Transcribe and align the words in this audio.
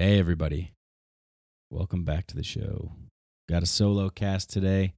Hey, 0.00 0.20
everybody. 0.20 0.74
Welcome 1.72 2.04
back 2.04 2.28
to 2.28 2.36
the 2.36 2.44
show. 2.44 2.92
Got 3.50 3.64
a 3.64 3.66
solo 3.66 4.10
cast 4.10 4.48
today. 4.48 4.94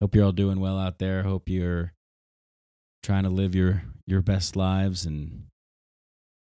Hope 0.00 0.14
you're 0.14 0.24
all 0.24 0.32
doing 0.32 0.60
well 0.60 0.78
out 0.78 0.98
there. 0.98 1.24
Hope 1.24 1.46
you're 1.46 1.92
trying 3.02 3.24
to 3.24 3.28
live 3.28 3.54
your, 3.54 3.82
your 4.06 4.22
best 4.22 4.56
lives 4.56 5.04
and 5.04 5.44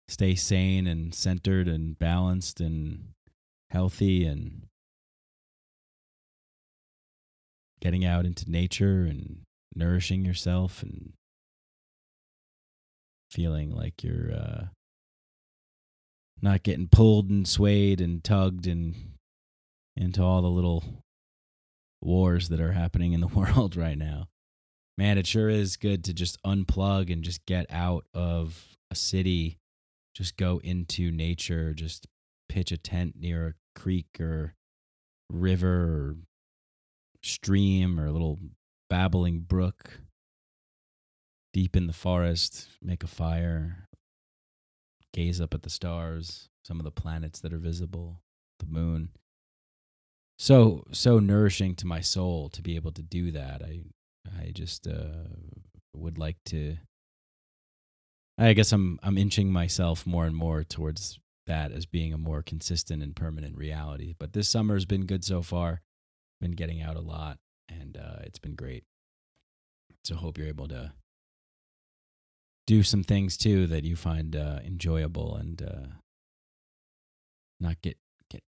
stay 0.07 0.35
sane 0.35 0.87
and 0.87 1.13
centered 1.13 1.67
and 1.67 1.99
balanced 1.99 2.61
and 2.61 3.09
healthy 3.71 4.25
and 4.25 4.67
getting 7.81 8.05
out 8.05 8.25
into 8.25 8.49
nature 8.49 9.01
and 9.03 9.41
nourishing 9.75 10.23
yourself 10.23 10.81
and 10.81 11.11
feeling 13.29 13.69
like 13.69 14.01
you're 14.01 14.31
uh, 14.31 14.63
not 16.43 16.61
getting 16.61 16.89
pulled 16.89 17.29
and 17.29 17.47
swayed 17.47 18.01
and 18.01 18.21
tugged 18.21 18.67
and 18.67 18.93
into 19.95 20.21
all 20.21 20.41
the 20.41 20.49
little 20.49 20.83
wars 22.01 22.49
that 22.49 22.59
are 22.59 22.73
happening 22.73 23.13
in 23.13 23.21
the 23.21 23.27
world 23.35 23.77
right 23.77 23.97
now. 23.97 24.27
Man, 24.97 25.17
it 25.17 25.25
sure 25.25 25.49
is 25.49 25.77
good 25.77 26.03
to 26.03 26.13
just 26.13 26.37
unplug 26.43 27.11
and 27.11 27.23
just 27.23 27.45
get 27.45 27.65
out 27.71 28.05
of 28.13 28.77
a 28.91 28.95
city, 28.95 29.57
just 30.13 30.37
go 30.37 30.59
into 30.63 31.11
nature, 31.11 31.73
just 31.73 32.07
pitch 32.49 32.71
a 32.71 32.77
tent 32.77 33.15
near 33.17 33.47
a 33.47 33.79
creek 33.79 34.19
or 34.19 34.53
river 35.31 35.69
or 35.69 36.15
stream 37.23 37.99
or 37.99 38.05
a 38.05 38.11
little 38.11 38.37
babbling 38.89 39.39
brook 39.39 40.01
deep 41.53 41.75
in 41.75 41.87
the 41.87 41.93
forest, 41.93 42.67
make 42.81 43.03
a 43.03 43.07
fire, 43.07 43.87
gaze 45.13 45.39
up 45.39 45.53
at 45.53 45.63
the 45.63 45.69
stars, 45.69 46.49
some 46.65 46.79
of 46.79 46.83
the 46.83 46.91
planets 46.91 47.39
that 47.39 47.53
are 47.53 47.59
visible, 47.59 48.21
the 48.59 48.65
moon. 48.65 49.09
So 50.37 50.85
so 50.91 51.19
nourishing 51.19 51.75
to 51.75 51.87
my 51.87 52.01
soul 52.01 52.49
to 52.49 52.61
be 52.61 52.75
able 52.75 52.91
to 52.93 53.01
do 53.01 53.31
that. 53.31 53.61
I 53.61 53.81
I 54.39 54.51
just 54.51 54.87
uh, 54.87 55.27
would 55.95 56.17
like 56.17 56.37
to. 56.45 56.77
I 58.37 58.53
guess 58.53 58.71
I'm 58.71 58.99
I'm 59.03 59.17
inching 59.17 59.51
myself 59.51 60.07
more 60.07 60.25
and 60.25 60.35
more 60.35 60.63
towards 60.63 61.19
that 61.45 61.71
as 61.71 61.85
being 61.85 62.13
a 62.13 62.17
more 62.17 62.41
consistent 62.41 63.03
and 63.03 63.15
permanent 63.15 63.57
reality. 63.57 64.15
But 64.17 64.33
this 64.33 64.49
summer 64.49 64.73
has 64.73 64.85
been 64.85 65.05
good 65.05 65.23
so 65.23 65.41
far. 65.41 65.81
Been 66.41 66.51
getting 66.51 66.81
out 66.81 66.95
a 66.95 67.01
lot, 67.01 67.37
and 67.69 67.95
uh, 67.95 68.21
it's 68.23 68.39
been 68.39 68.55
great. 68.55 68.83
So 70.03 70.15
hope 70.15 70.37
you're 70.37 70.47
able 70.47 70.67
to 70.69 70.93
do 72.67 72.83
some 72.83 73.03
things 73.03 73.37
too 73.37 73.67
that 73.67 73.83
you 73.83 73.95
find 73.95 74.35
uh, 74.35 74.59
enjoyable 74.65 75.35
and 75.35 75.61
uh, 75.61 75.87
not 77.59 77.81
get 77.81 77.97
get 78.29 78.43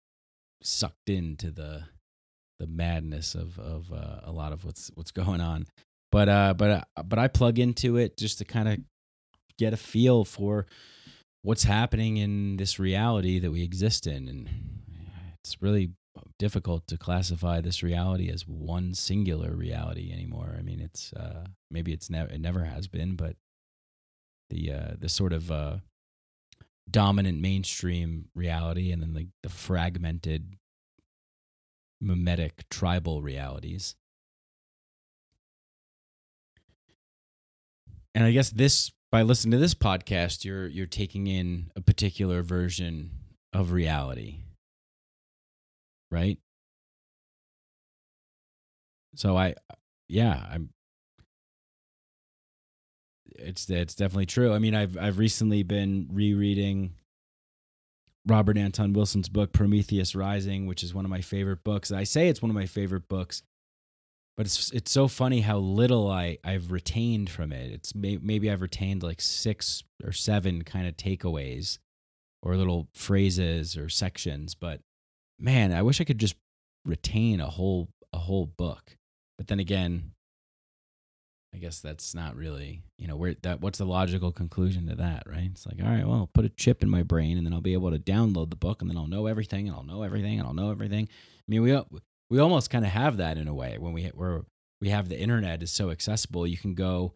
sucked 0.62 1.08
into 1.08 1.50
the 1.50 1.84
the 2.58 2.66
madness 2.66 3.34
of 3.34 3.58
of 3.58 3.92
uh, 3.92 4.20
a 4.22 4.32
lot 4.32 4.52
of 4.52 4.64
what's 4.64 4.90
what's 4.94 5.10
going 5.10 5.40
on. 5.40 5.66
But 6.12 6.28
uh, 6.28 6.54
but 6.54 6.70
uh, 6.70 7.02
but 7.04 7.18
I 7.18 7.28
plug 7.28 7.58
into 7.58 7.96
it 7.96 8.16
just 8.16 8.38
to 8.38 8.44
kind 8.44 8.68
of 8.68 8.78
get 9.58 9.72
a 9.72 9.76
feel 9.76 10.24
for 10.24 10.66
what's 11.42 11.64
happening 11.64 12.16
in 12.16 12.56
this 12.56 12.78
reality 12.78 13.38
that 13.38 13.50
we 13.50 13.62
exist 13.62 14.06
in, 14.06 14.28
and 14.28 14.48
it's 15.42 15.60
really 15.60 15.90
difficult 16.38 16.86
to 16.86 16.96
classify 16.96 17.60
this 17.60 17.82
reality 17.82 18.30
as 18.30 18.46
one 18.46 18.94
singular 18.94 19.54
reality 19.54 20.12
anymore. 20.12 20.54
I 20.56 20.62
mean, 20.62 20.80
it's 20.80 21.12
uh, 21.12 21.46
maybe 21.70 21.92
it's 21.92 22.08
never 22.08 22.32
it 22.32 22.40
never 22.40 22.64
has 22.64 22.86
been, 22.86 23.16
but 23.16 23.36
the 24.50 24.72
uh, 24.72 24.92
the 24.98 25.08
sort 25.08 25.32
of 25.32 25.50
uh, 25.50 25.76
dominant 26.90 27.40
mainstream 27.40 28.28
reality 28.34 28.92
and 28.92 29.02
then 29.02 29.14
the, 29.14 29.28
the 29.42 29.48
fragmented 29.48 30.56
mimetic 32.00 32.68
tribal 32.68 33.22
realities. 33.22 33.96
And 38.14 38.24
I 38.24 38.30
guess 38.30 38.50
this 38.50 38.92
by 39.10 39.22
listening 39.22 39.52
to 39.52 39.58
this 39.58 39.74
podcast, 39.74 40.44
you're 40.44 40.66
you're 40.66 40.86
taking 40.86 41.26
in 41.26 41.70
a 41.74 41.80
particular 41.80 42.42
version 42.42 43.10
of 43.52 43.72
reality. 43.72 44.40
Right? 46.10 46.38
So 49.16 49.36
I 49.36 49.54
yeah, 50.08 50.46
I'm 50.50 50.70
it's 53.34 53.68
it's 53.68 53.94
definitely 53.94 54.26
true. 54.26 54.52
I 54.52 54.58
mean, 54.58 54.74
I've 54.74 54.96
I've 54.98 55.18
recently 55.18 55.62
been 55.62 56.08
rereading 56.12 56.94
Robert 58.26 58.56
Anton 58.56 58.92
Wilson's 58.92 59.28
book 59.28 59.52
Prometheus 59.52 60.14
Rising, 60.14 60.66
which 60.66 60.82
is 60.82 60.94
one 60.94 61.04
of 61.04 61.10
my 61.10 61.20
favorite 61.20 61.62
books. 61.64 61.92
I 61.92 62.04
say 62.04 62.28
it's 62.28 62.42
one 62.42 62.50
of 62.50 62.54
my 62.54 62.66
favorite 62.66 63.08
books, 63.08 63.42
but 64.36 64.46
it's 64.46 64.70
it's 64.72 64.90
so 64.90 65.08
funny 65.08 65.40
how 65.40 65.58
little 65.58 66.10
I 66.10 66.38
I've 66.42 66.72
retained 66.72 67.30
from 67.30 67.52
it. 67.52 67.72
It's 67.72 67.94
may, 67.94 68.18
maybe 68.22 68.50
I've 68.50 68.62
retained 68.62 69.02
like 69.02 69.20
six 69.20 69.82
or 70.02 70.12
seven 70.12 70.62
kind 70.62 70.86
of 70.86 70.96
takeaways 70.96 71.78
or 72.42 72.56
little 72.56 72.88
phrases 72.94 73.76
or 73.76 73.88
sections, 73.88 74.54
but 74.54 74.80
man, 75.38 75.72
I 75.72 75.82
wish 75.82 76.00
I 76.00 76.04
could 76.04 76.18
just 76.18 76.36
retain 76.84 77.40
a 77.40 77.48
whole 77.48 77.88
a 78.12 78.18
whole 78.18 78.46
book. 78.46 78.96
But 79.36 79.48
then 79.48 79.60
again, 79.60 80.12
I 81.54 81.58
guess 81.58 81.80
that's 81.80 82.14
not 82.14 82.34
really, 82.34 82.82
you 82.98 83.06
know, 83.06 83.16
where 83.16 83.34
that 83.42 83.60
what's 83.60 83.78
the 83.78 83.86
logical 83.86 84.32
conclusion 84.32 84.88
to 84.88 84.96
that, 84.96 85.22
right? 85.26 85.50
It's 85.52 85.66
like, 85.66 85.76
all 85.80 85.88
right, 85.88 86.04
well, 86.04 86.16
I'll 86.16 86.30
put 86.34 86.44
a 86.44 86.48
chip 86.48 86.82
in 86.82 86.90
my 86.90 87.04
brain 87.04 87.36
and 87.38 87.46
then 87.46 87.52
I'll 87.52 87.60
be 87.60 87.74
able 87.74 87.92
to 87.92 87.98
download 87.98 88.50
the 88.50 88.56
book 88.56 88.82
and 88.82 88.90
then 88.90 88.96
I'll 88.96 89.06
know 89.06 89.26
everything 89.26 89.68
and 89.68 89.76
I'll 89.76 89.84
know 89.84 90.02
everything 90.02 90.38
and 90.38 90.48
I'll 90.48 90.54
know 90.54 90.72
everything. 90.72 91.08
I 91.08 91.44
mean, 91.46 91.62
we 91.62 91.80
we 92.28 92.38
almost 92.40 92.70
kind 92.70 92.84
of 92.84 92.90
have 92.90 93.18
that 93.18 93.38
in 93.38 93.46
a 93.46 93.54
way 93.54 93.78
when 93.78 93.92
we 93.92 94.06
where 94.06 94.42
we 94.80 94.88
have 94.88 95.08
the 95.08 95.18
internet 95.18 95.62
is 95.62 95.70
so 95.70 95.90
accessible. 95.90 96.46
You 96.46 96.56
can 96.56 96.74
go 96.74 97.14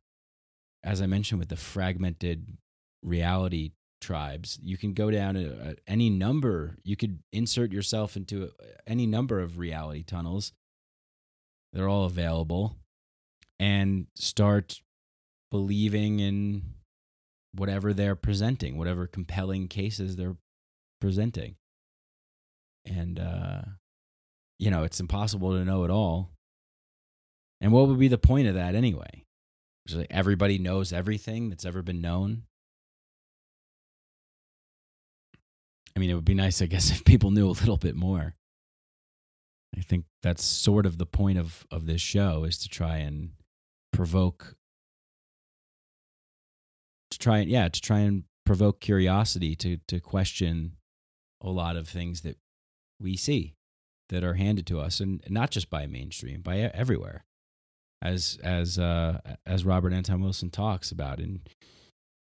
as 0.84 1.02
I 1.02 1.06
mentioned 1.06 1.40
with 1.40 1.48
the 1.48 1.56
fragmented 1.56 2.56
reality 3.02 3.72
tribes, 4.00 4.60
you 4.62 4.76
can 4.76 4.94
go 4.94 5.10
down 5.10 5.34
to 5.34 5.70
uh, 5.70 5.74
any 5.88 6.08
number, 6.08 6.76
you 6.84 6.94
could 6.96 7.18
insert 7.32 7.72
yourself 7.72 8.16
into 8.16 8.44
uh, 8.44 8.64
any 8.86 9.06
number 9.06 9.40
of 9.40 9.58
reality 9.58 10.04
tunnels. 10.04 10.52
They're 11.72 11.88
all 11.88 12.04
available 12.04 12.76
and 13.58 14.06
start 14.14 14.80
believing 15.50 16.20
in 16.20 16.62
whatever 17.54 17.92
they're 17.92 18.14
presenting, 18.14 18.76
whatever 18.76 19.06
compelling 19.06 19.68
cases 19.68 20.16
they're 20.16 20.36
presenting. 21.00 21.56
And, 22.84 23.18
uh, 23.18 23.62
you 24.58 24.70
know, 24.70 24.84
it's 24.84 25.00
impossible 25.00 25.52
to 25.52 25.64
know 25.64 25.84
it 25.84 25.90
all. 25.90 26.30
And 27.60 27.72
what 27.72 27.88
would 27.88 27.98
be 27.98 28.08
the 28.08 28.18
point 28.18 28.48
of 28.48 28.54
that 28.54 28.74
anyway? 28.74 29.24
Like 29.90 30.08
everybody 30.10 30.58
knows 30.58 30.92
everything 30.92 31.48
that's 31.48 31.64
ever 31.64 31.82
been 31.82 32.00
known. 32.00 32.42
I 35.96 36.00
mean, 36.00 36.10
it 36.10 36.14
would 36.14 36.24
be 36.24 36.34
nice, 36.34 36.62
I 36.62 36.66
guess, 36.66 36.90
if 36.92 37.04
people 37.04 37.30
knew 37.30 37.48
a 37.48 37.50
little 37.50 37.76
bit 37.76 37.96
more. 37.96 38.34
I 39.76 39.80
think 39.80 40.04
that's 40.22 40.44
sort 40.44 40.86
of 40.86 40.98
the 40.98 41.06
point 41.06 41.38
of, 41.38 41.66
of 41.70 41.86
this 41.86 42.00
show 42.00 42.44
is 42.44 42.58
to 42.58 42.68
try 42.68 42.98
and 42.98 43.30
provoke 43.92 44.56
to 47.10 47.18
try 47.18 47.38
and 47.38 47.50
yeah 47.50 47.68
to 47.68 47.80
try 47.80 48.00
and 48.00 48.24
provoke 48.44 48.80
curiosity 48.80 49.54
to 49.54 49.78
to 49.86 50.00
question 50.00 50.72
a 51.40 51.50
lot 51.50 51.76
of 51.76 51.88
things 51.88 52.22
that 52.22 52.36
we 53.00 53.16
see 53.16 53.54
that 54.08 54.24
are 54.24 54.34
handed 54.34 54.66
to 54.66 54.80
us 54.80 55.00
and 55.00 55.22
not 55.28 55.50
just 55.50 55.70
by 55.70 55.86
mainstream 55.86 56.40
by 56.40 56.58
everywhere. 56.58 57.24
As 58.00 58.38
as 58.42 58.78
uh 58.78 59.20
as 59.44 59.64
Robert 59.64 59.92
Anton 59.92 60.20
Wilson 60.20 60.50
talks 60.50 60.90
about 60.90 61.20
in 61.20 61.42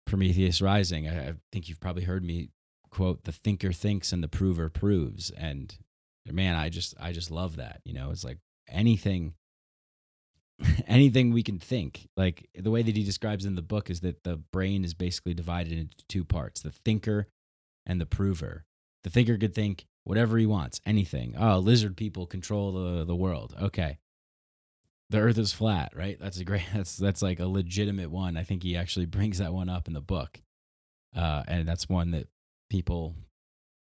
Prometheus 0.06 0.62
Rising 0.62 1.08
I, 1.08 1.30
I 1.30 1.34
think 1.52 1.70
you've 1.70 1.80
probably 1.80 2.04
heard 2.04 2.24
me 2.24 2.50
quote 2.90 3.24
the 3.24 3.32
thinker 3.32 3.72
thinks 3.72 4.12
and 4.12 4.24
the 4.24 4.28
prover 4.28 4.70
proves 4.70 5.30
and 5.32 5.78
man 6.30 6.56
I 6.56 6.70
just 6.70 6.96
I 7.00 7.12
just 7.12 7.32
love 7.32 7.58
that 7.58 7.82
you 7.86 7.94
know? 7.94 8.10
It's 8.12 8.24
like 8.24 8.40
anything 8.68 9.36
anything 10.88 11.32
we 11.32 11.44
can 11.44 11.60
think. 11.60 12.08
Like 12.18 12.50
the 12.56 12.72
way 12.72 12.82
that 12.82 12.96
he 12.96 13.04
describes 13.04 13.46
in 13.46 13.56
the 13.56 13.62
book 13.62 13.90
is 13.90 14.02
that 14.02 14.24
the 14.24 14.38
brain 14.38 14.84
is 14.84 14.94
basically 14.94 15.34
divided 15.34 15.74
into 15.74 15.98
two 16.08 16.24
parts 16.24 16.62
the 16.62 16.72
thinker 16.72 17.28
and 17.86 18.00
the 18.00 18.06
prover. 18.06 18.66
The 19.04 19.10
thinker 19.10 19.38
could 19.38 19.56
think 19.56 19.86
whatever 20.04 20.38
he 20.38 20.46
wants, 20.46 20.82
anything. 20.86 21.36
Oh, 21.38 21.60
lizard 21.60 21.96
people 21.96 22.26
control 22.26 22.72
the, 22.72 23.06
the 23.06 23.16
world. 23.16 23.56
Okay. 23.62 23.98
The 25.10 25.20
earth 25.20 25.38
is 25.38 25.54
flat, 25.54 25.94
right? 25.96 26.18
That's 26.20 26.40
a 26.40 26.44
great, 26.44 26.64
that's, 26.74 26.98
that's 26.98 27.22
like 27.22 27.40
a 27.40 27.48
legitimate 27.48 28.12
one. 28.12 28.38
I 28.38 28.44
think 28.44 28.64
he 28.64 28.76
actually 28.76 29.06
brings 29.08 29.38
that 29.40 29.54
one 29.54 29.70
up 29.70 29.88
in 29.88 29.94
the 29.94 30.02
book. 30.02 30.42
Uh, 31.16 31.44
and 31.48 31.68
that's 31.68 31.90
one 31.90 32.12
that 32.12 32.28
people 32.70 33.16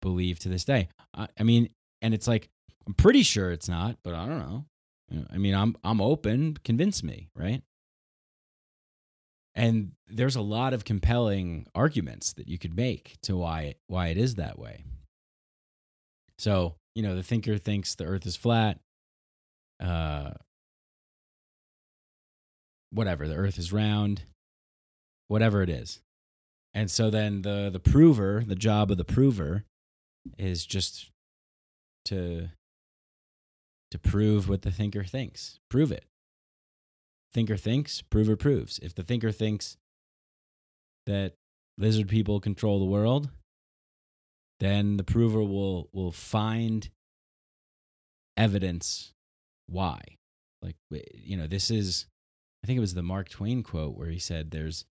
believe 0.02 0.38
to 0.40 0.50
this 0.50 0.66
day. 0.66 0.90
I, 1.16 1.28
I 1.40 1.44
mean, 1.44 1.70
and 2.02 2.14
it's 2.14 2.28
like, 2.28 2.50
I'm 2.86 2.94
pretty 2.94 3.24
sure 3.24 3.52
it's 3.52 3.70
not, 3.70 3.98
but 4.04 4.14
I 4.14 4.28
don't 4.28 4.40
know. 4.40 4.66
I 5.12 5.38
mean, 5.38 5.54
I'm 5.54 5.76
I'm 5.84 6.02
open. 6.02 6.58
Convince 6.64 7.04
me, 7.04 7.30
right? 7.36 7.62
And 9.54 9.92
there's 10.08 10.36
a 10.36 10.42
lot 10.42 10.74
of 10.74 10.84
compelling 10.84 11.68
arguments 11.74 12.34
that 12.34 12.48
you 12.48 12.58
could 12.58 12.76
make 12.76 13.16
to 13.24 13.38
why 13.38 13.76
why 13.88 14.08
it 14.08 14.18
is 14.18 14.36
that 14.36 14.60
way. 14.60 14.84
So, 16.38 16.76
you 16.94 17.04
know, 17.04 17.16
the 17.16 17.24
thinker 17.24 17.58
thinks 17.58 17.96
the 17.96 18.06
earth 18.06 18.26
is 18.26 18.36
flat. 18.36 18.80
Uh 19.80 20.32
whatever, 22.92 23.28
the 23.28 23.36
earth 23.36 23.58
is 23.58 23.74
round, 23.74 24.24
whatever 25.28 25.62
it 25.62 25.70
is. 25.70 26.02
And 26.74 26.90
so 26.92 27.10
then 27.10 27.44
the 27.44 27.70
the 27.72 27.80
prover, 27.80 28.44
the 28.46 28.56
job 28.56 28.92
of 28.92 28.98
the 28.98 29.06
prover 29.06 29.64
is 30.38 30.66
just 30.66 31.12
to 32.06 32.50
to 33.96 34.10
prove 34.10 34.50
what 34.50 34.62
the 34.62 34.72
thinker 34.72 35.06
thinks. 35.06 35.60
Prove 35.70 35.92
it. 35.92 36.04
Thinker 37.34 37.56
thinks, 37.56 38.02
prover 38.02 38.36
proves. 38.36 38.78
If 38.80 38.94
the 38.94 39.04
thinker 39.04 39.32
thinks 39.32 39.78
that 41.06 41.34
lizard 41.78 42.10
people 42.10 42.42
control 42.42 42.80
the 42.80 42.86
world, 42.86 43.30
then 44.60 44.98
the 44.98 45.04
prover 45.04 45.42
will 45.42 45.90
will 45.94 46.12
find 46.12 46.90
evidence 48.36 49.14
why. 49.68 50.02
Like 50.62 50.76
you 50.92 51.38
know, 51.38 51.48
this 51.48 51.72
is 51.72 52.08
I 52.64 52.68
think 52.68 52.78
it 52.78 52.82
was 52.82 52.96
the 52.96 53.04
Mark 53.04 53.30
Twain 53.30 53.64
quote 53.64 53.98
where 53.98 54.10
he 54.10 54.20
said 54.20 54.52
there's 54.52 54.86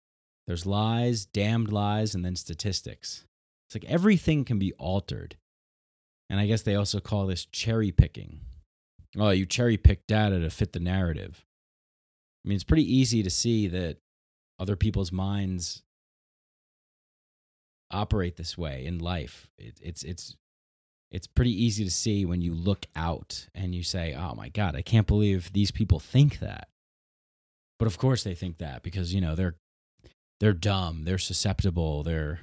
there's 0.48 0.66
lies, 0.66 1.26
damned 1.26 1.72
lies, 1.74 2.16
and 2.16 2.24
then 2.24 2.36
statistics. 2.36 3.26
It's 3.68 3.76
like 3.76 3.92
everything 3.92 4.46
can 4.46 4.60
be 4.60 4.74
altered. 4.74 5.36
And 6.30 6.40
I 6.40 6.46
guess 6.46 6.62
they 6.62 6.76
also 6.76 7.00
call 7.00 7.28
this 7.28 7.46
cherry 7.46 7.92
picking. 7.92 8.42
Oh, 9.18 9.30
you 9.30 9.46
cherry 9.46 9.78
pick 9.78 10.08
data 10.08 10.40
to 10.40 10.50
fit 10.50 10.74
the 10.74 10.80
narrative. 10.80 11.46
I 12.44 12.50
mean, 12.50 12.56
it's 12.56 12.64
pretty 12.64 12.92
easy 12.92 13.24
to 13.24 13.30
see 13.30 13.68
that 13.68 13.98
other 14.60 14.76
people's 14.76 15.12
minds 15.12 15.84
operate 17.92 18.38
this 18.38 18.58
way 18.58 18.86
in 18.86 19.00
life. 19.00 19.48
It, 19.58 19.80
it's 19.82 20.04
it's 20.04 20.36
it's 21.12 21.28
pretty 21.28 21.52
easy 21.52 21.84
to 21.84 21.92
see 21.92 22.26
when 22.26 22.42
you 22.42 22.54
look 22.54 22.88
out 22.96 23.48
and 23.54 23.76
you 23.76 23.84
say, 23.84 24.16
"Oh 24.16 24.34
my 24.36 24.50
god, 24.50 24.76
I 24.76 24.82
can't 24.82 25.08
believe 25.08 25.54
these 25.54 25.72
people 25.72 26.00
think 26.00 26.40
that." 26.40 26.68
But 27.80 27.88
of 27.88 27.98
course 27.98 28.24
they 28.24 28.36
think 28.36 28.58
that 28.58 28.82
because, 28.82 29.14
you 29.14 29.22
know, 29.22 29.36
they're 29.36 29.56
they're 30.40 30.54
dumb, 30.54 31.04
they're 31.04 31.18
susceptible, 31.18 32.04
they're 32.04 32.40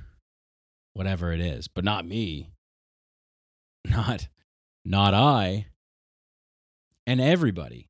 whatever 0.95 1.33
it 1.33 1.41
is, 1.41 1.69
but 1.69 1.85
not 1.85 2.07
me. 2.07 2.51
Not 3.89 4.29
not 4.85 5.15
I. 5.15 5.69
And 7.11 7.21
everybody. 7.21 7.89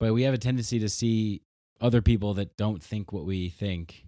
But 0.00 0.14
we 0.14 0.22
have 0.22 0.32
a 0.32 0.38
tendency 0.38 0.78
to 0.78 0.88
see 0.88 1.42
other 1.78 2.00
people 2.00 2.32
that 2.32 2.56
don't 2.56 2.82
think 2.82 3.12
what 3.12 3.26
we 3.26 3.50
think 3.50 4.06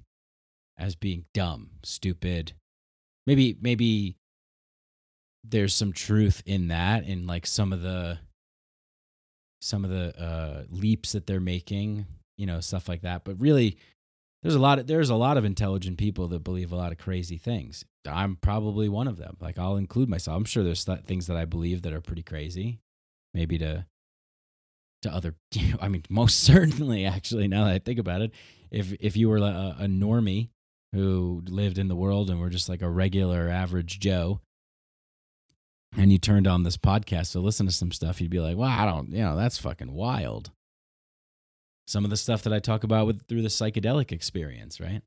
as 0.78 0.96
being 0.96 1.26
dumb, 1.34 1.72
stupid. 1.82 2.54
Maybe 3.26 3.58
maybe 3.60 4.16
there's 5.44 5.74
some 5.74 5.92
truth 5.92 6.42
in 6.46 6.68
that 6.68 7.04
in 7.04 7.26
like 7.26 7.46
some 7.46 7.74
of 7.74 7.82
the 7.82 8.18
some 9.60 9.84
of 9.84 9.90
the 9.90 10.18
uh, 10.18 10.62
leaps 10.70 11.12
that 11.12 11.26
they're 11.26 11.38
making, 11.38 12.06
you 12.38 12.46
know, 12.46 12.60
stuff 12.60 12.88
like 12.88 13.02
that. 13.02 13.22
But 13.22 13.38
really, 13.38 13.76
there's 14.42 14.54
a 14.54 14.58
lot 14.58 14.78
of 14.78 14.86
there's 14.86 15.10
a 15.10 15.14
lot 15.14 15.36
of 15.36 15.44
intelligent 15.44 15.98
people 15.98 16.26
that 16.28 16.42
believe 16.42 16.72
a 16.72 16.76
lot 16.76 16.90
of 16.90 16.96
crazy 16.96 17.36
things. 17.36 17.84
I'm 18.06 18.36
probably 18.36 18.88
one 18.88 19.08
of 19.08 19.18
them. 19.18 19.36
Like 19.42 19.58
I'll 19.58 19.76
include 19.76 20.08
myself. 20.08 20.38
I'm 20.38 20.46
sure 20.46 20.64
there's 20.64 20.86
th- 20.86 21.04
things 21.04 21.26
that 21.26 21.36
I 21.36 21.44
believe 21.44 21.82
that 21.82 21.92
are 21.92 22.00
pretty 22.00 22.22
crazy. 22.22 22.80
Maybe 23.34 23.58
to 23.58 23.86
to 25.02 25.14
other 25.14 25.36
I 25.80 25.88
mean 25.88 26.02
most 26.10 26.40
certainly 26.44 27.04
actually 27.04 27.48
now 27.48 27.64
that 27.64 27.74
I 27.74 27.78
think 27.78 27.98
about 27.98 28.22
it, 28.22 28.32
if 28.70 28.92
if 29.00 29.16
you 29.16 29.28
were 29.28 29.38
a, 29.38 29.76
a 29.80 29.86
normie 29.86 30.50
who 30.92 31.42
lived 31.46 31.78
in 31.78 31.88
the 31.88 31.96
world 31.96 32.30
and 32.30 32.40
were 32.40 32.48
just 32.48 32.68
like 32.68 32.82
a 32.82 32.88
regular 32.88 33.48
average 33.48 34.00
Joe, 34.00 34.40
and 35.96 36.12
you 36.12 36.18
turned 36.18 36.46
on 36.46 36.62
this 36.62 36.76
podcast 36.76 37.32
to 37.32 37.40
listen 37.40 37.66
to 37.66 37.72
some 37.72 37.92
stuff, 37.92 38.20
you'd 38.20 38.30
be 38.30 38.40
like, 38.40 38.56
well, 38.56 38.68
I 38.68 38.84
don't, 38.84 39.10
you 39.10 39.22
know, 39.22 39.36
that's 39.36 39.58
fucking 39.58 39.92
wild. 39.92 40.50
Some 41.86 42.04
of 42.04 42.10
the 42.10 42.16
stuff 42.16 42.42
that 42.42 42.52
I 42.52 42.58
talk 42.58 42.84
about 42.84 43.06
with 43.06 43.26
through 43.26 43.42
the 43.42 43.48
psychedelic 43.48 44.12
experience, 44.12 44.80
right? 44.80 45.02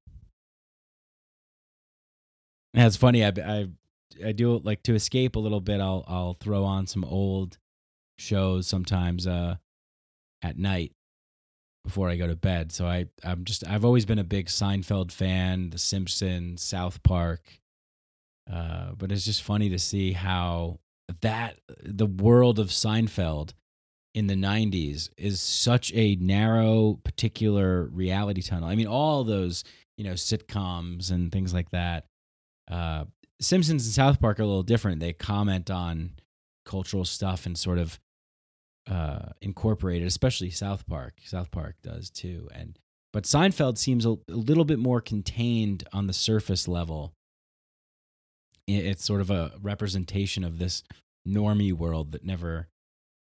Yeah, 2.74 2.88
it's 2.88 2.96
funny. 2.96 3.24
I, 3.24 3.32
I, 3.44 3.68
I 4.26 4.32
do 4.32 4.58
like 4.58 4.82
to 4.84 4.96
escape 4.96 5.36
a 5.36 5.40
little 5.40 5.62
bit. 5.62 5.80
I'll, 5.80 6.04
I'll 6.08 6.34
throw 6.34 6.64
on 6.64 6.88
some 6.88 7.04
old 7.04 7.58
shows 8.22 8.68
sometimes, 8.68 9.28
uh, 9.28 9.56
at 10.42 10.58
night 10.58 10.94
before 11.84 12.10
I 12.10 12.16
go 12.16 12.28
to 12.28 12.36
bed. 12.36 12.72
So 12.72 12.86
I, 12.86 13.08
I'm 13.24 13.44
just, 13.44 13.68
I've 13.68 13.86
always 13.86 14.06
been 14.06 14.20
a 14.20 14.24
big 14.24 14.48
Seinfeld 14.48 15.12
fan, 15.12 15.72
The 15.72 15.78
Simpsons, 15.78 16.64
South 16.64 17.02
Park, 17.04 17.60
uh, 18.52 18.92
but 18.98 19.12
it's 19.12 19.26
just 19.26 19.44
funny 19.44 19.70
to 19.70 19.80
see 19.80 20.12
how 20.14 20.80
that 21.22 21.60
the 21.84 22.06
world 22.06 22.60
of 22.60 22.68
Seinfeld 22.68 23.54
in 24.14 24.28
the 24.28 24.36
90s 24.36 25.10
is 25.18 25.42
such 25.42 25.92
a 25.94 26.16
narrow 26.16 27.00
particular 27.04 27.86
reality 27.86 28.42
tunnel. 28.42 28.70
I 28.70 28.76
mean 28.76 28.88
all 28.88 29.24
those, 29.24 29.64
you 29.98 30.04
know, 30.04 30.14
sitcoms 30.14 31.12
and 31.12 31.32
things 31.32 31.54
like 31.54 31.70
that. 31.72 32.06
Uh, 32.70 33.06
Simpsons 33.40 33.86
and 33.86 33.94
South 33.94 34.20
Park 34.20 34.40
are 34.40 34.44
a 34.44 34.48
little 34.48 34.64
different. 34.64 35.00
They 35.00 35.14
comment 35.14 35.72
on 35.72 36.12
cultural 36.66 37.06
stuff 37.06 37.46
and 37.46 37.58
sort 37.58 37.80
of 37.80 38.00
uh, 38.90 39.30
incorporate 39.42 40.02
it, 40.02 40.06
especially 40.06 40.50
South 40.50 40.88
Park. 40.88 41.16
South 41.24 41.52
Park 41.52 41.76
does 41.84 42.10
too. 42.10 42.50
And 42.54 42.78
but 43.14 43.24
Seinfeld 43.24 43.78
seems 43.78 44.06
a, 44.06 44.12
a 44.30 44.36
little 44.36 44.66
bit 44.66 44.80
more 44.80 45.02
contained 45.02 45.88
on 45.94 46.08
the 46.08 46.14
surface 46.14 46.68
level 46.68 47.14
it's 48.68 49.04
sort 49.04 49.22
of 49.22 49.30
a 49.30 49.52
representation 49.62 50.44
of 50.44 50.60
this 50.60 50.84
normie 51.28 51.74
world 51.74 52.12
that 52.12 52.26
never 52.26 52.68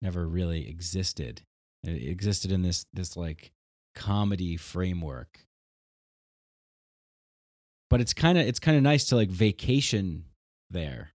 never 0.00 0.26
really 0.26 0.68
existed 0.68 1.42
it 1.84 2.08
existed 2.08 2.50
in 2.50 2.62
this 2.62 2.86
this 2.92 3.16
like 3.16 3.52
comedy 3.94 4.56
framework 4.56 5.40
but 7.90 8.00
it's 8.00 8.14
kind 8.14 8.38
of 8.38 8.46
it's 8.46 8.58
kind 8.58 8.76
of 8.76 8.82
nice 8.82 9.04
to 9.04 9.16
like 9.16 9.28
vacation 9.28 10.24
there 10.70 11.12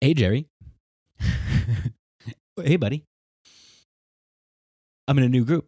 hey 0.00 0.14
jerry 0.14 0.46
hey, 2.62 2.76
buddy. 2.76 3.04
I'm 5.08 5.18
in 5.18 5.24
a 5.24 5.28
new 5.28 5.44
group. 5.44 5.66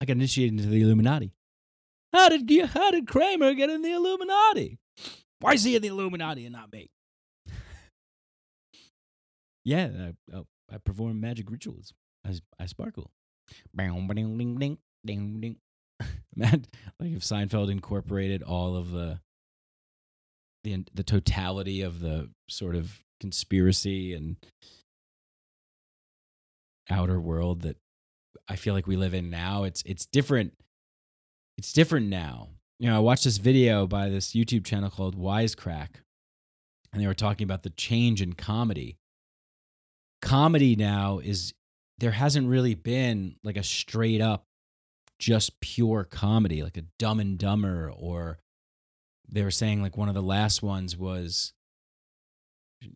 I 0.00 0.04
got 0.04 0.16
initiated 0.16 0.58
into 0.58 0.70
the 0.70 0.82
Illuminati. 0.82 1.32
How 2.12 2.28
did 2.28 2.50
you, 2.50 2.66
how 2.66 2.90
did 2.90 3.06
Kramer 3.06 3.54
get 3.54 3.70
in 3.70 3.82
the 3.82 3.92
Illuminati? 3.92 4.78
Why 5.40 5.54
is 5.54 5.64
he 5.64 5.76
in 5.76 5.82
the 5.82 5.88
Illuminati 5.88 6.44
and 6.44 6.52
not 6.52 6.72
me? 6.72 6.90
yeah, 9.64 9.88
I, 10.32 10.36
I, 10.36 10.42
I, 10.72 10.78
perform 10.78 11.20
magic 11.20 11.50
rituals. 11.50 11.92
I, 12.26 12.34
I 12.58 12.66
sparkle. 12.66 13.10
Ding. 15.40 15.56
like 16.36 16.66
if 17.00 17.22
Seinfeld 17.22 17.70
incorporated 17.70 18.42
all 18.42 18.76
of 18.76 18.90
the 18.90 19.20
the 20.64 20.84
the 20.92 21.04
totality 21.04 21.82
of 21.82 22.00
the 22.00 22.30
sort 22.48 22.74
of 22.74 23.00
conspiracy 23.20 24.14
and 24.14 24.36
outer 26.90 27.20
world 27.20 27.62
that 27.62 27.76
I 28.48 28.56
feel 28.56 28.74
like 28.74 28.86
we 28.86 28.96
live 28.96 29.14
in 29.14 29.30
now. 29.30 29.64
It's 29.64 29.82
it's 29.86 30.06
different. 30.06 30.54
It's 31.56 31.72
different 31.72 32.08
now. 32.08 32.48
You 32.78 32.90
know, 32.90 32.96
I 32.96 33.00
watched 33.00 33.24
this 33.24 33.38
video 33.38 33.86
by 33.86 34.08
this 34.08 34.32
YouTube 34.32 34.64
channel 34.64 34.90
called 34.90 35.16
Wisecrack, 35.16 35.88
and 36.92 37.00
they 37.00 37.06
were 37.06 37.14
talking 37.14 37.44
about 37.44 37.62
the 37.62 37.70
change 37.70 38.20
in 38.20 38.32
comedy. 38.32 38.96
Comedy 40.20 40.74
now 40.74 41.18
is 41.18 41.54
there 41.98 42.12
hasn't 42.12 42.48
really 42.48 42.74
been 42.74 43.36
like 43.42 43.56
a 43.56 43.62
straight 43.62 44.20
up 44.20 44.46
just 45.18 45.60
pure 45.60 46.04
comedy, 46.04 46.62
like 46.62 46.76
a 46.76 46.84
dumb 46.98 47.20
and 47.20 47.38
dumber, 47.38 47.90
or 47.96 48.38
they 49.28 49.42
were 49.42 49.50
saying 49.50 49.80
like 49.80 49.96
one 49.96 50.08
of 50.08 50.14
the 50.14 50.22
last 50.22 50.62
ones 50.62 50.96
was 50.96 51.52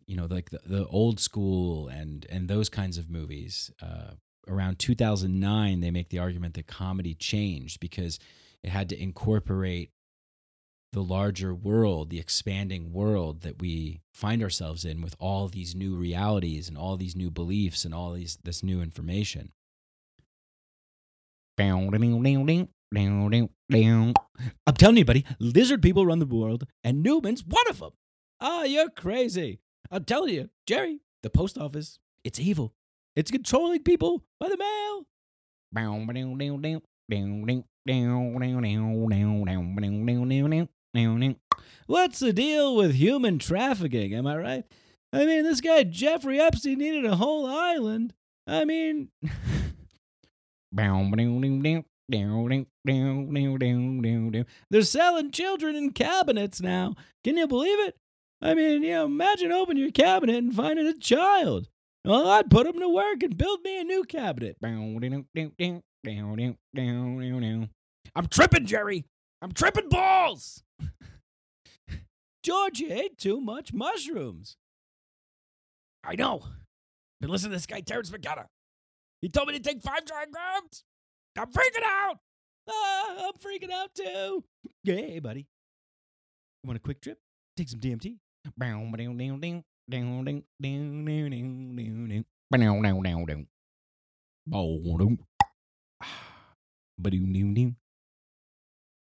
you 0.05 0.15
know 0.15 0.27
like 0.29 0.51
the, 0.51 0.59
the 0.65 0.85
old 0.87 1.19
school 1.19 1.87
and 1.87 2.25
and 2.29 2.47
those 2.47 2.69
kinds 2.69 2.97
of 2.97 3.09
movies. 3.09 3.71
Uh, 3.81 4.11
around 4.47 4.79
2009 4.79 5.79
they 5.79 5.91
make 5.91 6.09
the 6.09 6.17
argument 6.17 6.55
that 6.55 6.65
comedy 6.65 7.13
changed 7.13 7.79
because 7.79 8.17
it 8.63 8.71
had 8.71 8.89
to 8.89 8.99
incorporate 8.99 9.91
the 10.91 11.03
larger 11.03 11.53
world 11.53 12.09
the 12.09 12.19
expanding 12.19 12.91
world 12.91 13.41
that 13.41 13.61
we 13.61 14.01
find 14.13 14.41
ourselves 14.41 14.83
in 14.85 15.01
with 15.01 15.15
all 15.19 15.47
these 15.47 15.75
new 15.75 15.95
realities 15.95 16.67
and 16.67 16.77
all 16.77 16.97
these 16.97 17.15
new 17.15 17.29
beliefs 17.29 17.85
and 17.85 17.93
all 17.93 18.13
these 18.13 18.37
this 18.43 18.63
new 18.63 18.81
information 18.81 19.51
I'm 24.65 24.75
telling 24.75 24.97
you, 24.97 25.05
buddy, 25.05 25.25
lizard 25.39 25.81
people 25.81 26.05
run 26.05 26.19
the 26.19 26.25
world, 26.25 26.65
and 26.83 27.03
Newman's 27.03 27.43
one 27.45 27.67
of 27.69 27.79
them. 27.79 27.91
Ah, 28.39 28.61
oh, 28.61 28.63
you're 28.63 28.89
crazy. 28.89 29.59
I'm 29.91 30.05
telling 30.05 30.33
you, 30.33 30.49
Jerry, 30.65 31.01
the 31.21 31.29
post 31.29 31.57
office, 31.57 31.99
it's 32.23 32.39
evil. 32.39 32.73
It's 33.15 33.29
controlling 33.29 33.83
people 33.83 34.23
by 34.39 34.47
the 34.47 34.57
mail. 34.57 35.05
What's 41.87 42.19
the 42.19 42.33
deal 42.33 42.75
with 42.75 42.95
human 42.95 43.39
trafficking? 43.39 44.13
Am 44.13 44.27
I 44.27 44.37
right? 44.37 44.63
I 45.11 45.25
mean, 45.25 45.43
this 45.43 45.61
guy 45.61 45.83
Jeffrey 45.83 46.39
Epstein 46.39 46.77
needed 46.77 47.05
a 47.05 47.15
whole 47.15 47.47
island. 47.47 48.13
I 48.45 48.65
mean, 48.65 49.09
they're 54.69 54.83
selling 54.83 55.31
children 55.31 55.75
in 55.75 55.91
cabinets 55.91 56.61
now. 56.61 56.95
Can 57.23 57.37
you 57.37 57.47
believe 57.47 57.79
it? 57.87 57.95
I 58.41 58.53
mean, 58.53 58.83
you 58.83 58.91
know, 58.91 59.05
imagine 59.05 59.51
opening 59.51 59.83
your 59.83 59.91
cabinet 59.91 60.37
and 60.37 60.55
finding 60.55 60.87
a 60.87 60.97
child. 60.97 61.67
Well, 62.05 62.29
I'd 62.29 62.49
put 62.49 62.67
him 62.67 62.79
to 62.79 62.89
work 62.89 63.23
and 63.23 63.37
build 63.37 63.59
me 63.63 63.79
a 63.79 63.83
new 63.83 64.03
cabinet. 64.03 64.57
I'm 68.15 68.27
tripping, 68.27 68.65
Jerry. 68.65 69.05
I'm 69.41 69.51
tripping 69.51 69.89
balls. 69.89 70.63
George, 72.43 72.79
you 72.79 72.91
ate 72.91 73.17
too 73.17 73.41
much 73.41 73.73
mushrooms. 73.73 74.57
I 76.03 76.15
know. 76.15 76.43
Been 77.19 77.29
listening 77.29 77.51
to 77.51 77.55
this 77.57 77.65
guy, 77.65 77.81
Terence 77.81 78.11
McKenna. 78.11 78.47
He 79.21 79.29
told 79.29 79.47
me 79.49 79.57
to 79.57 79.59
take 79.59 79.81
five 79.81 80.05
dry 80.05 80.25
grams. 80.31 80.83
I'm 81.37 81.51
freaking 81.51 81.83
out. 81.83 82.17
Ah, 82.69 83.27
I'm 83.27 83.33
freaking 83.33 83.71
out 83.71 83.93
too. 83.93 84.43
Hey, 84.83 85.19
buddy. 85.19 85.47
You 86.63 86.67
want 86.67 86.77
a 86.77 86.81
quick 86.81 87.01
trip? 87.01 87.19
Take 87.57 87.69
some 87.69 87.79
DMT. 87.79 88.15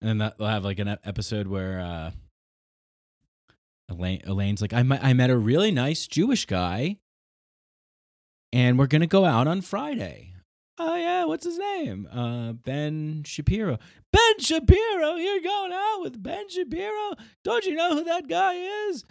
And 0.01 0.21
then 0.21 0.33
they'll 0.39 0.49
have 0.49 0.65
like 0.65 0.79
an 0.79 0.97
episode 1.05 1.47
where 1.49 1.81
uh, 1.81 2.11
Elaine, 3.89 4.21
Elaine's 4.27 4.61
like, 4.61 4.73
I 4.73 4.83
met, 4.83 5.03
I 5.03 5.13
met 5.13 5.31
a 5.31 5.37
really 5.37 5.71
nice 5.71 6.07
Jewish 6.07 6.47
guy, 6.47 6.97
and 8.53 8.79
we're 8.79 8.87
gonna 8.87 9.07
go 9.07 9.25
out 9.25 9.47
on 9.47 9.61
Friday. 9.61 10.35
Oh 10.79 10.95
yeah, 10.95 11.25
what's 11.25 11.45
his 11.45 11.59
name? 11.59 12.07
Uh, 12.13 12.53
Ben 12.53 13.23
Shapiro. 13.25 13.79
Ben 14.13 14.39
Shapiro, 14.39 15.17
you're 15.17 15.41
going 15.41 15.73
out 15.73 16.01
with 16.03 16.23
Ben 16.23 16.49
Shapiro? 16.49 17.15
Don't 17.43 17.65
you 17.65 17.75
know 17.75 17.97
who 17.97 18.05
that 18.05 18.29
guy 18.29 18.55
is? 18.55 19.05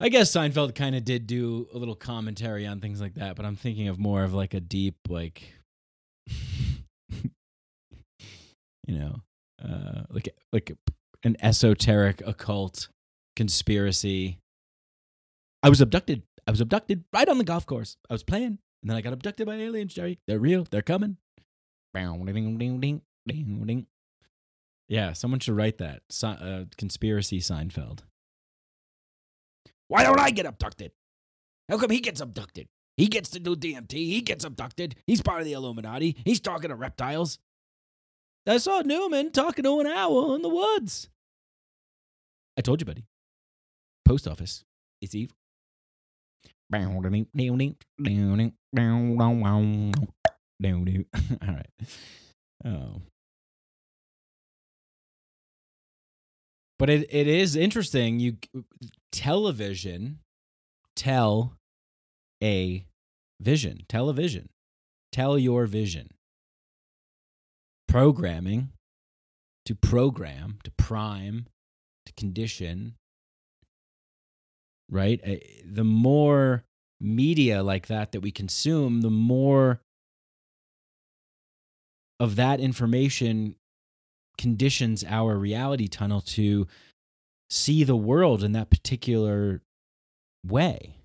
I 0.00 0.08
guess 0.10 0.30
Seinfeld 0.30 0.74
kind 0.74 0.94
of 0.94 1.04
did 1.04 1.26
do 1.26 1.66
a 1.72 1.78
little 1.78 1.94
commentary 1.94 2.66
on 2.66 2.80
things 2.80 3.00
like 3.00 3.14
that, 3.14 3.36
but 3.36 3.46
I'm 3.46 3.56
thinking 3.56 3.88
of 3.88 3.98
more 3.98 4.22
of 4.24 4.34
like 4.34 4.52
a 4.54 4.60
deep, 4.60 4.96
like, 5.08 5.54
you 8.86 8.98
know, 8.98 9.16
uh, 9.64 10.02
like 10.10 10.28
like 10.52 10.72
an 11.22 11.36
esoteric 11.42 12.22
occult 12.26 12.88
conspiracy. 13.36 14.38
I 15.62 15.68
was 15.68 15.80
abducted. 15.80 16.22
I 16.46 16.50
was 16.50 16.60
abducted 16.60 17.04
right 17.12 17.28
on 17.28 17.38
the 17.38 17.44
golf 17.44 17.66
course. 17.66 17.96
I 18.10 18.14
was 18.14 18.22
playing, 18.22 18.58
and 18.82 18.90
then 18.90 18.96
I 18.96 19.00
got 19.00 19.12
abducted 19.12 19.46
by 19.46 19.56
aliens. 19.56 19.94
Jerry, 19.94 20.18
they're 20.26 20.38
real. 20.38 20.66
They're 20.70 20.82
coming. 20.82 21.16
Yeah, 24.88 25.12
someone 25.14 25.40
should 25.40 25.56
write 25.56 25.78
that. 25.78 26.02
uh, 26.22 26.64
conspiracy 26.76 27.40
Seinfeld. 27.40 28.00
Why 29.88 30.02
don't 30.02 30.20
I 30.20 30.30
get 30.30 30.46
abducted? 30.46 30.92
How 31.68 31.78
come 31.78 31.90
he 31.90 32.00
gets 32.00 32.20
abducted? 32.20 32.68
He 32.96 33.06
gets 33.06 33.30
to 33.30 33.40
do 33.40 33.56
DMT. 33.56 33.92
He 33.92 34.20
gets 34.20 34.44
abducted. 34.44 34.96
He's 35.06 35.22
part 35.22 35.40
of 35.40 35.46
the 35.46 35.52
Illuminati. 35.52 36.16
He's 36.24 36.40
talking 36.40 36.68
to 36.68 36.76
reptiles. 36.76 37.38
I 38.46 38.58
saw 38.58 38.80
Newman 38.80 39.32
talking 39.32 39.64
to 39.64 39.80
an 39.80 39.86
owl 39.86 40.34
in 40.34 40.42
the 40.42 40.48
woods. 40.48 41.08
I 42.58 42.60
told 42.60 42.80
you, 42.80 42.84
buddy. 42.84 43.04
Post 44.04 44.28
office. 44.28 44.64
It's 45.00 45.14
evil. 45.14 45.36
All 51.42 51.54
right. 51.54 51.70
Oh. 52.64 53.02
But 56.78 56.90
it, 56.90 57.06
it 57.10 57.26
is 57.26 57.56
interesting. 57.56 58.20
You 58.20 58.36
television 59.12 60.18
tell 60.96 61.56
a 62.42 62.84
vision. 63.40 63.84
Television. 63.88 64.48
Tell 65.12 65.38
your 65.38 65.66
vision. 65.66 66.13
Programming 67.88 68.70
to 69.66 69.74
program, 69.74 70.58
to 70.64 70.70
prime, 70.72 71.46
to 72.06 72.12
condition. 72.14 72.94
Right? 74.90 75.20
Eh, 75.24 75.38
the 75.64 75.84
more 75.84 76.64
media 77.00 77.62
like 77.62 77.86
that 77.86 78.12
that 78.12 78.20
we 78.20 78.30
consume, 78.30 79.00
the 79.00 79.10
more 79.10 79.80
of 82.20 82.36
that 82.36 82.60
information 82.60 83.56
conditions 84.38 85.04
our 85.04 85.36
reality 85.36 85.88
tunnel 85.88 86.20
to 86.20 86.66
see 87.50 87.84
the 87.84 87.96
world 87.96 88.42
in 88.42 88.52
that 88.52 88.70
particular 88.70 89.62
way. 90.46 90.96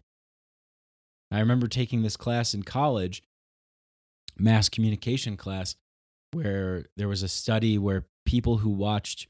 I 1.32 1.40
remember 1.40 1.68
taking 1.68 2.02
this 2.02 2.18
class 2.18 2.54
in 2.54 2.64
college, 2.64 3.22
mass 4.38 4.68
communication 4.70 5.38
class, 5.38 5.76
where 6.32 6.86
there 6.98 7.08
was 7.08 7.24
a 7.24 7.28
study 7.28 7.78
where 7.78 8.06
people 8.26 8.58
who 8.58 8.70
watched 8.70 9.28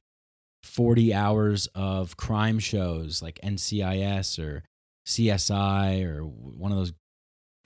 40 0.63 1.13
hours 1.13 1.67
of 1.73 2.17
crime 2.17 2.59
shows 2.59 3.21
like 3.21 3.39
NCIS 3.43 4.39
or 4.39 4.63
CSI 5.07 6.05
or 6.05 6.23
one 6.23 6.71
of 6.71 6.77
those 6.77 6.93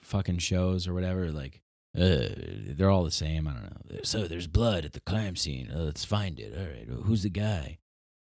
fucking 0.02 0.38
shows 0.38 0.88
or 0.88 0.94
whatever, 0.94 1.32
like 1.32 1.62
uh, 1.98 2.28
they're 2.36 2.90
all 2.90 3.04
the 3.04 3.12
same. 3.12 3.48
I 3.48 3.54
don't 3.54 3.63
know. 3.63 4.00
So 4.04 4.28
there's 4.28 4.48
blood 4.48 4.86
at 4.86 4.94
the 4.94 5.00
crime 5.00 5.36
scene. 5.36 5.72
Uh, 5.74 5.80
let's 5.80 6.06
find 6.06 6.40
it. 6.40 6.54
All 6.58 6.66
right, 6.66 7.04
who's 7.06 7.24
the 7.24 7.30
guy? 7.30 7.80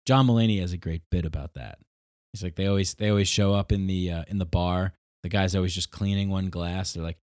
John 0.06 0.28
Mulaney 0.28 0.60
has 0.60 0.74
a 0.74 0.78
great 0.78 1.04
bit 1.12 1.25
about 1.25 1.54
that. 1.54 1.80
He's 2.34 2.44
like 2.44 2.56
they 2.56 2.68
always 2.68 2.94
they 2.96 3.10
always 3.10 3.28
show 3.28 3.54
up 3.54 3.72
in 3.72 3.88
the 3.88 4.12
uh, 4.12 4.24
in 4.28 4.38
the 4.38 4.46
bar. 4.46 4.94
The 5.24 5.30
guy's 5.30 5.56
always 5.56 5.74
just 5.74 5.92
cleaning 5.92 6.30
one 6.30 6.50
glass. 6.50 6.94
They're 6.94 7.04
like, 7.04 7.18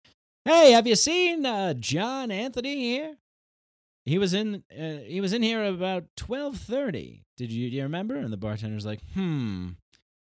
"Hey, 0.46 0.72
have 0.72 0.88
you 0.88 0.96
seen 0.96 1.46
uh, 1.46 1.74
John 1.76 2.32
Anthony 2.32 2.76
here? 2.76 3.18
He 4.06 4.18
was 4.18 4.34
in 4.34 4.64
uh, 4.72 5.00
he 5.06 5.22
was 5.22 5.34
in 5.34 5.42
here 5.42 5.64
about 5.64 6.06
twelve 6.18 6.58
thirty. 6.58 7.24
Did 7.38 7.52
you 7.52 7.70
do 7.70 7.76
you 7.78 7.84
remember?" 7.84 8.16
And 8.16 8.34
the 8.34 8.38
bartender's 8.38 8.86
like, 8.86 9.00
"Hmm, 9.14 9.70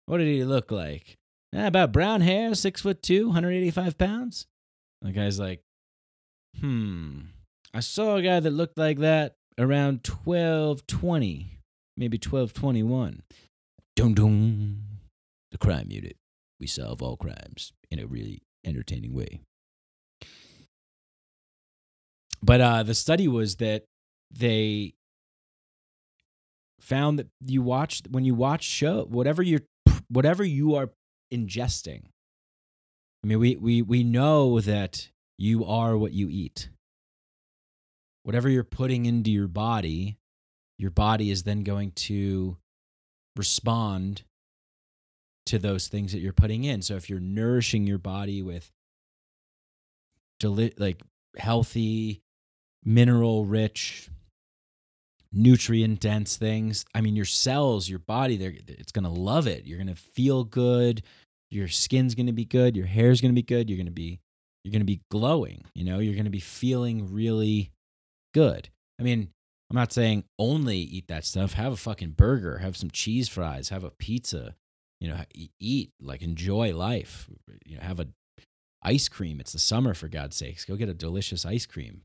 what 0.06 0.20
did 0.20 0.28
he 0.28 0.44
look 0.44 0.72
like? 0.72 1.16
Eh, 1.54 1.68
about 1.68 1.92
brown 1.92 2.22
hair, 2.22 2.56
six 2.56 2.82
foot 2.82 3.04
two, 3.04 3.28
185 3.28 3.98
pounds." 3.98 4.48
And 5.02 5.14
the 5.14 5.20
guy's 5.20 5.40
like, 5.40 5.62
Hmm. 6.60 7.20
I 7.74 7.80
saw 7.80 8.16
a 8.16 8.22
guy 8.22 8.40
that 8.40 8.52
looked 8.52 8.78
like 8.78 9.00
that 9.00 9.36
around 9.58 10.06
1220, 10.06 11.60
maybe 11.98 12.18
1221. 12.18 13.24
Dum 13.96 14.14
dum. 14.14 14.84
The 15.52 15.58
crime 15.58 15.88
unit. 15.90 16.16
We 16.60 16.68
solve 16.68 17.02
all 17.02 17.18
crimes 17.18 17.74
in 17.92 18.00
a 18.00 18.06
really 18.08 18.42
entertaining 18.66 19.14
way. 19.14 19.42
But 22.44 22.60
uh, 22.60 22.84
the 22.84 22.94
study 22.94 23.30
was 23.30 23.56
that 23.56 23.86
they 24.30 24.96
found 26.82 27.18
that 27.18 27.28
you 27.40 27.62
watch 27.62 28.02
when 28.10 28.26
you 28.26 28.36
watch 28.36 28.64
show 28.64 29.06
whatever 29.10 29.42
you're 29.42 29.62
whatever 30.10 30.44
you 30.44 30.76
are 30.76 30.90
ingesting. 31.34 32.04
I 33.24 33.28
mean, 33.28 33.40
we 33.40 33.56
we 33.56 33.82
we 33.82 34.04
know 34.04 34.60
that 34.60 35.10
you 35.38 35.64
are 35.64 35.98
what 35.98 36.12
you 36.12 36.28
eat. 36.30 36.70
Whatever 38.24 38.50
you're 38.50 38.64
putting 38.66 39.06
into 39.06 39.32
your 39.32 39.48
body, 39.48 40.18
your 40.78 40.92
body 40.92 41.32
is 41.32 41.44
then 41.44 41.64
going 41.64 41.92
to 41.92 42.58
respond 43.38 44.24
to 45.46 45.58
those 45.58 45.88
things 45.88 46.12
that 46.12 46.20
you're 46.20 46.34
putting 46.34 46.66
in. 46.66 46.82
So 46.82 46.96
if 46.96 47.10
you're 47.10 47.20
nourishing 47.20 47.88
your 47.88 47.98
body 47.98 48.42
with 48.42 48.70
deli- 50.40 50.74
like 50.78 51.02
healthy, 51.38 52.23
mineral 52.86 53.46
rich, 53.46 54.10
nutrient 55.32 56.00
dense 56.00 56.38
things, 56.38 56.86
I 56.94 57.02
mean 57.02 57.16
your 57.16 57.26
cells, 57.26 57.90
your 57.90 58.00
body, 58.00 58.38
they 58.38 58.60
it's 58.68 58.92
going 58.92 59.06
to 59.06 59.10
love 59.10 59.48
it. 59.48 59.66
You're 59.66 59.78
going 59.78 59.88
to 59.88 59.96
feel 59.96 60.44
good. 60.44 61.04
Your 61.50 61.68
skin's 61.68 62.16
going 62.16 62.28
to 62.28 62.34
be 62.34 62.46
good, 62.46 62.76
your 62.76 62.88
hair's 62.88 63.22
going 63.22 63.32
to 63.32 63.36
be 63.36 63.44
good, 63.44 63.70
you're 63.70 63.78
going 63.78 63.86
to 63.86 63.92
be 63.92 64.20
you're 64.64 64.72
going 64.72 64.82
to 64.82 64.86
be 64.86 65.02
glowing, 65.12 65.66
you 65.76 65.84
know, 65.84 66.00
you're 66.00 66.16
going 66.16 66.24
to 66.24 66.32
be 66.32 66.40
feeling 66.40 67.12
really 67.14 67.72
good. 68.34 68.70
I 69.00 69.04
mean, 69.04 69.30
I'm 69.70 69.76
not 69.76 69.92
saying 69.92 70.24
only 70.38 70.78
eat 70.78 71.08
that 71.08 71.26
stuff. 71.26 71.54
Have 71.54 71.74
a 71.74 71.78
fucking 71.78 72.12
burger, 72.12 72.60
have 72.60 72.78
some 72.78 72.92
cheese 72.92 73.28
fries, 73.28 73.70
have 73.70 73.84
a 73.84 73.90
pizza, 73.90 74.56
you 75.02 75.08
know, 75.10 75.18
eat, 75.60 75.92
like 76.02 76.22
enjoy 76.22 76.76
life. 76.76 77.28
You 77.66 77.78
know, 77.78 77.82
have 77.82 78.00
a 78.00 78.08
ice 78.84 79.10
cream. 79.10 79.40
It's 79.40 79.52
the 79.54 79.60
summer 79.60 79.94
for 79.94 80.08
God's 80.08 80.36
sakes. 80.36 80.64
Go 80.64 80.76
get 80.76 80.90
a 80.90 80.94
delicious 80.94 81.46
ice 81.46 81.66
cream. 81.66 82.04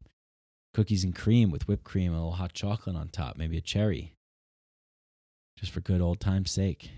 Cookies 0.78 1.02
and 1.02 1.12
cream 1.12 1.50
with 1.50 1.66
whipped 1.66 1.82
cream 1.82 2.12
and 2.12 2.14
a 2.14 2.18
little 2.18 2.34
hot 2.34 2.52
chocolate 2.52 2.94
on 2.94 3.08
top, 3.08 3.36
maybe 3.36 3.58
a 3.58 3.60
cherry. 3.60 4.12
Just 5.58 5.72
for 5.72 5.80
good 5.80 6.00
old 6.00 6.20
time's 6.20 6.52
sake. 6.52 6.92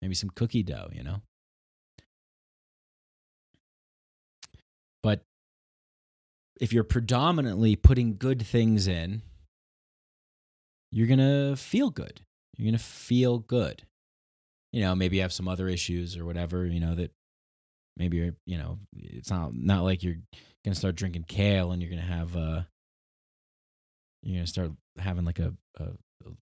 Maybe 0.00 0.14
some 0.14 0.30
cookie 0.30 0.62
dough, 0.62 0.88
you 0.94 1.02
know? 1.02 1.20
But 5.02 5.20
if 6.58 6.72
you're 6.72 6.84
predominantly 6.84 7.76
putting 7.76 8.16
good 8.16 8.40
things 8.46 8.86
in, 8.88 9.20
you're 10.90 11.06
going 11.06 11.18
to 11.18 11.54
feel 11.56 11.90
good. 11.90 12.22
You're 12.56 12.64
going 12.64 12.78
to 12.78 12.82
feel 12.82 13.40
good. 13.40 13.82
You 14.72 14.80
know, 14.80 14.94
maybe 14.94 15.16
you 15.16 15.22
have 15.22 15.34
some 15.34 15.48
other 15.48 15.68
issues 15.68 16.16
or 16.16 16.24
whatever, 16.24 16.64
you 16.64 16.80
know, 16.80 16.94
that 16.94 17.10
maybe 17.98 18.16
you're, 18.16 18.36
you 18.46 18.56
know, 18.56 18.78
it's 18.96 19.28
not 19.28 19.54
not 19.54 19.84
like 19.84 20.02
you're 20.02 20.16
going 20.64 20.72
to 20.72 20.74
start 20.74 20.96
drinking 20.96 21.26
kale 21.28 21.72
and 21.72 21.82
you're 21.82 21.90
going 21.90 22.00
to 22.00 22.08
have 22.08 22.34
uh 22.34 22.62
you're 24.22 24.44
to 24.44 24.50
start 24.50 24.70
having 24.98 25.24
like 25.24 25.38
a, 25.38 25.54
a 25.78 25.88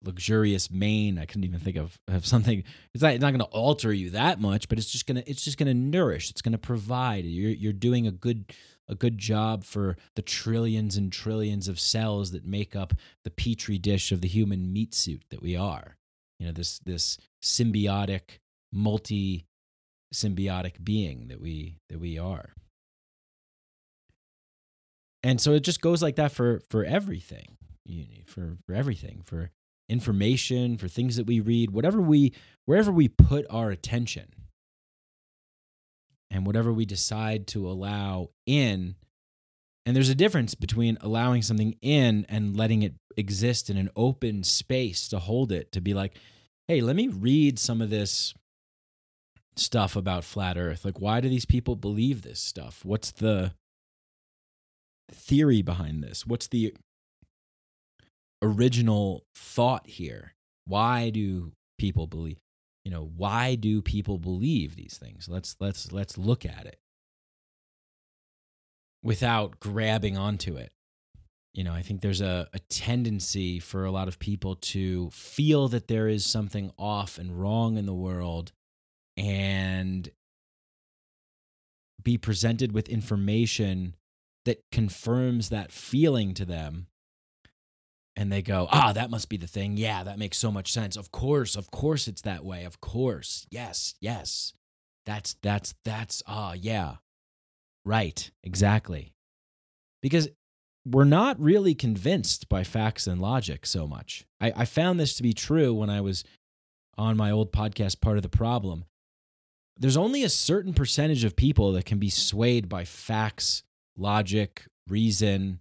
luxurious 0.05 0.71
mane. 0.71 1.19
I 1.19 1.25
couldn't 1.25 1.45
even 1.45 1.61
think 1.61 1.77
of, 1.77 1.99
of 2.09 2.27
something. 2.27 2.65
It's 2.95 3.03
not, 3.03 3.15
it's 3.15 3.23
not 3.23 3.31
to 3.41 3.45
alter 3.47 3.93
you 3.93 4.11
that 4.11 4.41
much, 4.41 4.69
but 4.69 4.79
it's 4.79 4.91
just 4.91 5.07
to 5.07 5.31
it's 5.31 5.43
just 5.45 5.59
to 5.69 5.75
nourish. 5.75 6.31
It's 6.31 6.43
to 6.53 6.59
provide. 6.59 7.25
You're 7.25 7.51
you're 7.51 7.73
doing 7.73 8.07
a 8.07 8.13
good 8.13 8.53
a 8.89 8.95
good 8.95 9.19
job 9.19 9.65
for 9.65 9.97
the 10.17 10.23
trillions 10.23 10.97
and 10.97 11.13
trillions 11.13 11.69
of 11.69 11.79
cells 11.79 12.33
that 12.33 12.45
make 12.45 12.75
up 12.75 12.95
the 13.25 13.31
petri 13.31 13.79
dish 13.79 14.11
of 14.11 14.21
the 14.21 14.29
human 14.29 14.73
meat 14.73 14.95
suit 14.95 15.23
that 15.31 15.43
we 15.43 15.57
are. 15.57 15.97
You 16.39 16.47
know, 16.47 16.53
this 16.53 16.79
this 16.81 17.19
symbiotic, 17.43 18.41
multi 18.73 19.47
symbiotic 20.13 20.83
being 20.83 21.29
that 21.29 21.41
we 21.41 21.79
that 21.89 22.01
we 22.01 22.19
are. 22.19 22.53
And 25.23 25.41
so 25.41 25.53
it 25.53 25.61
just 25.61 25.81
goes 25.81 26.03
like 26.03 26.17
that 26.17 26.33
for 26.33 26.63
for 26.71 26.85
everything. 26.85 27.57
You, 27.85 28.03
know, 28.05 28.23
for 28.27 28.57
for 28.67 28.75
everything, 28.75 29.23
for 29.25 29.51
information, 29.89 30.77
for 30.77 30.89
things 30.89 31.17
that 31.17 31.27
we 31.27 31.41
read, 31.41 31.71
whatever 31.71 32.01
we 32.01 32.33
wherever 32.67 32.93
we 32.93 33.09
put 33.09 33.47
our 33.51 33.71
attention 33.71 34.29
and 36.31 36.47
whatever 36.47 36.73
we 36.73 36.85
decide 36.85 37.47
to 37.49 37.69
allow 37.69 38.31
in. 38.47 38.95
And 39.85 39.97
there's 39.97 40.11
a 40.11 40.15
difference 40.15 40.55
between 40.55 40.99
allowing 41.01 41.43
something 41.43 41.77
in 41.83 42.27
and 42.29 42.57
letting 42.57 42.83
it 42.83 42.95
exist 43.17 43.71
in 43.71 43.77
an 43.77 43.91
open 43.97 44.45
space 44.45 45.09
to 45.09 45.19
hold 45.19 45.51
it, 45.51 45.73
to 45.73 45.81
be 45.81 45.95
like, 45.95 46.17
hey, 46.69 46.81
let 46.81 46.95
me 46.95 47.09
read 47.09 47.59
some 47.59 47.81
of 47.81 47.91
this 47.91 48.35
stuff 49.57 49.97
about 49.97 50.23
flat 50.23 50.57
earth. 50.57 50.85
Like, 50.85 51.01
why 51.01 51.21
do 51.21 51.29
these 51.29 51.47
people 51.47 51.75
believe 51.75 52.23
this 52.23 52.39
stuff? 52.39 52.85
What's 52.85 53.11
the 53.11 53.53
theory 55.11 55.63
behind 55.63 56.05
this? 56.05 56.25
What's 56.27 56.47
the 56.47 56.75
original 58.43 59.25
thought 59.35 59.87
here? 59.87 60.35
Why 60.67 61.11
do 61.11 61.53
people 61.79 62.07
believe? 62.07 62.39
you 62.85 62.91
know 62.91 63.11
why 63.17 63.55
do 63.55 63.83
people 63.83 64.19
believe 64.19 64.77
these 64.77 64.99
things 64.99 65.29
let's 65.29 65.57
let's 65.61 65.93
let's 65.93 66.17
look 66.17 66.45
at 66.45 66.67
it 66.67 66.79
without 69.03 69.61
grabbing 69.61 70.17
onto 70.17 70.57
it 70.57 70.73
you 71.53 71.65
know 71.65 71.73
i 71.73 71.83
think 71.83 72.01
there's 72.01 72.21
a, 72.21 72.49
a 72.53 72.59
tendency 72.71 73.59
for 73.59 73.85
a 73.85 73.91
lot 73.91 74.09
of 74.09 74.19
people 74.19 74.57
to 74.57 75.11
feel 75.11 75.69
that 75.69 75.89
there 75.89 76.09
is 76.09 76.25
something 76.25 76.71
off 76.79 77.19
and 77.19 77.41
wrong 77.41 77.77
in 77.77 77.87
the 77.87 77.95
world 77.95 78.53
and 79.17 80.11
be 82.03 82.17
presented 82.17 82.73
with 82.73 82.89
information 82.89 83.95
that 84.47 84.63
confirms 84.73 85.51
that 85.51 85.71
feeling 85.71 86.33
to 86.33 86.47
them 86.47 86.87
and 88.17 88.31
they 88.31 88.43
go, 88.43 88.69
ah, 88.71 88.93
that 88.93 89.11
must 89.11 89.29
be 89.29 89.37
the 89.37 89.47
thing. 89.47 89.77
Yeah, 89.77 90.03
that 90.05 90.19
makes 90.19 90.39
so 90.39 90.51
much 90.51 90.73
sense. 90.73 90.97
Of 90.97 91.13
course, 91.13 91.57
of 91.57 91.71
course 91.71 92.09
it's 92.09 92.23
that 92.23 92.45
way. 92.45 92.65
Of 92.65 92.81
course. 92.81 93.47
Yes, 93.51 93.95
yes. 94.01 94.53
That's, 95.07 95.35
that's, 95.43 95.75
that's, 95.85 96.23
ah, 96.27 96.53
yeah. 96.53 96.97
Right, 97.85 98.31
exactly. 98.43 99.15
Because 100.03 100.29
we're 100.87 101.05
not 101.05 101.41
really 101.41 101.75
convinced 101.75 102.49
by 102.49 102.65
facts 102.65 103.07
and 103.07 103.21
logic 103.21 103.67
so 103.67 103.87
much. 103.87 104.27
I, 104.41 104.53
I 104.57 104.65
found 104.65 104.99
this 104.99 105.15
to 105.17 105.23
be 105.23 105.33
true 105.33 105.73
when 105.73 105.91
I 105.91 106.01
was 106.01 106.25
on 106.99 107.17
my 107.17 107.31
old 107.31 107.53
podcast, 107.53 108.01
Part 108.01 108.17
of 108.17 108.23
the 108.23 108.29
Problem. 108.29 108.85
There's 109.79 109.97
only 109.97 110.25
a 110.25 110.29
certain 110.29 110.75
percentage 110.75 111.25
of 111.25 111.37
people 111.37 111.73
that 111.73 111.87
can 111.87 111.99
be 111.99 112.11
swayed 112.11 112.69
by 112.69 112.85
facts, 112.85 113.63
logic, 113.97 114.67
reason, 114.89 115.61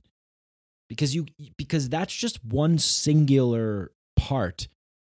because 0.90 1.16
you 1.16 1.28
because 1.56 1.88
that's 1.88 2.14
just 2.14 2.44
one 2.44 2.78
singular 2.78 3.92
part 4.18 4.68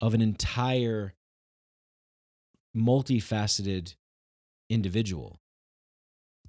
of 0.00 0.14
an 0.14 0.20
entire 0.20 1.14
multifaceted 2.76 3.94
individual. 4.70 5.40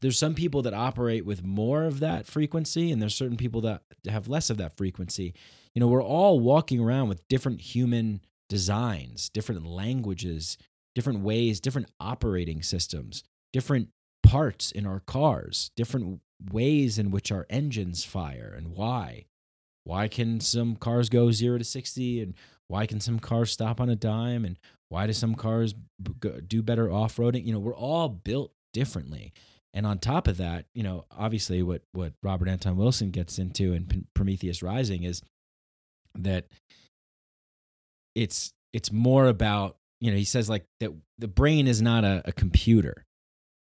There's 0.02 0.20
some 0.20 0.36
people 0.36 0.62
that 0.64 0.74
operate 0.74 1.26
with 1.26 1.44
more 1.44 1.84
of 1.84 2.02
that 2.02 2.28
frequency 2.28 2.92
and 2.92 3.02
there's 3.02 3.16
certain 3.16 3.38
people 3.38 3.62
that 3.62 3.84
have 4.10 4.28
less 4.28 4.50
of 4.50 4.58
that 4.58 4.76
frequency. 4.76 5.34
You 5.74 5.80
know 5.80 5.88
we're 5.88 6.04
all 6.04 6.40
walking 6.40 6.80
around 6.80 7.10
with 7.10 7.28
different 7.30 7.62
human 7.62 8.22
designs 8.50 9.30
different 9.30 9.66
languages 9.66 10.58
different 10.94 11.22
ways 11.22 11.60
different 11.60 11.90
operating 12.00 12.62
systems 12.62 13.24
different 13.52 13.90
parts 14.22 14.72
in 14.72 14.86
our 14.86 15.00
cars 15.00 15.72
different 15.76 16.20
ways 16.52 16.98
in 16.98 17.12
which 17.12 17.32
our 17.32 17.46
engines 17.50 18.04
fire 18.04 18.54
and 18.56 18.70
why. 18.70 19.26
Why 19.84 20.08
can 20.08 20.40
some 20.40 20.76
cars 20.76 21.10
go 21.10 21.32
0 21.32 21.58
to 21.58 21.64
60 21.64 22.22
and 22.22 22.34
why 22.68 22.86
can 22.86 23.00
some 23.00 23.20
cars 23.20 23.52
stop 23.52 23.82
on 23.82 23.90
a 23.90 23.96
dime 23.96 24.46
and 24.46 24.58
why 24.90 25.08
do 25.08 25.14
some 25.14 25.36
cars 25.36 25.76
do 26.48 26.62
better 26.62 26.92
off-roading? 26.92 27.46
You 27.46 27.54
know, 27.54 27.60
we're 27.60 27.76
all 27.76 28.10
built 28.10 28.54
differently. 28.74 29.34
And 29.74 29.86
on 29.86 29.98
top 29.98 30.28
of 30.28 30.38
that, 30.38 30.66
you 30.74 30.84
know, 30.84 31.06
obviously 31.12 31.64
what 31.64 31.82
what 31.94 32.14
Robert 32.22 32.48
Anton 32.48 32.78
Wilson 32.78 33.10
gets 33.10 33.40
into 33.40 33.74
in 33.74 34.06
Prometheus 34.14 34.62
Rising 34.62 35.04
is 35.04 35.22
that 36.16 36.46
it's 38.16 38.54
it's 38.72 38.92
more 38.92 39.28
about 39.28 39.78
you 40.00 40.12
know 40.12 40.18
he 40.18 40.24
says 40.24 40.50
like 40.50 40.66
that 40.80 40.92
the 41.18 41.28
brain 41.28 41.68
is 41.68 41.82
not 41.82 42.04
a, 42.04 42.22
a 42.26 42.32
computer 42.32 43.06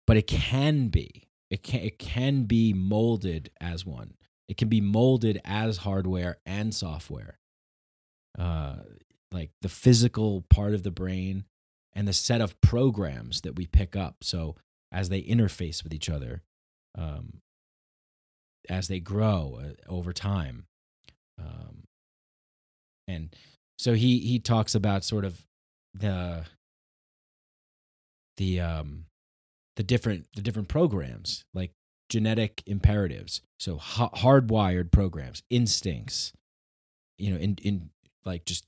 but 0.07 0.17
it 0.17 0.27
can 0.27 0.89
be 0.89 1.26
it 1.51 1.63
can 1.63 1.81
it 1.81 1.99
can 1.99 2.45
be 2.45 2.73
molded 2.73 3.51
as 3.61 3.85
one. 3.87 4.15
It 4.49 4.57
can 4.57 4.69
be 4.69 4.81
molded 4.81 5.41
as 5.45 5.79
hardware 5.79 6.39
and 6.47 6.75
software. 6.75 7.39
Uh, 8.39 8.77
like 9.33 9.51
the 9.63 9.69
physical 9.69 10.45
part 10.51 10.75
of 10.75 10.83
the 10.83 10.91
brain 10.91 11.45
and 11.95 12.07
the 12.07 12.13
set 12.13 12.41
of 12.41 12.61
programs 12.61 13.41
that 13.41 13.57
we 13.57 13.67
pick 13.67 13.97
up. 13.97 14.17
So 14.23 14.57
as 14.93 15.09
they 15.09 15.23
interface 15.23 15.83
with 15.83 15.93
each 15.93 16.09
other, 16.09 16.43
um, 16.97 17.41
as 18.69 18.89
they 18.89 19.01
grow 19.01 19.59
uh, 19.61 19.91
over 19.91 20.13
time, 20.13 20.67
um, 21.39 21.85
and 23.09 23.35
so 23.79 23.95
he 23.95 24.19
he 24.19 24.39
talks 24.39 24.75
about 24.75 25.05
sort 25.05 25.25
of 25.25 25.45
the 25.95 26.45
the 28.37 28.61
um 28.61 29.07
the 29.77 29.83
different 29.83 30.27
the 30.35 30.43
different 30.43 30.69
programs 30.69 31.45
like 31.55 31.73
genetic 32.09 32.63
imperatives 32.67 33.43
so 33.59 33.77
ha- 33.77 34.11
hardwired 34.11 34.91
programs 34.91 35.43
instincts 35.51 36.33
you 37.19 37.33
know 37.33 37.39
in 37.39 37.57
in 37.63 37.91
like 38.25 38.45
just 38.45 38.67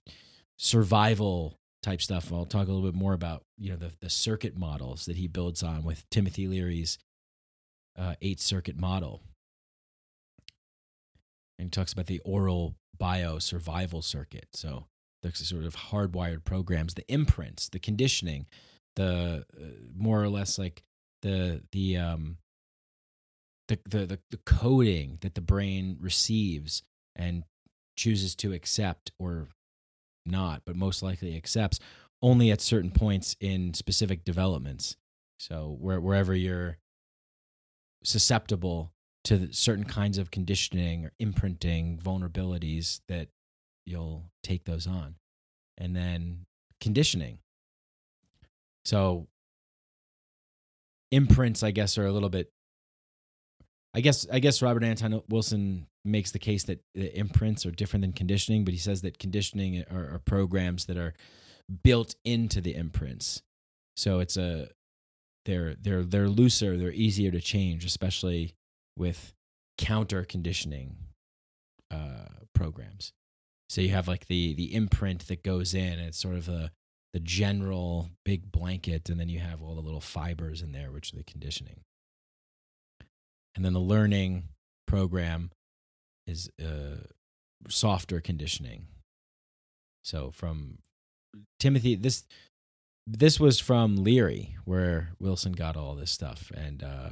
survival 0.57 1.59
type 1.83 2.03
stuff. 2.03 2.33
I'll 2.33 2.45
talk 2.45 2.69
a 2.69 2.73
little 2.73 2.89
bit 2.89 2.99
more 2.99 3.13
about 3.13 3.45
you 3.57 3.71
know 3.71 3.77
the, 3.77 3.93
the 4.01 4.11
circuit 4.11 4.57
models 4.57 5.07
that 5.07 5.17
he 5.17 5.27
builds 5.27 5.63
on 5.63 5.85
with 5.85 6.09
timothy 6.11 6.47
leary's 6.47 6.99
uh, 7.99 8.15
eight 8.21 8.41
circuit 8.41 8.77
model. 8.77 9.23
And 11.59 11.67
he 11.67 11.71
talks 11.71 11.93
about 11.93 12.07
the 12.07 12.21
oral 12.25 12.77
bio 12.97 13.41
survival 13.41 14.03
circuit. 14.03 14.49
So 14.53 14.87
the 15.23 15.33
sort 15.33 15.65
of 15.65 15.75
hardwired 15.75 16.45
programs 16.45 16.95
the 16.95 17.05
imprints 17.13 17.69
the 17.69 17.81
conditioning 17.81 18.47
the 18.95 19.45
uh, 19.61 19.65
more 19.97 20.23
or 20.23 20.29
less 20.29 20.59
like 20.59 20.85
the 21.23 21.63
the 21.73 21.97
um 21.97 22.39
the, 23.69 23.79
the 23.85 24.07
the 24.07 24.19
the 24.31 24.37
coding 24.39 25.19
that 25.21 25.35
the 25.35 25.41
brain 25.41 25.97
receives 26.01 26.83
and 27.17 27.45
chooses 27.97 28.35
to 28.37 28.53
accept 28.53 29.11
or 29.19 29.49
not, 30.25 30.63
but 30.65 30.77
most 30.77 31.03
likely 31.03 31.37
accepts 31.37 31.81
only 32.23 32.51
at 32.51 32.61
certain 32.61 32.91
points 32.91 33.37
in 33.41 33.75
specific 33.75 34.25
developments. 34.25 34.97
So 35.39 35.77
where, 35.81 36.01
wherever 36.01 36.35
you're 36.35 36.79
susceptible 38.03 38.93
to 39.25 39.53
certain 39.53 39.85
kinds 39.85 40.19
of 40.19 40.31
conditioning 40.31 41.05
or 41.05 41.13
imprinting 41.19 41.99
vulnerabilities 41.99 43.01
that 43.09 43.29
you'll 43.85 44.25
take 44.43 44.65
those 44.65 44.87
on. 44.87 45.17
And 45.77 45.95
then 45.95 46.47
conditioning. 46.81 47.39
So 48.85 49.29
imprints, 51.11 51.63
I 51.63 51.71
guess, 51.71 51.99
are 51.99 52.07
a 52.07 52.13
little 52.13 52.29
bit. 52.29 52.51
I 53.95 54.01
guess 54.01 54.27
I 54.31 54.39
guess 54.39 54.63
Robert 54.63 54.85
Anton 54.85 55.23
Wilson 55.29 55.87
makes 56.05 56.31
the 56.31 56.39
case 56.39 56.65
that 56.65 56.81
the 56.95 57.17
imprints 57.19 57.67
are 57.67 57.71
different 57.71 58.03
than 58.03 58.13
conditioning, 58.13 58.65
but 58.65 58.75
he 58.75 58.79
says 58.79 59.03
that 59.03 59.19
conditioning 59.19 59.85
are, 59.91 60.15
are 60.15 60.21
programs 60.25 60.87
that 60.87 60.97
are 60.97 61.15
built 61.83 62.15
into 62.25 62.61
the 62.61 62.75
imprints. 62.75 63.43
So 63.97 64.21
it's 64.21 64.37
a 64.37 64.69
they're 65.45 65.75
they're 65.81 66.05
they're 66.05 66.29
looser, 66.29 66.77
they're 66.77 66.93
easier 66.93 67.31
to 67.31 67.41
change, 67.41 67.85
especially 67.85 68.55
with 68.97 69.33
counter 69.79 70.25
conditioning 70.25 70.97
uh, 71.91 72.27
programs. 72.55 73.13
So 73.69 73.81
you 73.81 73.91
have 73.91 74.09
like 74.09 74.27
the 74.27 74.55
the 74.55 74.75
imprint 74.75 75.29
that 75.29 75.43
goes 75.43 75.75
in. 75.75 75.99
It's 75.99 76.19
sort 76.19 76.37
of 76.37 76.49
a 76.49 76.71
the 77.13 77.21
general 77.21 78.11
big 78.25 78.53
blanket, 78.53 79.09
and 79.09 79.19
then 79.19 79.29
you 79.29 79.39
have 79.41 79.63
all 79.63 79.75
the 79.75 79.81
little 79.81 80.01
fibers 80.01 80.63
in 80.63 80.73
there, 80.73 80.91
which 80.91 81.13
are 81.13 81.17
the 81.17 81.25
conditioning. 81.25 81.81
And 83.57 83.65
then 83.65 83.73
the 83.73 83.81
learning 83.81 84.45
program 84.87 85.51
is 86.27 86.51
uh, 86.63 87.07
softer 87.69 88.21
conditioning. 88.21 88.87
So 90.05 90.31
from 90.31 90.79
Timothy, 91.59 91.95
this 91.95 92.25
this 93.07 93.41
was 93.41 93.59
from 93.59 93.97
Leary, 93.97 94.57
where 94.65 95.11
Wilson 95.19 95.53
got 95.53 95.77
all 95.77 95.95
this 95.95 96.11
stuff, 96.11 96.53
and 96.55 96.83
uh, 96.83 97.11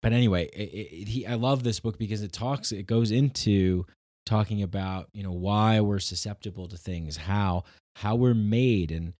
but 0.00 0.12
anyway, 0.12 0.48
it, 0.52 0.70
it, 0.72 1.08
he 1.08 1.26
I 1.26 1.34
love 1.34 1.62
this 1.64 1.80
book 1.80 1.98
because 1.98 2.22
it 2.22 2.32
talks, 2.32 2.72
it 2.72 2.86
goes 2.86 3.10
into 3.10 3.86
talking 4.26 4.62
about 4.62 5.08
you 5.12 5.22
know 5.22 5.32
why 5.32 5.80
we're 5.80 5.98
susceptible 5.98 6.68
to 6.68 6.76
things, 6.76 7.16
how 7.18 7.64
how 7.96 8.14
we're 8.14 8.34
made, 8.34 8.90
and 8.90 9.14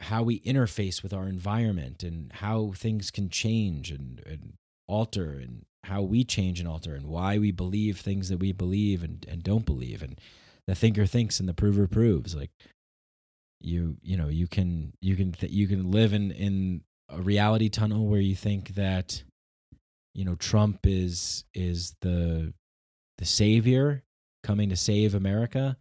how 0.00 0.22
we 0.22 0.40
interface 0.40 1.02
with 1.02 1.12
our 1.12 1.28
environment, 1.28 2.02
and 2.02 2.32
how 2.32 2.72
things 2.74 3.10
can 3.10 3.28
change 3.28 3.90
and, 3.90 4.22
and 4.26 4.54
alter, 4.88 5.32
and 5.32 5.64
how 5.84 6.02
we 6.02 6.24
change 6.24 6.60
and 6.60 6.68
alter, 6.68 6.94
and 6.94 7.06
why 7.06 7.38
we 7.38 7.50
believe 7.50 7.98
things 7.98 8.28
that 8.28 8.38
we 8.38 8.52
believe 8.52 9.02
and, 9.02 9.26
and 9.28 9.42
don't 9.42 9.66
believe, 9.66 10.02
and 10.02 10.20
the 10.66 10.74
thinker 10.74 11.06
thinks 11.06 11.40
and 11.40 11.48
the 11.48 11.54
prover 11.54 11.86
proves. 11.86 12.34
Like 12.34 12.50
you, 13.60 13.96
you 14.02 14.16
know, 14.16 14.28
you 14.28 14.46
can 14.46 14.92
you 15.00 15.16
can 15.16 15.32
th- 15.32 15.52
you 15.52 15.66
can 15.66 15.90
live 15.90 16.12
in 16.12 16.30
in 16.30 16.82
a 17.08 17.20
reality 17.20 17.68
tunnel 17.68 18.06
where 18.06 18.20
you 18.20 18.34
think 18.34 18.74
that 18.74 19.22
you 20.14 20.24
know 20.24 20.34
Trump 20.34 20.80
is 20.84 21.44
is 21.54 21.94
the 22.00 22.52
the 23.18 23.24
savior 23.24 24.02
coming 24.42 24.68
to 24.68 24.76
save 24.76 25.14
America 25.14 25.76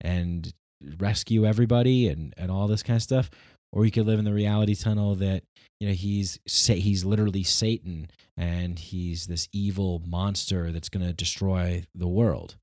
and 0.00 0.52
rescue 0.98 1.44
everybody 1.44 2.08
and 2.08 2.32
and 2.36 2.50
all 2.50 2.66
this 2.66 2.82
kind 2.82 2.96
of 2.96 3.02
stuff 3.02 3.30
or 3.72 3.84
you 3.84 3.90
could 3.90 4.06
live 4.06 4.18
in 4.18 4.24
the 4.24 4.32
reality 4.32 4.74
tunnel 4.74 5.14
that 5.16 5.42
you 5.78 5.88
know 5.88 5.94
he's 5.94 6.38
he's 6.46 7.04
literally 7.04 7.42
Satan 7.42 8.08
and 8.36 8.78
he's 8.78 9.26
this 9.26 9.48
evil 9.52 10.02
monster 10.04 10.72
that's 10.72 10.88
going 10.88 11.06
to 11.06 11.12
destroy 11.12 11.84
the 11.94 12.08
world. 12.08 12.56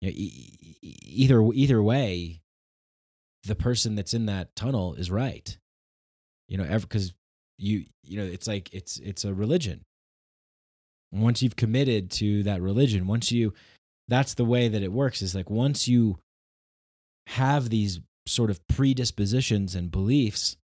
You 0.00 0.10
know, 0.10 0.16
either 0.82 1.42
either 1.54 1.82
way, 1.82 2.40
the 3.44 3.54
person 3.54 3.94
that's 3.94 4.14
in 4.14 4.26
that 4.26 4.54
tunnel 4.54 4.94
is 4.94 5.10
right. 5.10 5.56
You 6.48 6.58
know, 6.58 6.78
because 6.78 7.12
you 7.58 7.84
you 8.04 8.18
know 8.18 8.24
it's 8.24 8.46
like 8.46 8.72
it's 8.72 8.98
it's 8.98 9.24
a 9.24 9.34
religion. 9.34 9.82
Once 11.12 11.42
you've 11.42 11.56
committed 11.56 12.10
to 12.10 12.42
that 12.42 12.62
religion, 12.62 13.06
once 13.06 13.30
you 13.30 13.52
that's 14.08 14.34
the 14.34 14.44
way 14.44 14.68
that 14.68 14.82
it 14.82 14.92
works 14.92 15.22
is 15.22 15.34
like 15.34 15.50
once 15.50 15.86
you 15.86 16.18
have 17.28 17.70
these 17.70 18.00
sort 18.26 18.50
of 18.50 18.60
predispositions 18.68 19.74
and 19.74 19.90
beliefs, 19.90 20.56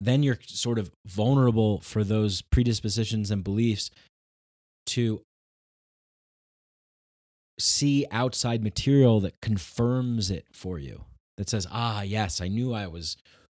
then 0.00 0.22
you're 0.22 0.38
sort 0.46 0.78
of 0.78 0.90
vulnerable 1.06 1.80
for 1.80 2.04
those 2.04 2.42
predispositions 2.42 3.30
and 3.30 3.42
beliefs 3.42 3.90
to 4.86 5.22
see 7.58 8.06
outside 8.10 8.62
material 8.62 9.20
that 9.20 9.40
confirms 9.40 10.30
it 10.30 10.46
for 10.52 10.78
you 10.78 11.04
that 11.36 11.48
says 11.48 11.66
ah 11.72 12.02
yes 12.02 12.40
i 12.40 12.46
knew 12.46 12.72
i 12.72 12.86
was 12.86 13.16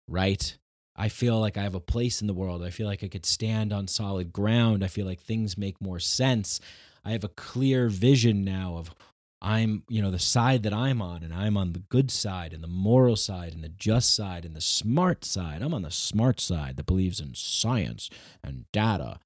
right 0.09 0.57
i 0.98 1.08
feel 1.08 1.40
like 1.40 1.56
i 1.56 1.62
have 1.62 1.74
a 1.74 1.80
place 1.80 2.20
in 2.20 2.26
the 2.26 2.34
world. 2.34 2.62
I 2.62 2.70
feel 2.70 2.87
like 2.87 3.02
i 3.02 3.08
could 3.08 3.24
stand 3.26 3.72
on 3.72 3.88
solid 3.88 4.32
ground. 4.32 4.84
I 4.84 4.88
feel 4.88 5.06
like 5.06 5.20
things 5.20 5.56
make 5.56 5.80
more 5.80 6.00
sense. 6.00 6.61
I 7.04 7.12
have 7.12 7.24
a 7.24 7.28
clear 7.28 7.88
vision 7.88 8.44
now 8.44 8.76
of 8.76 8.94
I'm, 9.40 9.84
you 9.88 10.02
know, 10.02 10.11
the 10.11 10.18
side 10.18 10.64
that 10.64 10.74
I'm 10.74 11.00
on, 11.00 11.22
and 11.22 11.32
I'm 11.32 11.56
on 11.56 11.72
the 11.72 11.78
good 11.78 12.11
side, 12.11 12.52
and 12.52 12.62
the 12.62 12.68
moral 12.68 13.14
side, 13.14 13.54
and 13.54 13.62
the 13.62 13.68
just 13.68 14.14
side, 14.14 14.44
and 14.44 14.54
the 14.54 14.61
smart 14.61 15.24
side. 15.24 15.62
I'm 15.62 15.74
on 15.74 15.82
the 15.82 15.92
smart 15.92 16.40
side 16.40 16.76
that 16.76 16.87
believes 16.87 17.20
in 17.20 17.34
science 17.34 18.11
and 18.42 18.64
data, 18.72 19.20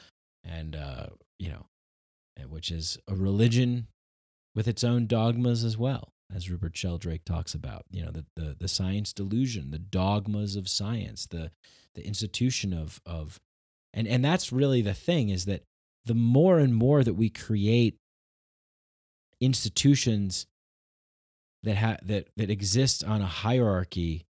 and 0.45 0.77
uh, 0.77 1.07
you 1.39 1.49
know, 1.49 1.67
which 2.47 2.71
is 2.71 2.99
a 3.09 3.15
religion 3.15 3.87
with 4.55 4.69
its 4.69 4.85
own 4.85 5.07
dogmas 5.07 5.65
as 5.65 5.79
well, 5.79 6.13
as 6.35 6.51
Rupert 6.51 6.77
Sheldrake 6.77 7.25
talks 7.25 7.55
about. 7.55 7.85
You 7.91 8.05
know, 8.05 8.11
the 8.11 8.25
the, 8.37 8.57
the 8.59 8.69
science 8.69 9.13
delusion, 9.13 9.71
the 9.71 9.79
dogmas 9.79 10.57
of 10.57 10.69
science, 10.69 11.27
the 11.27 11.51
the 11.95 12.07
institution 12.07 12.73
of 12.73 13.01
of, 13.07 13.41
and 13.93 14.07
and 14.07 14.25
that's 14.25 14.53
really 14.53 14.83
the 14.83 14.95
thing 14.95 15.29
is 15.29 15.45
that 15.47 15.63
the 16.05 16.15
more 16.15 16.59
and 16.59 16.75
more 16.75 17.05
that 17.05 17.15
we 17.15 17.29
create 17.29 17.97
institutions 19.41 20.47
that 21.63 21.77
ha- 21.77 21.99
that 22.03 22.29
that 22.37 22.51
exist 22.51 23.05
on 23.05 23.21
a 23.21 23.27
hierarchy 23.27 24.27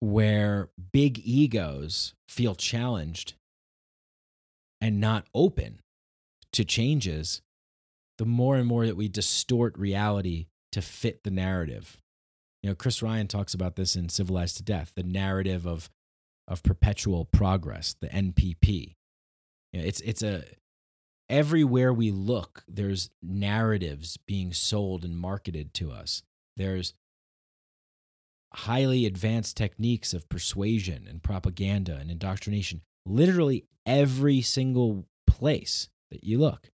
where 0.00 0.70
big 0.92 1.20
egos 1.24 2.14
feel 2.28 2.54
challenged 2.54 3.34
and 4.80 5.00
not 5.00 5.24
open 5.32 5.78
to 6.52 6.64
changes 6.64 7.40
the 8.22 8.28
more 8.28 8.56
and 8.56 8.66
more 8.66 8.86
that 8.86 8.96
we 8.96 9.08
distort 9.08 9.76
reality 9.78 10.46
to 10.70 10.80
fit 10.80 11.24
the 11.24 11.30
narrative 11.30 12.00
you 12.62 12.70
know 12.70 12.74
chris 12.74 13.02
ryan 13.02 13.26
talks 13.26 13.54
about 13.54 13.76
this 13.76 13.96
in 13.96 14.08
civilized 14.08 14.56
to 14.56 14.62
death 14.62 14.92
the 14.94 15.02
narrative 15.02 15.66
of 15.66 15.90
of 16.48 16.62
perpetual 16.62 17.24
progress 17.24 17.94
the 18.00 18.08
npp 18.08 18.94
you 19.72 19.80
know, 19.80 19.86
it's 19.86 20.00
it's 20.00 20.22
a 20.22 20.44
everywhere 21.28 21.92
we 21.92 22.10
look, 22.10 22.62
there's 22.68 23.10
narratives 23.22 24.18
being 24.18 24.52
sold 24.52 25.04
and 25.04 25.16
marketed 25.16 25.72
to 25.74 25.90
us. 25.90 26.22
There's 26.56 26.92
highly 28.52 29.06
advanced 29.06 29.56
techniques 29.56 30.12
of 30.12 30.28
persuasion 30.28 31.06
and 31.08 31.22
propaganda 31.22 31.96
and 31.96 32.10
indoctrination, 32.10 32.82
literally 33.06 33.64
every 33.86 34.42
single 34.42 35.06
place 35.26 35.88
that 36.10 36.22
you 36.22 36.38
look. 36.38 36.70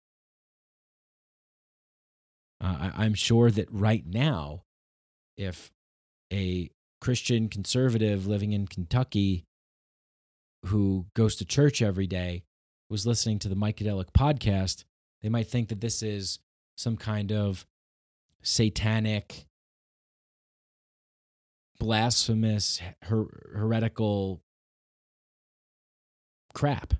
Uh, 2.60 2.90
I, 2.96 3.04
I'm 3.04 3.14
sure 3.14 3.50
that 3.50 3.68
right 3.70 4.04
now, 4.06 4.62
if 5.36 5.70
a 6.32 6.70
Christian 7.00 7.48
conservative 7.48 8.26
living 8.26 8.52
in 8.52 8.66
Kentucky 8.66 9.44
who 10.66 11.06
goes 11.14 11.36
to 11.36 11.44
church 11.44 11.80
every 11.80 12.06
day 12.06 12.42
was 12.90 13.06
listening 13.06 13.38
to 13.40 13.48
the 13.48 13.54
Mikadelic 13.54 14.12
podcast, 14.12 14.84
they 15.22 15.28
might 15.28 15.48
think 15.48 15.68
that 15.68 15.80
this 15.80 16.02
is 16.02 16.40
some 16.76 16.96
kind 16.96 17.32
of 17.32 17.66
satanic, 18.42 19.46
blasphemous, 21.78 22.80
her- 23.02 23.52
heretical 23.54 24.40
crap. 26.54 26.94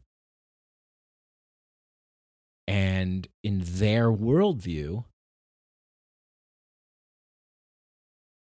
And 2.66 3.27
in 3.42 3.62
their 3.64 4.12
worldview, 4.12 5.05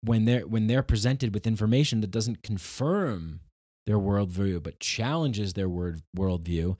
when 0.02 0.24
they're 0.24 0.46
when 0.46 0.66
they're 0.66 0.82
presented 0.82 1.32
with 1.34 1.46
information 1.46 2.00
that 2.00 2.10
doesn't 2.10 2.42
confirm 2.42 3.40
their 3.86 3.98
worldview 3.98 4.62
but 4.62 4.80
challenges 4.80 5.54
their 5.54 5.68
word 5.68 6.02
worldview, 6.16 6.76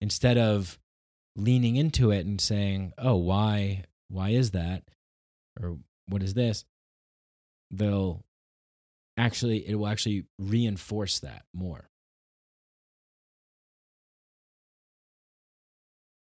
instead 0.00 0.38
of 0.38 0.78
leaning 1.36 1.76
into 1.76 2.10
it 2.10 2.26
and 2.26 2.40
saying, 2.40 2.92
"Oh, 2.98 3.16
why 3.16 3.84
why 4.08 4.30
is 4.30 4.52
that?" 4.52 4.84
or 5.60 5.78
"What 6.06 6.22
is 6.22 6.34
this?" 6.34 6.64
they'll 7.70 8.24
actually 9.16 9.68
it 9.68 9.76
will 9.76 9.86
actually 9.88 10.24
reinforce 10.38 11.20
that 11.20 11.44
more. 11.54 11.88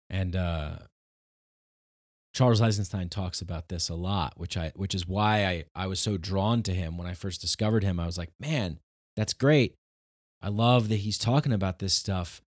And 0.09 0.35
uh 0.35 0.77
Charles 2.37 2.61
Eisenstein 2.61 3.09
talks 3.09 3.41
about 3.41 3.67
this 3.67 3.89
a 3.89 3.95
lot, 3.95 4.33
which 4.37 4.57
I 4.57 4.71
which 4.75 4.93
is 4.93 5.07
why 5.07 5.43
I 5.43 5.65
I 5.73 5.87
was 5.87 5.99
so 5.99 6.17
drawn 6.17 6.61
to 6.63 6.73
him 6.73 6.95
when 6.95 7.07
I 7.07 7.15
first 7.15 7.41
discovered 7.41 7.83
him. 7.83 7.99
I 7.99 8.05
was 8.05 8.15
like, 8.15 8.29
"Man, 8.39 8.77
that's 9.15 9.33
great. 9.33 9.73
I 10.39 10.49
love 10.49 10.89
that 10.89 10.97
he's 10.97 11.17
talking 11.17 11.51
about 11.51 11.79
this 11.79 11.95
stuff 11.95 12.43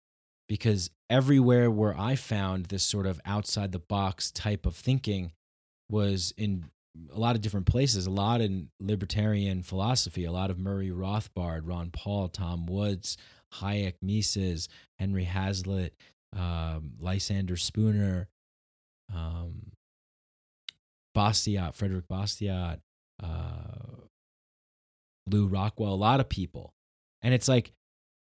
because 0.49 0.89
everywhere 1.09 1.71
where 1.71 1.97
I 1.97 2.17
found 2.17 2.65
this 2.65 2.83
sort 2.83 3.05
of 3.05 3.21
outside 3.23 3.71
the 3.71 3.79
box 3.79 4.29
type 4.29 4.65
of 4.65 4.75
thinking 4.75 5.31
was 5.89 6.33
in 6.35 6.65
a 7.09 7.17
lot 7.17 7.37
of 7.37 7.41
different 7.41 7.67
places, 7.67 8.07
a 8.07 8.11
lot 8.11 8.41
in 8.41 8.67
libertarian 8.81 9.63
philosophy, 9.63 10.25
a 10.25 10.33
lot 10.33 10.49
of 10.49 10.59
Murray 10.59 10.89
Rothbard, 10.89 11.61
Ron 11.63 11.91
Paul, 11.91 12.27
Tom 12.27 12.65
Woods, 12.65 13.15
Hayek 13.53 13.93
Mises, 14.01 14.67
Henry 14.99 15.23
Hazlitt, 15.23 15.93
um, 16.35 16.91
Lysander 16.99 17.55
Spooner, 17.55 18.27
um, 19.15 19.71
Bastiat, 21.17 21.73
Frederick 21.73 22.07
Bastiat, 22.07 22.79
uh, 23.21 24.05
Lew 25.27 25.47
Rockwell, 25.47 25.93
a 25.93 25.95
lot 25.95 26.19
of 26.19 26.29
people. 26.29 26.73
And 27.23 27.33
it's 27.33 27.47
like 27.47 27.71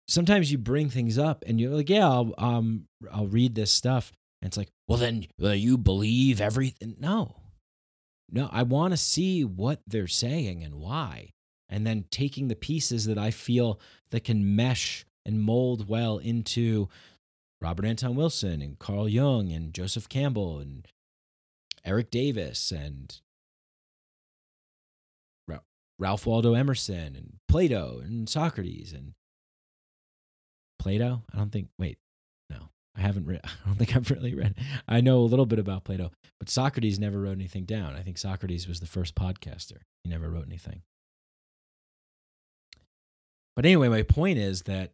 sometimes 0.06 0.52
you 0.52 0.58
bring 0.58 0.88
things 0.88 1.18
up 1.18 1.44
and 1.46 1.60
you're 1.60 1.74
like, 1.74 1.90
yeah, 1.90 2.08
I'll, 2.08 2.32
um, 2.38 2.84
I'll 3.12 3.26
read 3.26 3.56
this 3.56 3.72
stuff. 3.72 4.12
And 4.40 4.48
it's 4.48 4.56
like, 4.56 4.68
well, 4.86 4.98
then 4.98 5.26
well, 5.38 5.54
you 5.54 5.76
believe 5.76 6.40
everything. 6.40 6.94
No, 7.00 7.34
no, 8.30 8.48
I 8.52 8.62
want 8.62 8.92
to 8.92 8.96
see 8.96 9.44
what 9.44 9.80
they're 9.86 10.06
saying 10.06 10.62
and 10.62 10.76
why. 10.76 11.30
And 11.68 11.86
then 11.86 12.04
taking 12.10 12.48
the 12.48 12.54
pieces 12.54 13.06
that 13.06 13.18
I 13.18 13.30
feel 13.32 13.80
that 14.10 14.24
can 14.24 14.56
mesh 14.56 15.04
and 15.26 15.42
mold 15.42 15.88
well 15.88 16.18
into 16.18 16.88
Robert 17.60 17.84
Anton 17.84 18.14
Wilson 18.14 18.62
and 18.62 18.78
Carl 18.78 19.08
Jung 19.08 19.52
and 19.52 19.74
Joseph 19.74 20.08
Campbell 20.08 20.60
and 20.60 20.86
Eric 21.88 22.10
Davis 22.10 22.70
and 22.70 23.18
Ralph 25.98 26.26
Waldo 26.26 26.54
Emerson 26.54 27.16
and 27.16 27.34
Plato 27.48 28.00
and 28.02 28.28
Socrates 28.28 28.92
and 28.92 29.14
Plato. 30.78 31.22
I 31.32 31.38
don't 31.38 31.50
think. 31.50 31.68
Wait, 31.78 31.98
no, 32.48 32.68
I 32.96 33.00
haven't 33.00 33.26
read. 33.26 33.40
I 33.44 33.66
don't 33.66 33.76
think 33.76 33.96
I've 33.96 34.10
really 34.10 34.34
read. 34.34 34.54
I 34.86 35.00
know 35.00 35.18
a 35.18 35.22
little 35.22 35.46
bit 35.46 35.58
about 35.58 35.84
Plato, 35.84 36.12
but 36.38 36.48
Socrates 36.48 36.98
never 36.98 37.20
wrote 37.20 37.32
anything 37.32 37.64
down. 37.64 37.96
I 37.96 38.02
think 38.02 38.16
Socrates 38.16 38.68
was 38.68 38.80
the 38.80 38.86
first 38.86 39.14
podcaster. 39.16 39.78
He 40.04 40.10
never 40.10 40.30
wrote 40.30 40.46
anything. 40.46 40.82
But 43.56 43.66
anyway, 43.66 43.88
my 43.88 44.02
point 44.02 44.38
is 44.38 44.62
that 44.62 44.92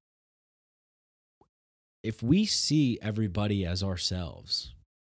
if 2.02 2.22
we 2.22 2.46
see 2.46 2.98
everybody 3.02 3.66
as 3.66 3.82
ourselves, 3.82 4.72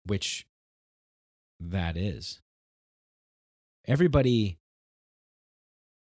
which 0.03 0.47
that 1.59 1.97
is, 1.97 2.41
everybody 3.87 4.57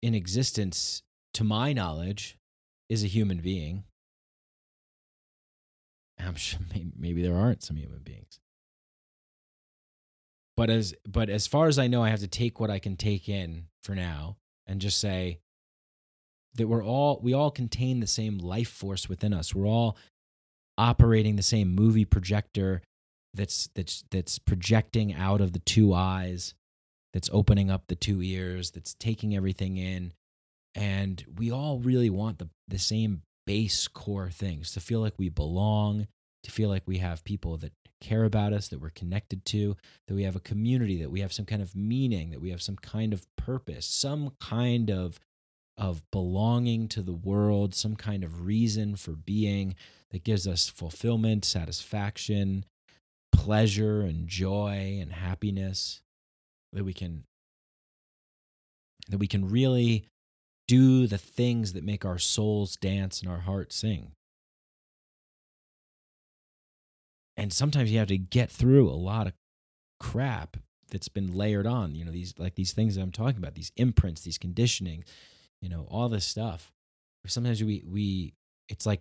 in 0.01 0.13
existence, 0.13 1.03
to 1.33 1.43
my 1.43 1.73
knowledge, 1.73 2.37
is 2.89 3.03
a 3.03 3.07
human 3.07 3.39
being. 3.39 3.83
I'm 6.19 6.35
sure 6.35 6.59
maybe 6.97 7.21
there 7.21 7.35
aren't 7.35 7.63
some 7.63 7.77
human 7.77 7.99
beings. 7.99 8.39
But 10.55 10.71
as 10.71 10.95
but 11.07 11.29
as 11.29 11.45
far 11.45 11.67
as 11.67 11.77
I 11.77 11.87
know, 11.87 12.03
I 12.03 12.09
have 12.09 12.21
to 12.21 12.27
take 12.27 12.59
what 12.59 12.71
I 12.71 12.79
can 12.79 12.97
take 12.97 13.29
in 13.29 13.67
for 13.83 13.93
now 13.93 14.37
and 14.65 14.81
just 14.81 14.99
say 14.99 15.39
that 16.55 16.67
we're 16.67 16.83
all 16.83 17.19
we 17.21 17.33
all 17.33 17.51
contain 17.51 17.99
the 17.99 18.07
same 18.07 18.39
life 18.39 18.69
force 18.69 19.07
within 19.07 19.33
us. 19.33 19.53
We're 19.53 19.67
all 19.67 19.97
operating 20.77 21.35
the 21.35 21.43
same 21.43 21.73
movie 21.73 22.05
projector 22.05 22.81
that's 23.37 23.69
that's 23.75 24.03
that's 24.11 24.39
projecting 24.39 25.13
out 25.13 25.39
of 25.39 25.53
the 25.53 25.59
two 25.59 25.93
eyes 25.93 26.53
that's 27.13 27.29
opening 27.31 27.71
up 27.71 27.87
the 27.87 27.95
two 27.95 28.21
ears, 28.21 28.71
that's 28.71 28.93
taking 28.93 29.35
everything 29.35 29.77
in. 29.77 30.13
And 30.75 31.23
we 31.35 31.51
all 31.51 31.79
really 31.79 32.09
want 32.09 32.37
the, 32.37 32.49
the 32.67 32.77
same 32.77 33.23
base 33.47 33.87
core 33.87 34.29
things 34.29 34.71
to 34.73 34.79
feel 34.79 34.99
like 34.99 35.15
we 35.17 35.29
belong, 35.29 36.07
to 36.43 36.51
feel 36.51 36.69
like 36.69 36.83
we 36.85 36.99
have 36.99 37.23
people 37.23 37.57
that 37.57 37.71
care 38.01 38.25
about 38.25 38.53
us, 38.53 38.67
that 38.67 38.79
we're 38.79 38.91
connected 38.91 39.45
to, 39.45 39.75
that 40.07 40.13
we 40.13 40.23
have 40.23 40.35
a 40.35 40.41
community, 40.41 41.01
that 41.01 41.09
we 41.09 41.21
have 41.21 41.33
some 41.33 41.45
kind 41.45 41.61
of 41.61 41.75
meaning, 41.75 42.29
that 42.29 42.41
we 42.41 42.51
have 42.51 42.61
some 42.61 42.75
kind 42.75 43.13
of 43.13 43.25
purpose, 43.35 43.85
some 43.85 44.33
kind 44.39 44.91
of 44.91 45.19
of 45.77 46.01
belonging 46.11 46.87
to 46.87 47.03
the 47.03 47.13
world, 47.13 47.75
some 47.75 47.95
kind 47.95 48.23
of 48.23 48.45
reason 48.45 48.95
for 48.95 49.11
being 49.11 49.75
that 50.11 50.23
gives 50.23 50.47
us 50.47 50.69
fulfillment, 50.69 51.45
satisfaction, 51.45 52.65
pleasure 53.47 54.01
and 54.01 54.27
joy 54.27 54.97
and 54.99 55.13
happiness 55.13 56.01
that 56.73 56.83
we 56.83 56.91
can 56.91 57.23
that 59.07 59.19
we 59.19 59.27
can 59.27 59.49
really 59.49 60.05
do 60.67 61.07
the 61.07 61.17
things 61.17 61.71
that 61.71 61.85
make 61.85 62.03
our 62.03 62.17
souls 62.17 62.75
dance 62.75 63.21
and 63.21 63.31
our 63.31 63.39
hearts 63.39 63.77
sing. 63.77 64.11
And 67.37 67.53
sometimes 67.53 67.89
you 67.89 67.99
have 67.99 68.09
to 68.09 68.17
get 68.17 68.51
through 68.51 68.89
a 68.89 68.99
lot 68.99 69.27
of 69.27 69.33
crap 69.97 70.57
that's 70.91 71.07
been 71.07 71.33
layered 71.33 71.65
on, 71.65 71.95
you 71.95 72.03
know, 72.03 72.11
these 72.11 72.33
like 72.37 72.55
these 72.55 72.73
things 72.73 72.95
that 72.95 73.01
I'm 73.01 73.13
talking 73.13 73.37
about, 73.37 73.55
these 73.55 73.71
imprints, 73.77 74.23
these 74.23 74.37
conditioning, 74.37 75.05
you 75.61 75.69
know, 75.69 75.87
all 75.89 76.09
this 76.09 76.25
stuff. 76.25 76.73
Sometimes 77.25 77.63
we 77.63 77.81
we 77.87 78.33
it's 78.67 78.85
like 78.85 78.99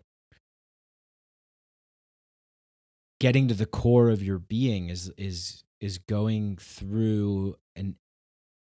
getting 3.21 3.49
to 3.49 3.55
the 3.55 3.67
core 3.67 4.11
of 4.11 4.23
your 4.23 4.39
being 4.39 4.89
is 4.89 5.11
is 5.17 5.65
is 5.81 5.99
going 5.99 6.57
through 6.57 7.57
an 7.75 7.97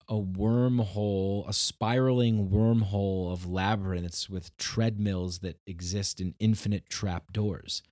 a 0.09 0.15
wormhole, 0.15 1.49
a 1.49 1.53
spiraling 1.53 2.51
wormhole 2.51 3.33
of 3.33 3.49
labyrinths 3.49 4.29
with 4.29 4.55
treadmills 4.57 5.39
that 5.39 5.59
exist 5.67 6.21
in 6.21 6.35
infinite 6.39 6.89
trapdoors. 6.91 7.83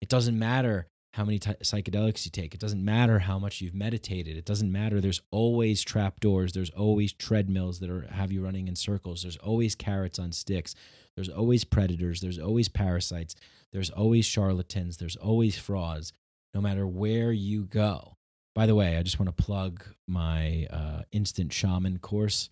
It 0.00 0.08
doesn't 0.08 0.38
matter 0.38 0.88
how 1.12 1.24
many 1.24 1.38
t- 1.38 1.52
psychedelics 1.62 2.24
you 2.24 2.30
take. 2.30 2.54
It 2.54 2.60
doesn't 2.60 2.84
matter 2.84 3.20
how 3.20 3.38
much 3.38 3.60
you've 3.60 3.74
meditated. 3.74 4.36
It 4.36 4.46
doesn't 4.46 4.72
matter. 4.72 5.00
There's 5.00 5.20
always 5.30 5.82
trapdoors. 5.82 6.52
There's 6.52 6.70
always 6.70 7.12
treadmills 7.12 7.80
that 7.80 7.90
are 7.90 8.08
have 8.10 8.32
you 8.32 8.42
running 8.42 8.66
in 8.66 8.74
circles. 8.74 9.22
There's 9.22 9.36
always 9.36 9.74
carrots 9.74 10.18
on 10.18 10.32
sticks. 10.32 10.74
There's 11.14 11.28
always 11.28 11.64
predators. 11.64 12.22
There's 12.22 12.38
always 12.38 12.68
parasites. 12.68 13.36
There's 13.72 13.90
always 13.90 14.26
charlatans. 14.26 14.98
There's 14.98 15.16
always 15.16 15.58
frauds. 15.58 16.12
No 16.54 16.60
matter 16.60 16.86
where 16.86 17.32
you 17.32 17.64
go, 17.64 18.16
by 18.54 18.66
the 18.66 18.74
way, 18.74 18.98
I 18.98 19.02
just 19.02 19.18
want 19.18 19.34
to 19.34 19.42
plug 19.42 19.82
my 20.06 20.66
uh, 20.70 21.02
instant 21.10 21.50
shaman 21.52 21.98
course. 21.98 22.50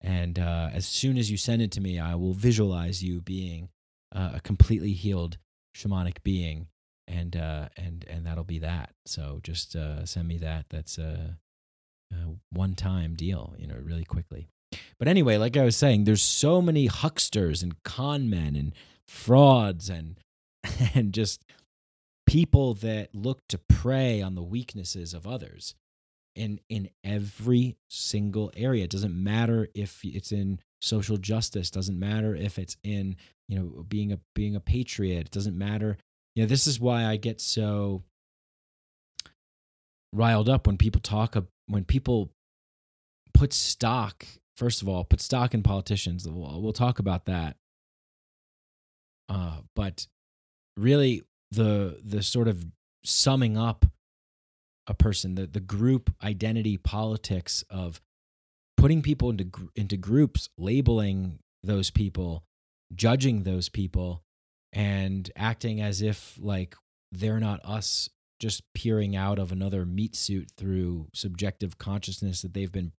And 0.00 0.38
uh, 0.38 0.70
as 0.72 0.86
soon 0.86 1.18
as 1.18 1.30
you 1.30 1.36
send 1.36 1.62
it 1.62 1.70
to 1.72 1.80
me, 1.80 1.98
I 1.98 2.14
will 2.14 2.34
visualize 2.34 3.02
you 3.02 3.20
being 3.20 3.70
uh, 4.14 4.30
a 4.34 4.40
completely 4.40 4.92
healed 4.92 5.38
shamanic 5.74 6.22
being. 6.22 6.68
And 7.06 7.36
uh, 7.36 7.68
and 7.76 8.04
and 8.08 8.26
that'll 8.26 8.44
be 8.44 8.60
that. 8.60 8.94
So 9.06 9.40
just 9.42 9.76
uh, 9.76 10.06
send 10.06 10.26
me 10.26 10.38
that. 10.38 10.66
That's 10.70 10.96
a, 10.96 11.36
a 12.12 12.16
one 12.50 12.74
time 12.74 13.14
deal, 13.14 13.54
you 13.58 13.66
know, 13.66 13.76
really 13.82 14.04
quickly. 14.04 14.48
But 14.98 15.08
anyway, 15.08 15.36
like 15.36 15.56
I 15.56 15.64
was 15.64 15.76
saying, 15.76 16.04
there's 16.04 16.22
so 16.22 16.62
many 16.62 16.86
hucksters 16.86 17.62
and 17.62 17.82
con 17.82 18.30
men 18.30 18.56
and 18.56 18.72
frauds 19.06 19.90
and 19.90 20.16
and 20.94 21.12
just 21.12 21.44
people 22.26 22.74
that 22.74 23.14
look 23.14 23.40
to 23.48 23.58
prey 23.58 24.22
on 24.22 24.34
the 24.34 24.42
weaknesses 24.42 25.14
of 25.14 25.26
others 25.26 25.74
in 26.34 26.60
in 26.68 26.90
every 27.02 27.76
single 27.88 28.50
area. 28.56 28.84
It 28.84 28.90
doesn't 28.90 29.14
matter 29.14 29.68
if 29.74 30.00
it's 30.04 30.32
in 30.32 30.60
social 30.80 31.16
justice, 31.16 31.70
doesn't 31.70 31.98
matter 31.98 32.34
if 32.34 32.58
it's 32.58 32.76
in, 32.82 33.16
you 33.48 33.58
know, 33.58 33.84
being 33.88 34.12
a 34.12 34.18
being 34.34 34.56
a 34.56 34.60
patriot. 34.60 35.26
It 35.26 35.30
doesn't 35.30 35.56
matter. 35.56 35.96
You 36.34 36.42
know, 36.42 36.48
this 36.48 36.66
is 36.66 36.80
why 36.80 37.04
I 37.04 37.16
get 37.16 37.40
so 37.40 38.02
riled 40.12 40.48
up 40.48 40.66
when 40.66 40.76
people 40.76 41.00
talk 41.00 41.36
when 41.66 41.84
people 41.84 42.32
put 43.32 43.52
stock 43.52 44.26
first 44.56 44.82
of 44.82 44.88
all, 44.88 45.04
put 45.04 45.20
stock 45.20 45.54
in 45.54 45.62
politicians. 45.62 46.28
We'll, 46.28 46.62
we'll 46.62 46.72
talk 46.72 46.98
about 46.98 47.26
that. 47.26 47.56
Uh, 49.28 49.58
but 49.74 50.06
really, 50.76 51.22
the 51.50 52.00
the 52.04 52.22
sort 52.22 52.48
of 52.48 52.64
summing 53.04 53.56
up 53.56 53.86
a 54.86 54.94
person, 54.94 55.34
the 55.34 55.46
the 55.46 55.60
group 55.60 56.12
identity 56.22 56.76
politics 56.76 57.64
of 57.70 58.00
putting 58.76 59.02
people 59.02 59.30
into 59.30 59.50
into 59.74 59.96
groups, 59.96 60.50
labeling 60.58 61.38
those 61.62 61.90
people, 61.90 62.44
judging 62.94 63.44
those 63.44 63.70
people, 63.70 64.23
and 64.74 65.30
acting 65.36 65.82
as 65.82 66.02
if 66.02 66.38
like 66.42 66.76
they're 67.12 67.40
not 67.40 67.60
us 67.64 68.10
just 68.40 68.62
peering 68.74 69.16
out 69.16 69.38
of 69.40 69.52
another 69.52 69.86
meat 69.86 70.16
suit 70.16 70.50
through 70.58 71.08
subjective 71.14 71.78
consciousness 71.78 72.42
that 72.42 72.54
they've 72.54 72.72
been 72.72 72.92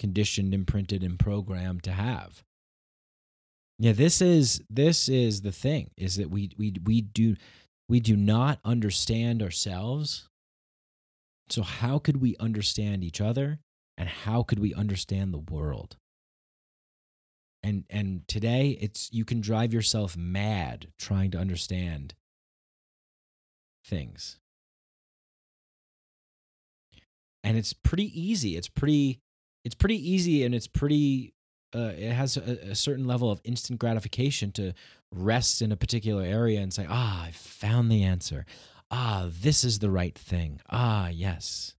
conditioned, 0.00 0.54
imprinted, 0.54 1.04
and 1.04 1.18
programmed 1.20 1.84
to 1.84 1.92
have. 1.92 2.44
Yeah, 3.78 3.92
this 3.92 4.20
is 4.20 4.62
this 4.70 5.08
is 5.08 5.42
the 5.42 5.52
thing 5.52 5.90
is 5.96 6.16
that 6.16 6.30
we 6.30 6.50
we 6.58 6.74
we 6.84 7.00
do 7.02 7.36
we 7.88 8.00
do 8.00 8.16
not 8.16 8.60
understand 8.64 9.42
ourselves 9.42 10.28
So, 11.50 11.62
how 11.62 11.98
could 11.98 12.18
we 12.18 12.36
understand 12.38 13.04
each 13.04 13.20
other 13.20 13.60
and 13.96 14.08
how 14.08 14.42
could 14.42 14.58
we 14.58 14.74
understand 14.74 15.32
the 15.32 15.38
world? 15.38 15.96
And, 17.62 17.84
and 17.90 18.26
today, 18.28 18.78
it's 18.80 19.12
you 19.12 19.24
can 19.24 19.40
drive 19.40 19.72
yourself 19.72 20.16
mad 20.16 20.88
trying 20.96 21.30
to 21.32 21.38
understand 21.38 22.14
things. 23.84 24.38
And 27.42 27.56
it's 27.56 27.72
pretty 27.72 28.20
easy. 28.20 28.56
It's 28.56 28.68
pretty 28.68 29.20
it's 29.64 29.74
pretty 29.74 30.10
easy 30.10 30.44
and 30.44 30.54
it's 30.54 30.66
pretty 30.66 31.34
uh, 31.74 31.92
it 31.96 32.12
has 32.12 32.36
a, 32.36 32.70
a, 32.70 32.74
certain 32.74 33.06
level 33.06 33.30
of 33.30 33.40
instant 33.44 33.78
gratification 33.78 34.50
to 34.52 34.72
rest 35.12 35.60
in 35.60 35.70
a 35.70 35.76
particular 35.76 36.22
area 36.22 36.60
and 36.60 36.72
say, 36.72 36.86
ah, 36.88 37.24
I 37.26 37.30
found 37.32 37.90
the 37.90 38.04
answer. 38.04 38.46
Ah, 38.90 39.28
this 39.28 39.64
is 39.64 39.78
the 39.78 39.90
right 39.90 40.16
thing. 40.16 40.60
Ah, 40.70 41.08
yes. 41.08 41.74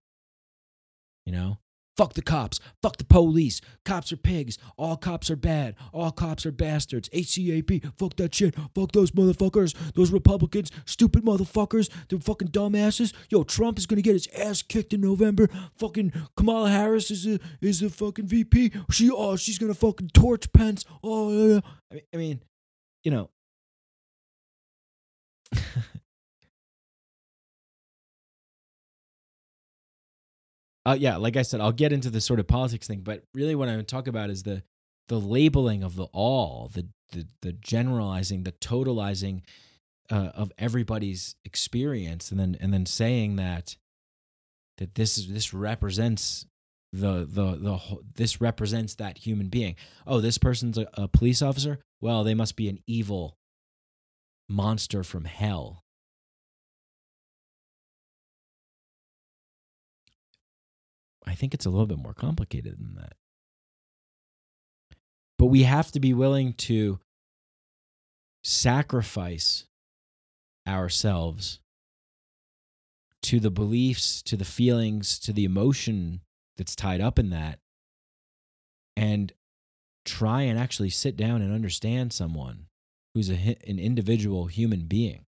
You 1.26 1.32
know? 1.32 1.58
Fuck 2.00 2.14
the 2.14 2.22
cops. 2.22 2.62
Fuck 2.82 2.96
the 2.96 3.04
police. 3.04 3.60
Cops 3.84 4.14
are 4.14 4.18
pigs. 4.18 4.58
All 4.78 4.96
cops 4.96 5.30
are 5.30 5.36
bad. 5.36 5.76
All 5.92 6.12
cops 6.12 6.46
are 6.46 6.52
bastards. 6.54 7.10
ACAB. 7.10 7.92
Fuck 7.98 8.16
that 8.16 8.34
shit. 8.34 8.56
Fuck 8.74 8.94
those 8.94 9.12
motherfuckers. 9.12 9.76
Those 9.96 10.10
Republicans. 10.10 10.72
Stupid 10.86 11.26
motherfuckers. 11.26 11.90
They're 12.08 12.18
fucking 12.18 12.52
dumbasses. 12.52 13.12
Yo, 13.30 13.44
Trump 13.44 13.78
is 13.78 13.86
gonna 13.86 14.02
get 14.02 14.14
his 14.14 14.30
ass 14.30 14.62
kicked 14.62 14.94
in 14.94 15.02
November. 15.02 15.50
Fucking 15.78 16.14
Kamala 16.38 16.70
Harris 16.70 17.12
is 17.12 17.28
a 17.28 17.38
is 17.60 17.82
a 17.82 17.90
fucking 17.90 18.28
VP. 18.28 18.72
She 18.92 19.12
oh 19.12 19.36
she's 19.36 19.58
gonna 19.58 19.74
fucking 19.74 20.12
torch 20.14 20.50
Pence. 20.54 20.86
Oh, 21.04 21.62
I 21.92 21.96
mean, 21.96 22.04
I 22.14 22.18
mean 22.18 22.42
you 23.04 23.12
know. 23.12 23.30
uh, 30.86 30.96
yeah, 30.98 31.18
like 31.18 31.36
I 31.36 31.42
said, 31.42 31.62
I'll 31.62 31.72
get 31.72 31.92
into 31.92 32.10
the 32.10 32.22
sort 32.22 32.40
of 32.40 32.48
politics 32.48 32.88
thing, 32.88 33.02
but 33.02 33.24
really 33.34 33.56
what 33.56 33.70
I 33.70 33.82
talk 33.82 34.08
about 34.08 34.30
is 34.30 34.44
the 34.44 34.64
the 35.08 35.20
labeling 35.20 35.84
of 35.84 35.96
the 35.96 36.06
all, 36.06 36.70
the 36.74 36.88
the, 37.12 37.26
the 37.42 37.54
generalizing, 37.54 38.44
the 38.44 38.52
totalizing 38.52 39.42
uh, 40.12 40.32
of 40.36 40.52
everybody's 40.58 41.36
experience, 41.44 42.32
and 42.32 42.40
then 42.40 42.58
and 42.60 42.74
then 42.74 42.86
saying 42.86 43.36
that 43.38 43.76
that 44.78 44.96
this 44.96 45.18
is 45.18 45.32
this 45.32 45.54
represents 45.54 46.46
the 46.94 47.28
the 47.30 47.56
the 47.56 47.80
this 48.16 48.42
represents 48.42 48.96
that 48.96 49.20
human 49.20 49.48
being. 49.50 49.76
Oh, 50.08 50.22
this 50.22 50.38
person's 50.38 50.78
a, 50.78 50.88
a 50.94 51.08
police 51.08 51.42
officer. 51.42 51.80
Well, 52.02 52.24
they 52.24 52.34
must 52.34 52.56
be 52.56 52.70
an 52.70 52.80
evil 52.88 53.38
monster 54.48 55.04
from 55.04 55.26
hell. 55.26 55.84
I 61.26 61.36
think 61.36 61.54
it's 61.54 61.66
a 61.66 61.70
little 61.70 61.86
bit 61.86 62.00
more 62.00 62.14
complicated 62.14 62.78
than 62.80 62.96
that. 62.96 63.14
But 65.38 65.48
we 65.48 65.64
have 65.64 65.92
to 65.92 66.00
be 66.00 66.14
willing 66.14 66.54
to 66.54 67.00
sacrifice 68.44 69.68
ourselves 70.68 71.60
to 73.22 73.40
the 73.40 73.52
beliefs, 73.52 74.22
to 74.24 74.38
the 74.38 74.46
feelings, 74.46 75.20
to 75.20 75.34
the 75.34 75.46
emotion 75.46 76.22
that's 76.58 76.76
tied 76.76 77.02
up 77.02 77.20
in 77.20 77.30
that, 77.30 77.60
and 78.96 79.34
try 80.06 80.44
and 80.44 80.58
actually 80.58 80.90
sit 80.90 81.16
down 81.16 81.42
and 81.42 81.54
understand 81.54 82.12
someone 82.12 82.66
who's 83.14 83.30
a, 83.30 83.58
an 83.68 83.80
individual 83.80 84.48
human 84.48 84.86
being. 84.86 85.26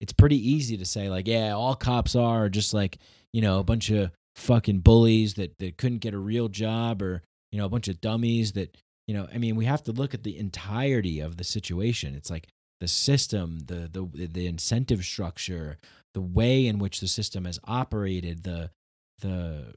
It's 0.00 0.12
pretty 0.12 0.36
easy 0.36 0.76
to 0.78 0.86
say, 0.86 1.10
like, 1.10 1.28
yeah, 1.28 1.52
all 1.52 1.74
cops 1.74 2.16
are 2.16 2.48
just 2.48 2.72
like, 2.72 2.98
you 3.32 3.42
know, 3.42 3.58
a 3.58 3.64
bunch 3.64 3.90
of 3.90 4.10
fucking 4.34 4.80
bullies 4.80 5.34
that, 5.34 5.58
that 5.58 5.76
couldn't 5.76 5.98
get 5.98 6.14
a 6.14 6.18
real 6.18 6.48
job 6.48 7.02
or, 7.02 7.22
you 7.52 7.58
know, 7.58 7.66
a 7.66 7.70
bunch 7.70 7.88
of 7.88 8.00
dummies 8.00 8.52
that, 8.52 8.76
you 9.06 9.14
know, 9.14 9.28
I 9.32 9.38
mean, 9.38 9.56
we 9.56 9.64
have 9.64 9.82
to 9.84 9.92
look 9.92 10.14
at 10.14 10.22
the 10.22 10.38
entirety 10.38 11.20
of 11.20 11.36
the 11.36 11.44
situation. 11.44 12.14
It's 12.14 12.30
like 12.30 12.48
the 12.80 12.88
system, 12.88 13.60
the 13.66 13.88
the 13.92 14.26
the 14.26 14.46
incentive 14.46 15.04
structure, 15.04 15.78
the 16.14 16.20
way 16.20 16.66
in 16.66 16.78
which 16.78 17.00
the 17.00 17.08
system 17.08 17.44
has 17.44 17.58
operated, 17.64 18.44
the 18.44 18.70
the 19.18 19.74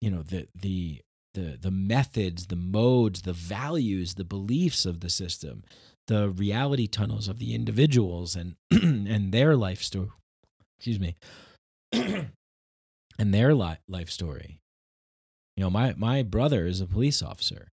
you 0.00 0.10
know, 0.10 0.22
the 0.22 0.48
the 0.54 1.02
the 1.34 1.58
the 1.60 1.70
methods, 1.70 2.46
the 2.46 2.56
modes, 2.56 3.22
the 3.22 3.32
values, 3.32 4.14
the 4.14 4.24
beliefs 4.24 4.86
of 4.86 5.00
the 5.00 5.10
system, 5.10 5.62
the 6.06 6.30
reality 6.30 6.86
tunnels 6.86 7.28
of 7.28 7.38
the 7.38 7.54
individuals 7.54 8.36
and 8.36 8.56
and 8.70 9.32
their 9.32 9.56
life 9.56 9.82
story. 9.82 10.08
Excuse 10.78 11.00
me. 11.00 11.16
and 13.18 13.32
their 13.32 13.54
li- 13.54 13.78
life 13.88 14.10
story. 14.10 14.60
You 15.56 15.64
know, 15.64 15.70
my 15.70 15.94
my 15.96 16.22
brother 16.22 16.66
is 16.66 16.80
a 16.80 16.86
police 16.86 17.22
officer, 17.22 17.68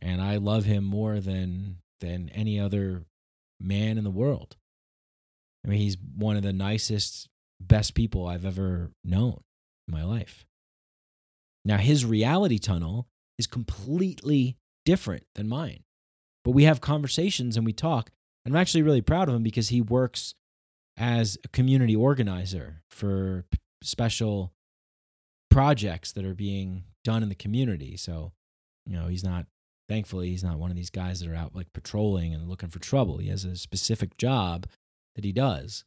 and 0.00 0.20
I 0.20 0.36
love 0.36 0.64
him 0.64 0.84
more 0.84 1.20
than 1.20 1.78
than 2.00 2.28
any 2.30 2.60
other 2.60 3.04
man 3.60 3.98
in 3.98 4.04
the 4.04 4.10
world. 4.10 4.56
I 5.64 5.68
mean, 5.68 5.80
he's 5.80 5.96
one 6.16 6.36
of 6.36 6.42
the 6.42 6.52
nicest, 6.52 7.28
best 7.60 7.94
people 7.94 8.26
I've 8.26 8.44
ever 8.44 8.90
known 9.02 9.40
in 9.88 9.94
my 9.94 10.04
life. 10.04 10.44
Now, 11.64 11.78
his 11.78 12.04
reality 12.04 12.58
tunnel 12.58 13.08
is 13.38 13.46
completely 13.46 14.58
different 14.84 15.24
than 15.34 15.48
mine. 15.48 15.84
But 16.44 16.50
we 16.50 16.64
have 16.64 16.80
conversations 16.80 17.56
and 17.56 17.64
we 17.64 17.72
talk. 17.72 18.10
And 18.44 18.54
I'm 18.54 18.60
actually 18.60 18.82
really 18.82 19.00
proud 19.00 19.28
of 19.28 19.34
him 19.34 19.42
because 19.42 19.70
he 19.70 19.80
works 19.80 20.34
as 20.96 21.38
a 21.42 21.48
community 21.48 21.96
organizer 21.96 22.82
for 22.90 23.46
special 23.82 24.52
projects 25.54 26.10
that 26.12 26.24
are 26.24 26.34
being 26.34 26.82
done 27.04 27.22
in 27.22 27.28
the 27.28 27.34
community. 27.34 27.96
So, 27.96 28.32
you 28.86 28.96
know, 28.96 29.06
he's 29.06 29.22
not, 29.22 29.46
thankfully, 29.88 30.30
he's 30.30 30.42
not 30.42 30.58
one 30.58 30.70
of 30.70 30.76
these 30.76 30.90
guys 30.90 31.20
that 31.20 31.30
are 31.30 31.36
out 31.36 31.54
like 31.54 31.72
patrolling 31.72 32.34
and 32.34 32.48
looking 32.48 32.70
for 32.70 32.80
trouble. 32.80 33.18
He 33.18 33.28
has 33.28 33.44
a 33.44 33.56
specific 33.56 34.16
job 34.16 34.66
that 35.14 35.24
he 35.24 35.30
does. 35.30 35.84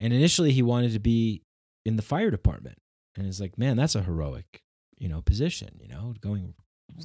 And 0.00 0.12
initially, 0.12 0.50
he 0.50 0.62
wanted 0.62 0.92
to 0.94 0.98
be 0.98 1.42
in 1.86 1.94
the 1.94 2.02
fire 2.02 2.30
department. 2.30 2.78
And 3.16 3.26
it's 3.26 3.40
like, 3.40 3.56
man, 3.56 3.76
that's 3.76 3.94
a 3.94 4.02
heroic, 4.02 4.62
you 4.98 5.08
know, 5.08 5.22
position, 5.22 5.78
you 5.80 5.88
know, 5.88 6.14
going 6.20 6.54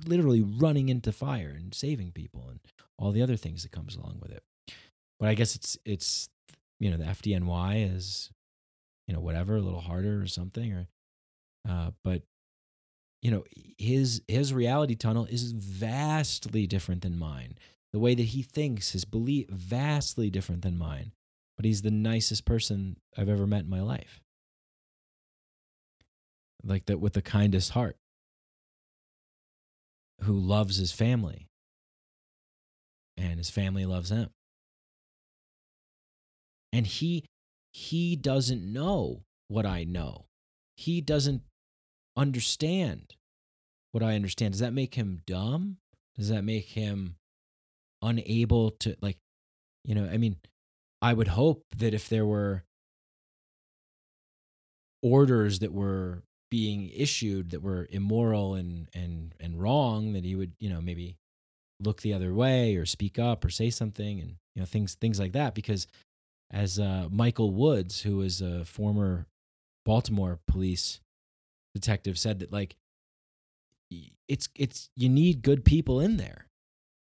literally 0.07 0.41
running 0.41 0.89
into 0.89 1.11
fire 1.11 1.53
and 1.55 1.75
saving 1.75 2.11
people 2.11 2.47
and 2.49 2.59
all 2.97 3.11
the 3.11 3.21
other 3.21 3.35
things 3.35 3.61
that 3.61 3.71
comes 3.71 3.95
along 3.95 4.17
with 4.19 4.31
it. 4.31 4.43
But 5.19 5.29
I 5.29 5.35
guess 5.35 5.55
it's 5.55 5.77
it's 5.85 6.29
you 6.79 6.89
know 6.89 6.97
the 6.97 7.05
FDNY 7.05 7.95
is 7.95 8.31
you 9.07 9.13
know 9.13 9.19
whatever 9.19 9.57
a 9.57 9.61
little 9.61 9.81
harder 9.81 10.21
or 10.21 10.27
something 10.27 10.73
or 10.73 10.87
uh, 11.67 11.91
but 12.03 12.23
you 13.21 13.31
know 13.31 13.43
his 13.77 14.21
his 14.27 14.53
reality 14.53 14.95
tunnel 14.95 15.25
is 15.25 15.51
vastly 15.51 16.67
different 16.67 17.01
than 17.01 17.17
mine. 17.17 17.57
The 17.93 17.99
way 17.99 18.15
that 18.15 18.23
he 18.23 18.41
thinks, 18.41 18.91
his 18.91 19.05
belief, 19.05 19.47
vastly 19.49 20.29
different 20.29 20.63
than 20.63 20.77
mine. 20.77 21.11
But 21.55 21.65
he's 21.65 21.83
the 21.83 21.91
nicest 21.91 22.45
person 22.45 22.97
I've 23.15 23.29
ever 23.29 23.45
met 23.45 23.61
in 23.61 23.69
my 23.69 23.81
life. 23.81 24.19
Like 26.63 26.85
that 26.85 26.99
with 26.99 27.13
the 27.13 27.21
kindest 27.21 27.71
heart, 27.71 27.97
who 30.21 30.33
loves 30.33 30.77
his 30.77 30.91
family, 30.91 31.49
and 33.15 33.37
his 33.37 33.49
family 33.49 33.85
loves 33.85 34.09
him. 34.09 34.29
And 36.71 36.87
he 36.87 37.25
he 37.71 38.15
doesn't 38.15 38.61
know 38.71 39.23
what 39.47 39.65
I 39.65 39.83
know. 39.83 40.25
He 40.75 41.01
doesn't 41.01 41.43
understand 42.15 43.15
what 43.91 44.03
I 44.03 44.15
understand. 44.15 44.53
Does 44.53 44.61
that 44.61 44.73
make 44.73 44.95
him 44.95 45.21
dumb? 45.25 45.77
Does 46.15 46.29
that 46.29 46.43
make 46.43 46.69
him 46.69 47.15
unable 48.01 48.71
to 48.71 48.95
like 49.01 49.17
you 49.83 49.95
know, 49.95 50.05
I 50.05 50.17
mean, 50.17 50.37
I 51.01 51.13
would 51.13 51.27
hope 51.27 51.65
that 51.77 51.93
if 51.93 52.07
there 52.07 52.25
were 52.25 52.63
orders 55.01 55.59
that 55.59 55.73
were 55.73 56.23
being 56.49 56.89
issued 56.95 57.49
that 57.49 57.61
were 57.61 57.87
immoral 57.89 58.53
and 58.55 58.87
and 58.93 59.33
and 59.39 59.61
wrong 59.61 60.13
that 60.13 60.23
he 60.23 60.35
would, 60.35 60.53
you 60.59 60.69
know, 60.69 60.81
maybe 60.81 61.17
look 61.79 62.01
the 62.01 62.13
other 62.13 62.33
way 62.33 62.75
or 62.75 62.85
speak 62.85 63.19
up 63.19 63.43
or 63.43 63.49
say 63.49 63.69
something 63.69 64.21
and 64.21 64.35
you 64.55 64.61
know 64.61 64.65
things 64.65 64.95
things 64.95 65.19
like 65.19 65.33
that 65.33 65.53
because 65.53 65.87
as 66.51 66.79
uh, 66.79 67.07
Michael 67.11 67.51
Woods 67.51 68.01
who 68.01 68.21
is 68.21 68.41
a 68.41 68.63
former 68.63 69.25
Baltimore 69.83 70.39
police 70.47 71.01
detective 71.73 72.17
said 72.17 72.39
that 72.39 72.51
like 72.51 72.75
it's 74.27 74.49
it's 74.55 74.89
you 74.95 75.09
need 75.09 75.41
good 75.41 75.65
people 75.65 75.99
in 75.99 76.17
there. 76.17 76.47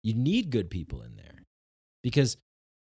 You 0.03 0.15
need 0.15 0.51
good 0.51 0.71
people 0.71 1.03
in 1.03 1.17
there 1.17 1.45
because 2.03 2.37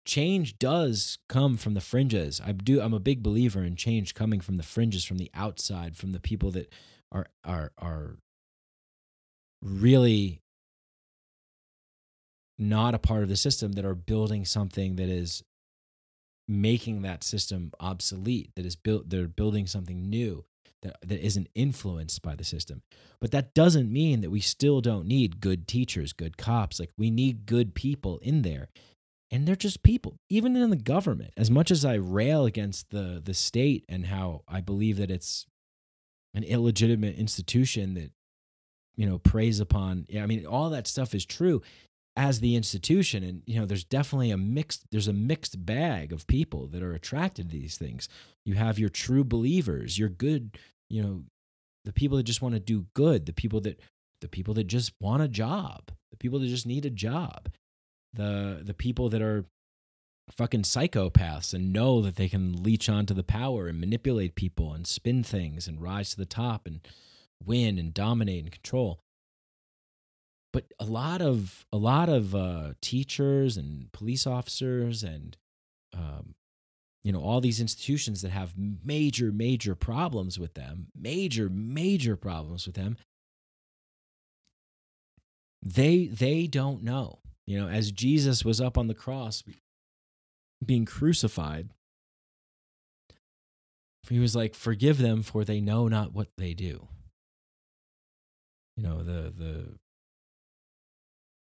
change 0.05 0.59
does 0.59 1.19
come 1.29 1.57
from 1.57 1.75
the 1.75 1.81
fringes. 1.81 2.41
I 2.45 2.53
do 2.53 2.81
I'm 2.81 2.95
a 2.95 3.01
big 3.01 3.23
believer 3.23 3.63
in 3.63 3.77
change 3.77 4.15
coming 4.15 4.41
from 4.41 4.57
the 4.57 4.63
fringes 4.63 5.05
from 5.05 5.19
the 5.19 5.31
outside 5.35 5.97
from 5.97 6.13
the 6.13 6.21
people 6.21 6.51
that 6.53 6.73
are 7.11 7.27
are 7.45 7.73
are 7.79 8.17
really 9.63 10.41
not 12.59 12.95
a 12.95 12.99
part 12.99 13.23
of 13.23 13.29
the 13.29 13.37
system 13.37 13.73
that 13.73 13.85
are 13.85 13.95
building 13.95 14.45
something 14.45 14.97
that 14.97 15.09
is 15.09 15.43
making 16.49 17.03
that 17.03 17.25
system 17.25 17.71
obsolete 17.81 18.51
that 18.57 18.67
is 18.67 18.77
built 18.77 19.09
they're 19.09 19.29
building 19.29 19.67
something 19.67 20.11
new 20.11 20.45
that, 20.83 20.97
that 21.07 21.25
isn't 21.25 21.49
influenced 21.55 22.23
by 22.23 22.35
the 22.35 22.45
system. 22.45 22.83
But 23.21 23.31
that 23.31 23.55
doesn't 23.55 23.93
mean 23.93 24.21
that 24.21 24.31
we 24.31 24.41
still 24.41 24.81
don't 24.81 25.07
need 25.07 25.41
good 25.41 25.67
teachers 25.67 26.13
good 26.13 26.37
cops. 26.37 26.79
Like 26.79 26.91
we 26.97 27.11
need 27.11 27.47
good 27.47 27.75
people 27.75 28.19
in 28.19 28.43
there. 28.43 28.69
And 29.31 29.49
they're 29.49 29.57
just 29.57 29.83
people 29.83 30.19
even 30.29 30.57
in 30.57 30.71
the 30.71 30.77
government. 30.77 31.33
As 31.37 31.51
much 31.51 31.71
as 31.71 31.85
i 31.85 31.95
rail 31.95 32.45
against 32.45 32.91
the 32.91 33.21
the 33.25 33.35
state 33.35 33.85
and 33.89 34.07
how 34.07 34.43
i 34.47 34.61
believe 34.61 34.99
that 34.99 35.11
it's 35.11 35.47
an 36.35 36.45
illegitimate 36.45 37.17
institution 37.17 37.95
that 37.95 38.11
you 38.97 39.07
know 39.07 39.19
preys 39.19 39.61
upon 39.61 40.07
yeah 40.09 40.23
i 40.23 40.27
mean 40.27 40.45
all 40.45 40.71
that 40.71 40.87
stuff 40.87 41.15
is 41.15 41.25
true 41.25 41.63
as 42.17 42.41
the 42.41 42.57
institution. 42.57 43.23
And 43.23 43.43
you 43.47 43.59
know 43.59 43.67
there's 43.67 43.85
definitely 43.85 44.31
a 44.31 44.37
mixed 44.37 44.91
there's 44.91 45.09
a 45.09 45.13
mixed 45.13 45.65
bag 45.65 46.13
of 46.13 46.27
people 46.27 46.67
that 46.69 46.83
are 46.83 46.95
attracted 46.95 47.51
to 47.51 47.57
these 47.57 47.77
things. 47.77 48.09
You 48.45 48.55
have 48.55 48.79
your 48.79 48.89
true 48.89 49.25
believers 49.25 49.99
your 49.99 50.09
good 50.09 50.59
you 50.93 51.03
know 51.03 51.25
the 51.85 51.93
people 51.93 52.17
that 52.17 52.23
just 52.23 52.43
want 52.43 52.55
to 52.55 52.61
do 52.61 52.87
good 52.95 53.27
the 53.27 53.33
people 53.33 53.61
that 53.61 53.81
the 54.21 54.29
people 54.29 54.55
that 54.55 54.65
just 54.65 54.93
want 55.01 55.23
a 55.23 55.29
job 55.29 55.91
the 56.11 56.17
people 56.17 56.39
that 56.39 56.47
just 56.47 56.67
need 56.67 56.85
a 56.85 56.91
job 56.91 57.49
the 58.13 58.61
the 58.63 58.75
people 58.75 59.09
that 59.09 59.23
are 59.23 59.45
fucking 60.31 60.63
psychopaths 60.63 61.53
and 61.53 61.73
know 61.73 62.01
that 62.01 62.17
they 62.17 62.29
can 62.29 62.63
leech 62.63 62.89
onto 62.89 63.15
the 63.15 63.25
power 63.25 63.67
and 63.67 63.81
manipulate 63.81 64.35
people 64.35 64.73
and 64.73 64.87
spin 64.87 65.23
things 65.23 65.67
and 65.67 65.83
rise 65.83 66.11
to 66.11 66.17
the 66.17 66.27
top 66.27 66.67
and 66.67 66.81
win 67.45 67.79
and 67.79 67.93
dominate 67.93 68.45
and 68.45 68.53
control. 68.53 69.01
But 70.53 70.67
a 70.79 70.85
lot 70.85 71.23
of 71.23 71.67
a 71.73 71.77
lot 71.77 72.09
of 72.09 72.35
uh, 72.35 72.73
teachers 72.81 73.57
and 73.57 73.91
police 73.93 74.27
officers 74.27 75.03
and 75.03 75.37
um, 75.95 76.35
you 77.05 77.13
know 77.13 77.21
all 77.21 77.41
these 77.41 77.61
institutions 77.61 78.23
that 78.23 78.31
have 78.31 78.55
major 78.57 79.33
major 79.33 79.75
problems 79.75 80.39
with 80.39 80.55
them 80.55 80.87
major 80.97 81.49
major 81.49 82.17
problems 82.17 82.67
with 82.67 82.77
them 82.77 82.97
they 85.65 86.07
they 86.07 86.47
don't 86.49 86.83
know. 86.83 87.21
You 87.47 87.61
know 87.61 87.69
as 87.69 87.93
jesus 87.93 88.45
was 88.45 88.61
up 88.61 88.79
on 88.79 88.87
the 88.87 88.95
cross 88.95 89.43
being 90.65 90.85
crucified 90.85 91.71
he 94.09 94.19
was 94.19 94.35
like 94.35 94.55
forgive 94.55 94.99
them 94.99 95.23
for 95.23 95.45
they 95.45 95.61
know 95.61 95.89
not 95.89 96.13
what 96.13 96.29
they 96.37 96.55
do. 96.55 96.89
You 98.77 98.83
know 98.83 99.03
the 99.03 99.33
the 99.37 99.79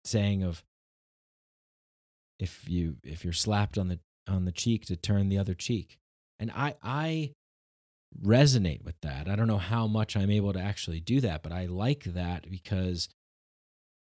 saying 0.05 0.43
of 0.43 0.65
if 2.39 2.69
you 2.69 2.97
if 3.05 3.25
you're 3.25 3.33
slapped 3.33 3.79
on 3.79 3.89
the 3.89 4.01
on 4.31 4.45
the 4.45 4.53
cheek 4.53 4.87
to 4.87 4.97
turn 4.97 5.29
the 5.29 5.39
other 5.39 5.55
cheek. 5.55 5.99
And 6.39 6.51
i 6.53 6.75
i 6.83 7.33
resonate 8.25 8.85
with 8.85 9.01
that. 9.03 9.29
I 9.29 9.37
don't 9.37 9.47
know 9.47 9.59
how 9.59 9.87
much 9.87 10.17
i'm 10.17 10.31
able 10.31 10.53
to 10.53 10.61
actually 10.61 11.01
do 11.01 11.21
that 11.21 11.43
but 11.43 11.53
i 11.53 11.67
like 11.67 12.05
that 12.05 12.51
because 12.51 13.09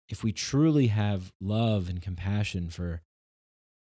if 0.08 0.22
we 0.22 0.32
truly 0.32 0.88
have 0.88 1.32
love 1.40 1.88
and 1.88 2.00
compassion 2.00 2.68
for 2.70 3.02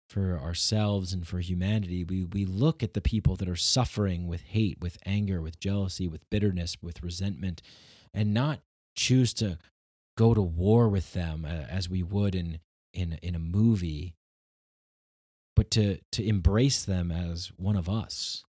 for 0.09 0.39
ourselves 0.39 1.13
and 1.13 1.27
for 1.27 1.39
humanity 1.39 2.05
we 2.05 2.25
we 2.25 2.45
look 2.45 2.83
at 2.83 2.95
the 2.95 3.01
people 3.01 3.37
that 3.37 3.49
are 3.49 3.57
suffering 3.57 4.27
with 4.27 4.43
hate 4.43 4.79
with 4.81 4.99
anger 5.07 5.41
with 5.41 5.61
jealousy 5.61 6.09
with 6.09 6.29
bitterness 6.31 6.77
with 6.83 7.03
resentment 7.03 7.63
and 8.13 8.35
not 8.35 8.61
choose 8.97 9.33
to 9.33 9.57
go 10.19 10.35
to 10.35 10.43
war 10.43 10.89
with 10.89 11.13
them 11.13 11.47
uh, 11.47 11.65
as 11.71 11.89
we 11.89 12.03
would 12.03 12.35
in 12.35 12.59
in 12.93 13.19
in 13.23 13.35
a 13.35 13.39
movie 13.39 14.15
but 15.61 15.71
to 15.71 15.99
to 16.11 16.27
embrace 16.27 16.87
them 16.87 17.13
as 17.13 17.53
one 17.59 17.77
of 17.77 17.87
us 17.87 18.45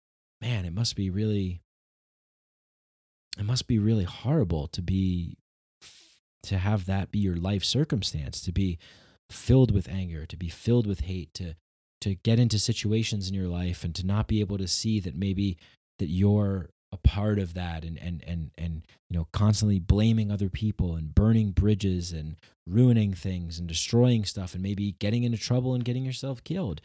man 0.41 0.65
it 0.65 0.73
must 0.73 0.93
be 0.93 1.09
really 1.09 1.61
it 3.39 3.45
must 3.45 3.65
be 3.65 3.79
really 3.79 4.03
horrible 4.03 4.67
to 4.67 4.81
be 4.81 5.37
to 6.43 6.57
have 6.57 6.85
that 6.85 7.09
be 7.09 7.17
your 7.17 7.37
life 7.37 7.63
circumstance 7.63 8.41
to 8.41 8.51
be 8.51 8.77
filled 9.31 9.71
with 9.71 9.87
anger 9.87 10.25
to 10.25 10.35
be 10.35 10.49
filled 10.49 10.85
with 10.85 10.99
hate 10.99 11.33
to 11.33 11.55
to 12.01 12.15
get 12.15 12.39
into 12.39 12.59
situations 12.59 13.29
in 13.29 13.33
your 13.33 13.47
life 13.47 13.85
and 13.85 13.95
to 13.95 14.05
not 14.05 14.27
be 14.27 14.41
able 14.41 14.57
to 14.57 14.67
see 14.67 14.99
that 14.99 15.15
maybe 15.15 15.57
that 15.99 16.09
you're 16.09 16.69
a 16.91 16.97
part 16.97 17.37
of 17.37 17.53
that 17.53 17.83
and 17.83 17.97
and 17.97 18.23
and 18.25 18.51
and 18.57 18.83
you 19.09 19.17
know 19.17 19.27
constantly 19.33 19.79
blaming 19.79 20.31
other 20.31 20.49
people 20.49 20.95
and 20.95 21.13
burning 21.13 21.51
bridges 21.51 22.13
and 22.13 22.37
ruining 22.65 23.13
things 23.13 23.59
and 23.59 23.67
destroying 23.67 24.23
stuff 24.23 24.53
and 24.53 24.63
maybe 24.63 24.93
getting 24.99 25.23
into 25.23 25.37
trouble 25.37 25.73
and 25.73 25.83
getting 25.83 26.05
yourself 26.05 26.43
killed. 26.43 26.81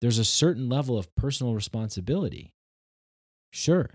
There's 0.00 0.18
a 0.18 0.24
certain 0.24 0.68
level 0.68 0.98
of 0.98 1.14
personal 1.14 1.54
responsibility. 1.54 2.52
Sure. 3.52 3.90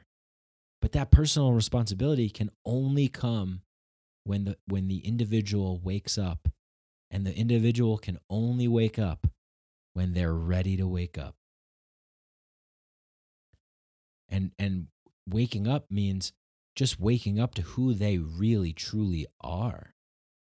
But 0.81 0.91
that 0.93 1.11
personal 1.11 1.53
responsibility 1.53 2.29
can 2.29 2.49
only 2.65 3.07
come 3.07 3.61
when 4.25 4.45
the 4.45 4.57
when 4.67 4.87
the 4.87 4.99
individual 4.99 5.79
wakes 5.79 6.17
up 6.17 6.49
and 7.11 7.25
the 7.25 7.35
individual 7.35 7.97
can 7.97 8.17
only 8.29 8.67
wake 8.67 8.97
up 8.97 9.27
when 9.93 10.13
they're 10.13 10.33
ready 10.33 10.75
to 10.77 10.87
wake 10.87 11.17
up. 11.17 11.35
And 14.27 14.51
and 14.57 14.87
waking 15.29 15.67
up 15.67 15.89
means 15.89 16.33
just 16.75 16.99
waking 16.99 17.39
up 17.39 17.53
to 17.55 17.61
who 17.61 17.93
they 17.93 18.17
really 18.17 18.73
truly 18.73 19.25
are 19.41 19.93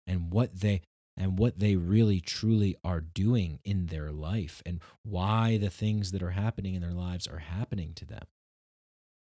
and 0.06 0.32
what 0.32 0.60
they 0.60 0.82
and 1.16 1.40
what 1.40 1.60
they 1.60 1.76
really 1.76 2.20
truly 2.22 2.76
are 2.84 3.02
doing 3.02 3.60
in 3.64 3.88
their 3.88 4.12
life 4.12 4.62
and 4.66 4.80
why 5.04 5.58
the 5.58 5.70
things 5.70 6.12
that 6.12 6.22
are 6.22 6.32
happening 6.32 6.76
in 6.76 6.82
their 6.82 6.94
lives 6.94 7.28
are 7.28 7.40
happening 7.40 7.94
to 7.96 8.06
them. 8.06 8.24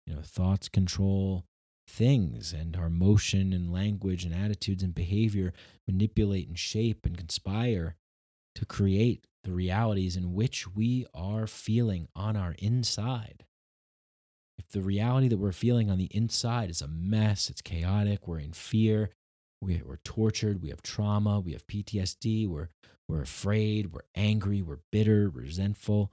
You 0.07 0.15
know 0.15 0.21
thoughts 0.21 0.69
control 0.69 1.45
things 1.87 2.53
and 2.53 2.77
our 2.77 2.89
motion 2.89 3.51
and 3.51 3.71
language 3.71 4.23
and 4.23 4.33
attitudes 4.33 4.83
and 4.83 4.95
behavior 4.95 5.53
manipulate 5.87 6.47
and 6.47 6.57
shape 6.57 7.05
and 7.05 7.17
conspire 7.17 7.95
to 8.55 8.65
create 8.65 9.27
the 9.43 9.51
realities 9.51 10.15
in 10.15 10.33
which 10.33 10.67
we 10.73 11.05
are 11.13 11.47
feeling 11.47 12.07
on 12.15 12.35
our 12.37 12.55
inside 12.59 13.45
the 14.71 14.81
reality 14.81 15.27
that 15.27 15.37
we're 15.37 15.51
feeling 15.51 15.89
on 15.89 15.97
the 15.97 16.09
inside 16.11 16.69
is 16.69 16.81
a 16.81 16.87
mess, 16.87 17.49
it's 17.49 17.61
chaotic, 17.61 18.27
we're 18.27 18.39
in 18.39 18.53
fear, 18.53 19.09
we, 19.61 19.81
we're 19.85 19.97
tortured, 19.97 20.61
we 20.61 20.69
have 20.69 20.81
trauma, 20.81 21.39
we 21.39 21.53
have 21.53 21.67
PTSD, 21.67 22.47
we're, 22.47 22.69
we're 23.07 23.21
afraid, 23.21 23.93
we're 23.93 24.01
angry, 24.15 24.61
we're 24.61 24.79
bitter, 24.91 25.29
resentful, 25.29 26.11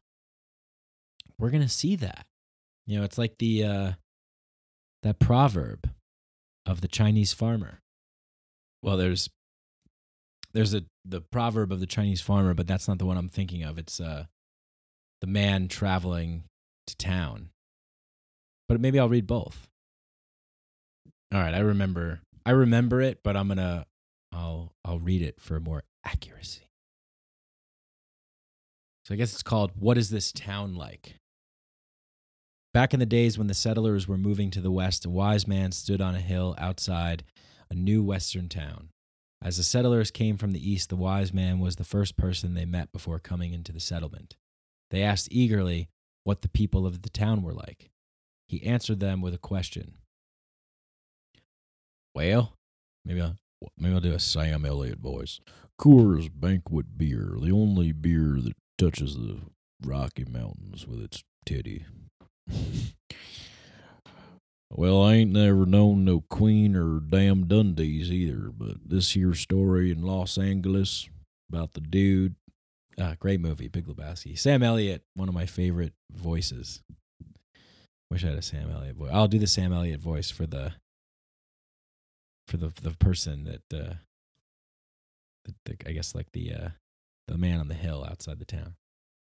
we're 1.39 1.51
going 1.51 1.63
to 1.63 1.69
see 1.69 1.97
that. 1.97 2.27
You 2.87 2.99
know, 2.99 3.05
it's 3.05 3.19
like 3.19 3.39
the, 3.39 3.65
uh, 3.65 3.93
that 5.03 5.19
proverb 5.19 5.91
of 6.67 6.81
the 6.81 6.89
Chinese 6.89 7.33
farmer. 7.33 7.81
Well, 8.83 8.97
there's, 8.97 9.31
there's 10.53 10.75
a, 10.75 10.85
the 11.05 11.21
proverb 11.21 11.73
of 11.73 11.81
the 11.81 11.87
Chinese 11.87 12.21
farmer, 12.21 12.55
but 12.55 12.67
that's 12.67 12.89
not 12.89 12.99
the 12.99 13.07
one 13.07 13.17
I'm 13.17 13.29
thinking 13.29 13.63
of. 13.63 13.79
It's, 13.79 14.01
uh, 14.01 14.25
the 15.21 15.27
man 15.27 15.69
traveling 15.69 16.45
to 16.87 16.97
town 16.97 17.51
but 18.69 18.81
maybe 18.81 18.99
I'll 18.99 19.09
read 19.09 19.27
both. 19.27 19.69
All 21.33 21.41
right, 21.41 21.55
I 21.55 21.61
remember 21.61 22.21
I 22.47 22.53
remember 22.53 23.03
it, 23.03 23.21
but 23.23 23.37
I'm 23.37 23.49
to 23.49 23.85
I'll 24.33 24.73
I'll 24.85 24.99
read 24.99 25.23
it 25.23 25.41
for 25.41 25.61
more 25.61 25.85
accuracy. 26.05 26.63
So 29.05 29.15
I 29.15 29.17
guess 29.17 29.33
it's 29.33 29.43
called 29.43 29.73
What 29.79 29.99
is 29.99 30.11
this 30.11 30.33
town 30.33 30.75
like? 30.75 31.17
Back 32.75 32.95
in 32.95 33.01
the 33.01 33.07
days 33.07 33.39
when 33.39 33.47
the 33.47 33.55
settlers 33.55 34.07
were 34.07 34.19
moving 34.19 34.51
to 34.51 34.61
the 34.61 34.71
west, 34.71 35.05
a 35.05 35.11
wise 35.11 35.47
man 35.47 35.73
stood 35.73 36.01
on 36.01 36.15
a 36.15 36.21
hill 36.21 36.55
outside 36.59 37.25
a 37.71 37.75
new 37.75 38.03
western 38.03 38.49
town. 38.49 38.91
As 39.43 39.57
the 39.57 39.63
settlers 39.63 40.11
came 40.11 40.37
from 40.37 40.53
the 40.53 40.71
east, 40.71 40.89
the 40.89 40.97
wise 40.97 41.33
man 41.33 41.59
was 41.61 41.77
the 41.77 41.85
first 41.85 42.17
person 42.17 42.55
they 42.55 42.65
met 42.65 42.93
before 42.93 43.19
coming 43.19 43.53
into 43.53 43.73
the 43.73 43.81
settlement. 43.81 44.37
They 44.91 45.03
asked 45.03 45.29
eagerly 45.31 45.89
what 46.25 46.43
the 46.43 46.49
people 46.49 46.87
of 46.87 47.03
the 47.03 47.11
town 47.11 47.43
were 47.43 47.53
like 47.55 47.91
he 48.49 48.65
answered 48.65 49.01
them 49.01 49.21
with 49.21 49.35
a 49.35 49.39
question. 49.39 49.95
Well, 52.15 52.55
maybe 53.05 53.21
I'll, 53.21 53.37
maybe 53.77 53.95
I'll 53.95 54.01
do 54.01 54.15
a 54.15 54.19
Sam 54.19 54.65
Elliott 54.65 54.99
voice. 54.99 55.41
Coors 55.81 56.29
Banquet 56.33 56.99
Beer, 56.99 57.37
the 57.41 57.53
only 57.53 57.93
beer 57.93 58.39
that 58.43 58.55
touches 58.77 59.15
the 59.15 59.39
Rocky 59.85 60.25
Mountains 60.25 60.87
with 60.87 61.01
its 61.01 61.23
titty. 61.47 61.85
well, 64.71 65.03
I 65.03 65.15
ain't 65.15 65.33
never 65.33 65.67
known 65.67 66.05
no 66.05 66.25
Queen 66.29 66.75
or 66.75 67.01
damn 67.01 67.47
Dundee's 67.47 68.11
either, 68.11 68.51
but 68.53 68.89
this 68.89 69.13
here 69.13 69.35
story 69.35 69.93
in 69.93 70.03
Los 70.03 70.39
Angeles 70.39 71.09
about 71.49 71.75
the 71.75 71.81
dude, 71.81 72.35
ah, 73.01 73.15
great 73.21 73.41
movie, 73.41 73.69
Big 73.69 73.87
Lebowski. 73.87 74.37
Sam 74.39 74.63
Elliott, 74.63 75.03
one 75.15 75.29
of 75.29 75.35
my 75.35 75.47
favorite 75.47 75.95
voices. 76.11 76.83
Wish 78.11 78.25
I 78.25 78.29
had 78.29 78.39
a 78.39 78.43
Sam 78.43 78.71
Elliott 78.71 78.97
voice. 78.97 79.11
I'll 79.13 79.29
do 79.29 79.39
the 79.39 79.47
Sam 79.47 79.73
Elliott 79.73 80.01
voice 80.01 80.31
for 80.31 80.47
the 80.47 80.73
for 82.47 82.57
the 82.57 82.73
the 82.83 82.93
person 82.93 83.45
that 83.45 83.79
uh 83.79 83.95
the, 85.45 85.55
the 85.65 85.77
I 85.87 85.93
guess 85.93 86.15
like 86.15 86.33
the 86.33 86.55
uh 86.55 86.69
the 87.29 87.39
man 87.39 87.61
on 87.61 87.69
the 87.69 87.75
hill 87.75 88.07
outside 88.09 88.39
the 88.39 88.45
town. 88.45 88.75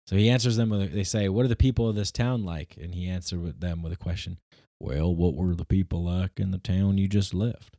So 0.06 0.16
he 0.16 0.28
answers 0.28 0.56
them 0.56 0.70
with, 0.70 0.92
they 0.92 1.04
say, 1.04 1.28
What 1.28 1.44
are 1.44 1.48
the 1.48 1.54
people 1.56 1.88
of 1.88 1.94
this 1.94 2.10
town 2.10 2.44
like? 2.44 2.76
And 2.80 2.94
he 2.94 3.08
answered 3.08 3.60
them 3.60 3.80
with 3.82 3.92
a 3.92 3.96
question, 3.96 4.38
Well, 4.80 5.14
what 5.14 5.34
were 5.34 5.54
the 5.54 5.64
people 5.64 6.02
like 6.02 6.40
in 6.40 6.50
the 6.50 6.58
town 6.58 6.98
you 6.98 7.06
just 7.06 7.34
left? 7.34 7.76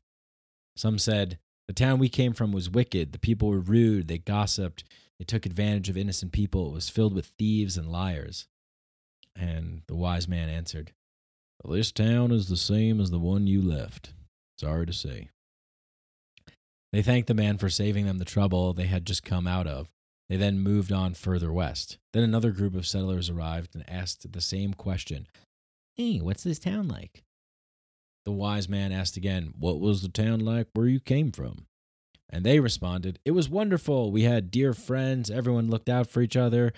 Some 0.78 0.98
said, 0.98 1.40
The 1.68 1.74
town 1.74 2.00
we 2.00 2.08
came 2.08 2.32
from 2.32 2.54
was 2.54 2.70
wicked. 2.70 3.12
The 3.12 3.20
people 3.20 3.50
were 3.50 3.60
rude. 3.60 4.08
They 4.08 4.18
gossiped. 4.18 4.86
They 5.20 5.26
took 5.26 5.46
advantage 5.46 5.90
of 5.90 5.98
innocent 5.98 6.32
people. 6.32 6.68
It 6.68 6.74
was 6.74 6.90
filled 6.90 7.14
with 7.14 7.34
thieves 7.38 7.78
and 7.78 7.92
liars. 7.92 8.48
And 9.36 9.82
the 9.88 9.96
wise 9.96 10.28
man 10.28 10.50
answered, 10.50 10.94
This 11.68 11.92
town 11.92 12.32
is 12.32 12.48
the 12.48 12.58
same 12.58 13.00
as 13.00 13.12
the 13.12 13.20
one 13.20 13.48
you 13.48 13.62
left. 13.62 14.14
Sorry 14.60 14.86
to 14.86 14.94
say. 14.94 15.30
They 16.92 17.02
thanked 17.02 17.28
the 17.28 17.34
man 17.34 17.58
for 17.58 17.70
saving 17.70 18.06
them 18.06 18.18
the 18.18 18.26
trouble 18.26 18.74
they 18.74 18.88
had 18.88 19.06
just 19.06 19.24
come 19.24 19.48
out 19.48 19.68
of. 19.68 19.90
They 20.30 20.38
then 20.38 20.60
moved 20.60 20.92
on 20.92 21.14
further 21.14 21.52
west. 21.52 21.98
Then 22.14 22.24
another 22.24 22.52
group 22.52 22.76
of 22.76 22.88
settlers 22.88 23.30
arrived 23.30 23.76
and 23.76 23.84
asked 23.90 24.32
the 24.32 24.42
same 24.42 24.74
question 24.74 25.28
Hey, 25.96 26.20
what's 26.20 26.44
this 26.44 26.60
town 26.60 26.88
like? 26.88 27.24
The 28.24 28.32
wise 28.32 28.70
man 28.70 28.92
asked 28.92 29.18
again, 29.18 29.54
What 29.58 29.80
was 29.80 30.02
the 30.02 30.10
town 30.10 30.40
like 30.40 30.68
where 30.74 30.88
you 30.88 31.00
came 31.00 31.32
from? 31.32 31.66
And 32.30 32.46
they 32.46 32.60
responded, 32.60 33.20
It 33.26 33.32
was 33.32 33.50
wonderful. 33.50 34.12
We 34.12 34.24
had 34.24 34.52
dear 34.52 34.74
friends. 34.74 35.30
Everyone 35.30 35.70
looked 35.70 35.90
out 35.90 36.08
for 36.08 36.22
each 36.22 36.38
other. 36.38 36.72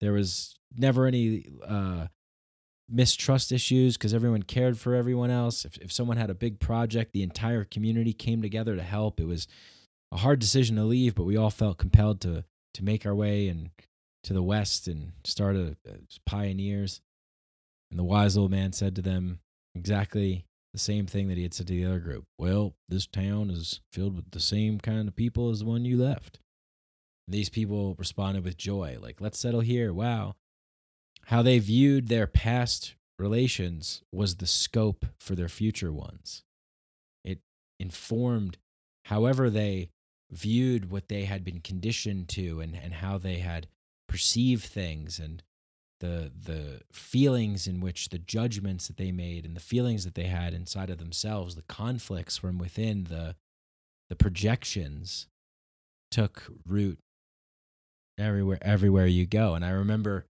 There 0.00 0.12
was 0.12 0.58
never 0.76 1.06
any 1.06 1.46
uh, 1.66 2.06
mistrust 2.88 3.52
issues 3.52 3.96
because 3.96 4.14
everyone 4.14 4.42
cared 4.42 4.78
for 4.78 4.94
everyone 4.94 5.30
else. 5.30 5.64
If, 5.64 5.76
if 5.78 5.92
someone 5.92 6.16
had 6.16 6.30
a 6.30 6.34
big 6.34 6.58
project, 6.58 7.12
the 7.12 7.22
entire 7.22 7.64
community 7.64 8.12
came 8.12 8.42
together 8.42 8.76
to 8.76 8.82
help. 8.82 9.20
It 9.20 9.26
was 9.26 9.46
a 10.12 10.18
hard 10.18 10.40
decision 10.40 10.76
to 10.76 10.84
leave, 10.84 11.14
but 11.14 11.24
we 11.24 11.36
all 11.36 11.50
felt 11.50 11.78
compelled 11.78 12.20
to 12.22 12.44
to 12.74 12.84
make 12.84 13.04
our 13.04 13.14
way 13.14 13.48
and 13.48 13.70
to 14.22 14.32
the 14.32 14.42
west 14.42 14.86
and 14.86 15.12
start 15.24 15.56
a, 15.56 15.76
as 15.86 16.18
pioneers. 16.24 17.00
And 17.90 17.98
the 17.98 18.04
wise 18.04 18.36
old 18.36 18.50
man 18.50 18.72
said 18.72 18.94
to 18.96 19.02
them 19.02 19.40
exactly 19.74 20.44
the 20.72 20.78
same 20.78 21.06
thing 21.06 21.28
that 21.28 21.36
he 21.36 21.42
had 21.42 21.54
said 21.54 21.66
to 21.66 21.72
the 21.72 21.84
other 21.84 21.98
group. 21.98 22.24
Well, 22.38 22.74
this 22.88 23.06
town 23.06 23.50
is 23.50 23.80
filled 23.92 24.14
with 24.14 24.30
the 24.30 24.40
same 24.40 24.78
kind 24.78 25.08
of 25.08 25.16
people 25.16 25.50
as 25.50 25.60
the 25.60 25.64
one 25.64 25.84
you 25.84 25.96
left. 25.96 26.38
These 27.30 27.48
people 27.48 27.94
responded 27.98 28.44
with 28.44 28.56
joy, 28.56 28.98
like, 29.00 29.20
let's 29.20 29.38
settle 29.38 29.60
here. 29.60 29.92
Wow. 29.92 30.34
How 31.26 31.42
they 31.42 31.58
viewed 31.58 32.08
their 32.08 32.26
past 32.26 32.94
relations 33.18 34.02
was 34.10 34.36
the 34.36 34.46
scope 34.46 35.06
for 35.18 35.34
their 35.34 35.48
future 35.48 35.92
ones. 35.92 36.42
It 37.24 37.38
informed 37.78 38.58
however 39.04 39.48
they 39.48 39.90
viewed 40.30 40.90
what 40.90 41.08
they 41.08 41.24
had 41.24 41.44
been 41.44 41.60
conditioned 41.60 42.28
to 42.30 42.60
and, 42.60 42.74
and 42.74 42.94
how 42.94 43.18
they 43.18 43.38
had 43.38 43.68
perceived 44.08 44.64
things 44.64 45.18
and 45.18 45.42
the 46.00 46.32
the 46.34 46.80
feelings 46.92 47.66
in 47.66 47.80
which 47.80 48.08
the 48.08 48.18
judgments 48.18 48.86
that 48.86 48.96
they 48.96 49.12
made 49.12 49.44
and 49.44 49.54
the 49.54 49.60
feelings 49.60 50.04
that 50.04 50.14
they 50.14 50.24
had 50.24 50.54
inside 50.54 50.90
of 50.90 50.98
themselves, 50.98 51.54
the 51.54 51.62
conflicts 51.62 52.38
from 52.38 52.58
within, 52.58 53.04
the 53.04 53.36
the 54.08 54.16
projections 54.16 55.28
took 56.10 56.50
root 56.66 56.98
everywhere 58.20 58.58
everywhere 58.62 59.06
you 59.06 59.26
go. 59.26 59.54
And 59.54 59.64
I 59.64 59.70
remember 59.70 60.26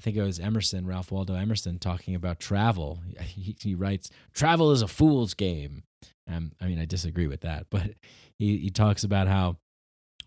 I 0.00 0.04
think 0.04 0.16
it 0.16 0.22
was 0.22 0.38
Emerson, 0.38 0.86
Ralph 0.86 1.10
Waldo 1.10 1.34
Emerson, 1.34 1.78
talking 1.78 2.14
about 2.14 2.38
travel. 2.38 3.00
He, 3.20 3.56
he 3.60 3.74
writes, 3.74 4.10
"Travel 4.32 4.70
is 4.70 4.82
a 4.82 4.88
fool's 4.88 5.34
game." 5.34 5.82
Um, 6.30 6.52
I 6.60 6.66
mean, 6.66 6.78
I 6.78 6.84
disagree 6.84 7.26
with 7.26 7.40
that, 7.40 7.66
but 7.70 7.94
he, 8.38 8.58
he 8.58 8.70
talks 8.70 9.02
about 9.02 9.26
how 9.28 9.56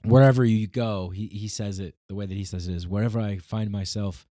wherever 0.04 0.44
you 0.44 0.68
go, 0.68 1.10
he, 1.10 1.28
he 1.28 1.48
says 1.48 1.80
it 1.80 1.96
the 2.10 2.16
way 2.16 2.26
that 2.26 2.36
he 2.36 2.44
says 2.44 2.68
it 2.68 2.76
is 2.76 2.88
wherever 2.88 3.20
I 3.20 3.38
find 3.38 3.72
myself, 3.72 4.28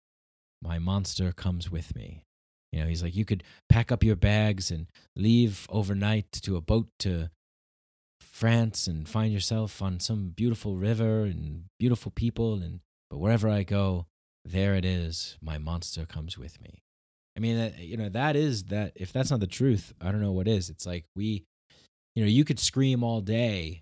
my 0.62 0.80
monster 0.80 1.32
comes 1.32 1.70
with 1.70 1.96
me. 1.96 2.24
You 2.72 2.82
know, 2.82 2.88
he's 2.88 3.04
like, 3.04 3.16
you 3.16 3.26
could 3.26 3.44
pack 3.70 3.92
up 3.92 4.04
your 4.04 4.16
bags 4.16 4.72
and 4.72 4.88
leave 5.16 5.68
overnight 5.70 6.32
to 6.32 6.58
a 6.58 6.62
boat 6.62 6.88
to 7.00 7.30
France 8.38 8.86
and 8.86 9.10
find 9.10 9.34
yourself 9.34 9.82
on 9.82 10.00
some 10.00 10.30
beautiful 10.30 10.76
river 10.76 11.24
and 11.24 11.64
beautiful 11.80 12.12
people. 12.12 12.62
And 12.62 12.82
but 13.10 13.18
wherever 13.18 13.50
I 13.50 13.64
go, 13.64 14.06
there 14.46 14.76
it 14.76 14.86
is. 14.86 15.38
My 15.42 15.58
monster 15.58 16.06
comes 16.06 16.38
with 16.38 16.62
me. 16.62 16.84
I 17.36 17.40
mean, 17.40 17.74
you 17.80 17.98
know, 17.98 18.10
that 18.10 18.36
is 18.36 18.66
that. 18.66 18.92
If 18.96 19.12
that's 19.12 19.32
not 19.32 19.40
the 19.40 19.48
truth, 19.48 19.92
I 20.00 20.12
don't 20.12 20.22
know 20.22 20.34
what 20.34 20.48
is. 20.48 20.70
It's 20.70 20.86
like 20.86 21.06
we, 21.16 21.46
you 22.16 22.24
know, 22.24 22.30
you 22.30 22.46
could 22.46 22.60
scream 22.60 23.04
all 23.04 23.22
day 23.22 23.82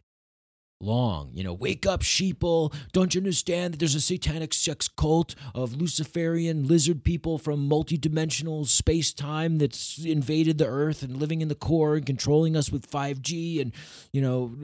long. 0.82 1.32
You 1.34 1.44
know, 1.44 1.54
wake 1.54 1.86
up, 1.86 2.02
sheeple. 2.02 2.74
Don't 2.92 3.16
you 3.16 3.20
understand 3.20 3.74
that 3.74 3.78
there's 3.78 3.96
a 3.96 4.02
satanic 4.02 4.54
sex 4.54 4.88
cult 4.88 5.36
of 5.54 5.76
Luciferian 5.76 6.68
lizard 6.68 7.04
people 7.04 7.38
from 7.38 7.70
multidimensional 7.70 8.66
space 8.68 9.14
time 9.14 9.58
that's 9.58 10.04
invaded 10.04 10.58
the 10.58 10.68
earth 10.68 11.02
and 11.04 11.18
living 11.18 11.42
in 11.42 11.48
the 11.48 11.56
core 11.56 11.96
and 11.96 12.06
controlling 12.06 12.56
us 12.56 12.72
with 12.72 12.90
5G 12.90 13.62
and, 13.62 13.74
you 14.12 14.22
know, 14.22 14.56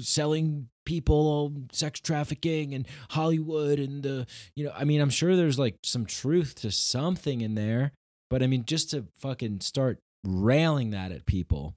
selling 0.00 0.68
people 0.84 1.52
sex 1.70 2.00
trafficking 2.00 2.72
and 2.74 2.86
Hollywood 3.10 3.78
and 3.78 4.02
the, 4.02 4.26
you 4.56 4.64
know, 4.64 4.72
I 4.74 4.84
mean, 4.84 5.00
I'm 5.00 5.10
sure 5.10 5.36
there's 5.36 5.58
like 5.58 5.76
some 5.82 6.06
truth 6.06 6.54
to 6.56 6.70
something 6.70 7.42
in 7.42 7.54
there, 7.54 7.92
but 8.30 8.42
I 8.42 8.46
mean, 8.46 8.64
just 8.64 8.90
to 8.90 9.04
fucking 9.18 9.60
start 9.60 9.98
railing 10.24 10.90
that 10.90 11.12
at 11.12 11.26
people 11.26 11.76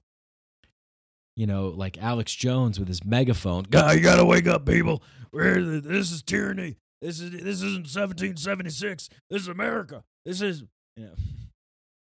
you 1.36 1.46
know, 1.46 1.68
like 1.68 1.98
Alex 1.98 2.34
Jones 2.34 2.78
with 2.78 2.88
his 2.88 3.04
megaphone. 3.04 3.64
God, 3.64 3.96
you 3.96 4.02
gotta 4.02 4.24
wake 4.24 4.46
up, 4.46 4.66
people. 4.66 5.02
We're, 5.32 5.80
this 5.80 6.12
is 6.12 6.22
tyranny. 6.22 6.76
This 7.00 7.20
is 7.20 7.30
this 7.30 7.62
isn't 7.62 7.88
1776. 7.88 9.08
This 9.30 9.42
is 9.42 9.48
America. 9.48 10.04
This 10.24 10.40
is 10.40 10.64
you 10.96 11.04
know. 11.04 11.14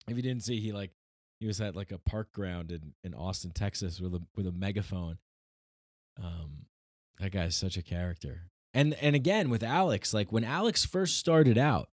If 0.08 0.16
you 0.16 0.22
didn't 0.22 0.42
see, 0.42 0.58
he 0.58 0.72
like 0.72 0.90
he 1.38 1.46
was 1.46 1.60
at 1.60 1.76
like 1.76 1.92
a 1.92 1.98
park 1.98 2.32
ground 2.32 2.72
in, 2.72 2.94
in 3.04 3.14
Austin, 3.14 3.52
Texas, 3.52 4.00
with 4.00 4.12
a 4.14 4.22
with 4.34 4.44
a 4.44 4.50
megaphone. 4.50 5.18
Um, 6.20 6.66
that 7.20 7.30
guy's 7.30 7.54
such 7.54 7.76
a 7.76 7.82
character. 7.82 8.48
And 8.74 8.94
and 8.94 9.14
again 9.14 9.50
with 9.50 9.62
Alex, 9.62 10.12
like 10.12 10.32
when 10.32 10.42
Alex 10.42 10.84
first 10.84 11.16
started 11.16 11.58
out, 11.58 11.90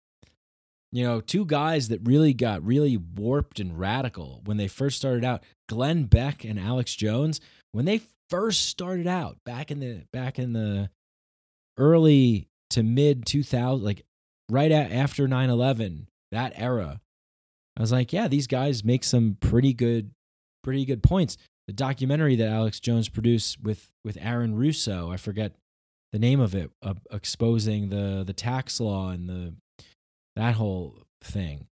you 0.96 1.04
know, 1.04 1.20
two 1.20 1.46
guys 1.46 1.89
that 1.89 2.00
really 2.06 2.34
got 2.34 2.66
really 2.66 2.96
warped 2.96 3.60
and 3.60 3.78
radical 3.78 4.41
when 4.46 4.56
they 4.56 4.70
first 4.70 4.96
started 4.96 5.26
out, 5.26 5.43
Glenn 5.68 6.06
Beck 6.06 6.46
and 6.46 6.58
Alex 6.58 6.96
Jones, 6.96 7.41
when 7.74 7.84
they 7.84 8.00
first 8.30 8.68
started 8.68 9.06
out 9.06 9.38
back 9.46 9.72
in 9.72 9.82
the 9.82 10.06
back 10.14 10.39
in 10.39 10.54
the 10.54 10.89
early 11.78 12.48
to 12.70 12.82
mid 12.82 13.26
2000 13.26 13.84
like 13.84 14.06
right 14.50 14.72
at, 14.72 14.89
after 14.89 15.28
9/11, 15.28 16.06
that 16.32 16.54
era. 16.56 17.02
I 17.76 17.82
was 17.82 17.91
like, 17.91 18.14
yeah, 18.14 18.30
these 18.30 18.48
guys 18.48 18.86
make 18.86 19.04
some 19.04 19.36
pretty 19.41 19.74
good 19.74 20.12
pretty 20.64 20.86
good 20.86 21.04
points. 21.04 21.36
The 21.68 21.74
documentary 21.74 22.38
that 22.38 22.48
Alex 22.48 22.80
Jones 22.80 23.10
produced 23.10 23.62
with 23.62 23.89
with 24.06 24.18
Aaron 24.22 24.56
Russo, 24.56 25.12
I 25.12 25.18
forget 25.18 25.58
the 26.14 26.20
name 26.20 26.39
of 26.39 26.56
it, 26.56 26.72
uh, 26.82 26.93
exposing 27.12 27.89
the 27.89 28.24
the 28.26 28.32
tax 28.32 28.80
law 28.80 29.10
and 29.10 29.28
the 29.28 29.56
that 30.36 30.56
whole 30.56 30.98
thing. 31.22 31.68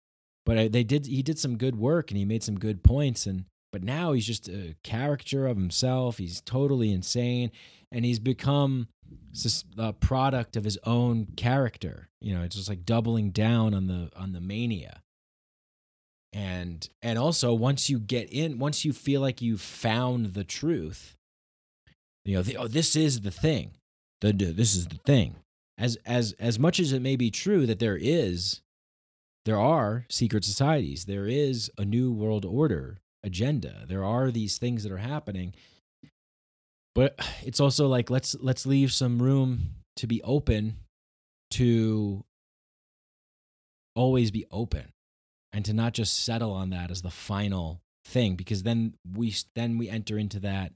But 0.45 0.72
they 0.72 0.84
did 0.84 1.05
he 1.05 1.24
did 1.24 1.39
some 1.39 1.57
good 1.57 1.76
work 1.76 2.11
and 2.11 2.18
he 2.18 2.26
made 2.26 2.43
some 2.43 2.59
good 2.59 2.84
points 2.84 3.26
and 3.26 3.45
but 3.72 3.84
now 3.84 4.14
he's 4.14 4.28
just 4.28 4.47
a 4.49 4.76
caricature 4.84 5.47
of 5.47 5.57
himself. 5.57 6.18
He's 6.18 6.41
totally 6.41 6.91
insane 6.91 7.51
and 7.91 8.05
he's 8.05 8.20
become 8.20 8.88
a 9.78 9.93
product 9.93 10.55
of 10.55 10.64
his 10.64 10.78
own 10.84 11.28
character. 11.38 12.09
You 12.22 12.36
know, 12.36 12.43
it's 12.43 12.55
just 12.55 12.70
like 12.70 12.86
doubling 12.86 13.32
down 13.32 13.74
on 13.74 13.88
the 13.88 14.11
on 14.16 14.34
the 14.34 14.41
mania. 14.41 15.01
And 16.34 16.88
and 17.01 17.18
also 17.18 17.53
once 17.53 17.89
you 17.89 17.99
get 17.99 18.32
in, 18.32 18.59
once 18.59 18.84
you 18.84 18.91
feel 18.91 19.22
like 19.22 19.41
you've 19.41 19.61
found 19.61 20.34
the 20.34 20.43
truth, 20.43 21.16
you 22.26 22.36
know, 22.36 22.41
the, 22.41 22.57
oh, 22.57 22.68
this 22.68 22.95
is 22.95 23.22
the 23.22 23.32
thing. 23.32 23.72
The, 24.22 24.32
this 24.32 24.76
is 24.76 24.88
the 24.88 24.99
thing 25.05 25.36
as 25.78 25.97
as 26.05 26.34
as 26.39 26.59
much 26.59 26.80
as 26.80 26.93
it 26.93 27.01
may 27.01 27.15
be 27.15 27.32
true 27.32 27.65
that 27.65 27.80
there 27.80 27.97
is 27.99 28.61
there 29.45 29.59
are 29.59 30.05
secret 30.09 30.45
societies 30.45 31.05
there 31.05 31.28
is 31.28 31.71
a 31.78 31.84
new 31.84 32.11
world 32.11 32.45
order 32.45 32.99
agenda 33.24 33.84
there 33.88 34.03
are 34.03 34.32
these 34.32 34.57
things 34.57 34.84
that 34.84 34.91
are 34.91 34.97
happening. 34.97 35.53
But 36.95 37.19
it's 37.43 37.59
also 37.59 37.88
like 37.88 38.09
let's 38.09 38.36
let's 38.39 38.65
leave 38.65 38.93
some 38.93 39.21
room 39.21 39.69
to 39.95 40.07
be 40.07 40.21
open 40.24 40.78
to 41.51 42.24
always 43.95 44.32
be 44.32 44.45
open 44.51 44.91
and 45.51 45.63
to 45.65 45.74
not 45.74 45.93
just 45.93 46.24
settle 46.24 46.51
on 46.51 46.71
that 46.71 46.91
as 46.91 47.01
the 47.01 47.11
final 47.11 47.82
thing 48.05 48.36
because 48.36 48.63
then 48.63 48.93
we 49.15 49.34
then 49.55 49.78
we 49.78 49.89
enter 49.89 50.17
into 50.17 50.39
that 50.39 50.71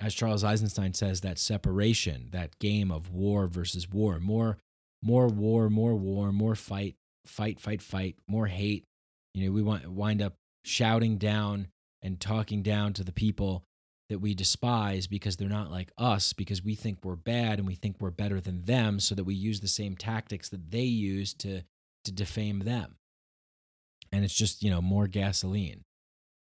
as 0.00 0.14
Charles 0.14 0.42
Eisenstein 0.42 0.94
says, 0.94 1.20
that 1.20 1.38
separation, 1.38 2.28
that 2.32 2.58
game 2.58 2.90
of 2.90 3.10
war 3.10 3.46
versus 3.46 3.88
war, 3.88 4.18
more, 4.18 4.58
more 5.02 5.28
war, 5.28 5.68
more 5.68 5.94
war, 5.94 6.32
more 6.32 6.54
fight, 6.54 6.96
fight, 7.26 7.60
fight, 7.60 7.82
fight, 7.82 8.16
more 8.26 8.46
hate. 8.46 8.84
You 9.34 9.46
know, 9.46 9.52
we 9.52 9.62
want, 9.62 9.86
wind 9.88 10.22
up 10.22 10.34
shouting 10.64 11.18
down 11.18 11.68
and 12.02 12.18
talking 12.18 12.62
down 12.62 12.94
to 12.94 13.04
the 13.04 13.12
people 13.12 13.64
that 14.08 14.18
we 14.18 14.34
despise 14.34 15.06
because 15.06 15.36
they're 15.36 15.48
not 15.48 15.70
like 15.70 15.92
us 15.98 16.32
because 16.32 16.64
we 16.64 16.74
think 16.74 16.98
we're 17.04 17.14
bad 17.14 17.58
and 17.58 17.66
we 17.66 17.74
think 17.74 17.96
we're 18.00 18.10
better 18.10 18.40
than 18.40 18.62
them 18.62 18.98
so 18.98 19.14
that 19.14 19.24
we 19.24 19.34
use 19.34 19.60
the 19.60 19.68
same 19.68 19.96
tactics 19.96 20.48
that 20.48 20.70
they 20.70 20.82
use 20.82 21.32
to 21.34 21.62
to 22.04 22.10
defame 22.10 22.60
them. 22.60 22.96
And 24.10 24.24
it's 24.24 24.34
just 24.34 24.64
you 24.64 24.70
know 24.70 24.82
more 24.82 25.06
gasoline 25.06 25.84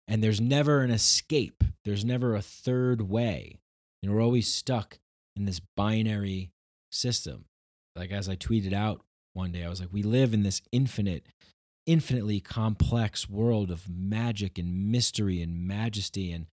and 0.07 0.23
there's 0.23 0.41
never 0.41 0.81
an 0.81 0.91
escape. 0.91 1.63
There's 1.83 2.05
never 2.05 2.35
a 2.35 2.41
third 2.41 3.01
way. 3.01 3.59
And 4.01 4.13
we're 4.13 4.21
always 4.21 4.47
stuck 4.51 4.99
in 5.35 5.45
this 5.45 5.61
binary 5.75 6.51
system. 6.91 7.45
Like 7.95 8.11
as 8.11 8.27
i 8.27 8.35
tweeted 8.35 8.73
out 8.73 9.01
one 9.33 9.51
day 9.51 9.63
i 9.63 9.69
was 9.69 9.79
like 9.79 9.91
we 9.91 10.03
live 10.03 10.33
in 10.33 10.43
this 10.43 10.61
infinite 10.71 11.25
infinitely 11.85 12.39
complex 12.39 13.29
world 13.29 13.69
of 13.69 13.87
magic 13.89 14.57
and 14.57 14.91
mystery 14.91 15.41
and 15.41 15.67
majesty 15.67 16.31
and 16.31 16.47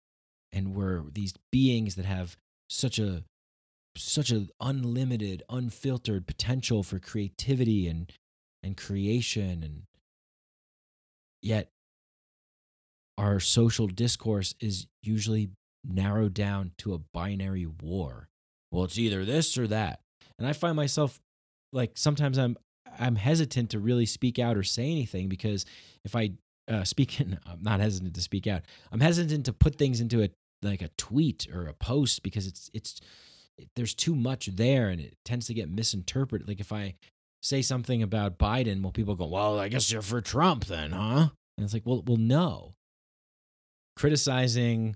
and 0.51 0.73
we're 0.73 1.03
these 1.13 1.33
beings 1.51 1.95
that 1.95 2.05
have 2.05 2.35
such 2.69 2.97
a 2.99 3.23
such 3.95 4.31
an 4.31 4.49
unlimited 4.59 5.43
unfiltered 5.49 6.25
potential 6.25 6.83
for 6.83 6.99
creativity 6.99 7.87
and 7.87 8.11
and 8.63 8.75
creation 8.75 9.63
and 9.63 9.83
yet 11.41 11.69
our 13.19 13.39
social 13.39 13.87
discourse 13.87 14.55
is 14.61 14.87
usually 15.03 15.49
narrowed 15.85 16.33
down 16.33 16.71
to 16.77 16.93
a 16.93 16.99
binary 17.13 17.67
war 17.81 18.29
well 18.71 18.83
it's 18.83 18.97
either 18.97 19.25
this 19.25 19.57
or 19.57 19.67
that 19.67 19.99
and 20.37 20.47
i 20.47 20.53
find 20.53 20.75
myself 20.75 21.19
like 21.73 21.91
sometimes 21.95 22.37
i'm 22.37 22.57
i'm 22.97 23.15
hesitant 23.15 23.69
to 23.69 23.79
really 23.79 24.05
speak 24.05 24.39
out 24.39 24.57
or 24.57 24.63
say 24.63 24.89
anything 24.89 25.27
because 25.27 25.65
if 26.05 26.15
i 26.15 26.31
uh, 26.69 26.83
speak 26.83 27.19
i'm 27.19 27.61
not 27.61 27.79
hesitant 27.79 28.13
to 28.13 28.21
speak 28.21 28.47
out 28.47 28.61
i'm 28.91 28.99
hesitant 28.99 29.45
to 29.45 29.53
put 29.53 29.75
things 29.75 30.01
into 30.01 30.23
a 30.23 30.29
like 30.61 30.81
a 30.81 30.89
tweet 30.97 31.47
or 31.53 31.67
a 31.67 31.73
post 31.73 32.23
because 32.23 32.47
it's 32.47 32.69
it's 32.73 32.99
there's 33.75 33.93
too 33.93 34.15
much 34.15 34.47
there 34.47 34.89
and 34.89 35.01
it 35.01 35.15
tends 35.25 35.47
to 35.47 35.53
get 35.53 35.69
misinterpreted 35.69 36.47
like 36.47 36.59
if 36.59 36.71
i 36.71 36.95
say 37.41 37.61
something 37.61 38.03
about 38.03 38.37
Biden, 38.37 38.81
well, 38.81 38.91
people 38.91 39.15
go, 39.15 39.25
well, 39.25 39.59
I 39.59 39.69
guess 39.69 39.89
you're 39.89 40.01
for 40.01 40.19
Trump 40.21 40.65
then, 40.65 40.91
huh? 40.91 41.29
And 41.57 41.63
it's 41.63 41.73
like, 41.73 41.85
well, 41.85 42.03
well, 42.05 42.17
no. 42.17 42.73
Criticizing 43.99 44.95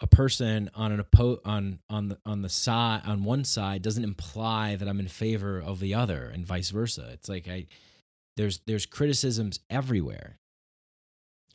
a 0.00 0.06
person 0.06 0.70
on 0.76 0.92
an 0.92 1.02
oppo- 1.02 1.40
on 1.44 1.80
on 1.90 2.10
the 2.10 2.18
on 2.24 2.42
the 2.42 2.48
side 2.48 3.02
on 3.04 3.24
one 3.24 3.42
side 3.42 3.82
doesn't 3.82 4.04
imply 4.04 4.76
that 4.76 4.86
I'm 4.86 5.00
in 5.00 5.08
favor 5.08 5.58
of 5.58 5.80
the 5.80 5.92
other, 5.92 6.30
and 6.32 6.46
vice 6.46 6.70
versa. 6.70 7.10
It's 7.12 7.28
like 7.28 7.48
I 7.48 7.66
there's 8.36 8.60
there's 8.68 8.86
criticisms 8.86 9.58
everywhere, 9.68 10.38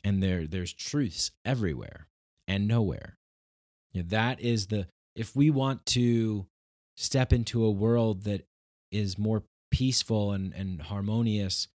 and 0.04 0.22
there 0.22 0.46
there's 0.46 0.74
truths 0.74 1.30
everywhere 1.46 2.08
and 2.46 2.68
nowhere. 2.68 3.16
You 3.94 4.02
know, 4.02 4.08
that 4.10 4.38
is 4.38 4.66
the 4.66 4.86
if 5.16 5.34
we 5.34 5.48
want 5.48 5.86
to 5.86 6.46
step 6.98 7.32
into 7.32 7.64
a 7.64 7.70
world 7.70 8.24
that 8.24 8.46
is 8.92 9.16
more 9.16 9.44
peaceful 9.70 10.32
and, 10.32 10.52
and 10.52 10.82
harmonious, 10.82 11.68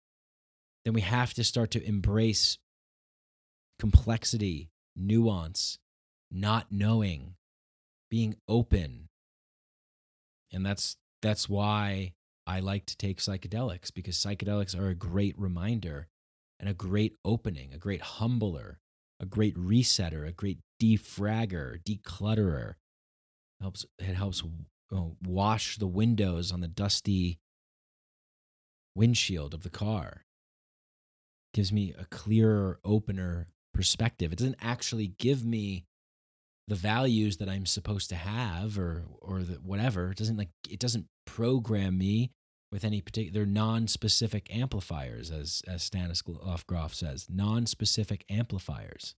then 0.84 0.92
we 0.92 1.02
have 1.02 1.34
to 1.34 1.44
start 1.44 1.70
to 1.70 1.84
embrace 1.86 2.58
complexity, 3.80 4.68
nuance, 4.94 5.78
not 6.30 6.66
knowing, 6.70 7.34
being 8.10 8.36
open. 8.46 9.08
And 10.52 10.64
that's 10.64 10.96
that's 11.22 11.48
why 11.48 12.12
I 12.46 12.60
like 12.60 12.86
to 12.86 12.96
take 12.96 13.18
psychedelics 13.18 13.92
because 13.92 14.16
psychedelics 14.16 14.78
are 14.78 14.88
a 14.88 14.94
great 14.94 15.38
reminder 15.38 16.08
and 16.58 16.68
a 16.68 16.74
great 16.74 17.14
opening, 17.24 17.72
a 17.72 17.78
great 17.78 18.02
humbler, 18.02 18.80
a 19.18 19.26
great 19.26 19.56
resetter, 19.56 20.28
a 20.28 20.32
great 20.32 20.58
defragger, 20.80 21.82
declutterer. 21.82 22.70
It 23.60 23.62
helps 23.62 23.86
it 23.98 24.14
helps 24.14 24.42
uh, 24.94 25.04
wash 25.24 25.78
the 25.78 25.86
windows 25.86 26.52
on 26.52 26.60
the 26.60 26.68
dusty 26.68 27.38
windshield 28.94 29.54
of 29.54 29.62
the 29.62 29.70
car. 29.70 30.26
Gives 31.54 31.72
me 31.72 31.94
a 31.98 32.04
clearer, 32.04 32.78
opener 32.84 33.48
perspective. 33.72 34.32
It 34.32 34.38
doesn't 34.38 34.56
actually 34.60 35.08
give 35.18 35.44
me 35.44 35.84
the 36.68 36.74
values 36.76 37.38
that 37.38 37.48
I'm 37.48 37.66
supposed 37.66 38.08
to 38.10 38.16
have 38.16 38.78
or 38.78 39.04
or 39.20 39.42
the, 39.42 39.54
whatever. 39.54 40.10
It 40.10 40.18
doesn't 40.18 40.36
like 40.36 40.50
it 40.68 40.78
doesn't 40.78 41.06
program 41.26 41.98
me 41.98 42.30
with 42.72 42.84
any 42.84 43.00
particular 43.00 43.44
non-specific 43.44 44.54
amplifiers, 44.54 45.30
as 45.30 45.62
as 45.66 45.82
Stanislav 45.82 46.38
uh, 46.46 46.56
Grof 46.66 46.94
says, 46.94 47.26
non-specific 47.28 48.24
amplifiers, 48.30 49.14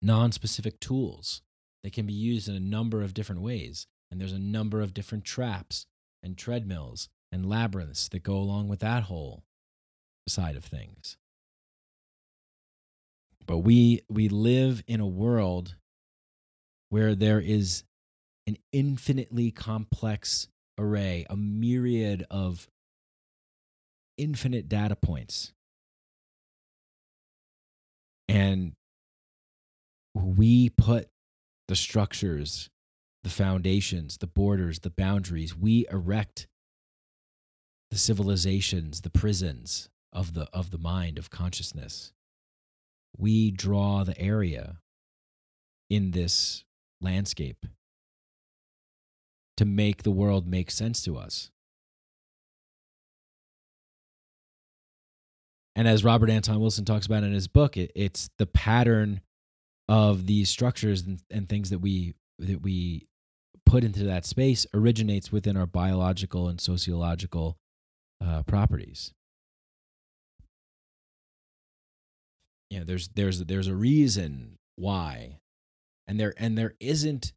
non-specific 0.00 0.78
tools. 0.80 1.42
They 1.82 1.90
can 1.90 2.06
be 2.06 2.12
used 2.12 2.48
in 2.48 2.54
a 2.54 2.60
number 2.60 3.02
of 3.02 3.14
different 3.14 3.40
ways, 3.40 3.86
and 4.10 4.20
there's 4.20 4.32
a 4.32 4.38
number 4.38 4.80
of 4.80 4.94
different 4.94 5.24
traps 5.24 5.86
and 6.22 6.36
treadmills 6.36 7.08
and 7.30 7.48
labyrinths 7.48 8.08
that 8.08 8.22
go 8.22 8.36
along 8.36 8.68
with 8.68 8.80
that 8.80 9.04
whole 9.04 9.44
side 10.28 10.56
of 10.56 10.64
things. 10.64 11.16
But 13.48 13.58
we 13.58 14.02
we 14.10 14.28
live 14.28 14.84
in 14.86 15.00
a 15.00 15.06
world 15.06 15.74
where 16.90 17.14
there 17.14 17.40
is 17.40 17.82
an 18.46 18.58
infinitely 18.72 19.50
complex 19.50 20.48
array, 20.78 21.26
a 21.28 21.36
myriad 21.36 22.26
of 22.30 22.68
infinite 24.18 24.68
data 24.68 24.96
points. 24.96 25.52
And 28.28 28.74
we 30.14 30.68
put 30.68 31.08
the 31.68 31.76
structures, 31.76 32.68
the 33.22 33.30
foundations, 33.30 34.18
the 34.18 34.26
borders, 34.26 34.80
the 34.80 34.90
boundaries, 34.90 35.56
we 35.56 35.86
erect 35.90 36.46
the 37.90 37.98
civilizations, 37.98 39.00
the 39.00 39.10
prisons 39.10 39.88
of 40.12 40.34
the 40.34 40.50
of 40.52 40.70
the 40.70 40.78
mind 40.78 41.16
of 41.16 41.30
consciousness. 41.30 42.12
We 43.16 43.50
draw 43.50 44.04
the 44.04 44.18
area 44.20 44.78
in 45.90 46.10
this 46.12 46.64
landscape 47.00 47.66
to 49.56 49.64
make 49.64 50.02
the 50.02 50.10
world 50.10 50.46
make 50.46 50.70
sense 50.70 51.02
to 51.02 51.16
us. 51.16 51.50
And 55.74 55.86
as 55.86 56.02
Robert 56.02 56.30
Anton 56.30 56.60
Wilson 56.60 56.84
talks 56.84 57.06
about 57.06 57.22
in 57.22 57.32
his 57.32 57.46
book, 57.46 57.76
it, 57.76 57.92
it's 57.94 58.30
the 58.38 58.46
pattern 58.46 59.20
of 59.88 60.26
these 60.26 60.50
structures 60.50 61.02
and, 61.02 61.20
and 61.30 61.48
things 61.48 61.70
that 61.70 61.78
we 61.78 62.14
that 62.40 62.62
we 62.62 63.06
put 63.64 63.84
into 63.84 64.04
that 64.04 64.24
space 64.24 64.66
originates 64.74 65.30
within 65.30 65.56
our 65.56 65.66
biological 65.66 66.48
and 66.48 66.60
sociological 66.60 67.58
uh, 68.24 68.42
properties. 68.44 69.12
You 72.70 72.80
know, 72.80 72.84
there's 72.84 73.08
there's 73.08 73.44
there's 73.44 73.68
a 73.68 73.74
reason 73.74 74.58
why, 74.76 75.40
and 76.06 76.18
there 76.18 76.34
and 76.36 76.56
there 76.56 76.74
isn't. 76.80 77.32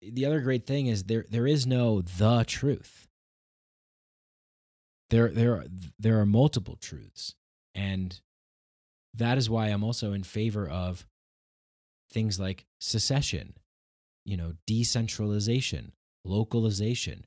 The 0.00 0.26
other 0.26 0.40
great 0.40 0.66
thing 0.66 0.86
is 0.88 1.04
there 1.04 1.24
there 1.30 1.46
is 1.46 1.66
no 1.66 2.00
the 2.00 2.44
truth. 2.46 3.06
There 5.10 5.28
there 5.28 5.54
are, 5.54 5.64
there 5.98 6.20
are 6.20 6.26
multiple 6.26 6.76
truths, 6.80 7.34
and 7.74 8.20
that 9.14 9.38
is 9.38 9.48
why 9.48 9.68
I'm 9.68 9.84
also 9.84 10.12
in 10.12 10.22
favor 10.24 10.68
of 10.68 11.06
things 12.10 12.40
like 12.40 12.66
secession, 12.80 13.54
you 14.24 14.36
know, 14.36 14.54
decentralization, 14.66 15.92
localization, 16.24 17.26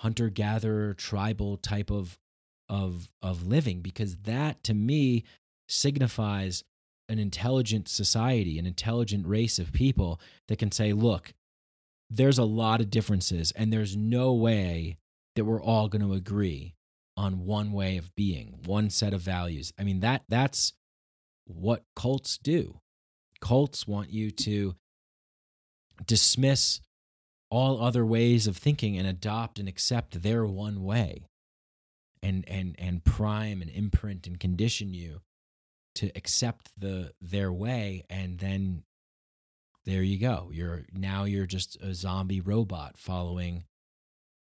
hunter 0.00 0.28
gatherer 0.28 0.94
tribal 0.94 1.56
type 1.56 1.90
of 1.90 2.18
of 2.68 3.10
of 3.20 3.46
living 3.46 3.80
because 3.80 4.16
that 4.24 4.64
to 4.64 4.74
me 4.74 5.24
signifies 5.72 6.64
an 7.08 7.18
intelligent 7.18 7.88
society 7.88 8.58
an 8.58 8.66
intelligent 8.66 9.26
race 9.26 9.58
of 9.58 9.72
people 9.72 10.20
that 10.48 10.58
can 10.58 10.70
say 10.70 10.92
look 10.92 11.32
there's 12.10 12.38
a 12.38 12.44
lot 12.44 12.80
of 12.80 12.90
differences 12.90 13.52
and 13.52 13.72
there's 13.72 13.96
no 13.96 14.34
way 14.34 14.98
that 15.34 15.44
we're 15.44 15.62
all 15.62 15.88
going 15.88 16.02
to 16.02 16.12
agree 16.12 16.74
on 17.16 17.46
one 17.46 17.72
way 17.72 17.96
of 17.96 18.14
being 18.14 18.58
one 18.64 18.90
set 18.90 19.14
of 19.14 19.20
values. 19.20 19.72
I 19.78 19.84
mean 19.84 20.00
that 20.00 20.22
that's 20.28 20.74
what 21.46 21.84
cults 21.96 22.38
do. 22.38 22.80
Cults 23.40 23.86
want 23.86 24.10
you 24.10 24.30
to 24.30 24.76
dismiss 26.06 26.80
all 27.50 27.82
other 27.82 28.04
ways 28.04 28.46
of 28.46 28.56
thinking 28.56 28.96
and 28.96 29.06
adopt 29.06 29.58
and 29.58 29.68
accept 29.68 30.22
their 30.22 30.44
one 30.44 30.82
way 30.82 31.26
and 32.22 32.48
and 32.48 32.74
and 32.78 33.04
prime 33.04 33.60
and 33.60 33.70
imprint 33.70 34.26
and 34.26 34.38
condition 34.38 34.94
you 34.94 35.20
to 35.94 36.10
accept 36.14 36.70
the 36.78 37.12
their 37.20 37.52
way 37.52 38.04
and 38.08 38.38
then 38.38 38.82
there 39.84 40.02
you 40.02 40.18
go 40.18 40.50
you're 40.52 40.82
now 40.92 41.24
you're 41.24 41.46
just 41.46 41.76
a 41.82 41.94
zombie 41.94 42.40
robot 42.40 42.96
following 42.96 43.64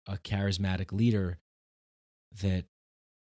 a 0.07 0.17
charismatic 0.17 0.93
leader 0.93 1.39
that 2.43 2.65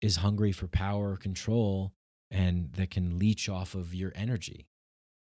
is 0.00 0.16
hungry 0.16 0.52
for 0.52 0.66
power 0.66 1.16
control 1.16 1.92
and 2.30 2.72
that 2.72 2.90
can 2.90 3.18
leech 3.18 3.48
off 3.48 3.74
of 3.74 3.94
your 3.94 4.12
energy 4.14 4.66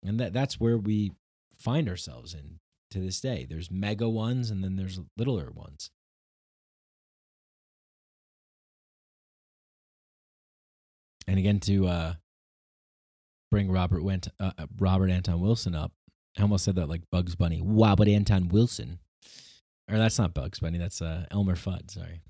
and 0.02 0.18
that 0.20 0.32
that's 0.32 0.60
where 0.60 0.78
we 0.78 1.12
find 1.58 1.88
ourselves 1.88 2.34
in 2.34 2.60
to 2.90 3.00
this 3.00 3.20
day. 3.20 3.46
There's 3.48 3.70
mega 3.70 4.08
ones, 4.08 4.50
and 4.50 4.62
then 4.62 4.76
there's 4.76 5.00
littler 5.16 5.50
ones. 5.50 5.90
And 11.26 11.38
again, 11.38 11.60
to 11.60 11.86
uh, 11.86 12.14
bring 13.50 13.70
Robert 13.70 14.02
Went, 14.02 14.28
uh, 14.40 14.52
uh, 14.58 14.66
Robert 14.78 15.10
Anton 15.10 15.40
Wilson 15.40 15.74
up, 15.74 15.92
I 16.38 16.42
almost 16.42 16.64
said 16.64 16.76
that 16.76 16.88
like 16.88 17.02
Bugs 17.10 17.34
Bunny. 17.34 17.60
Wow, 17.60 17.94
but 17.96 18.08
Anton 18.08 18.48
Wilson, 18.48 19.00
or 19.90 19.98
that's 19.98 20.18
not 20.18 20.34
Bugs 20.34 20.60
Bunny. 20.60 20.78
That's 20.78 21.02
uh, 21.02 21.26
Elmer 21.30 21.56
Fudd. 21.56 21.90
Sorry, 21.90 22.20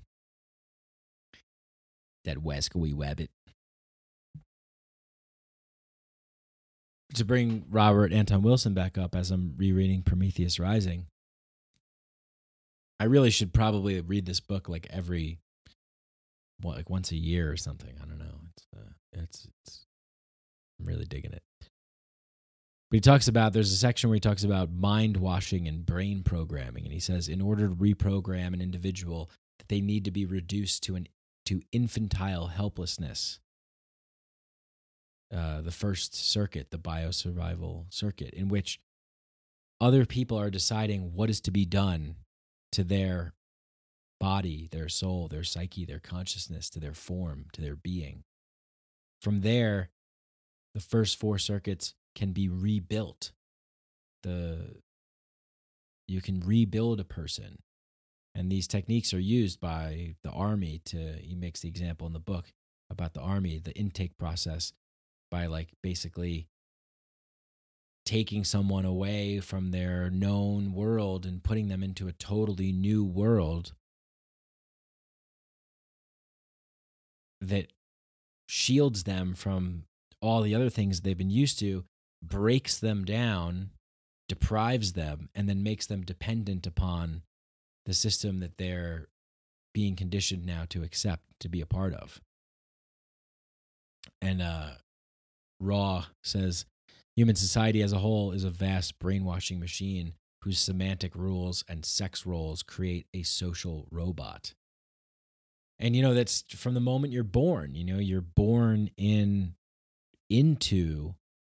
that 2.25 2.37
wascally 2.37 2.93
wabbit. 2.93 3.29
To 7.15 7.25
bring 7.25 7.65
Robert 7.69 8.13
Anton 8.13 8.43
Wilson 8.43 8.73
back 8.73 8.97
up 8.97 9.15
as 9.15 9.31
I'm 9.31 9.55
rereading 9.57 10.03
Prometheus 10.03 10.59
Rising, 10.59 11.07
I 12.99 13.05
really 13.05 13.31
should 13.31 13.53
probably 13.53 13.99
read 14.01 14.25
this 14.25 14.39
book 14.39 14.69
like 14.69 14.87
every, 14.91 15.39
what, 16.61 16.77
like 16.77 16.89
once 16.89 17.11
a 17.11 17.15
year 17.15 17.51
or 17.51 17.57
something. 17.57 17.95
I 18.01 18.05
don't 18.05 18.19
know. 18.19 18.41
It's 18.55 18.67
uh, 18.75 18.91
it's 19.13 19.47
it's 19.65 19.85
I'm 20.79 20.85
really 20.85 21.05
digging 21.05 21.33
it. 21.33 21.43
But 22.89 22.97
he 22.97 23.01
talks 23.01 23.27
about 23.27 23.53
there's 23.53 23.71
a 23.71 23.77
section 23.77 24.09
where 24.09 24.15
he 24.15 24.21
talks 24.21 24.43
about 24.43 24.71
mind 24.71 25.17
washing 25.17 25.67
and 25.67 25.85
brain 25.85 26.23
programming, 26.23 26.85
and 26.85 26.93
he 26.93 26.99
says 26.99 27.27
in 27.27 27.41
order 27.41 27.67
to 27.67 27.75
reprogram 27.75 28.53
an 28.53 28.61
individual, 28.61 29.29
that 29.59 29.67
they 29.67 29.81
need 29.81 30.05
to 30.05 30.11
be 30.11 30.25
reduced 30.25 30.83
to 30.83 30.95
an 30.95 31.07
to 31.45 31.61
infantile 31.71 32.47
helplessness. 32.47 33.39
Uh, 35.31 35.61
the 35.61 35.71
first 35.71 36.15
circuit, 36.15 36.71
the 36.71 36.79
biosurvival 36.79 37.85
circuit, 37.89 38.33
in 38.33 38.49
which 38.49 38.79
other 39.79 40.05
people 40.05 40.39
are 40.39 40.49
deciding 40.49 41.13
what 41.13 41.29
is 41.29 41.39
to 41.41 41.51
be 41.51 41.65
done 41.65 42.15
to 42.71 42.83
their 42.83 43.33
body, 44.19 44.67
their 44.71 44.89
soul, 44.89 45.27
their 45.27 45.43
psyche, 45.43 45.85
their 45.85 45.99
consciousness, 45.99 46.69
to 46.69 46.79
their 46.79 46.93
form, 46.93 47.45
to 47.53 47.61
their 47.61 47.75
being. 47.75 48.23
From 49.21 49.41
there, 49.41 49.89
the 50.73 50.79
first 50.79 51.19
four 51.19 51.37
circuits 51.37 51.95
can 52.15 52.31
be 52.31 52.49
rebuilt. 52.49 53.31
The 54.23 54.81
you 56.07 56.21
can 56.21 56.41
rebuild 56.41 56.99
a 56.99 57.05
person. 57.05 57.59
And 58.35 58.51
these 58.51 58.67
techniques 58.67 59.13
are 59.13 59.19
used 59.19 59.59
by 59.59 60.15
the 60.23 60.31
army 60.31 60.81
to 60.85 61.13
he 61.21 61.35
makes 61.35 61.61
the 61.61 61.67
example 61.67 62.07
in 62.07 62.13
the 62.13 62.19
book 62.19 62.45
about 62.89 63.13
the 63.13 63.21
army, 63.21 63.59
the 63.59 63.73
intake 63.73 64.17
process 64.17 64.73
by 65.29 65.45
like 65.45 65.69
basically 65.83 66.47
taking 68.05 68.43
someone 68.43 68.85
away 68.85 69.39
from 69.39 69.69
their 69.69 70.09
known 70.09 70.73
world 70.73 71.25
and 71.25 71.43
putting 71.43 71.67
them 71.67 71.83
into 71.83 72.07
a 72.07 72.13
totally 72.13 72.71
new 72.71 73.03
world 73.03 73.73
that 77.41 77.67
shields 78.47 79.03
them 79.03 79.35
from 79.35 79.83
all 80.21 80.41
the 80.41 80.55
other 80.55 80.69
things 80.69 81.01
they've 81.01 81.17
been 81.17 81.29
used 81.29 81.59
to, 81.59 81.85
breaks 82.21 82.77
them 82.77 83.05
down, 83.05 83.71
deprives 84.27 84.93
them, 84.93 85.29
and 85.33 85.47
then 85.47 85.63
makes 85.63 85.85
them 85.85 86.03
dependent 86.03 86.67
upon 86.67 87.21
the 87.85 87.93
system 87.93 88.39
that 88.39 88.57
they're 88.57 89.07
being 89.73 89.95
conditioned 89.95 90.45
now 90.45 90.65
to 90.69 90.83
accept 90.83 91.23
to 91.39 91.49
be 91.49 91.61
a 91.61 91.65
part 91.65 91.93
of. 91.93 92.19
And 94.21 94.41
uh, 94.41 94.71
Raw 95.59 96.05
says 96.23 96.65
human 97.15 97.35
society 97.35 97.81
as 97.81 97.93
a 97.93 97.99
whole 97.99 98.31
is 98.31 98.43
a 98.43 98.49
vast 98.49 98.99
brainwashing 98.99 99.59
machine 99.59 100.13
whose 100.41 100.59
semantic 100.59 101.15
rules 101.15 101.63
and 101.67 101.85
sex 101.85 102.25
roles 102.25 102.63
create 102.63 103.07
a 103.13 103.23
social 103.23 103.87
robot. 103.91 104.53
And 105.79 105.95
you 105.95 106.01
know 106.01 106.13
that's 106.13 106.43
from 106.55 106.73
the 106.73 106.79
moment 106.79 107.13
you're 107.13 107.23
born, 107.23 107.75
you 107.75 107.85
know, 107.85 107.99
you're 107.99 108.21
born 108.21 108.89
in 108.97 109.55
into 110.29 111.15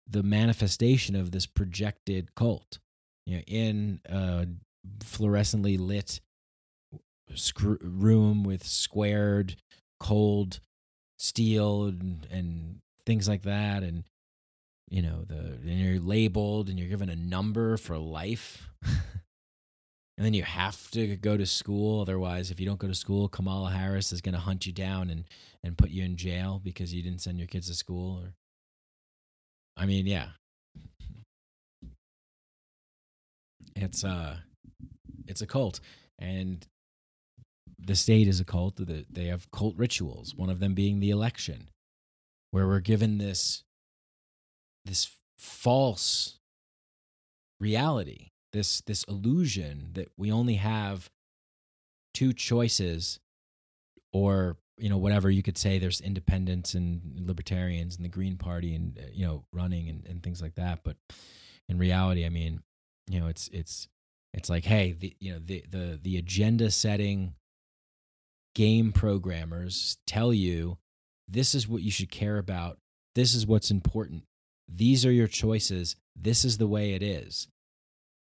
the 0.09 0.23
manifestation 0.23 1.15
of 1.15 1.31
this 1.31 1.45
projected 1.45 2.35
cult. 2.35 2.79
You 3.25 3.37
know, 3.37 3.43
in 3.47 3.99
a 4.05 4.47
fluorescently 4.99 5.79
lit 5.79 6.19
scr- 7.33 7.75
room 7.81 8.43
with 8.43 8.65
squared, 8.65 9.55
cold 9.99 10.59
steel 11.17 11.85
and, 11.85 12.27
and 12.31 12.79
things 13.05 13.27
like 13.27 13.43
that, 13.43 13.83
and 13.83 14.03
you 14.89 15.01
know 15.01 15.23
the 15.25 15.35
and 15.35 15.79
you're 15.79 15.99
labeled 15.99 16.69
and 16.69 16.77
you're 16.77 16.89
given 16.89 17.09
a 17.09 17.15
number 17.15 17.77
for 17.77 17.97
life. 17.97 18.69
and 20.17 20.25
then 20.25 20.33
you 20.33 20.43
have 20.43 20.91
to 20.91 21.15
go 21.15 21.37
to 21.37 21.45
school 21.45 22.01
otherwise 22.01 22.51
if 22.51 22.59
you 22.59 22.65
don't 22.65 22.79
go 22.79 22.87
to 22.87 22.93
school 22.93 23.27
kamala 23.27 23.71
harris 23.71 24.11
is 24.11 24.21
going 24.21 24.33
to 24.33 24.39
hunt 24.39 24.65
you 24.65 24.71
down 24.71 25.09
and, 25.09 25.25
and 25.63 25.77
put 25.77 25.89
you 25.89 26.03
in 26.03 26.15
jail 26.15 26.61
because 26.63 26.93
you 26.93 27.01
didn't 27.01 27.21
send 27.21 27.39
your 27.39 27.47
kids 27.47 27.67
to 27.67 27.73
school 27.73 28.19
or 28.21 28.33
I 29.75 29.85
mean, 29.85 30.05
yeah. 30.05 30.29
It's 33.75 34.03
uh 34.03 34.37
it's 35.27 35.41
a 35.41 35.47
cult 35.47 35.79
and 36.19 36.65
the 37.79 37.95
state 37.95 38.27
is 38.27 38.39
a 38.39 38.45
cult 38.45 38.79
they 39.09 39.25
have 39.25 39.49
cult 39.51 39.75
rituals 39.77 40.35
one 40.35 40.49
of 40.49 40.59
them 40.59 40.73
being 40.73 40.99
the 40.99 41.09
election 41.09 41.69
where 42.51 42.67
we're 42.67 42.79
given 42.79 43.17
this 43.17 43.63
this 44.85 45.09
false 45.37 46.39
reality 47.59 48.29
this 48.51 48.81
this 48.81 49.03
illusion 49.05 49.89
that 49.93 50.09
we 50.17 50.31
only 50.31 50.55
have 50.55 51.09
two 52.13 52.31
choices 52.31 53.19
or 54.11 54.57
you 54.83 54.89
know 54.89 54.97
whatever 54.97 55.31
you 55.31 55.41
could 55.41 55.57
say 55.57 55.79
there's 55.79 56.01
independents 56.01 56.73
and 56.73 57.01
libertarians 57.25 57.95
and 57.95 58.03
the 58.03 58.09
green 58.09 58.35
party 58.35 58.75
and 58.75 58.99
uh, 58.99 59.07
you 59.13 59.25
know 59.25 59.45
running 59.53 59.87
and, 59.87 60.05
and 60.05 60.21
things 60.21 60.41
like 60.41 60.55
that. 60.55 60.81
But 60.83 60.97
in 61.69 61.77
reality 61.77 62.25
i 62.25 62.29
mean 62.29 62.61
you 63.07 63.21
know 63.21 63.27
it's 63.27 63.47
it's 63.53 63.87
it's 64.33 64.49
like 64.49 64.65
hey 64.65 64.91
the 64.91 65.15
you 65.19 65.31
know 65.31 65.39
the 65.39 65.63
the 65.69 65.97
the 66.01 66.17
agenda 66.17 66.69
setting 66.69 67.33
game 68.53 68.91
programmers 68.91 69.97
tell 70.05 70.33
you 70.33 70.77
this 71.27 71.55
is 71.55 71.67
what 71.67 71.81
you 71.81 71.89
should 71.89 72.11
care 72.11 72.37
about. 72.37 72.77
This 73.15 73.33
is 73.33 73.47
what's 73.47 73.71
important. 73.71 74.23
These 74.67 75.05
are 75.05 75.11
your 75.11 75.27
choices. 75.27 75.95
This 76.15 76.43
is 76.43 76.57
the 76.57 76.67
way 76.67 76.93
it 76.93 77.01
is. 77.01 77.47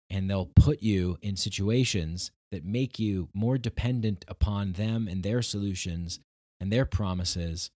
And 0.09 0.29
they'll 0.29 0.51
put 0.55 0.83
you 0.83 1.17
in 1.21 1.35
situations 1.35 2.31
that 2.51 2.63
make 2.63 2.99
you 2.99 3.29
more 3.33 3.57
dependent 3.57 4.25
upon 4.27 4.73
them 4.73 5.07
and 5.07 5.23
their 5.23 5.41
solutions 5.41 6.19
and 6.61 6.71
their 6.71 6.85
promises 6.85 7.71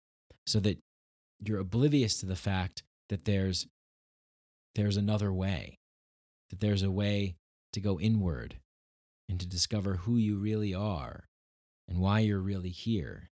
so 0.46 0.60
that 0.60 0.78
you're 1.40 1.60
oblivious 1.60 2.18
to 2.18 2.26
the 2.26 2.36
fact 2.36 2.82
that 3.08 3.24
there's 3.24 3.66
there's 4.74 4.96
another 4.96 5.32
way 5.32 5.78
that 6.50 6.60
there's 6.60 6.82
a 6.82 6.90
way 6.90 7.36
to 7.72 7.80
go 7.80 7.98
inward 7.98 8.56
and 9.28 9.40
to 9.40 9.46
discover 9.46 9.94
who 9.94 10.16
you 10.16 10.36
really 10.36 10.74
are 10.74 11.28
and 11.88 11.98
why 11.98 12.18
you're 12.18 12.38
really 12.38 12.68
here 12.68 13.30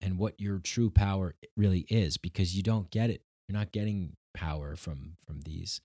and 0.00 0.18
what 0.18 0.40
your 0.40 0.58
true 0.58 0.90
power 0.90 1.34
really 1.56 1.86
is 1.88 2.18
because 2.18 2.56
you 2.56 2.62
don't 2.62 2.90
get 2.90 3.10
it. 3.10 3.22
You're 3.48 3.58
not 3.58 3.72
getting 3.72 4.16
power 4.34 4.74
from 4.74 5.16
from 5.24 5.42
these 5.42 5.80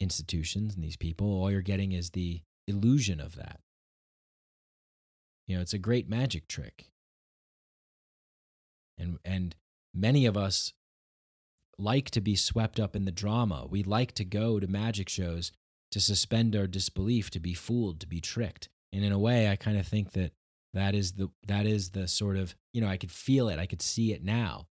institutions 0.00 0.74
and 0.74 0.82
these 0.82 0.96
people. 0.96 1.28
All 1.28 1.50
you're 1.50 1.62
getting 1.62 1.92
is 1.92 2.10
the 2.10 2.42
illusion 2.66 3.20
of 3.20 3.36
that 3.36 3.60
you 5.46 5.56
know, 5.56 5.62
it's 5.62 5.74
a 5.74 5.78
great 5.78 6.08
magic 6.08 6.48
trick. 6.48 6.90
And 8.98 9.18
and 9.24 9.54
many 9.92 10.26
of 10.26 10.36
us 10.36 10.72
like 11.78 12.10
to 12.10 12.20
be 12.20 12.36
swept 12.36 12.78
up 12.78 12.94
in 12.94 13.04
the 13.04 13.12
drama. 13.12 13.66
We 13.68 13.82
like 13.82 14.12
to 14.12 14.24
go 14.24 14.60
to 14.60 14.66
magic 14.66 15.08
shows 15.08 15.52
to 15.90 16.00
suspend 16.00 16.54
our 16.56 16.66
disbelief, 16.66 17.30
to 17.30 17.40
be 17.40 17.54
fooled, 17.54 18.00
to 18.00 18.06
be 18.06 18.20
tricked. 18.20 18.68
And 18.92 19.04
in 19.04 19.12
a 19.12 19.18
way, 19.18 19.50
I 19.50 19.56
kind 19.56 19.78
of 19.78 19.86
think 19.86 20.12
that 20.12 20.32
that 20.72 20.94
is 20.94 21.12
the 21.12 21.30
that 21.46 21.66
is 21.66 21.90
the 21.90 22.08
sort 22.08 22.36
of 22.36 22.54
you 22.72 22.80
know 22.80 22.88
I 22.88 22.96
could 22.96 23.12
feel 23.12 23.48
it, 23.48 23.58
I 23.58 23.66
could 23.66 23.82
see 23.82 24.12
it 24.12 24.24
now. 24.24 24.68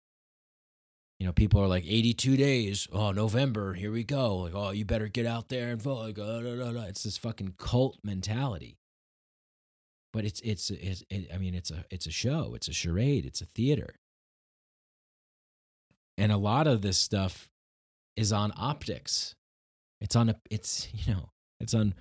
You 1.19 1.25
know, 1.25 1.33
people 1.33 1.61
are 1.61 1.67
like 1.67 1.83
82 1.85 2.37
days. 2.37 2.87
Oh, 2.93 3.11
November, 3.11 3.73
here 3.73 3.91
we 3.91 4.05
go. 4.05 4.37
Like, 4.37 4.53
oh, 4.55 4.71
you 4.71 4.85
better 4.85 5.09
get 5.09 5.25
out 5.25 5.49
there 5.49 5.67
and 5.69 5.81
vote. 5.81 5.99
Like, 5.99 6.17
no, 6.17 6.39
no, 6.39 6.71
no. 6.71 6.81
It's 6.83 7.03
this 7.03 7.17
fucking 7.17 7.55
cult 7.57 7.97
mentality 8.05 8.77
but 10.13 10.25
it's 10.25 10.39
it's, 10.41 10.69
it's 10.71 11.03
it, 11.09 11.29
I 11.33 11.37
mean 11.37 11.53
it's 11.53 11.71
a 11.71 11.85
it's 11.89 12.07
a 12.07 12.11
show, 12.11 12.53
it's 12.55 12.67
a 12.67 12.73
charade, 12.73 13.25
it's 13.25 13.41
a 13.41 13.45
theater. 13.45 13.95
And 16.17 16.31
a 16.31 16.37
lot 16.37 16.67
of 16.67 16.81
this 16.81 16.97
stuff 16.97 17.47
is 18.17 18.33
on 18.33 18.51
optics. 18.57 19.35
It's 20.01 20.15
on 20.15 20.29
a 20.29 20.35
it's 20.49 20.87
you 20.93 21.13
know, 21.13 21.29
it's 21.59 21.73
on 21.73 21.93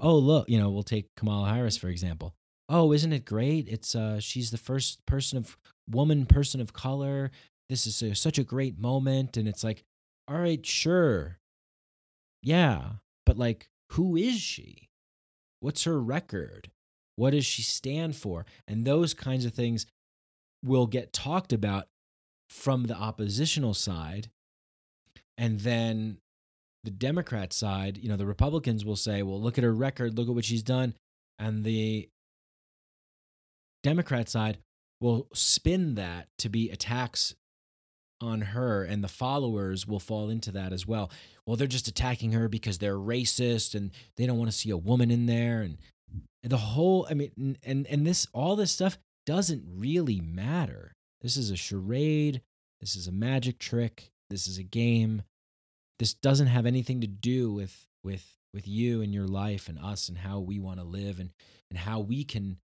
oh 0.00 0.16
look, 0.16 0.48
you 0.48 0.58
know, 0.58 0.70
we'll 0.70 0.82
take 0.82 1.08
Kamala 1.16 1.48
Harris 1.48 1.76
for 1.76 1.88
example. 1.88 2.34
Oh, 2.68 2.92
isn't 2.92 3.12
it 3.12 3.24
great? 3.24 3.68
It's 3.68 3.94
uh 3.94 4.20
she's 4.20 4.50
the 4.50 4.58
first 4.58 5.04
person 5.06 5.38
of 5.38 5.56
woman 5.88 6.26
person 6.26 6.60
of 6.60 6.72
color 6.72 7.30
this 7.68 7.86
is 7.86 8.02
a, 8.02 8.14
such 8.14 8.38
a 8.38 8.44
great 8.44 8.78
moment 8.78 9.36
and 9.36 9.48
it's 9.48 9.64
like 9.64 9.84
all 10.28 10.38
right 10.38 10.64
sure 10.64 11.38
yeah 12.42 12.82
but 13.24 13.36
like 13.36 13.68
who 13.92 14.16
is 14.16 14.40
she 14.40 14.88
what's 15.60 15.84
her 15.84 16.00
record 16.00 16.70
what 17.16 17.30
does 17.30 17.44
she 17.44 17.62
stand 17.62 18.14
for? 18.14 18.46
And 18.68 18.84
those 18.84 19.14
kinds 19.14 19.44
of 19.44 19.54
things 19.54 19.86
will 20.64 20.86
get 20.86 21.12
talked 21.12 21.52
about 21.52 21.88
from 22.48 22.84
the 22.84 22.94
oppositional 22.94 23.74
side. 23.74 24.30
And 25.36 25.60
then 25.60 26.18
the 26.84 26.90
democrat 26.92 27.52
side 27.52 27.98
you 27.98 28.08
know 28.08 28.14
the 28.14 28.24
republicans 28.24 28.84
will 28.84 28.94
say 28.94 29.20
well 29.20 29.40
look 29.40 29.58
at 29.58 29.64
her 29.64 29.74
record 29.74 30.16
look 30.16 30.28
at 30.28 30.34
what 30.34 30.44
she's 30.44 30.62
done. 30.62 30.94
And 31.38 31.64
the 31.64 32.08
democrat 33.82 34.28
side 34.28 34.58
will 35.00 35.28
spin 35.34 35.96
that 35.96 36.28
to 36.38 36.48
be 36.48 36.70
attacks 36.70 37.34
on 38.20 38.40
her 38.40 38.82
and 38.82 39.04
the 39.04 39.08
followers 39.08 39.86
will 39.86 40.00
fall 40.00 40.30
into 40.30 40.50
that 40.52 40.72
as 40.72 40.86
well. 40.86 41.10
Well 41.44 41.56
they're 41.56 41.66
just 41.66 41.88
attacking 41.88 42.32
her 42.32 42.48
because 42.48 42.78
they're 42.78 42.96
racist 42.96 43.74
and 43.74 43.90
they 44.16 44.26
don't 44.26 44.38
want 44.38 44.50
to 44.50 44.56
see 44.56 44.70
a 44.70 44.76
woman 44.76 45.10
in 45.10 45.26
there 45.26 45.60
and 45.60 45.78
the 46.50 46.56
whole 46.56 47.06
i 47.10 47.14
mean 47.14 47.56
and 47.62 47.86
and 47.86 48.06
this 48.06 48.26
all 48.32 48.56
this 48.56 48.72
stuff 48.72 48.98
doesn't 49.26 49.64
really 49.66 50.20
matter. 50.20 50.94
This 51.20 51.36
is 51.36 51.50
a 51.50 51.56
charade. 51.56 52.40
This 52.80 52.96
is 52.96 53.08
a 53.08 53.12
magic 53.12 53.58
trick. 53.58 54.10
This 54.30 54.46
is 54.46 54.56
a 54.56 54.62
game. 54.62 55.22
This 55.98 56.14
doesn't 56.14 56.46
have 56.46 56.64
anything 56.64 57.00
to 57.02 57.06
do 57.06 57.52
with 57.52 57.86
with 58.02 58.36
with 58.54 58.66
you 58.66 59.02
and 59.02 59.12
your 59.12 59.26
life 59.26 59.68
and 59.68 59.78
us 59.78 60.08
and 60.08 60.16
how 60.16 60.38
we 60.38 60.58
want 60.58 60.78
to 60.78 60.84
live 60.84 61.18
and 61.18 61.30
and 61.70 61.78
how 61.78 62.00
we 62.00 62.24
can 62.24 62.58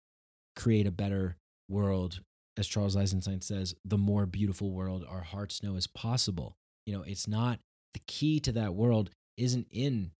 create 0.56 0.86
a 0.86 0.92
better 0.92 1.36
world. 1.68 2.20
As 2.56 2.66
Charles 2.66 2.96
Eisenstein 2.96 3.40
says, 3.40 3.74
the 3.84 3.98
more 3.98 4.26
beautiful 4.26 4.70
world 4.70 5.04
our 5.08 5.22
hearts 5.22 5.62
know 5.62 5.74
is 5.74 5.86
possible. 5.86 6.56
You 6.86 6.94
know, 6.94 7.02
it's 7.02 7.26
not 7.26 7.58
the 7.94 8.00
key 8.06 8.40
to 8.40 8.52
that 8.52 8.74
world 8.74 9.10
isn't 9.36 9.66
in 9.70 10.12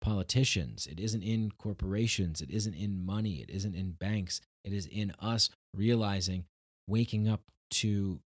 politicians, 0.00 0.86
it 0.86 1.00
isn't 1.00 1.22
in 1.22 1.50
corporations, 1.58 2.40
it 2.40 2.50
isn't 2.50 2.74
in 2.74 3.04
money, 3.04 3.36
it 3.36 3.50
isn't 3.50 3.74
in 3.74 3.92
banks. 3.92 4.40
It 4.64 4.72
is 4.72 4.86
in 4.86 5.12
us 5.20 5.48
realizing, 5.74 6.44
waking 6.88 7.28
up 7.28 7.42
to 7.70 8.20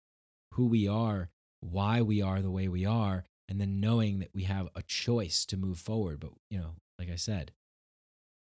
who 0.54 0.66
we 0.66 0.86
are, 0.86 1.30
why 1.60 2.00
we 2.02 2.22
are 2.22 2.40
the 2.40 2.50
way 2.50 2.68
we 2.68 2.86
are, 2.86 3.24
and 3.48 3.60
then 3.60 3.80
knowing 3.80 4.20
that 4.20 4.30
we 4.34 4.44
have 4.44 4.68
a 4.76 4.82
choice 4.82 5.44
to 5.46 5.56
move 5.56 5.78
forward. 5.78 6.20
But, 6.20 6.30
you 6.50 6.58
know, 6.58 6.74
like 6.98 7.10
I 7.10 7.16
said, 7.16 7.52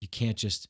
you 0.02 0.08
can't 0.08 0.38
just 0.38 0.68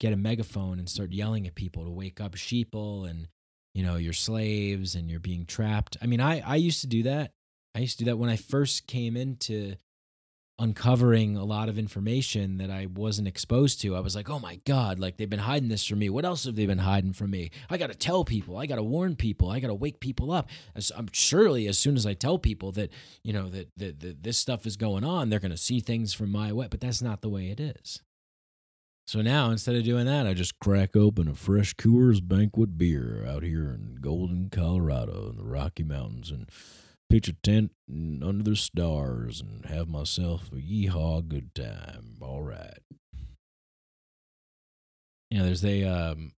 get 0.00 0.12
a 0.12 0.16
megaphone 0.16 0.78
and 0.78 0.88
start 0.88 1.12
yelling 1.12 1.46
at 1.46 1.54
people 1.54 1.84
to 1.84 1.90
wake 1.90 2.20
up 2.20 2.32
sheeple 2.32 3.08
and 3.08 3.28
you 3.72 3.84
know 3.84 3.94
you're 3.94 4.12
slaves 4.12 4.96
and 4.96 5.08
you're 5.08 5.20
being 5.20 5.46
trapped. 5.46 5.96
I 6.02 6.06
mean 6.06 6.20
i 6.20 6.40
i 6.40 6.56
used 6.56 6.80
to 6.80 6.88
do 6.88 7.04
that. 7.04 7.30
I 7.74 7.78
used 7.78 7.98
to 7.98 8.04
do 8.04 8.10
that 8.10 8.16
when 8.16 8.28
i 8.28 8.36
first 8.36 8.88
came 8.88 9.16
into 9.16 9.76
uncovering 10.62 11.36
a 11.36 11.44
lot 11.44 11.68
of 11.68 11.76
information 11.76 12.58
that 12.58 12.70
i 12.70 12.86
wasn't 12.86 13.26
exposed 13.26 13.80
to. 13.80 13.96
I 13.96 14.00
was 14.00 14.14
like 14.14 14.30
oh 14.30 14.38
my 14.38 14.60
god 14.64 15.00
like 15.00 15.16
they've 15.16 15.28
been 15.28 15.40
hiding 15.40 15.68
this 15.68 15.84
from 15.84 15.98
me. 15.98 16.08
What 16.08 16.24
else 16.24 16.44
have 16.44 16.54
they 16.54 16.66
been 16.66 16.78
hiding 16.78 17.12
from 17.14 17.30
me? 17.30 17.50
I 17.68 17.78
gotta 17.78 17.96
tell 17.96 18.24
people. 18.24 18.56
I 18.56 18.66
gotta 18.66 18.82
warn 18.82 19.16
people. 19.16 19.50
I 19.50 19.58
gotta 19.58 19.74
wake 19.74 19.98
people 19.98 20.30
up. 20.30 20.48
As, 20.76 20.92
i'm 20.96 21.08
surely 21.12 21.66
as 21.66 21.78
soon 21.78 21.96
as 21.96 22.06
i 22.06 22.14
tell 22.14 22.38
people 22.38 22.70
that 22.72 22.90
you 23.24 23.32
know 23.32 23.50
that, 23.50 23.70
that, 23.76 24.00
that 24.00 24.22
this 24.22 24.38
stuff 24.38 24.64
is 24.64 24.76
going 24.76 25.02
on 25.02 25.30
they're 25.30 25.40
gonna 25.40 25.56
see 25.56 25.80
things 25.80 26.14
from 26.14 26.30
my 26.30 26.52
way 26.52 26.68
but 26.70 26.80
that's 26.80 27.02
not 27.02 27.22
the 27.22 27.28
way 27.28 27.50
it 27.50 27.58
is. 27.58 28.00
So 29.04 29.20
now 29.20 29.50
instead 29.50 29.74
of 29.74 29.82
doing 29.82 30.06
that, 30.06 30.28
I 30.28 30.32
just 30.32 30.60
crack 30.60 30.96
open 30.96 31.26
a 31.26 31.34
fresh 31.34 31.74
Coors 31.74 32.26
Banquet 32.26 32.78
beer 32.78 33.26
out 33.28 33.42
here 33.42 33.64
in 33.64 33.98
Golden, 34.00 34.48
Colorado, 34.48 35.28
in 35.30 35.38
the 35.38 35.44
Rocky 35.44 35.82
Mountains, 35.82 36.30
and 36.30 36.48
pitch 37.12 37.28
a 37.28 37.34
tent 37.34 37.70
under 38.22 38.42
the 38.42 38.56
stars 38.56 39.42
and 39.42 39.66
have 39.66 39.86
myself 39.86 40.48
a 40.50 40.54
yeehaw 40.54 41.28
good 41.28 41.54
time. 41.54 42.16
All 42.22 42.42
right. 42.42 42.78
You 45.30 45.38
know, 45.38 45.44
there's 45.44 45.62
a 45.62 45.84
um, 45.84 46.32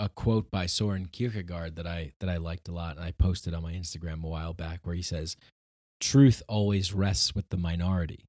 a 0.00 0.08
quote 0.08 0.50
by 0.50 0.66
Soren 0.66 1.06
Kierkegaard 1.06 1.76
that 1.76 1.86
I 1.86 2.12
that 2.18 2.28
I 2.28 2.38
liked 2.38 2.66
a 2.66 2.72
lot, 2.72 2.96
and 2.96 3.04
I 3.04 3.12
posted 3.12 3.54
on 3.54 3.62
my 3.62 3.72
Instagram 3.72 4.24
a 4.24 4.26
while 4.26 4.52
back, 4.52 4.80
where 4.82 4.96
he 4.96 5.02
says, 5.02 5.36
"Truth 6.00 6.42
always 6.48 6.92
rests 6.92 7.32
with 7.32 7.50
the 7.50 7.56
minority." 7.56 8.24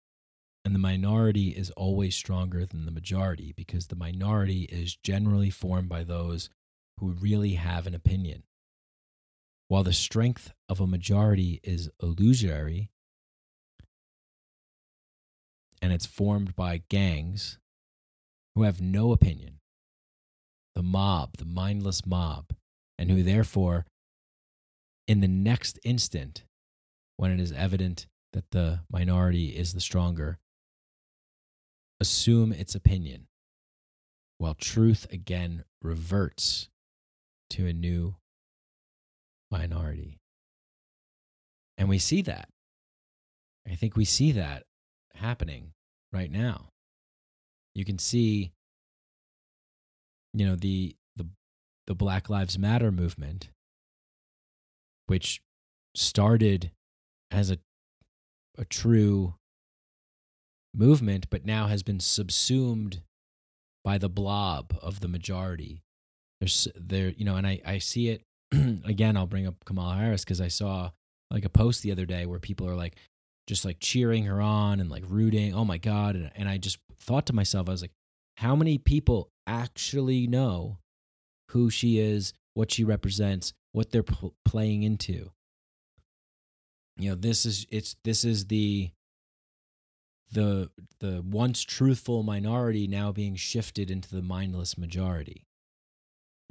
And 0.64 0.76
the 0.76 0.80
minority 0.80 1.50
is 1.50 1.72
always 1.72 2.14
stronger 2.14 2.64
than 2.64 2.86
the 2.86 2.92
majority 2.92 3.54
because 3.58 3.88
the 3.88 3.96
minority 3.96 4.66
is 4.66 4.96
generally 5.04 5.50
formed 5.50 5.90
by 5.90 6.04
those 6.04 6.52
who 7.00 7.14
really 7.14 7.54
have 7.54 7.88
an 7.88 7.96
opinion. 7.96 8.44
While 9.72 9.84
the 9.84 9.94
strength 9.94 10.52
of 10.68 10.82
a 10.82 10.86
majority 10.86 11.62
is 11.64 11.90
illusory 12.04 12.90
and 15.82 15.94
it's 15.94 16.06
formed 16.06 16.58
by 16.58 16.84
gangs 16.90 17.58
who 18.54 18.64
have 18.64 18.82
no 18.82 19.14
opinion, 19.14 19.62
the 20.76 20.84
mob, 20.84 21.38
the 21.38 21.46
mindless 21.46 22.06
mob, 22.06 22.48
and 23.00 23.10
who 23.10 23.24
therefore, 23.24 23.86
in 25.08 25.22
the 25.22 25.30
next 25.30 25.80
instant, 25.86 26.44
when 27.16 27.32
it 27.32 27.40
is 27.40 27.54
evident 27.54 28.08
that 28.34 28.52
the 28.52 28.82
minority 28.92 29.56
is 29.56 29.72
the 29.72 29.80
stronger, 29.80 30.38
assume 32.02 32.52
its 32.52 32.76
opinion, 32.76 33.28
while 34.38 34.54
truth 34.54 35.08
again 35.10 35.64
reverts 35.82 36.68
to 37.52 37.68
a 37.68 37.72
new 37.72 38.18
minority. 39.52 40.18
And 41.78 41.90
we 41.90 42.00
see 42.00 42.22
that. 42.24 42.50
I 43.70 43.76
think 43.76 43.96
we 43.96 44.06
see 44.06 44.32
that 44.32 44.64
happening 45.16 45.74
right 46.12 46.32
now. 46.32 46.70
You 47.76 47.86
can 47.86 48.00
see, 48.00 48.52
you 50.34 50.46
know, 50.46 50.56
the 50.56 50.96
the 51.16 51.28
the 51.88 51.96
Black 51.96 52.30
Lives 52.30 52.58
Matter 52.58 52.92
movement, 52.92 53.50
which 55.08 55.42
started 55.96 56.72
as 57.30 57.52
a 57.52 57.58
a 58.58 58.66
true 58.66 59.36
movement, 60.74 61.28
but 61.30 61.46
now 61.46 61.68
has 61.68 61.84
been 61.84 62.00
subsumed 62.00 63.02
by 63.84 63.98
the 63.98 64.10
blob 64.10 64.78
of 64.82 65.00
the 65.00 65.08
majority. 65.08 65.84
There's 66.40 66.68
there, 66.76 67.10
you 67.10 67.26
know, 67.26 67.36
and 67.36 67.48
I, 67.48 67.62
I 67.66 67.78
see 67.78 68.10
it 68.10 68.24
again. 68.86 69.18
I'll 69.18 69.28
bring 69.28 69.48
up 69.48 69.64
Kamala 69.66 69.96
Harris 69.96 70.24
because 70.24 70.42
I 70.42 70.48
saw 70.48 70.92
like 71.30 71.46
a 71.46 71.50
post 71.50 71.82
the 71.84 71.92
other 71.92 72.06
day 72.06 72.26
where 72.26 72.40
people 72.40 72.68
are 72.68 72.76
like 72.76 72.96
just 73.48 73.66
like 73.66 73.80
cheering 73.80 74.26
her 74.26 74.42
on 74.42 74.80
and 74.80 74.90
like 74.90 75.04
rooting. 75.08 75.54
Oh 75.54 75.66
my 75.66 75.78
God. 75.78 76.16
And, 76.16 76.32
and 76.36 76.50
I 76.50 76.58
just 76.58 76.80
thought 77.00 77.26
to 77.28 77.34
myself, 77.34 77.68
I 77.68 77.72
was 77.72 77.82
like, 77.82 77.92
how 78.38 78.56
many 78.56 78.78
people 78.78 79.30
actually 79.48 80.28
know 80.28 80.80
who 81.50 81.70
she 81.70 82.00
is, 82.00 82.34
what 82.54 82.72
she 82.72 82.84
represents, 82.84 83.54
what 83.72 83.92
they're 83.92 84.04
p- 84.04 84.34
playing 84.46 84.84
into? 84.84 85.32
You 86.98 87.10
know, 87.10 87.16
this 87.16 87.46
is 87.46 87.66
it's 87.70 87.96
this 88.04 88.24
is 88.24 88.46
the 88.48 88.92
the 90.32 90.70
the 91.00 91.24
once 91.26 91.64
truthful 91.64 92.24
minority 92.24 92.88
now 92.88 93.12
being 93.12 93.36
shifted 93.36 93.90
into 93.90 94.14
the 94.14 94.22
mindless 94.22 94.78
majority. 94.78 95.46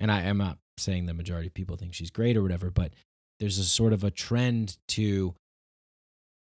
And 0.01 0.11
I 0.11 0.22
am 0.22 0.38
not 0.38 0.59
saying 0.78 1.07
the 1.07 1.14
majority 1.14 1.46
of 1.46 1.55
people 1.55 1.76
think 1.76 1.94
she's 1.94 2.11
great 2.11 2.36
or 2.36 2.42
whatever, 2.42 2.70
but 2.70 2.94
there's 3.38 3.59
a 3.59 3.64
sort 3.64 3.92
of 3.92 4.03
a 4.03 4.11
trend 4.11 4.78
to 4.88 5.34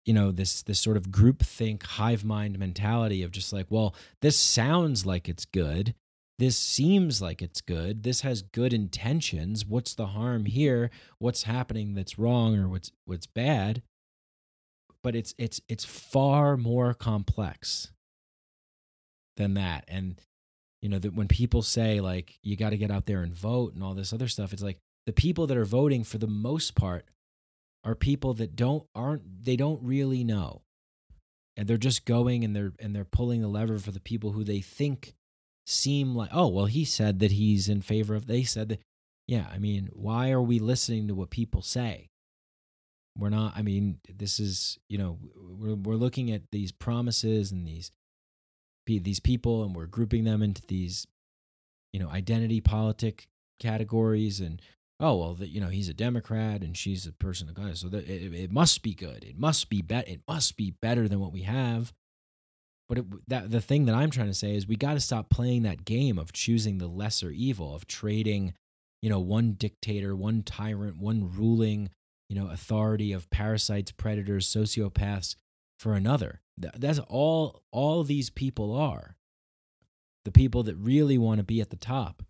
you 0.07 0.15
know 0.15 0.31
this 0.31 0.63
this 0.63 0.81
sort 0.81 0.97
of 0.97 1.13
group 1.13 1.43
think 1.43 1.85
hive 1.85 2.25
mind 2.25 2.59
mentality 2.59 3.23
of 3.23 3.31
just 3.31 3.53
like 3.53 3.67
well 3.69 3.95
this 4.23 4.39
sounds 4.39 5.05
like 5.05 5.29
it's 5.29 5.45
good. 5.45 5.95
This 6.39 6.57
seems 6.57 7.21
like 7.21 7.43
it's 7.43 7.61
good. 7.61 8.05
This 8.05 8.21
has 8.21 8.43
good 8.43 8.73
intentions. 8.73 9.67
What's 9.67 9.95
the 9.95 10.07
harm 10.07 10.47
here? 10.47 10.89
What's 11.19 11.43
happening 11.43 11.95
that's 11.95 12.19
wrong 12.19 12.57
or 12.57 12.69
what's 12.69 12.93
what's 13.05 13.27
bad? 13.27 13.83
But 15.03 15.17
it's 15.17 15.35
it's 15.37 15.61
it's 15.69 15.85
far 15.85 16.57
more 16.57 16.95
complex 16.95 17.91
than 19.37 19.55
that. 19.55 19.85
And 19.89 20.21
you 20.83 20.89
know 20.89 20.99
that 20.99 21.15
when 21.15 21.29
people 21.29 21.63
say 21.63 22.01
like 22.01 22.39
you 22.43 22.57
got 22.57 22.71
to 22.71 22.77
get 22.77 22.91
out 22.91 23.07
there 23.07 23.23
and 23.23 23.35
vote 23.35 23.75
and 23.75 23.83
all 23.83 23.95
this 23.95 24.13
other 24.13 24.29
stuff 24.29 24.53
it's 24.53 24.63
like 24.63 24.79
the 25.07 25.13
people 25.13 25.47
that 25.47 25.57
are 25.57 25.65
voting 25.65 26.05
for 26.05 26.19
the 26.19 26.27
most 26.27 26.75
part 26.75 27.07
are 27.83 27.95
people 27.95 28.35
that 28.35 28.55
don't 28.55 28.85
aren't 28.95 29.45
they 29.45 29.57
don't 29.57 29.83
really 29.83 30.23
know. 30.23 30.61
And 31.57 31.67
they're 31.67 31.79
just 31.79 32.05
going 32.05 32.45
and 32.45 32.55
they're 32.55 32.73
and 32.79 32.95
they're 32.95 33.07
pulling 33.07 33.41
the 33.41 33.49
lever 33.49 33.79
for 33.79 33.91
the 33.91 34.01
people 34.01 34.33
who 34.33 34.45
they 34.45 34.61
think 34.61 35.15
seem 35.67 36.15
like 36.15 36.31
oh 36.33 36.49
well 36.49 36.67
he 36.67 36.85
said 36.85 37.21
that 37.21 37.33
he's 37.33 37.69
in 37.69 37.81
favor 37.81 38.15
of 38.15 38.27
they 38.27 38.43
said 38.43 38.71
that 38.71 38.81
yeah 39.27 39.47
i 39.53 39.59
mean 39.59 39.91
why 39.93 40.31
are 40.31 40.41
we 40.41 40.59
listening 40.59 41.09
to 41.09 41.15
what 41.15 41.31
people 41.31 41.63
say? 41.63 42.09
We're 43.17 43.31
not, 43.31 43.55
I 43.57 43.63
mean, 43.63 43.99
this 44.15 44.39
is, 44.39 44.79
you 44.89 44.97
know, 44.97 45.19
we're, 45.35 45.75
we're 45.75 45.97
looking 45.97 46.31
at 46.31 46.43
these 46.53 46.71
promises 46.71 47.51
and 47.51 47.67
these, 47.67 47.91
these 48.97 49.21
people 49.21 49.63
and 49.65 49.77
we're 49.77 49.87
grouping 49.87 50.25
them 50.25 50.43
into 50.43 50.63
these, 50.69 51.07
you 51.93 52.01
know, 52.01 52.09
identity 52.09 52.63
politic 52.63 53.29
categories 53.61 54.41
and 54.41 54.63
oh 55.01 55.17
well, 55.17 55.35
the, 55.35 55.49
you 55.49 55.61
know 55.61 55.69
he's 55.69 55.89
a 55.89 55.95
Democrat 55.95 56.63
and 56.63 56.77
she's 56.77 57.07
a 57.07 57.13
person 57.13 57.49
of 57.49 57.55
God, 57.55 57.77
so 57.77 57.89
that 57.89 58.09
it, 58.09 58.35
it 58.35 58.51
must 58.51 58.83
be 58.83 58.95
good. 58.95 59.25
It 59.25 59.39
must 59.39 59.69
be 59.69 59.83
bet. 59.83 60.09
It 60.09 60.21
must 60.27 60.57
be 60.57 60.71
better 60.81 61.09
than 61.09 61.21
what 61.21 61.33
we 61.33 61.43
have. 61.43 61.93
But 62.89 62.99
it, 62.99 63.05
that 63.29 63.51
the 63.51 63.61
thing 63.61 63.85
that 63.85 63.95
I'm 63.95 64.11
trying 64.11 64.29
to 64.29 64.35
say 64.35 64.55
is 64.55 64.67
we 64.67 64.77
got 64.77 64.95
to 64.95 65.01
stop 65.01 65.29
playing 65.29 65.63
that 65.65 65.85
game 65.85 66.19
of 66.19 66.33
choosing 66.33 66.79
the 66.79 66.87
lesser 66.87 67.31
evil 67.31 67.75
of 67.75 67.87
trading, 67.87 68.55
you 69.03 69.11
know, 69.11 69.21
one 69.21 69.53
dictator, 69.53 70.17
one 70.17 70.43
tyrant, 70.43 70.97
one 70.99 71.31
ruling, 71.37 71.91
you 72.31 72.37
know, 72.37 72.49
authority 72.49 73.13
of 73.13 73.29
parasites, 73.31 73.93
predators, 73.93 74.49
sociopaths 74.49 75.37
for 75.79 75.93
another. 75.95 76.41
That's 76.59 76.99
all 76.99 77.63
all 77.71 78.05
these 78.05 78.31
people 78.31 78.75
are. 78.75 79.17
The 80.25 80.33
people 80.33 80.63
that 80.65 80.77
really 80.77 81.19
want 81.19 81.39
to 81.39 81.45
be 81.45 81.61
at 81.61 81.71
the 81.71 81.77
top 81.77 82.23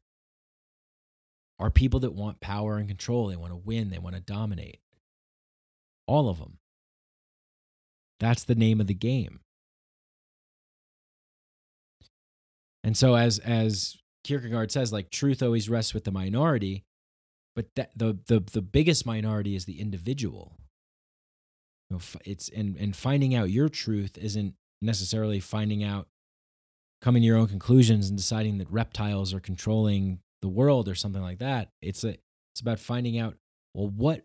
are 1.58 1.70
people 1.70 2.00
that 2.00 2.14
want 2.14 2.40
power 2.40 2.76
and 2.76 2.88
control. 2.88 3.26
They 3.26 3.36
want 3.36 3.52
to 3.52 3.56
win, 3.56 3.90
they 3.90 3.98
want 3.98 4.14
to 4.14 4.20
dominate. 4.20 4.80
All 6.06 6.28
of 6.28 6.38
them. 6.38 6.58
That's 8.20 8.44
the 8.44 8.54
name 8.54 8.80
of 8.80 8.86
the 8.86 8.94
game. 8.94 9.40
And 12.84 12.96
so 12.96 13.16
as 13.16 13.38
as 13.40 13.96
Kierkegaard 14.24 14.70
says 14.70 14.92
like 14.92 15.10
truth 15.10 15.42
always 15.42 15.68
rests 15.68 15.94
with 15.94 16.04
the 16.04 16.12
minority, 16.12 16.84
but 17.54 17.74
that 17.76 17.90
the 17.96 18.18
the 18.26 18.40
the 18.40 18.62
biggest 18.62 19.04
minority 19.04 19.54
is 19.56 19.64
the 19.64 19.80
individual. 19.80 20.56
You 21.90 21.96
know, 21.96 22.02
it's 22.24 22.48
and 22.48 22.76
and 22.76 22.94
finding 22.94 23.34
out 23.34 23.50
your 23.50 23.68
truth 23.68 24.18
isn't 24.18 24.54
necessarily 24.80 25.40
finding 25.40 25.82
out 25.82 26.08
coming 27.00 27.22
to 27.22 27.26
your 27.26 27.36
own 27.36 27.48
conclusions 27.48 28.08
and 28.08 28.16
deciding 28.16 28.58
that 28.58 28.70
reptiles 28.70 29.32
are 29.32 29.40
controlling 29.40 30.20
the 30.42 30.48
world 30.48 30.88
or 30.88 30.94
something 30.94 31.22
like 31.22 31.38
that. 31.38 31.70
It's 31.80 32.04
a 32.04 32.16
it's 32.52 32.60
about 32.60 32.78
finding 32.78 33.18
out 33.18 33.36
well 33.74 33.88
what 33.88 34.24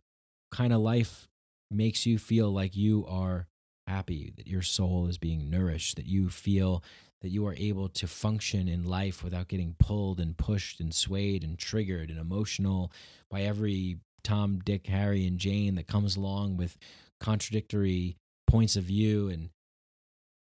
kind 0.51 0.73
of 0.73 0.81
life 0.81 1.27
makes 1.71 2.05
you 2.05 2.17
feel 2.17 2.51
like 2.51 2.75
you 2.75 3.05
are 3.07 3.47
happy, 3.87 4.33
that 4.37 4.47
your 4.47 4.61
soul 4.61 5.07
is 5.07 5.17
being 5.17 5.49
nourished, 5.49 5.95
that 5.95 6.05
you 6.05 6.29
feel 6.29 6.83
that 7.21 7.29
you 7.29 7.47
are 7.47 7.55
able 7.55 7.87
to 7.87 8.07
function 8.07 8.67
in 8.67 8.83
life 8.83 9.23
without 9.23 9.47
getting 9.47 9.75
pulled 9.79 10.19
and 10.19 10.37
pushed 10.37 10.79
and 10.79 10.93
swayed 10.93 11.43
and 11.43 11.57
triggered 11.57 12.09
and 12.09 12.19
emotional 12.19 12.91
by 13.29 13.41
every 13.41 13.97
Tom, 14.23 14.59
Dick, 14.63 14.87
Harry, 14.87 15.25
and 15.25 15.37
Jane 15.37 15.75
that 15.75 15.87
comes 15.87 16.15
along 16.15 16.57
with 16.57 16.77
contradictory 17.23 18.17
points 18.47 18.75
of 18.75 18.83
view 18.83 19.29
and 19.29 19.49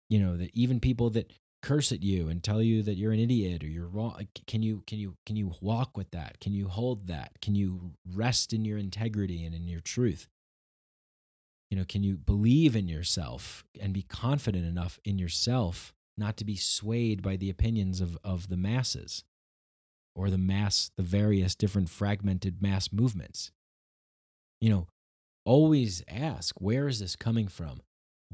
you 0.10 0.20
know 0.20 0.36
that 0.38 0.52
even 0.54 0.80
people 0.80 1.10
that 1.10 1.32
curse 1.64 1.92
at 1.92 2.04
you 2.04 2.28
and 2.28 2.44
tell 2.44 2.62
you 2.62 2.84
that 2.84 2.96
you're 2.96 3.14
an 3.14 3.20
idiot 3.20 3.64
or 3.64 3.68
you're 3.68 3.88
wrong 3.88 4.28
can 4.46 4.62
you 4.62 4.84
can 4.86 5.00
you 5.00 5.16
can 5.26 5.36
you 5.36 5.54
walk 5.62 5.98
with 5.98 6.12
that? 6.12 6.40
Can 6.40 6.54
you 6.54 6.68
hold 6.68 7.08
that? 7.08 7.32
Can 7.42 7.56
you 7.56 7.94
rest 8.14 8.54
in 8.54 8.66
your 8.66 8.78
integrity 8.78 9.44
and 9.46 9.56
in 9.56 9.68
your 9.68 9.80
truth? 9.80 10.28
You 11.72 11.78
know 11.78 11.86
can 11.88 12.04
you 12.04 12.18
believe 12.18 12.76
in 12.76 12.88
yourself 12.88 13.64
and 13.82 13.94
be 13.94 14.04
confident 14.04 14.66
enough 14.66 15.00
in 15.04 15.18
yourself 15.18 15.94
not 16.18 16.38
to 16.38 16.46
be 16.46 16.56
swayed 16.56 17.24
by 17.24 17.38
the 17.38 17.50
opinions 17.50 18.02
of 18.02 18.18
of 18.24 18.50
the 18.50 18.58
masses 18.58 19.24
or 20.14 20.30
the 20.30 20.38
mass 20.38 20.92
the 20.98 21.04
various 21.04 21.56
different 21.56 21.90
fragmented 21.90 22.62
mass 22.62 22.92
movements? 22.92 23.52
You 24.60 24.70
know 24.70 24.88
always 25.46 26.04
ask 26.08 26.60
where 26.60 26.88
is 26.88 27.00
this 27.00 27.16
coming 27.16 27.48
from 27.48 27.82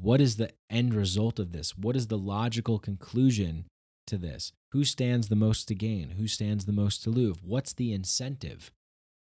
what 0.01 0.19
is 0.19 0.37
the 0.37 0.51
end 0.69 0.93
result 0.93 1.39
of 1.39 1.51
this? 1.51 1.77
What 1.77 1.95
is 1.95 2.07
the 2.07 2.17
logical 2.17 2.79
conclusion 2.79 3.65
to 4.07 4.17
this? 4.17 4.51
Who 4.71 4.83
stands 4.83 5.29
the 5.29 5.35
most 5.35 5.67
to 5.67 5.75
gain? 5.75 6.11
Who 6.11 6.27
stands 6.27 6.65
the 6.65 6.71
most 6.71 7.03
to 7.03 7.09
lose? 7.09 7.37
What's 7.43 7.73
the 7.73 7.93
incentive? 7.93 8.71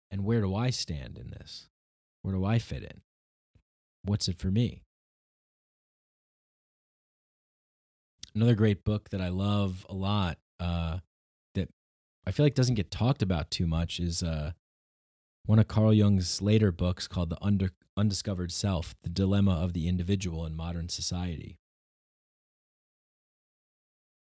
And 0.10 0.24
where 0.24 0.42
do 0.42 0.56
I 0.56 0.70
stand 0.70 1.18
in 1.18 1.32
this? 1.32 1.68
Where 2.22 2.34
do 2.34 2.46
I 2.46 2.60
fit 2.60 2.84
in? 2.84 3.02
What's 4.04 4.28
it 4.28 4.38
for 4.38 4.52
me? 4.52 4.84
Another 8.36 8.56
great 8.56 8.84
book 8.84 9.10
that 9.10 9.22
I 9.22 9.30
love 9.30 9.86
a 9.90 9.94
lot 9.94 10.38
uh, 10.60 11.00
that 11.56 11.70
I 12.26 12.32
feel 12.32 12.46
like 12.46 12.56
doesn't 12.56 12.76
get 12.76 12.90
talked 12.90 13.22
about 13.22 13.52
too 13.52 13.68
much 13.68 14.00
is 14.00 14.24
uh, 14.24 14.54
one 15.46 15.60
of 15.60 15.68
Carl 15.68 15.94
Jung's 15.94 16.42
later 16.42 16.72
books 16.72 17.08
called 17.08 17.30
The 17.30 17.38
Under, 17.42 17.70
Undiscovered 17.98 18.52
Self 18.52 18.96
The 19.04 19.10
Dilemma 19.10 19.52
of 19.52 19.74
the 19.74 19.88
Individual 19.88 20.46
in 20.46 20.56
Modern 20.56 20.90
Society. 20.90 21.58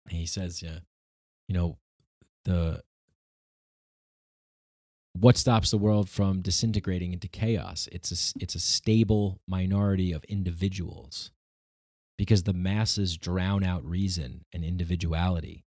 And 0.09 0.19
he 0.19 0.27
says, 0.27 0.63
yeah, 0.63 0.79
you 1.49 1.55
know, 1.55 1.79
the 2.45 2.83
what 5.15 5.37
stops 5.37 5.71
the 5.71 5.79
world 5.79 6.09
from 6.09 6.41
disintegrating 6.41 7.13
into 7.13 7.29
chaos? 7.29 7.89
It's 7.93 8.11
a, 8.11 8.43
it's 8.43 8.55
a 8.55 8.61
stable 8.61 9.41
minority 9.47 10.11
of 10.13 10.25
individuals 10.25 11.31
because 12.17 12.45
the 12.45 12.55
masses 12.55 13.19
drown 13.19 13.63
out 13.63 13.85
reason 13.85 14.45
and 14.53 14.65
individuality. 14.65 15.65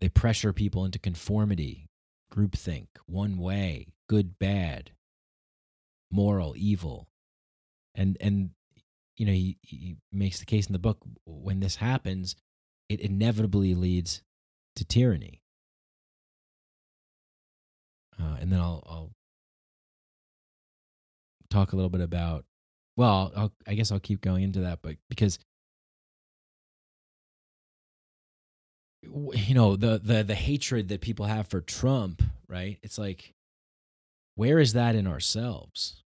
They 0.00 0.08
pressure 0.08 0.52
people 0.52 0.84
into 0.84 0.98
conformity, 0.98 1.88
groupthink, 2.34 2.88
one 3.06 3.38
way, 3.38 3.88
good, 4.08 4.38
bad, 4.38 4.92
moral, 6.10 6.54
evil. 6.56 7.08
And 7.94 8.16
and 8.20 8.50
you 9.16 9.26
know, 9.26 9.32
he, 9.32 9.58
he 9.62 9.96
makes 10.12 10.40
the 10.40 10.46
case 10.46 10.66
in 10.66 10.72
the 10.72 10.78
book 10.78 10.98
when 11.24 11.60
this 11.60 11.76
happens, 11.76 12.34
it 12.88 13.00
inevitably 13.00 13.74
leads 13.74 14.22
to 14.76 14.84
tyranny. 14.84 15.40
Uh, 18.20 18.36
and 18.40 18.52
then 18.52 18.60
I'll, 18.60 18.82
I'll 18.86 19.10
talk 21.50 21.72
a 21.72 21.76
little 21.76 21.90
bit 21.90 22.00
about. 22.00 22.44
Well, 22.96 23.32
I'll, 23.36 23.52
I 23.66 23.74
guess 23.74 23.90
I'll 23.90 24.00
keep 24.00 24.20
going 24.20 24.44
into 24.44 24.60
that, 24.60 24.80
but 24.82 24.96
because 25.08 25.38
you 29.34 29.54
know 29.54 29.76
the 29.76 30.00
the 30.02 30.22
the 30.22 30.34
hatred 30.34 30.88
that 30.88 31.00
people 31.00 31.26
have 31.26 31.48
for 31.48 31.60
Trump, 31.60 32.22
right? 32.48 32.78
It's 32.82 32.98
like 32.98 33.34
where 34.34 34.58
is 34.58 34.72
that 34.72 34.94
in 34.94 35.06
ourselves? 35.06 36.02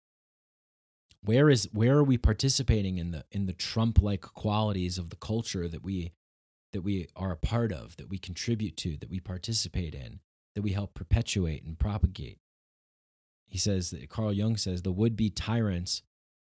Where 1.25 1.51
is 1.51 1.69
where 1.73 1.97
are 1.97 2.05
we 2.05 2.19
participating 2.19 2.99
in 2.99 3.11
the 3.11 3.25
in 3.31 3.47
the 3.47 3.53
Trump 3.53 4.01
like 4.03 4.23
qualities 4.23 4.99
of 4.99 5.11
the 5.11 5.17
culture 5.17 5.69
that 5.69 5.83
we 5.85 6.13
that 6.73 6.83
we 6.83 7.09
are 7.15 7.33
a 7.33 7.37
part 7.37 7.73
of, 7.73 7.97
that 7.99 8.09
we 8.09 8.19
contribute 8.19 8.77
to, 8.79 8.97
that 8.97 9.11
we 9.11 9.21
participate 9.21 9.95
in, 9.95 10.21
that 10.55 10.63
we 10.63 10.73
help 10.73 10.95
perpetuate 10.95 11.63
and 11.65 11.79
propagate? 11.79 12.39
He 13.47 13.59
says 13.59 13.91
that 13.91 14.09
Carl 14.09 14.33
Jung 14.33 14.57
says 14.57 14.83
the 14.83 14.93
would 14.93 15.17
be 15.17 15.29
tyrants 15.31 16.03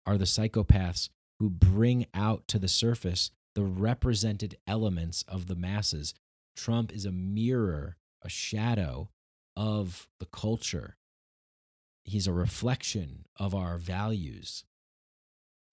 are 0.04 0.18
the 0.18 0.24
psychopaths 0.24 1.08
who 1.38 1.48
bring 1.48 2.06
out 2.12 2.48
to 2.48 2.58
the 2.58 2.68
surface 2.68 3.30
the 3.54 3.64
represented 3.64 4.56
elements 4.66 5.24
of 5.26 5.46
the 5.46 5.56
masses 5.56 6.14
Trump 6.58 6.92
is 6.92 7.04
a 7.04 7.12
mirror, 7.12 7.96
a 8.22 8.28
shadow 8.28 9.10
of 9.56 10.08
the 10.18 10.26
culture. 10.26 10.96
He's 12.02 12.26
a 12.26 12.32
reflection 12.32 13.26
of 13.36 13.54
our 13.54 13.78
values 13.78 14.64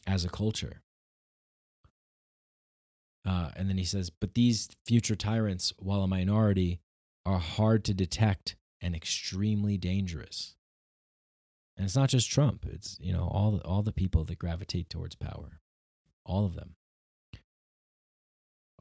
as 0.06 0.24
a 0.24 0.30
culture. 0.30 0.84
Uh, 3.26 3.50
and 3.56 3.68
then 3.68 3.80
he 3.80 3.84
says, 3.84 4.12
but 4.12 4.36
these 4.36 4.70
future 4.86 5.16
tyrants, 5.16 5.74
while 5.80 6.04
a 6.04 6.08
minority, 6.08 6.82
are 7.26 7.40
hard 7.40 7.84
to 7.86 7.94
detect 7.96 8.56
and 8.80 8.96
extremely 8.96 9.78
dangerous. 9.80 10.56
And 11.76 11.86
it's 11.86 11.96
not 11.96 12.10
just 12.10 12.30
Trump; 12.30 12.66
it's 12.72 12.98
you 13.02 13.12
know 13.12 13.28
all 13.30 13.52
the, 13.52 13.64
all 13.66 13.82
the 13.84 13.92
people 13.92 14.24
that 14.26 14.40
gravitate 14.40 14.90
towards 14.90 15.16
power, 15.16 15.60
all 16.24 16.46
of 16.46 16.56
them. 16.56 16.76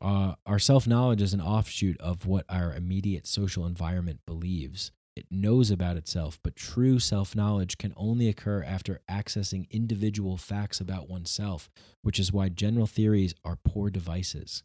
Uh, 0.01 0.35
our 0.45 0.59
self 0.59 0.87
knowledge 0.87 1.23
is 1.23 1.35
an 1.35 1.41
offshoot 1.41 2.01
of 2.01 2.27
what 2.27 2.45
our 2.49 2.73
immediate 2.73 3.27
social 3.27 3.67
environment 3.67 4.21
believes. 4.27 4.91
It 5.17 5.27
knows 5.31 5.71
about 5.71 5.97
itself, 5.97 6.41
but 6.43 6.57
true 6.57 6.99
self 6.99 7.37
knowledge 7.37 7.79
can 7.79 7.93
only 7.97 8.29
occur 8.29 8.63
after 8.65 9.01
accessing 9.09 9.71
individual 9.71 10.37
facts 10.37 10.81
about 10.81 11.09
oneself, 11.09 11.71
which 12.03 12.19
is 12.19 12.33
why 12.33 12.49
general 12.49 12.87
theories 12.87 13.35
are 13.45 13.59
poor 13.65 13.91
devices. 13.91 14.65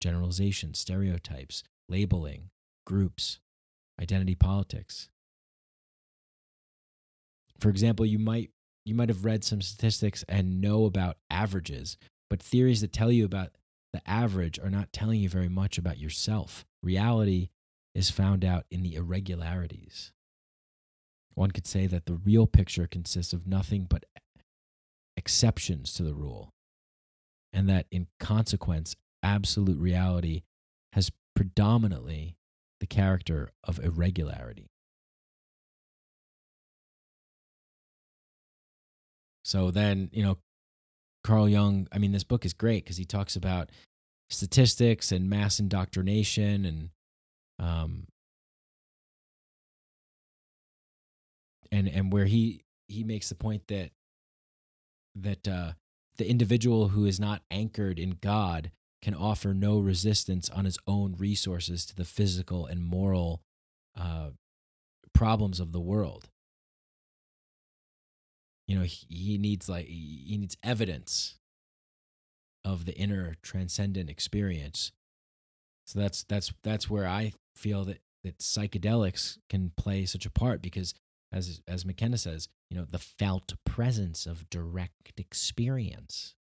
Generalizations, 0.00 0.78
stereotypes, 0.78 1.62
labeling, 1.88 2.50
groups, 2.86 3.38
identity 4.00 4.34
politics. 4.34 5.08
For 7.58 7.70
example, 7.70 8.04
you 8.04 8.18
might 8.18 8.50
you 8.84 8.94
might 8.94 9.08
have 9.08 9.24
read 9.24 9.44
some 9.44 9.62
statistics 9.62 10.24
and 10.28 10.60
know 10.60 10.84
about 10.84 11.16
averages, 11.30 11.96
but 12.28 12.42
theories 12.42 12.80
that 12.80 12.92
tell 12.92 13.12
you 13.12 13.24
about 13.24 13.52
the 13.92 14.02
average 14.08 14.58
are 14.58 14.70
not 14.70 14.92
telling 14.92 15.20
you 15.20 15.28
very 15.28 15.48
much 15.48 15.78
about 15.78 15.98
yourself. 15.98 16.64
Reality 16.82 17.50
is 17.94 18.10
found 18.10 18.44
out 18.44 18.64
in 18.70 18.82
the 18.82 18.94
irregularities. 18.94 20.12
One 21.34 21.50
could 21.50 21.66
say 21.66 21.86
that 21.86 22.06
the 22.06 22.14
real 22.14 22.46
picture 22.46 22.86
consists 22.86 23.32
of 23.32 23.46
nothing 23.46 23.86
but 23.88 24.04
exceptions 25.16 25.92
to 25.94 26.02
the 26.02 26.14
rule, 26.14 26.52
and 27.52 27.68
that 27.68 27.86
in 27.90 28.06
consequence, 28.18 28.94
absolute 29.22 29.78
reality 29.78 30.42
has 30.92 31.10
predominantly 31.34 32.36
the 32.80 32.86
character 32.86 33.50
of 33.64 33.78
irregularity. 33.80 34.70
So 39.44 39.70
then, 39.70 40.10
you 40.12 40.22
know, 40.22 40.38
Carl 41.22 41.48
Jung, 41.48 41.86
I 41.92 41.98
mean, 41.98 42.12
this 42.12 42.24
book 42.24 42.44
is 42.44 42.52
great 42.52 42.84
because 42.84 42.96
he 42.96 43.04
talks 43.04 43.36
about 43.36 43.70
statistics 44.30 45.10
and 45.12 45.28
mass 45.28 45.58
indoctrination 45.58 46.64
and 46.64 46.90
um 47.58 48.06
and 51.72 51.88
and 51.88 52.12
where 52.12 52.26
he 52.26 52.62
he 52.86 53.02
makes 53.02 53.28
the 53.28 53.34
point 53.34 53.66
that 53.66 53.90
that 55.16 55.48
uh 55.48 55.72
the 56.16 56.28
individual 56.28 56.88
who 56.88 57.06
is 57.06 57.18
not 57.18 57.42
anchored 57.50 57.98
in 57.98 58.18
God 58.20 58.70
can 59.02 59.14
offer 59.14 59.54
no 59.54 59.78
resistance 59.78 60.48
on 60.50 60.64
his 60.64 60.78
own 60.86 61.14
resources 61.18 61.86
to 61.86 61.96
the 61.96 62.04
physical 62.04 62.66
and 62.66 62.84
moral 62.84 63.42
uh, 63.98 64.30
problems 65.14 65.60
of 65.60 65.72
the 65.72 65.80
world. 65.80 66.28
You 68.70 68.78
know, 68.78 68.84
he, 68.84 69.04
he 69.08 69.36
needs 69.36 69.68
like 69.68 69.86
he 69.86 70.36
needs 70.38 70.56
evidence 70.62 71.34
of 72.64 72.84
the 72.84 72.96
inner 72.96 73.34
transcendent 73.42 74.08
experience. 74.08 74.92
So 75.88 75.98
that's 75.98 76.22
that's 76.22 76.52
that's 76.62 76.88
where 76.88 77.04
I 77.04 77.32
feel 77.56 77.84
that 77.86 77.98
that 78.22 78.38
psychedelics 78.38 79.38
can 79.48 79.72
play 79.76 80.06
such 80.06 80.24
a 80.24 80.30
part 80.30 80.62
because 80.62 80.94
as 81.32 81.60
as 81.66 81.84
McKenna 81.84 82.16
says, 82.16 82.48
you 82.70 82.78
know, 82.78 82.84
the 82.84 83.00
felt 83.00 83.54
presence 83.66 84.24
of 84.24 84.48
direct 84.50 85.18
experience. 85.18 86.36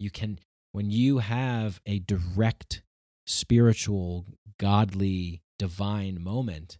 You 0.00 0.10
can 0.10 0.40
when 0.72 0.90
you 0.90 1.18
have 1.18 1.80
a 1.86 2.00
direct 2.00 2.82
spiritual, 3.24 4.26
godly, 4.58 5.42
divine 5.60 6.20
moment, 6.20 6.76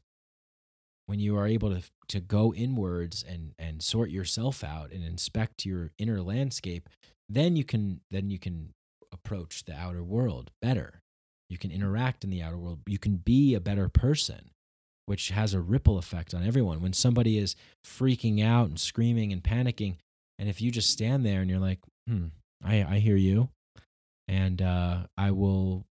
when 1.09 1.19
you 1.19 1.37
are 1.39 1.47
able 1.47 1.71
to 1.71 1.83
to 2.09 2.21
go 2.21 2.53
inwards 2.55 3.25
and 3.27 3.55
and 3.59 3.83
sort 3.83 4.11
yourself 4.11 4.63
out 4.63 4.93
and 4.93 5.03
inspect 5.03 5.65
your 5.65 5.91
inner 5.99 6.21
landscape, 6.21 6.89
then 7.29 7.57
you 7.57 7.65
can 7.65 8.01
then 8.11 8.31
you 8.31 8.39
can 8.39 8.75
approach 9.11 9.65
the 9.65 9.75
outer 9.75 10.05
world 10.05 10.51
better. 10.61 11.01
You 11.49 11.57
can 11.57 11.71
interact 11.71 12.25
in 12.25 12.31
the 12.31 12.43
outer 12.43 12.59
world. 12.59 12.81
You 12.87 12.99
can 12.99 13.17
be 13.17 13.55
a 13.55 13.61
better 13.61 13.89
person, 13.89 14.51
which 15.07 15.31
has 15.31 15.55
a 15.55 15.61
ripple 15.61 15.97
effect 15.97 16.35
on 16.35 16.47
everyone. 16.47 16.83
When 16.83 16.93
somebody 16.93 17.39
is 17.39 17.57
freaking 17.83 18.45
out 18.45 18.69
and 18.69 18.79
screaming 18.79 19.33
and 19.33 19.43
panicking, 19.43 19.97
and 20.39 20.51
if 20.51 20.61
you 20.61 20.71
just 20.71 20.91
stand 20.91 21.25
there 21.25 21.41
and 21.41 21.49
you're 21.49 21.59
like, 21.59 21.79
hmm, 22.07 22.27
I, 22.63 22.85
I 22.85 22.99
hear 22.99 23.17
you, 23.17 23.49
and 24.29 24.61
uh, 24.61 25.05
I 25.17 25.31
will 25.31 25.87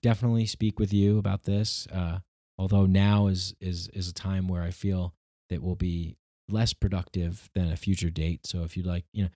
definitely 0.00 0.46
speak 0.46 0.78
with 0.78 0.94
you 0.94 1.18
about 1.18 1.42
this. 1.42 1.86
Uh, 1.92 2.20
although 2.58 2.86
now 2.86 3.26
is 3.26 3.54
is 3.60 3.88
is 3.88 4.08
a 4.08 4.14
time 4.14 4.48
where 4.48 4.62
I 4.62 4.70
feel 4.70 5.14
that 5.50 5.62
will 5.62 5.76
be 5.76 6.16
less 6.48 6.72
productive 6.72 7.50
than 7.54 7.70
a 7.70 7.76
future 7.76 8.10
date. 8.10 8.46
So 8.46 8.62
if 8.62 8.76
you'd 8.76 8.86
like, 8.86 9.04
you 9.12 9.24
know, 9.24 9.30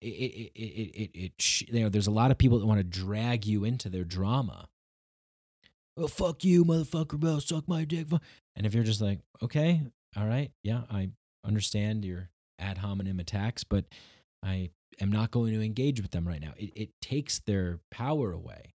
it 0.00 0.06
it 0.06 0.52
it 0.54 0.60
it, 0.60 1.10
it, 1.14 1.60
you 1.72 1.80
know, 1.80 1.88
there's 1.88 2.06
a 2.06 2.12
lot 2.12 2.30
of 2.30 2.38
people 2.38 2.58
that 2.58 2.66
want 2.66 2.78
to 2.78 2.84
drag 2.84 3.46
you 3.46 3.64
into 3.64 3.88
their 3.88 4.04
drama. 4.04 4.68
Well, 5.96 6.08
fuck 6.08 6.44
you, 6.44 6.64
motherfucker! 6.64 7.18
Bro, 7.18 7.40
suck 7.40 7.68
my 7.68 7.84
dick. 7.84 8.06
And 8.54 8.66
if 8.66 8.74
you're 8.74 8.84
just 8.84 9.00
like, 9.00 9.20
okay, 9.42 9.82
all 10.16 10.26
right, 10.26 10.50
yeah, 10.62 10.82
I 10.90 11.10
understand 11.44 12.04
your 12.04 12.30
ad 12.58 12.78
hominem 12.78 13.20
attacks, 13.20 13.64
but 13.64 13.84
I 14.42 14.70
am 15.00 15.10
not 15.10 15.30
going 15.30 15.52
to 15.54 15.64
engage 15.64 16.00
with 16.00 16.12
them 16.12 16.26
right 16.26 16.40
now. 16.40 16.52
It, 16.56 16.72
it 16.74 16.90
takes 17.00 17.40
their 17.40 17.80
power 17.90 18.32
away. 18.32 18.74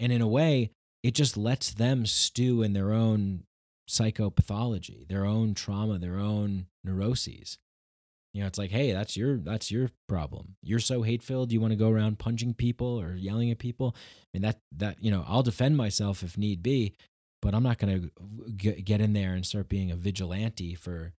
And 0.00 0.12
in 0.12 0.20
a 0.20 0.28
way, 0.28 0.70
it 1.02 1.14
just 1.14 1.36
lets 1.36 1.72
them 1.72 2.06
stew 2.06 2.62
in 2.62 2.72
their 2.72 2.92
own 2.92 3.44
psychopathology, 3.88 5.06
their 5.08 5.24
own 5.24 5.54
trauma, 5.54 5.98
their 5.98 6.18
own 6.18 6.66
neuroses. 6.84 7.58
You 8.32 8.40
know, 8.40 8.46
it's 8.46 8.58
like, 8.58 8.70
hey, 8.70 8.92
that's 8.92 9.16
your 9.16 9.36
that's 9.36 9.70
your 9.70 9.90
problem. 10.08 10.56
You're 10.62 10.78
so 10.78 11.02
hate 11.02 11.22
filled. 11.22 11.52
You 11.52 11.60
want 11.60 11.72
to 11.72 11.76
go 11.76 11.90
around 11.90 12.18
punching 12.18 12.54
people 12.54 12.98
or 12.98 13.14
yelling 13.14 13.50
at 13.50 13.58
people. 13.58 13.94
I 13.96 14.28
mean, 14.32 14.42
that 14.42 14.60
that 14.76 15.02
you 15.02 15.10
know, 15.10 15.24
I'll 15.28 15.42
defend 15.42 15.76
myself 15.76 16.22
if 16.22 16.38
need 16.38 16.62
be, 16.62 16.94
but 17.42 17.54
I'm 17.54 17.62
not 17.62 17.78
going 17.78 18.10
to 18.58 18.72
get 18.72 19.02
in 19.02 19.12
there 19.12 19.34
and 19.34 19.44
start 19.44 19.68
being 19.68 19.90
a 19.90 19.96
vigilante 19.96 20.74
for 20.74 21.12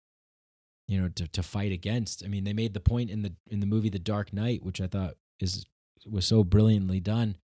you 0.88 1.00
know 1.00 1.08
to 1.10 1.28
to 1.28 1.42
fight 1.42 1.72
against. 1.72 2.24
I 2.24 2.28
mean, 2.28 2.44
they 2.44 2.54
made 2.54 2.72
the 2.72 2.80
point 2.80 3.10
in 3.10 3.22
the 3.22 3.34
in 3.50 3.60
the 3.60 3.66
movie 3.66 3.90
The 3.90 3.98
Dark 3.98 4.32
Knight, 4.32 4.62
which 4.62 4.80
I 4.80 4.86
thought 4.86 5.16
is 5.38 5.66
was 6.10 6.24
so 6.24 6.44
brilliantly 6.44 7.00
done. 7.00 7.36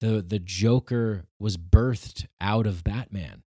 The 0.00 0.22
the 0.22 0.38
Joker 0.38 1.24
was 1.38 1.56
birthed 1.56 2.26
out 2.40 2.66
of 2.66 2.84
Batman. 2.84 3.42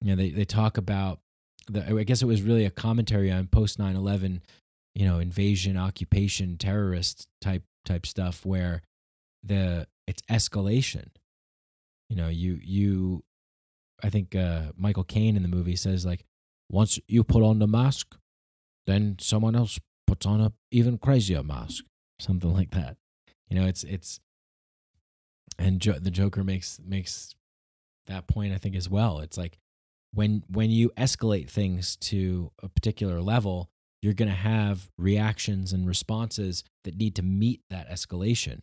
You 0.00 0.10
know, 0.10 0.16
they 0.16 0.30
they 0.30 0.44
talk 0.44 0.78
about 0.78 1.20
the 1.68 1.84
I 1.86 2.04
guess 2.04 2.22
it 2.22 2.26
was 2.26 2.42
really 2.42 2.64
a 2.64 2.70
commentary 2.70 3.30
on 3.30 3.46
post 3.46 3.78
9/11, 3.78 4.40
you 4.94 5.06
know, 5.06 5.18
invasion, 5.18 5.76
occupation, 5.76 6.56
terrorist 6.56 7.28
type 7.40 7.64
type 7.84 8.06
stuff 8.06 8.46
where 8.46 8.82
the 9.42 9.86
it's 10.06 10.22
escalation. 10.30 11.08
You 12.08 12.16
know, 12.16 12.28
you 12.28 12.58
you 12.62 13.24
I 14.02 14.10
think 14.10 14.34
uh 14.34 14.72
Michael 14.76 15.04
Caine 15.04 15.36
in 15.36 15.42
the 15.42 15.48
movie 15.48 15.76
says 15.76 16.06
like 16.06 16.24
once 16.70 16.98
you 17.06 17.22
put 17.24 17.42
on 17.42 17.58
the 17.58 17.66
mask, 17.66 18.16
then 18.86 19.16
someone 19.20 19.54
else 19.54 19.78
puts 20.06 20.26
on 20.26 20.40
a 20.40 20.52
even 20.70 20.98
crazier 20.98 21.42
mask, 21.42 21.84
something 22.18 22.52
like 22.52 22.70
that. 22.70 22.96
You 23.48 23.58
know, 23.58 23.66
it's 23.66 23.84
it's, 23.84 24.20
and 25.58 25.80
jo- 25.80 25.98
the 25.98 26.10
Joker 26.10 26.44
makes 26.44 26.80
makes 26.84 27.34
that 28.06 28.26
point 28.26 28.52
I 28.52 28.58
think 28.58 28.76
as 28.76 28.88
well. 28.88 29.20
It's 29.20 29.38
like 29.38 29.58
when 30.12 30.42
when 30.48 30.70
you 30.70 30.90
escalate 30.96 31.50
things 31.50 31.96
to 31.96 32.50
a 32.62 32.68
particular 32.68 33.20
level, 33.20 33.70
you're 34.02 34.14
going 34.14 34.28
to 34.28 34.34
have 34.34 34.88
reactions 34.98 35.72
and 35.72 35.86
responses 35.86 36.64
that 36.84 36.96
need 36.96 37.16
to 37.16 37.22
meet 37.22 37.62
that 37.70 37.88
escalation. 37.90 38.60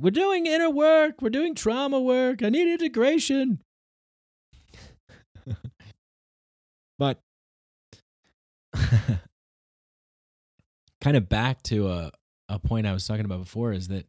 We're 0.00 0.10
doing 0.10 0.46
inner 0.46 0.70
work. 0.70 1.20
We're 1.20 1.30
doing 1.30 1.54
trauma 1.54 2.00
work. 2.00 2.42
I 2.42 2.48
need 2.48 2.72
integration. 2.72 3.60
but 6.98 7.20
kind 11.00 11.16
of 11.16 11.28
back 11.28 11.62
to 11.64 11.88
a, 11.88 12.12
a 12.48 12.58
point 12.58 12.86
I 12.86 12.92
was 12.92 13.06
talking 13.06 13.24
about 13.24 13.40
before 13.40 13.72
is 13.72 13.88
that 13.88 14.06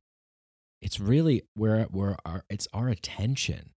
it's 0.82 1.00
really 1.00 1.44
where 1.56 1.84
where 1.86 2.18
our 2.26 2.44
it's 2.50 2.68
our 2.74 2.90
attention. 2.90 3.72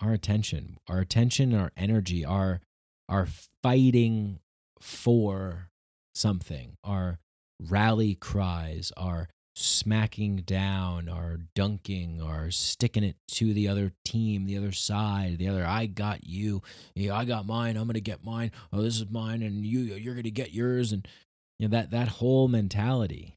Our 0.00 0.12
attention, 0.12 0.78
our 0.88 0.98
attention, 0.98 1.54
our 1.54 1.70
energy, 1.76 2.24
our 2.24 2.60
our 3.08 3.28
fighting 3.62 4.40
for 4.80 5.68
something, 6.14 6.76
our 6.84 7.18
rally 7.60 8.14
cries, 8.14 8.92
our 8.96 9.28
smacking 9.56 10.36
down, 10.38 11.08
our 11.08 11.38
dunking, 11.54 12.20
our 12.20 12.50
sticking 12.50 13.04
it 13.04 13.16
to 13.28 13.54
the 13.54 13.68
other 13.68 13.92
team, 14.04 14.46
the 14.46 14.56
other 14.56 14.72
side, 14.72 15.38
the 15.38 15.48
other. 15.48 15.64
I 15.64 15.86
got 15.86 16.26
you. 16.26 16.62
Yeah, 16.94 17.16
I 17.16 17.24
got 17.24 17.46
mine. 17.46 17.76
I'm 17.76 17.86
gonna 17.86 18.00
get 18.00 18.24
mine. 18.24 18.50
Oh, 18.72 18.82
this 18.82 18.96
is 18.96 19.10
mine, 19.10 19.42
and 19.42 19.64
you 19.64 19.80
you're 19.80 20.14
gonna 20.14 20.30
get 20.30 20.52
yours, 20.52 20.92
and 20.92 21.06
you 21.58 21.68
know 21.68 21.76
that 21.76 21.90
that 21.90 22.08
whole 22.08 22.48
mentality. 22.48 23.36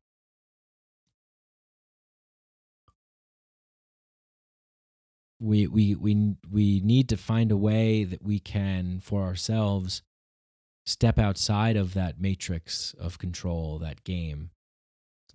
We 5.40 5.68
we 5.68 5.94
we 5.94 6.36
we 6.50 6.80
need 6.80 7.10
to 7.10 7.18
find 7.18 7.52
a 7.52 7.58
way 7.58 8.04
that 8.04 8.24
we 8.24 8.40
can 8.40 9.00
for 9.00 9.22
ourselves 9.22 10.02
step 10.88 11.20
outside 11.20 11.76
of 11.76 11.94
that 11.94 12.20
matrix 12.20 12.96
of 13.00 13.20
control, 13.20 13.78
that 13.80 14.04
game. 14.04 14.50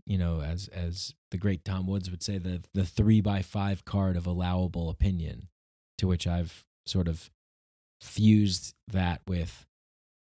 You 0.05 0.19
know, 0.19 0.41
as 0.41 0.66
as 0.69 1.15
the 1.31 1.39
great 1.39 1.65
Tom 1.65 1.87
Woods 1.87 2.11
would 2.11 2.23
say, 2.23 2.39
the 2.39 2.62
the 2.74 2.85
three 2.85 3.20
by 3.20 3.43
five 3.43 3.85
card 3.85 4.16
of 4.16 4.27
allowable 4.27 4.91
opinion, 4.91 5.49
to 5.99 6.09
which 6.09 6.27
I've 6.27 6.65
sort 6.87 7.07
of 7.07 7.31
fused 8.01 8.74
that 8.89 9.20
with 9.29 9.65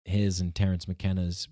his 0.05 0.41
and 0.41 0.55
Terence 0.55 0.87
McKenna's 0.87 1.49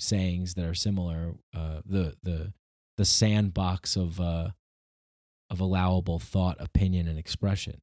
sayings 0.00 0.54
that 0.54 0.64
are 0.64 0.74
similar. 0.74 1.34
Uh, 1.54 1.80
the 1.84 2.16
the 2.22 2.54
the 2.96 3.04
sandbox 3.04 3.96
of 3.96 4.18
uh, 4.20 4.50
of 5.50 5.60
allowable 5.60 6.18
thought, 6.18 6.56
opinion, 6.60 7.08
and 7.08 7.18
expression. 7.18 7.82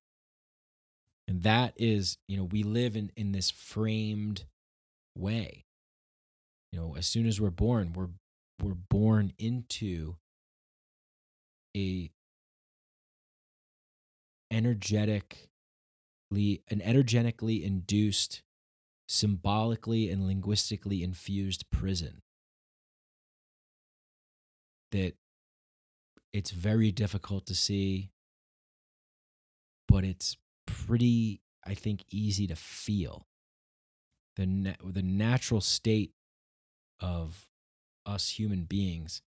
And 1.28 1.44
that 1.44 1.74
is, 1.78 2.18
you 2.28 2.36
know, 2.36 2.46
we 2.46 2.64
live 2.64 2.96
in 2.96 3.12
in 3.16 3.32
this 3.32 3.52
framed 3.52 4.46
way. 5.18 5.66
You 6.72 6.80
know, 6.80 6.96
as 6.98 7.08
soon 7.08 7.26
as 7.26 7.40
we're 7.42 7.50
born, 7.50 7.94
we're 7.94 8.10
we're 8.62 8.76
born 8.76 9.34
into 9.38 10.16
a 11.76 12.12
energetically 14.52 15.48
an 16.70 16.82
energetically 16.82 17.64
induced, 17.64 18.42
symbolically 19.08 20.10
and 20.10 20.26
linguistically 20.28 21.04
infused 21.04 21.70
prison 21.72 22.22
that 24.92 25.14
it's 26.34 26.52
very 26.52 26.92
difficult 26.92 27.46
to 27.46 27.56
see, 27.56 28.12
but 29.88 30.04
it's 30.04 30.38
pretty, 30.66 31.42
I 31.66 31.74
think, 31.74 32.04
easy 32.10 32.48
to 32.48 32.56
feel. 32.56 33.26
The, 34.42 34.48
na- 34.48 34.74
the 34.84 35.04
natural 35.04 35.62
state 35.62 36.14
of 37.00 37.48
us 38.08 38.30
human 38.30 38.64
beings. 38.64 39.22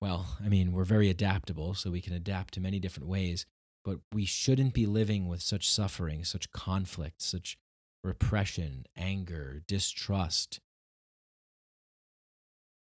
Well, 0.00 0.36
I 0.44 0.48
mean, 0.48 0.72
we're 0.72 0.82
very 0.82 1.08
adaptable, 1.08 1.74
so 1.74 1.92
we 1.92 2.00
can 2.00 2.12
adapt 2.12 2.54
to 2.54 2.60
many 2.60 2.80
different 2.80 3.08
ways, 3.08 3.46
but 3.84 4.00
we 4.12 4.24
shouldn't 4.24 4.74
be 4.74 4.86
living 4.86 5.28
with 5.28 5.42
such 5.42 5.70
suffering, 5.70 6.24
such 6.24 6.50
conflict, 6.50 7.22
such 7.22 7.56
repression, 8.02 8.86
anger, 8.96 9.62
distrust, 9.68 10.58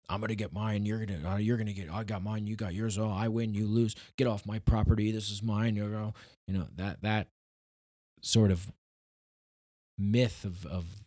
I'm 0.09 0.21
gonna 0.21 0.35
get 0.35 0.51
mine. 0.51 0.85
You're 0.85 1.05
gonna 1.05 1.33
uh, 1.33 1.37
you're 1.37 1.57
gonna 1.57 1.73
get. 1.73 1.93
I 1.93 2.03
got 2.03 2.23
mine. 2.23 2.47
You 2.47 2.55
got 2.55 2.73
yours. 2.73 2.97
Oh, 2.97 3.11
I 3.11 3.27
win. 3.27 3.53
You 3.53 3.67
lose. 3.67 3.95
Get 4.17 4.25
off 4.25 4.45
my 4.45 4.57
property. 4.57 5.11
This 5.11 5.29
is 5.29 5.43
mine. 5.43 5.75
You 5.75 5.87
know, 5.87 6.13
you 6.47 6.55
know 6.55 6.67
that 6.77 7.03
that 7.03 7.27
sort 8.21 8.49
of 8.49 8.71
myth 9.99 10.45
of 10.45 10.65
of 10.65 11.03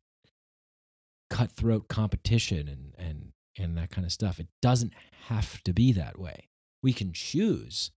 cutthroat 1.31 1.89
competition 1.89 2.69
and 2.69 2.95
and 2.99 3.33
and 3.59 3.77
that 3.77 3.91
kind 3.91 4.05
of 4.05 4.13
stuff. 4.13 4.39
It 4.39 4.49
doesn't 4.61 4.93
have 5.29 5.63
to 5.65 5.73
be 5.73 5.93
that 5.93 6.19
way. 6.19 6.49
We 6.83 6.93
can 6.93 7.13
choose, 7.13 7.91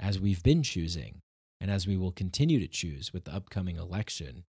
as 0.00 0.18
we've 0.20 0.42
been 0.42 0.62
choosing, 0.62 1.22
and 1.60 1.70
as 1.70 1.86
we 1.86 1.96
will 1.96 2.12
continue 2.12 2.60
to 2.60 2.68
choose 2.68 3.12
with 3.12 3.24
the 3.24 3.34
upcoming 3.34 3.76
election, 3.76 4.44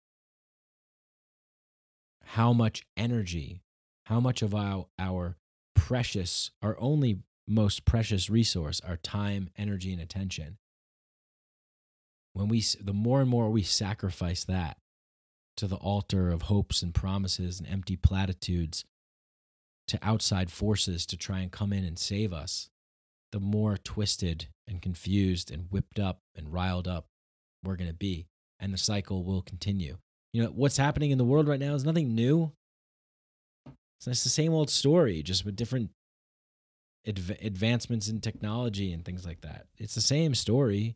how 2.24 2.54
much 2.54 2.84
energy, 2.98 3.62
how 4.06 4.20
much 4.20 4.42
of 4.42 4.54
our, 4.54 4.88
our 5.00 5.38
precious, 5.76 6.52
our 6.62 6.76
only 6.80 7.20
most 7.48 7.86
precious 7.86 8.30
resource, 8.30 8.82
our 8.88 8.98
time, 8.98 9.50
energy, 9.58 9.94
and 9.94 10.02
attention. 10.02 10.58
When 12.34 12.48
we, 12.48 12.64
the 12.82 12.94
more 12.94 13.22
and 13.22 13.30
more 13.30 13.50
we 13.50 13.64
sacrifice 13.64 14.44
that 14.46 14.78
to 15.58 15.68
the 15.68 15.76
altar 15.78 16.32
of 16.32 16.44
hopes 16.44 16.82
and 16.82 16.94
promises 16.94 17.60
and 17.60 17.68
empty 17.68 17.96
platitudes 17.96 18.86
to 19.88 20.00
outside 20.02 20.52
forces 20.52 21.06
to 21.06 21.18
try 21.18 21.40
and 21.40 21.52
come 21.52 21.74
in 21.74 21.84
and 21.84 22.00
save 22.00 22.34
us, 22.34 22.70
the 23.32 23.40
more 23.40 23.78
twisted 23.78 24.48
and 24.68 24.82
confused 24.82 25.52
and 25.52 25.68
whipped 25.70 26.00
up 26.00 26.20
and 26.36 26.54
riled 26.54 26.88
up 26.88 27.08
we're 27.64 27.76
going 27.76 27.90
to 27.90 27.96
be. 27.96 28.28
And 28.60 28.74
the 28.74 28.78
cycle 28.78 29.24
will 29.24 29.42
continue. 29.42 29.98
You 30.32 30.44
know, 30.44 30.50
what's 30.50 30.78
happening 30.78 31.12
in 31.12 31.18
the 31.18 31.26
world 31.26 31.48
right 31.48 31.60
now 31.60 31.74
is 31.74 31.84
nothing 31.84 32.16
new. 32.16 32.52
It's 34.06 34.24
the 34.24 34.30
same 34.30 34.54
old 34.54 34.70
story, 34.70 35.24
just 35.24 35.46
with 35.46 35.56
different 35.56 35.92
adv- 37.08 37.38
advancements 37.42 38.10
in 38.10 38.20
technology 38.20 38.92
and 38.92 39.06
things 39.06 39.26
like 39.26 39.42
that. 39.42 39.68
It's 39.78 39.96
the 39.96 40.02
same 40.02 40.36
story. 40.36 40.96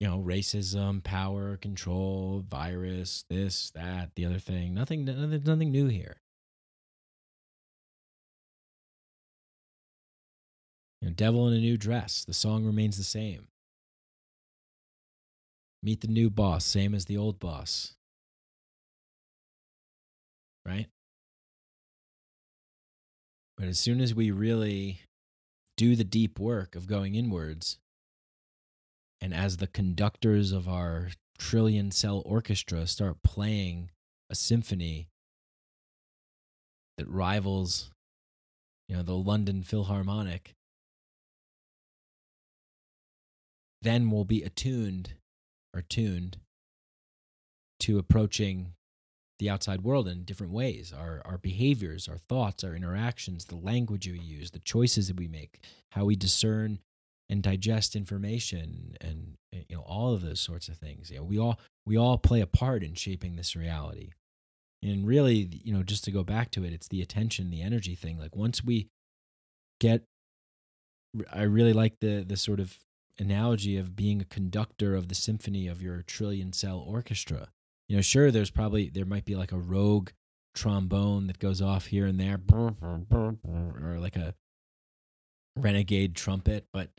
You 0.00 0.08
know, 0.08 0.18
racism, 0.18 1.04
power, 1.04 1.58
control, 1.58 2.42
virus, 2.48 3.24
this, 3.28 3.70
that, 3.72 4.10
the 4.16 4.24
other 4.24 4.38
thing. 4.38 4.72
Nothing, 4.74 5.04
nothing, 5.04 5.42
nothing 5.44 5.70
new 5.70 5.88
here. 5.88 6.16
You 11.02 11.08
know, 11.08 11.14
Devil 11.14 11.48
in 11.48 11.54
a 11.54 11.58
New 11.60 11.76
Dress. 11.76 12.24
The 12.24 12.34
song 12.34 12.64
remains 12.64 12.96
the 12.96 13.04
same. 13.04 13.48
Meet 15.82 16.00
the 16.00 16.08
new 16.08 16.30
boss, 16.30 16.64
same 16.64 16.94
as 16.94 17.04
the 17.04 17.16
old 17.16 17.38
boss 17.38 17.94
right? 20.70 20.88
But 23.56 23.68
as 23.68 23.78
soon 23.78 24.00
as 24.00 24.14
we 24.14 24.30
really 24.30 25.00
do 25.76 25.96
the 25.96 26.04
deep 26.04 26.38
work 26.38 26.74
of 26.74 26.86
going 26.86 27.14
inwards, 27.14 27.78
and 29.20 29.34
as 29.34 29.56
the 29.56 29.66
conductors 29.66 30.52
of 30.52 30.68
our 30.68 31.10
trillion 31.38 31.90
cell 31.90 32.22
orchestra 32.24 32.86
start 32.86 33.22
playing 33.22 33.90
a 34.28 34.34
symphony 34.34 35.08
that 36.96 37.08
rivals, 37.08 37.90
you 38.88 38.96
know, 38.96 39.02
the 39.02 39.16
London 39.16 39.62
Philharmonic, 39.62 40.54
then 43.82 44.10
we'll 44.10 44.24
be 44.24 44.42
attuned 44.42 45.14
or 45.74 45.82
tuned 45.82 46.38
to 47.80 47.98
approaching 47.98 48.74
the 49.38 49.48
outside 49.48 49.82
world 49.82 50.06
in 50.06 50.24
different 50.24 50.52
ways. 50.52 50.92
Our 50.92 51.22
our 51.24 51.38
behaviors 51.38 52.08
our 52.08 52.18
thoughts 52.18 52.62
our 52.62 52.74
interactions 52.74 53.46
the 53.46 53.56
language 53.56 54.06
we 54.06 54.18
use 54.18 54.50
the 54.50 54.58
choices 54.58 55.08
that 55.08 55.18
we 55.18 55.28
make 55.28 55.60
how 55.92 56.04
we 56.04 56.14
discern 56.14 56.80
and 57.30 57.42
digest 57.42 57.96
information 57.96 58.96
and 59.00 59.36
eh, 59.54 59.62
you 59.68 59.76
know 59.76 59.82
all 59.82 60.12
of 60.12 60.20
those 60.20 60.40
sorts 60.40 60.68
of 60.68 60.76
things. 60.76 61.10
You 61.10 61.18
know 61.18 61.24
we 61.24 61.38
all 61.38 61.58
we 61.86 61.96
all 61.96 62.18
play 62.18 62.40
a 62.40 62.46
part 62.46 62.82
in 62.82 62.94
shaping 62.94 63.36
this 63.36 63.56
reality. 63.56 64.10
And 64.82 65.06
really 65.06 65.48
you 65.64 65.72
know 65.72 65.82
just 65.82 66.04
to 66.04 66.10
go 66.10 66.24
back 66.24 66.50
to 66.52 66.64
it 66.64 66.72
it's 66.72 66.88
the 66.88 67.00
attention 67.00 67.50
the 67.50 67.62
energy 67.62 67.94
thing. 67.94 68.18
Like 68.18 68.36
once 68.36 68.62
we 68.62 68.88
get 69.80 70.02
i 71.32 71.42
really 71.42 71.72
like 71.72 71.98
the 72.00 72.22
the 72.22 72.36
sort 72.36 72.60
of 72.60 72.76
analogy 73.20 73.76
of 73.76 73.94
being 73.94 74.20
a 74.20 74.24
conductor 74.24 74.94
of 74.94 75.08
the 75.08 75.14
symphony 75.14 75.68
of 75.68 75.82
your 75.82 76.02
trillion 76.02 76.52
cell 76.52 76.84
orchestra. 76.86 77.48
You 77.88 77.96
know, 77.96 78.02
sure, 78.02 78.30
there's 78.30 78.50
probably 78.50 78.88
there 78.88 79.04
might 79.04 79.24
be 79.24 79.36
like 79.36 79.52
a 79.52 79.58
rogue 79.58 80.10
trombone 80.54 81.26
that 81.26 81.38
goes 81.38 81.60
off 81.60 81.86
here 81.86 82.06
and 82.06 82.18
there, 82.18 82.40
or 82.50 83.98
like 83.98 84.16
a 84.16 84.34
renegade 85.56 86.14
trumpet, 86.14 86.66
but 86.72 86.90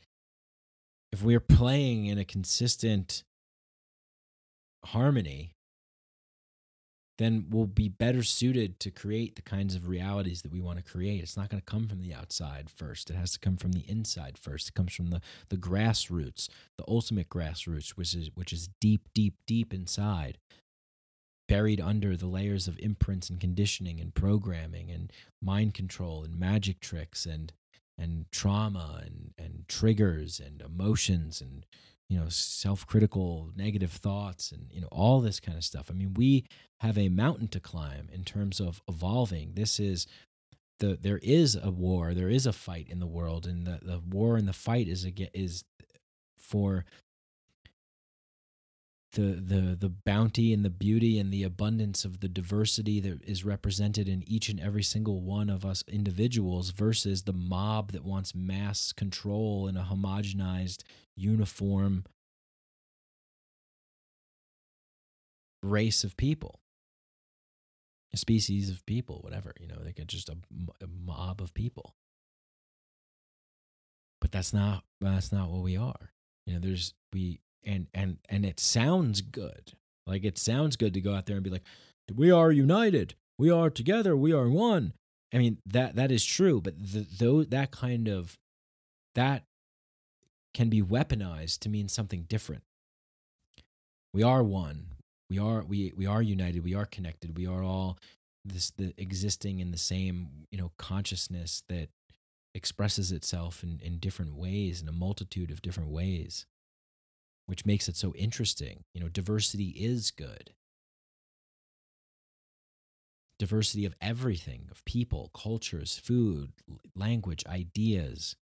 if 1.11 1.23
we're 1.23 1.39
playing 1.39 2.05
in 2.05 2.17
a 2.17 2.25
consistent 2.25 3.23
harmony, 4.85 5.55
then 7.17 7.45
we'll 7.49 7.67
be 7.67 7.89
better 7.89 8.23
suited 8.23 8.79
to 8.79 8.89
create 8.89 9.35
the 9.35 9.41
kinds 9.41 9.75
of 9.75 9.87
realities 9.87 10.41
that 10.41 10.51
we 10.51 10.61
want 10.61 10.77
to 10.77 10.83
create. 10.83 11.21
It's 11.21 11.37
not 11.37 11.49
going 11.49 11.61
to 11.61 11.71
come 11.71 11.87
from 11.87 12.01
the 12.01 12.13
outside 12.13 12.69
first. 12.69 13.09
It 13.09 13.15
has 13.15 13.33
to 13.33 13.39
come 13.39 13.57
from 13.57 13.73
the 13.73 13.85
inside 13.87 14.37
first. 14.37 14.69
It 14.69 14.73
comes 14.73 14.93
from 14.95 15.11
the, 15.11 15.21
the 15.49 15.57
grassroots, 15.57 16.49
the 16.77 16.85
ultimate 16.87 17.29
grassroots, 17.29 17.91
which 17.91 18.15
is 18.15 18.31
which 18.33 18.51
is 18.51 18.69
deep, 18.79 19.09
deep, 19.13 19.35
deep 19.45 19.73
inside 19.73 20.37
buried 21.51 21.81
under 21.81 22.15
the 22.15 22.27
layers 22.27 22.65
of 22.69 22.79
imprints 22.79 23.29
and 23.29 23.41
conditioning 23.41 23.99
and 23.99 24.15
programming 24.15 24.89
and 24.89 25.11
mind 25.41 25.73
control 25.73 26.23
and 26.23 26.39
magic 26.39 26.79
tricks 26.79 27.25
and 27.25 27.51
and 27.97 28.25
trauma 28.31 29.01
and 29.05 29.33
and 29.37 29.65
triggers 29.67 30.39
and 30.39 30.61
emotions 30.61 31.41
and 31.41 31.65
you 32.09 32.19
know 32.19 32.29
self-critical 32.29 33.51
negative 33.55 33.91
thoughts 33.91 34.51
and 34.51 34.67
you 34.71 34.81
know 34.81 34.89
all 34.91 35.21
this 35.21 35.39
kind 35.39 35.57
of 35.57 35.63
stuff. 35.63 35.89
I 35.89 35.93
mean 35.93 36.13
we 36.13 36.45
have 36.79 36.97
a 36.97 37.09
mountain 37.09 37.47
to 37.49 37.59
climb 37.59 38.09
in 38.11 38.23
terms 38.23 38.59
of 38.59 38.81
evolving. 38.87 39.53
This 39.53 39.79
is 39.79 40.07
the 40.79 40.97
there 40.99 41.19
is 41.21 41.57
a 41.61 41.69
war 41.69 42.13
there 42.13 42.29
is 42.29 42.45
a 42.45 42.53
fight 42.53 42.87
in 42.89 42.99
the 42.99 43.07
world 43.07 43.45
and 43.45 43.65
the, 43.65 43.79
the 43.81 43.99
war 43.99 44.35
and 44.35 44.47
the 44.47 44.53
fight 44.53 44.87
is 44.87 45.05
is 45.33 45.63
for 46.37 46.85
the 49.13 49.21
the 49.21 49.75
the 49.79 49.89
bounty 49.89 50.53
and 50.53 50.63
the 50.63 50.69
beauty 50.69 51.19
and 51.19 51.33
the 51.33 51.43
abundance 51.43 52.05
of 52.05 52.21
the 52.21 52.29
diversity 52.29 52.99
that 53.01 53.21
is 53.23 53.43
represented 53.43 54.07
in 54.07 54.23
each 54.25 54.47
and 54.47 54.59
every 54.59 54.83
single 54.83 55.21
one 55.21 55.49
of 55.49 55.65
us 55.65 55.83
individuals 55.87 56.69
versus 56.69 57.23
the 57.23 57.33
mob 57.33 57.91
that 57.91 58.05
wants 58.05 58.33
mass 58.33 58.93
control 58.93 59.67
in 59.67 59.75
a 59.75 59.83
homogenized 59.83 60.83
uniform 61.15 62.05
race 65.61 66.03
of 66.03 66.15
people. 66.15 66.59
A 68.13 68.17
species 68.17 68.69
of 68.69 68.85
people 68.85 69.19
whatever 69.21 69.53
you 69.59 69.67
know 69.67 69.77
they 69.83 69.93
get 69.93 70.07
just 70.07 70.29
a, 70.29 70.37
a 70.81 70.87
mob 70.87 71.41
of 71.41 71.53
people. 71.53 71.95
But 74.21 74.31
that's 74.31 74.53
not 74.53 74.83
that's 75.01 75.31
not 75.31 75.49
what 75.49 75.63
we 75.63 75.75
are. 75.75 76.11
You 76.45 76.53
know 76.53 76.59
there's 76.59 76.93
we 77.13 77.41
and 77.63 77.87
and 77.93 78.17
and 78.29 78.45
it 78.45 78.59
sounds 78.59 79.21
good. 79.21 79.73
Like 80.07 80.23
it 80.23 80.37
sounds 80.37 80.75
good 80.75 80.93
to 80.93 81.01
go 81.01 81.13
out 81.13 81.25
there 81.25 81.35
and 81.35 81.43
be 81.43 81.49
like, 81.49 81.65
"We 82.13 82.31
are 82.31 82.51
united. 82.51 83.15
We 83.37 83.49
are 83.49 83.69
together. 83.69 84.15
We 84.15 84.33
are 84.33 84.49
one." 84.49 84.93
I 85.33 85.37
mean 85.37 85.59
that 85.65 85.95
that 85.95 86.11
is 86.11 86.25
true, 86.25 86.61
but 86.61 86.75
the, 86.77 87.05
though 87.17 87.43
that 87.43 87.71
kind 87.71 88.07
of 88.07 88.37
that 89.15 89.43
can 90.53 90.69
be 90.69 90.81
weaponized 90.81 91.59
to 91.59 91.69
mean 91.69 91.87
something 91.87 92.23
different. 92.23 92.63
We 94.13 94.23
are 94.23 94.43
one. 94.43 94.87
We 95.29 95.39
are 95.39 95.63
we 95.63 95.93
we 95.95 96.05
are 96.05 96.21
united. 96.21 96.63
We 96.63 96.75
are 96.75 96.85
connected. 96.85 97.37
We 97.37 97.47
are 97.47 97.63
all 97.63 97.97
this 98.43 98.71
the 98.71 98.93
existing 98.97 99.59
in 99.59 99.71
the 99.71 99.77
same 99.77 100.47
you 100.51 100.57
know 100.57 100.71
consciousness 100.77 101.63
that 101.69 101.89
expresses 102.53 103.11
itself 103.11 103.63
in 103.63 103.79
in 103.81 103.97
different 103.97 104.35
ways 104.35 104.81
in 104.81 104.87
a 104.87 104.91
multitude 104.91 105.51
of 105.51 105.61
different 105.61 105.89
ways 105.89 106.45
which 107.51 107.65
makes 107.65 107.89
it 107.89 107.97
so 107.97 108.13
interesting. 108.15 108.85
You 108.93 109.01
know, 109.01 109.09
diversity 109.09 109.71
is 109.75 110.09
good. 110.09 110.51
Diversity 113.37 113.83
of 113.83 113.93
everything, 113.99 114.69
of 114.71 114.85
people, 114.85 115.29
cultures, 115.33 115.97
food, 115.97 116.53
language, 116.95 117.43
ideas, 117.45 118.37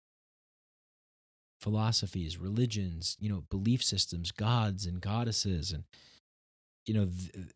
philosophies, 1.59 2.37
religions, 2.37 3.17
you 3.19 3.29
know, 3.29 3.45
belief 3.49 3.83
systems, 3.83 4.31
gods 4.31 4.85
and 4.85 5.01
goddesses. 5.01 5.71
And, 5.71 5.85
you 6.85 6.93
know, 6.93 7.05
th- 7.05 7.47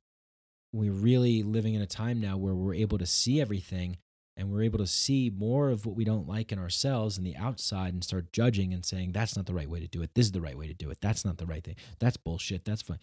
we're 0.73 0.91
really 0.91 1.43
living 1.43 1.75
in 1.75 1.83
a 1.83 1.85
time 1.85 2.19
now 2.19 2.35
where 2.35 2.55
we're 2.55 2.73
able 2.73 2.97
to 2.97 3.05
see 3.05 3.39
everything 3.39 3.97
and 4.35 4.51
we're 4.51 4.63
able 4.63 4.79
to 4.79 4.87
see 4.87 5.31
more 5.35 5.69
of 5.69 5.85
what 5.85 5.95
we 5.95 6.03
don't 6.03 6.27
like 6.27 6.51
in 6.51 6.59
ourselves 6.59 7.17
and 7.17 7.25
the 7.25 7.35
outside 7.35 7.93
and 7.93 8.03
start 8.03 8.31
judging 8.31 8.73
and 8.73 8.83
saying 8.83 9.11
that's 9.11 9.35
not 9.35 9.45
the 9.45 9.53
right 9.53 9.69
way 9.69 9.79
to 9.79 9.87
do 9.87 10.01
it. 10.01 10.11
This 10.15 10.27
is 10.27 10.31
the 10.31 10.41
right 10.41 10.57
way 10.57 10.67
to 10.67 10.73
do 10.73 10.89
it. 10.89 10.97
That's 11.01 11.23
not 11.23 11.37
the 11.37 11.45
right 11.45 11.63
thing. 11.63 11.75
That's 11.99 12.17
bullshit. 12.17 12.65
That's 12.65 12.81
fine. 12.81 12.99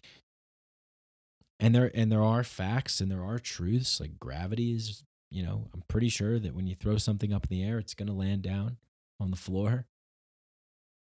And 1.59 1.73
there 1.73 1.91
and 1.93 2.11
there 2.11 2.23
are 2.23 2.43
facts 2.43 3.01
and 3.01 3.09
there 3.09 3.23
are 3.23 3.39
truths 3.39 3.99
like 3.99 4.19
gravity 4.19 4.73
is 4.73 5.03
you 5.29 5.43
know 5.43 5.67
i'm 5.75 5.83
pretty 5.87 6.09
sure 6.09 6.39
that 6.39 6.55
when 6.55 6.65
you 6.65 6.73
throw 6.73 6.97
something 6.97 7.31
up 7.31 7.45
in 7.45 7.55
the 7.55 7.63
air 7.63 7.77
it's 7.77 7.93
going 7.93 8.07
to 8.07 8.13
land 8.13 8.41
down 8.41 8.77
on 9.19 9.29
the 9.29 9.37
floor. 9.37 9.85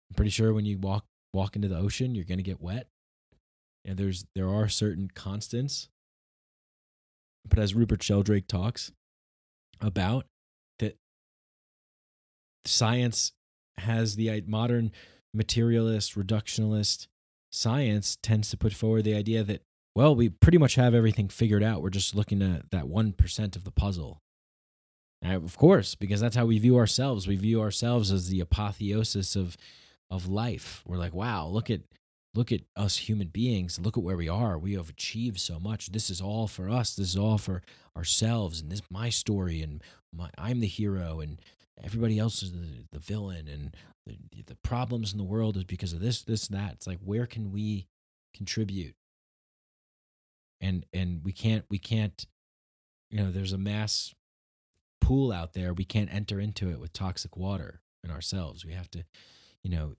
I'm 0.10 0.16
pretty 0.16 0.32
sure 0.32 0.54
when 0.54 0.66
you 0.66 0.78
walk 0.78 1.06
walk 1.34 1.56
into 1.56 1.70
the 1.70 1.78
ocean 1.78 2.14
you're 2.14 2.26
going 2.26 2.40
to 2.40 2.44
get 2.44 2.62
wet. 2.62 2.88
And 3.86 3.98
there's 3.98 4.26
there 4.36 4.50
are 4.50 4.68
certain 4.68 5.10
constants. 5.14 5.88
But 7.48 7.58
as 7.58 7.74
rupert 7.74 8.04
sheldrake 8.04 8.48
talks 8.48 8.92
about 9.82 10.26
that 10.80 10.98
science 12.66 13.34
has 13.78 14.16
the 14.16 14.44
modern 14.48 14.92
materialist 15.34 16.16
reductionalist 16.16 17.08
science 17.52 18.18
tends 18.22 18.50
to 18.50 18.58
put 18.58 18.74
forward 18.74 19.04
the 19.04 19.16
idea 19.16 19.44
that 19.44 19.62
well 19.96 20.16
we 20.16 20.30
pretty 20.30 20.58
much 20.58 20.76
have 20.76 20.94
everything 20.94 21.28
figured 21.28 21.64
out. 21.64 21.82
We're 21.82 21.90
just 21.90 22.16
looking 22.16 22.42
at 22.42 22.70
that 22.72 22.86
1% 22.86 23.56
of 23.56 23.64
the 23.64 23.72
puzzle. 23.72 24.22
And 25.22 25.44
of 25.44 25.58
course 25.58 25.96
because 25.96 26.22
that's 26.22 26.36
how 26.36 26.46
we 26.46 26.60
view 26.60 26.78
ourselves. 26.78 27.28
We 27.28 27.36
view 27.36 27.62
ourselves 27.62 28.12
as 28.12 28.30
the 28.30 28.40
apotheosis 28.40 29.36
of 29.36 29.58
of 30.12 30.28
life. 30.28 30.84
We're 30.86 30.98
like 30.98 31.14
wow 31.14 31.48
look 31.48 31.70
at 31.70 31.82
look 32.34 32.52
at 32.52 32.62
us 32.76 32.98
human 32.98 33.28
beings 33.28 33.80
look 33.80 33.98
at 33.98 34.04
where 34.04 34.18
we 34.18 34.30
are. 34.30 34.58
We 34.58 34.74
have 34.74 34.90
achieved 34.90 35.40
so 35.40 35.60
much. 35.60 35.92
This 35.92 36.10
is 36.10 36.22
all 36.22 36.48
for 36.48 36.70
us. 36.70 36.96
This 36.96 37.10
is 37.10 37.18
all 37.18 37.38
for 37.38 37.62
ourselves. 37.96 38.62
And 38.62 38.72
this 38.72 38.82
my 38.90 39.10
story 39.10 39.62
and 39.62 39.82
my 40.14 40.30
i'm 40.38 40.60
the 40.60 40.68
hero 40.68 41.20
and 41.20 41.40
everybody 41.84 42.20
else 42.20 42.42
is 42.44 42.52
the, 42.52 42.86
the 42.92 43.00
villain 43.00 43.48
and 43.48 43.76
the, 44.06 44.44
the 44.44 44.56
problems 44.56 45.12
in 45.12 45.18
the 45.18 45.24
world 45.24 45.56
is 45.56 45.64
because 45.64 45.94
of 45.94 46.00
this 46.00 46.22
this 46.24 46.48
and 46.48 46.58
that. 46.58 46.74
It's 46.74 46.88
like 46.88 47.00
where 47.04 47.26
can 47.26 47.52
we 47.52 47.88
contribute? 48.34 48.96
And 50.62 50.86
and 50.94 51.22
we 51.24 51.32
can't 51.32 51.66
we 51.70 51.80
can't 51.80 52.26
you 53.10 53.20
know 53.20 53.32
there's 53.32 53.54
a 53.54 53.58
mass 53.58 54.14
pool 55.02 55.32
out 55.32 55.54
there. 55.54 55.74
We 55.74 55.86
can't 55.86 56.14
enter 56.14 56.40
into 56.40 56.70
it 56.70 56.80
with 56.80 56.94
toxic 56.94 57.38
water 57.38 57.82
in 58.04 58.12
ourselves. 58.12 58.66
We 58.66 58.74
have 58.74 58.90
to 58.92 59.04
you 59.64 59.72
know 59.72 59.96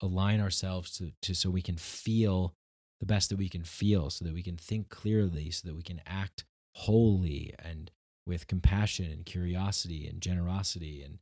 align 0.00 0.40
ourselves 0.40 0.96
to, 0.98 1.12
to 1.22 1.34
so 1.34 1.50
we 1.50 1.62
can 1.62 1.76
feel 1.76 2.54
the 3.00 3.06
best 3.06 3.30
that 3.30 3.38
we 3.38 3.48
can 3.48 3.64
feel 3.64 4.10
so 4.10 4.24
that 4.24 4.34
we 4.34 4.42
can 4.42 4.56
think 4.56 4.88
clearly 4.88 5.50
so 5.50 5.66
that 5.66 5.74
we 5.74 5.82
can 5.82 6.00
act 6.06 6.44
wholly 6.74 7.54
and 7.58 7.90
with 8.26 8.46
compassion 8.46 9.06
and 9.10 9.26
curiosity 9.26 10.06
and 10.06 10.20
generosity 10.20 11.02
and 11.02 11.18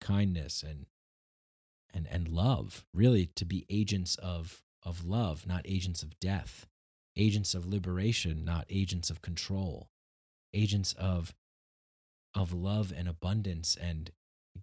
kindness 0.00 0.62
and 0.62 0.86
and 1.92 2.06
and 2.10 2.28
love. 2.28 2.84
Really 2.94 3.26
to 3.34 3.44
be 3.44 3.66
agents 3.68 4.16
of 4.16 4.62
of 4.84 5.04
love 5.04 5.46
not 5.46 5.62
agents 5.64 6.02
of 6.02 6.18
death. 6.20 6.66
Agents 7.16 7.54
of 7.54 7.66
liberation 7.66 8.44
not 8.44 8.66
agents 8.70 9.10
of 9.10 9.22
control. 9.22 9.88
Agents 10.54 10.92
of 10.94 11.34
of 12.34 12.52
love 12.52 12.92
and 12.96 13.08
abundance 13.08 13.76
and 13.76 14.12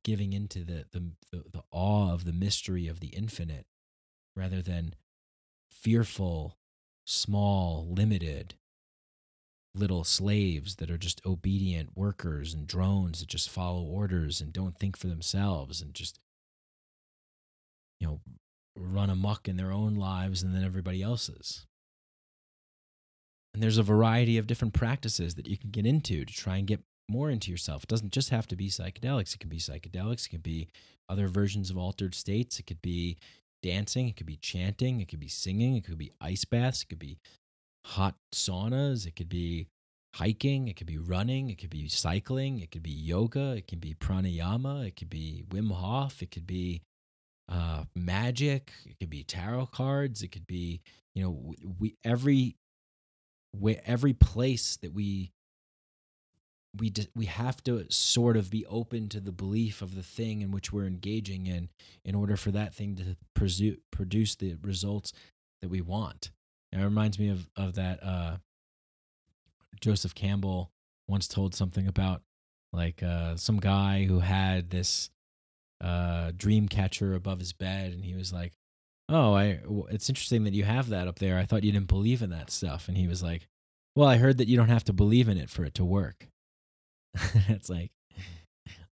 giving 0.03 0.34
into 0.34 0.64
the, 0.64 0.86
the, 0.91 1.11
the, 1.32 1.64
awe 1.72 2.14
of 2.14 2.26
the 2.26 2.34
mystery 2.34 2.88
of 2.88 2.99
the 2.99 3.07
infinite 3.07 3.65
rather 4.36 4.61
than 4.61 4.95
fearful, 5.70 6.57
small, 7.06 7.88
limited 7.90 8.56
little 9.76 10.03
slaves 10.03 10.76
that 10.76 10.91
are 10.91 10.98
just 10.98 11.26
obedient 11.26 11.98
workers 11.98 12.53
and 12.53 12.68
drones 12.68 13.20
that 13.20 13.30
just 13.30 13.49
follow 13.49 13.84
orders 13.84 14.40
and 14.40 14.53
don't 14.53 14.78
think 14.78 14.95
for 14.95 15.07
themselves 15.07 15.82
and 15.82 15.95
just 15.95 16.20
you 17.99 18.06
know 18.07 18.22
run 18.76 19.10
amok 19.10 19.48
in 19.48 19.57
their 19.57 19.72
own 19.72 19.95
lives 19.95 20.44
and 20.44 20.56
then 20.56 20.64
everybody 20.64 21.02
else's. 21.02 21.65
And 23.53 23.61
there's 23.61 23.78
a 23.78 23.84
variety 23.84 24.38
of 24.38 24.48
different 24.48 24.74
practices 24.74 25.36
that 25.36 25.48
you 25.48 25.57
can 25.57 25.70
get 25.70 25.86
into 25.86 26.26
to 26.26 26.34
try 26.34 26.57
and 26.57 26.65
get 26.65 26.82
more 27.09 27.30
into 27.30 27.51
yourself. 27.51 27.84
It 27.84 27.89
doesn't 27.89 28.11
just 28.11 28.30
have 28.30 28.47
to 28.47 28.55
be 28.55 28.69
psychedelics. 28.69 29.34
It 29.34 29.39
can 29.39 29.49
be 29.49 29.57
psychedelics. 29.57 30.25
It 30.25 30.30
can 30.30 30.41
be 30.41 30.67
other 31.09 31.27
versions 31.27 31.69
of 31.69 31.77
altered 31.77 32.15
states. 32.15 32.59
It 32.59 32.67
could 32.67 32.81
be 32.81 33.17
dancing. 33.61 34.07
It 34.07 34.15
could 34.15 34.25
be 34.25 34.38
chanting. 34.38 35.01
It 35.01 35.07
could 35.07 35.19
be 35.19 35.27
singing. 35.27 35.75
It 35.75 35.85
could 35.85 35.97
be 35.97 36.11
ice 36.21 36.45
baths. 36.45 36.84
It 36.84 36.89
could 36.89 36.99
be 36.99 37.17
hot 37.85 38.15
saunas. 38.34 39.05
It 39.05 39.15
could 39.15 39.30
be 39.30 39.67
hiking. 40.15 40.67
It 40.67 40.75
could 40.75 40.88
be 40.88 40.97
running. 40.97 41.49
It 41.49 41.57
could 41.57 41.69
be 41.69 41.88
cycling. 41.88 42.59
It 42.59 42.71
could 42.71 42.84
be 42.84 42.91
yoga. 42.91 43.53
It 43.57 43.67
can 43.67 43.80
be 43.80 43.93
pranayama. 43.93 44.88
It 44.88 44.95
could 44.95 45.09
be 45.09 45.43
Wim 45.49 45.71
Hof. 45.71 46.21
It 46.21 46.31
could 46.31 46.47
be 46.47 46.81
uh, 47.49 47.84
magic. 47.95 48.71
It 48.85 48.99
could 48.99 49.09
be 49.09 49.23
tarot 49.23 49.67
cards. 49.67 50.21
It 50.21 50.31
could 50.31 50.47
be 50.47 50.81
you 51.15 51.23
know 51.23 51.53
we 51.80 51.95
every 52.03 52.55
every 53.85 54.13
place 54.13 54.77
that 54.81 54.93
we 54.93 55.31
we 56.78 56.91
we 57.16 57.26
have 57.26 57.64
to 57.64 57.86
sort 57.90 58.36
of 58.36 58.50
be 58.50 58.66
open 58.66 59.08
to 59.10 59.20
the 59.20 59.32
belief 59.32 59.82
of 59.82 59.95
the 59.95 60.04
thing 60.04 60.41
in 60.41 60.52
which 60.52 60.74
we're 60.74 60.88
engaging 60.88 61.45
in 61.45 61.70
in 62.04 62.16
order 62.16 62.36
for 62.36 62.52
that 62.52 62.74
thing 62.74 62.95
to 62.95 63.16
pursue, 63.36 63.78
produce 63.91 64.36
the 64.36 64.56
results 64.62 65.14
that 65.62 65.70
we 65.70 65.82
want. 65.82 66.32
And 66.72 66.82
it 66.82 66.86
reminds 66.86 67.20
me 67.20 67.30
of 67.30 67.48
of 67.56 67.76
that 67.76 68.04
uh, 68.04 68.38
Joseph 69.80 70.16
Campbell 70.16 70.72
once 71.08 71.28
told 71.28 71.54
something 71.54 71.88
about 71.88 72.24
like 72.72 73.04
uh, 73.04 73.36
some 73.36 73.60
guy 73.60 74.06
who 74.06 74.20
had 74.20 74.72
this 74.72 75.12
uh, 75.80 76.32
dream 76.36 76.68
catcher 76.68 77.14
above 77.14 77.40
his 77.40 77.54
bed, 77.54 77.94
and 77.94 78.04
he 78.04 78.16
was 78.16 78.34
like, 78.34 78.54
"Oh, 79.10 79.34
I 79.36 79.60
it's 79.91 80.10
interesting 80.10 80.44
that 80.45 80.54
you 80.54 80.64
have 80.64 80.90
that 80.90 81.08
up 81.08 81.20
there. 81.20 81.38
I 81.38 81.45
thought 81.45 81.64
you 81.64 81.72
didn't 81.72 81.88
believe 81.88 82.24
in 82.24 82.32
that 82.32 82.50
stuff." 82.50 82.88
And 82.88 82.98
he 82.98 83.08
was 83.08 83.22
like, 83.22 83.48
"Well, 83.95 84.08
I 84.08 84.18
heard 84.18 84.40
that 84.40 84.48
you 84.48 84.58
don't 84.58 84.70
have 84.70 84.86
to 84.86 84.94
believe 84.94 85.28
in 85.28 85.38
it 85.38 85.52
for 85.52 85.64
it 85.64 85.76
to 85.76 85.86
work." 85.86 86.28
it's 87.49 87.69
like 87.69 87.91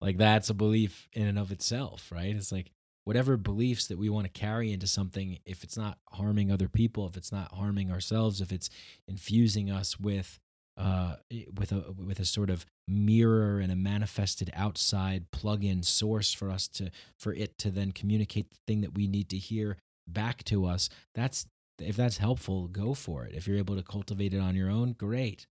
like 0.01 0.19
that's 0.19 0.51
a 0.51 0.55
belief 0.55 1.09
in 1.13 1.27
and 1.27 1.39
of 1.39 1.53
itself, 1.53 2.11
right? 2.13 2.35
It's 2.35 2.53
like 2.53 2.71
whatever 3.05 3.37
beliefs 3.37 3.87
that 3.87 3.99
we 3.99 4.09
want 4.09 4.25
to 4.25 4.41
carry 4.41 4.73
into 4.73 4.87
something 4.87 5.39
if 5.45 5.63
it's 5.63 5.77
not 5.77 5.99
harming 6.11 6.51
other 6.51 6.69
people, 6.69 7.07
if 7.07 7.17
it's 7.17 7.33
not 7.33 7.53
harming 7.55 7.91
ourselves, 7.91 8.41
if 8.41 8.53
it's 8.53 8.69
infusing 9.09 9.71
us 9.71 9.99
with 9.99 10.39
uh, 10.77 11.17
with 11.59 11.73
a 11.73 11.93
with 11.93 12.21
a 12.21 12.25
sort 12.25 12.51
of 12.51 12.67
mirror 12.87 13.59
and 13.61 13.73
a 13.73 13.77
manifested 13.77 14.51
outside 14.55 15.31
plug-in 15.31 15.83
source 15.83 16.33
for 16.33 16.51
us 16.51 16.69
to 16.69 16.91
for 17.19 17.33
it 17.33 17.57
to 17.59 17.71
then 17.71 17.93
communicate 17.93 18.51
the 18.51 18.59
thing 18.67 18.83
that 18.83 18.95
we 18.95 19.07
need 19.07 19.29
to 19.31 19.39
hear 19.39 19.79
back 20.07 20.45
to 20.45 20.67
us. 20.67 20.89
That's 21.15 21.47
if 21.79 21.97
that's 21.97 22.19
helpful, 22.19 22.69
go 22.69 22.93
for 22.93 23.25
it. 23.25 23.35
If 23.35 23.47
you're 23.47 23.59
able 23.59 23.77
to 23.77 23.83
cultivate 23.83 24.35
it 24.35 24.39
on 24.39 24.55
your 24.55 24.71
own, 24.71 24.93
great. 24.93 25.47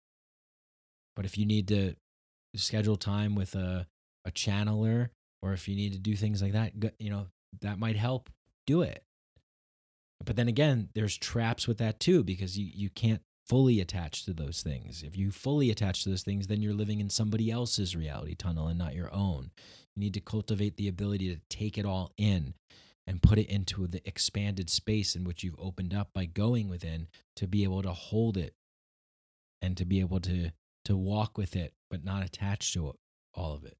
But 1.17 1.25
if 1.25 1.37
you 1.37 1.45
need 1.45 1.69
to 1.69 1.95
schedule 2.59 2.97
time 2.97 3.35
with 3.35 3.55
a 3.55 3.87
a 4.25 4.31
channeler 4.31 5.09
or 5.43 5.53
if 5.53 5.69
you 5.69 5.75
need 5.75 5.93
to 5.93 5.99
do 5.99 6.15
things 6.15 6.43
like 6.43 6.53
that 6.53 6.73
you 6.99 7.11
know 7.11 7.27
that 7.63 7.79
might 7.79 7.97
help 7.97 8.31
do 8.67 8.83
it. 8.83 9.03
But 10.25 10.37
then 10.37 10.49
again 10.49 10.91
there's 10.95 11.17
traps 11.17 11.67
with 11.67 11.79
that 11.79 12.01
too 12.01 12.23
because 12.23 12.59
you 12.59 12.71
you 12.73 12.91
can't 12.91 13.23
fully 13.49 13.81
attach 13.81 14.25
to 14.27 14.33
those 14.33 14.63
things. 14.63 15.03
If 15.03 15.17
you 15.17 15.33
fully 15.33 15.71
attach 15.71 16.05
to 16.05 16.11
those 16.11 16.23
things 16.23 16.47
then 16.47 16.63
you're 16.63 16.75
living 16.75 17.01
in 17.01 17.11
somebody 17.11 17.51
else's 17.51 17.97
reality 17.97 18.35
tunnel 18.35 18.69
and 18.69 18.79
not 18.79 18.95
your 18.95 19.13
own. 19.13 19.51
You 19.97 20.01
need 20.01 20.15
to 20.15 20.21
cultivate 20.21 20.77
the 20.77 20.89
ability 20.89 21.35
to 21.35 21.41
take 21.49 21.77
it 21.79 21.85
all 21.85 22.13
in 22.17 22.55
and 23.07 23.23
put 23.23 23.39
it 23.39 23.51
into 23.51 23.87
the 23.89 24.07
expanded 24.07 24.71
space 24.71 25.17
in 25.17 25.25
which 25.25 25.43
you've 25.43 25.59
opened 25.59 25.93
up 25.93 26.11
by 26.15 26.27
going 26.27 26.69
within 26.69 27.09
to 27.35 27.49
be 27.49 27.65
able 27.65 27.83
to 27.83 27.93
hold 27.93 28.37
it 28.37 28.55
and 29.61 29.77
to 29.77 29.85
be 29.85 30.01
able 30.01 30.21
to 30.21 30.51
to 30.85 30.97
walk 30.97 31.37
with 31.37 31.57
it, 31.57 31.75
but 31.91 32.05
not 32.05 32.25
attach 32.25 32.73
to 32.75 32.89
it, 32.91 32.97
all 33.35 33.55
of 33.55 33.65
it. 33.65 33.77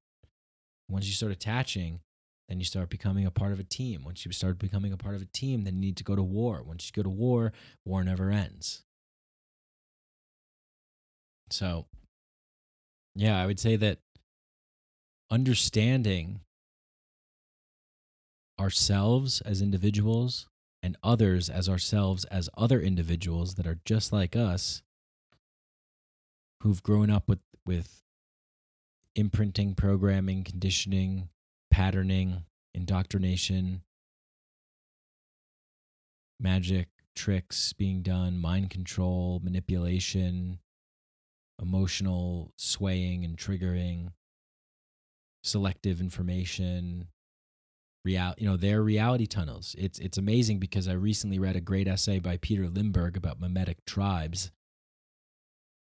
Once 0.89 1.07
you 1.07 1.13
start 1.13 1.31
attaching, 1.31 2.01
then 2.47 2.59
you 2.59 2.65
start 2.65 2.89
becoming 2.89 3.25
a 3.25 3.31
part 3.31 3.53
of 3.53 3.59
a 3.59 3.63
team. 3.63 4.03
Once 4.03 4.25
you 4.25 4.31
start 4.31 4.59
becoming 4.59 4.91
a 4.91 4.97
part 4.97 5.15
of 5.15 5.21
a 5.21 5.25
team, 5.25 5.63
then 5.63 5.75
you 5.75 5.81
need 5.81 5.97
to 5.97 6.03
go 6.03 6.15
to 6.15 6.23
war. 6.23 6.63
Once 6.63 6.85
you 6.87 7.01
go 7.01 7.03
to 7.03 7.09
war, 7.09 7.53
war 7.85 8.03
never 8.03 8.29
ends. 8.29 8.83
So, 11.49 11.85
yeah, 13.15 13.41
I 13.41 13.45
would 13.45 13.59
say 13.59 13.75
that 13.77 13.99
understanding 15.29 16.41
ourselves 18.59 19.41
as 19.41 19.61
individuals 19.61 20.47
and 20.83 20.97
others 21.03 21.49
as 21.49 21.69
ourselves 21.69 22.25
as 22.25 22.49
other 22.57 22.79
individuals 22.79 23.55
that 23.55 23.65
are 23.65 23.79
just 23.85 24.11
like 24.11 24.35
us 24.35 24.81
who've 26.61 26.83
grown 26.83 27.09
up 27.09 27.27
with 27.27 27.39
with 27.65 28.03
imprinting 29.15 29.75
programming 29.75 30.43
conditioning 30.43 31.29
patterning 31.69 32.43
indoctrination 32.73 33.81
magic 36.39 36.87
tricks 37.15 37.73
being 37.73 38.01
done 38.01 38.39
mind 38.39 38.69
control 38.69 39.39
manipulation 39.43 40.59
emotional 41.61 42.51
swaying 42.57 43.23
and 43.25 43.37
triggering 43.37 44.11
selective 45.43 45.99
information 45.99 47.07
real 48.05 48.33
you 48.37 48.47
know 48.47 48.57
their 48.57 48.81
reality 48.81 49.25
tunnels. 49.25 49.75
It's 49.77 49.99
it's 49.99 50.17
amazing 50.17 50.59
because 50.59 50.87
i 50.87 50.93
recently 50.93 51.39
read 51.39 51.55
a 51.55 51.61
great 51.61 51.87
essay 51.87 52.19
by 52.19 52.37
peter 52.37 52.67
limberg 52.67 53.17
about 53.17 53.39
memetic 53.39 53.77
tribes 53.85 54.51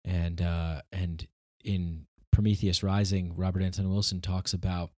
and 0.06 0.40
uh 0.40 0.80
and 0.92 1.26
in 1.64 2.06
prometheus 2.32 2.82
rising 2.82 3.34
robert 3.36 3.62
anton 3.62 3.90
wilson 3.90 4.20
talks 4.20 4.54
about 4.54 4.90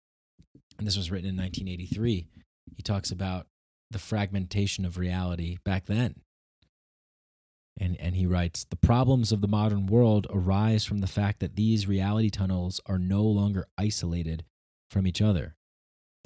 and 0.78 0.86
this 0.86 0.98
was 0.98 1.10
written 1.10 1.30
in 1.30 1.38
1983 1.38 2.28
he 2.76 2.84
talks 2.84 3.10
about 3.12 3.48
the 3.90 4.00
fragmentation 4.00 4.86
of 4.86 4.98
reality 4.98 5.58
back 5.64 5.86
then. 5.86 6.22
And 7.80 7.96
and 8.00 8.16
he 8.16 8.26
writes 8.26 8.64
the 8.64 8.76
problems 8.76 9.32
of 9.32 9.42
the 9.42 9.48
modern 9.48 9.86
world 9.86 10.26
arise 10.30 10.84
from 10.84 11.00
the 11.00 11.08
fact 11.08 11.40
that 11.40 11.56
these 11.56 11.88
reality 11.88 12.30
tunnels 12.30 12.82
are 12.88 12.98
no 12.98 13.24
longer 13.24 13.68
isolated 13.78 14.44
from 14.90 15.06
each 15.06 15.22
other. 15.22 15.56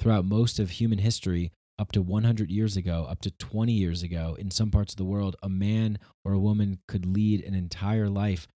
Throughout 0.00 0.24
most 0.24 0.58
of 0.58 0.70
human 0.70 0.98
history, 0.98 1.52
up 1.82 1.90
to 1.90 2.00
100 2.00 2.48
years 2.48 2.76
ago, 2.76 3.08
up 3.10 3.20
to 3.20 3.32
20 3.32 3.72
years 3.72 4.04
ago, 4.04 4.36
in 4.38 4.52
some 4.52 4.70
parts 4.70 4.92
of 4.92 4.98
the 4.98 5.04
world, 5.04 5.34
a 5.42 5.48
man 5.48 5.98
or 6.24 6.32
a 6.32 6.38
woman 6.38 6.78
could 6.86 7.04
lead 7.04 7.42
an 7.42 7.54
entire 7.54 8.08
life 8.08 8.46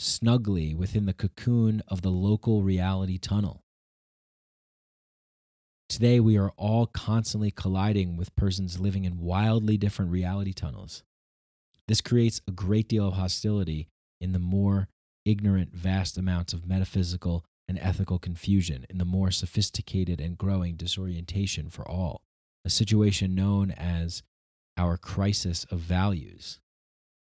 snugly 0.00 0.74
within 0.74 1.06
the 1.06 1.12
cocoon 1.12 1.80
of 1.86 2.02
the 2.02 2.10
local 2.10 2.64
reality 2.64 3.18
tunnel. 3.18 3.62
Today, 5.88 6.18
we 6.18 6.36
are 6.36 6.50
all 6.56 6.86
constantly 6.86 7.52
colliding 7.52 8.16
with 8.16 8.34
persons 8.34 8.80
living 8.80 9.04
in 9.04 9.20
wildly 9.20 9.76
different 9.76 10.10
reality 10.10 10.52
tunnels. 10.52 11.04
This 11.86 12.00
creates 12.00 12.40
a 12.48 12.50
great 12.50 12.88
deal 12.88 13.06
of 13.06 13.14
hostility 13.14 13.86
in 14.20 14.32
the 14.32 14.40
more 14.40 14.88
ignorant, 15.24 15.72
vast 15.72 16.18
amounts 16.18 16.52
of 16.52 16.66
metaphysical 16.66 17.44
and 17.68 17.78
ethical 17.78 18.18
confusion, 18.18 18.86
in 18.90 18.98
the 18.98 19.04
more 19.04 19.30
sophisticated 19.30 20.20
and 20.20 20.36
growing 20.36 20.74
disorientation 20.74 21.70
for 21.70 21.88
all, 21.88 22.22
a 22.64 22.70
situation 22.70 23.34
known 23.34 23.70
as 23.70 24.22
our 24.76 24.96
crisis 24.96 25.64
of 25.70 25.80
values. 25.80 26.60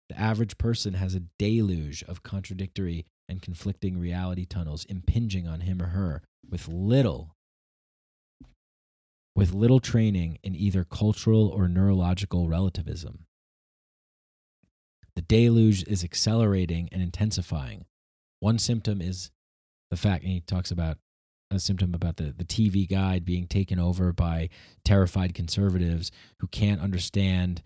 The 0.08 0.20
average 0.20 0.58
person 0.58 0.94
has 0.94 1.14
a 1.14 1.22
deluge 1.38 2.02
of 2.04 2.22
contradictory 2.22 3.06
and 3.28 3.42
conflicting 3.42 3.98
reality 3.98 4.44
tunnels 4.44 4.84
impinging 4.84 5.48
on 5.48 5.60
him 5.60 5.80
or 5.80 5.86
her 5.86 6.22
with 6.48 6.68
little 6.68 7.34
with 9.36 9.52
little 9.52 9.80
training 9.80 10.38
in 10.44 10.54
either 10.54 10.84
cultural 10.84 11.48
or 11.48 11.66
neurological 11.66 12.48
relativism. 12.48 13.26
The 15.16 15.22
deluge 15.22 15.82
is 15.84 16.04
accelerating 16.04 16.88
and 16.92 17.02
intensifying. 17.02 17.86
One 18.40 18.58
symptom 18.58 19.00
is 19.00 19.30
the 19.90 19.96
fact, 19.96 20.22
and 20.22 20.32
he 20.32 20.40
talks 20.40 20.70
about 20.70 20.98
a 21.54 21.60
symptom 21.60 21.94
about 21.94 22.16
the, 22.16 22.34
the 22.36 22.44
TV 22.44 22.88
guide 22.88 23.24
being 23.24 23.46
taken 23.46 23.78
over 23.78 24.12
by 24.12 24.48
terrified 24.84 25.34
conservatives 25.34 26.10
who 26.38 26.46
can't 26.46 26.80
understand 26.80 27.62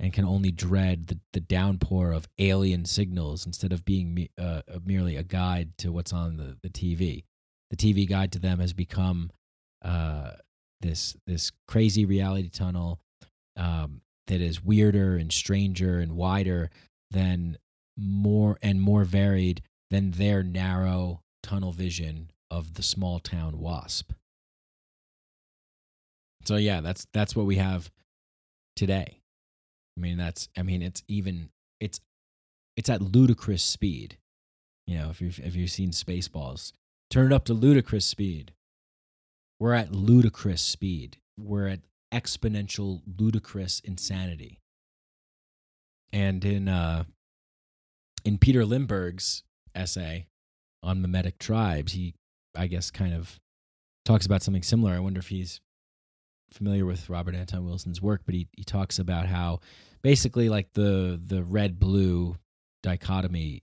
and 0.00 0.12
can 0.12 0.24
only 0.24 0.50
dread 0.50 1.06
the, 1.06 1.18
the 1.32 1.40
downpour 1.40 2.12
of 2.12 2.28
alien 2.38 2.84
signals 2.84 3.46
instead 3.46 3.72
of 3.72 3.84
being 3.84 4.28
uh, 4.38 4.62
merely 4.84 5.16
a 5.16 5.22
guide 5.22 5.76
to 5.78 5.92
what's 5.92 6.12
on 6.12 6.36
the, 6.36 6.56
the 6.62 6.68
TV. 6.68 7.24
The 7.70 7.76
TV 7.76 8.08
guide 8.08 8.32
to 8.32 8.38
them 8.38 8.58
has 8.60 8.72
become 8.72 9.30
uh, 9.82 10.32
this 10.80 11.16
this 11.26 11.50
crazy 11.66 12.04
reality 12.04 12.48
tunnel 12.48 13.00
um, 13.56 14.02
that 14.26 14.40
is 14.40 14.62
weirder 14.62 15.16
and 15.16 15.32
stranger 15.32 15.98
and 15.98 16.12
wider 16.12 16.70
than 17.10 17.58
more 17.96 18.58
and 18.62 18.80
more 18.80 19.04
varied 19.04 19.62
than 19.90 20.12
their 20.12 20.42
narrow 20.42 21.20
tunnel 21.42 21.72
vision 21.72 22.30
of 22.54 22.74
the 22.74 22.82
small 22.82 23.18
town 23.18 23.58
wasp. 23.58 24.12
So 26.44 26.56
yeah, 26.56 26.80
that's 26.80 27.06
that's 27.12 27.34
what 27.34 27.46
we 27.46 27.56
have 27.56 27.90
today. 28.76 29.20
I 29.96 30.00
mean, 30.00 30.16
that's 30.16 30.48
I 30.56 30.62
mean, 30.62 30.82
it's 30.82 31.02
even 31.08 31.50
it's 31.80 32.00
it's 32.76 32.88
at 32.88 33.02
ludicrous 33.02 33.62
speed. 33.62 34.18
You 34.86 34.98
know, 34.98 35.10
if 35.10 35.20
you've 35.20 35.40
if 35.40 35.56
you've 35.56 35.70
seen 35.70 35.90
Spaceballs, 35.90 36.72
turn 37.10 37.32
it 37.32 37.34
up 37.34 37.44
to 37.46 37.54
ludicrous 37.54 38.04
speed. 38.04 38.52
We're 39.58 39.74
at 39.74 39.92
ludicrous 39.92 40.62
speed. 40.62 41.16
We're 41.38 41.68
at 41.68 41.80
exponential 42.12 43.00
ludicrous 43.18 43.80
insanity. 43.80 44.60
And 46.12 46.44
in 46.44 46.68
uh 46.68 47.04
in 48.24 48.38
Peter 48.38 48.64
Limberg's 48.64 49.42
essay, 49.74 50.28
on 50.84 51.02
memetic 51.02 51.38
tribes, 51.38 51.92
he, 51.92 52.14
I 52.54 52.66
guess, 52.66 52.90
kind 52.90 53.14
of 53.14 53.38
talks 54.04 54.26
about 54.26 54.42
something 54.42 54.62
similar. 54.62 54.92
I 54.92 55.00
wonder 55.00 55.18
if 55.18 55.28
he's 55.28 55.60
familiar 56.52 56.86
with 56.86 57.08
Robert 57.08 57.34
Anton 57.34 57.64
Wilson's 57.64 58.00
work, 58.00 58.22
but 58.24 58.34
he, 58.34 58.48
he 58.56 58.64
talks 58.64 58.98
about 58.98 59.26
how 59.26 59.60
basically 60.02 60.48
like 60.48 60.72
the 60.74 61.20
the 61.24 61.42
red 61.42 61.78
blue 61.78 62.36
dichotomy 62.82 63.62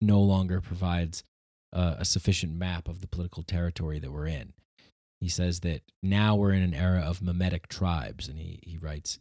no 0.00 0.20
longer 0.20 0.60
provides 0.60 1.24
uh, 1.72 1.96
a 1.98 2.04
sufficient 2.04 2.54
map 2.54 2.88
of 2.88 3.00
the 3.00 3.08
political 3.08 3.42
territory 3.42 3.98
that 3.98 4.12
we're 4.12 4.26
in. 4.26 4.52
He 5.20 5.28
says 5.28 5.60
that 5.60 5.82
now 6.02 6.36
we're 6.36 6.52
in 6.52 6.62
an 6.62 6.74
era 6.74 7.00
of 7.00 7.20
memetic 7.20 7.66
tribes, 7.66 8.28
and 8.28 8.38
he, 8.38 8.60
he 8.62 8.78
writes 8.78 9.18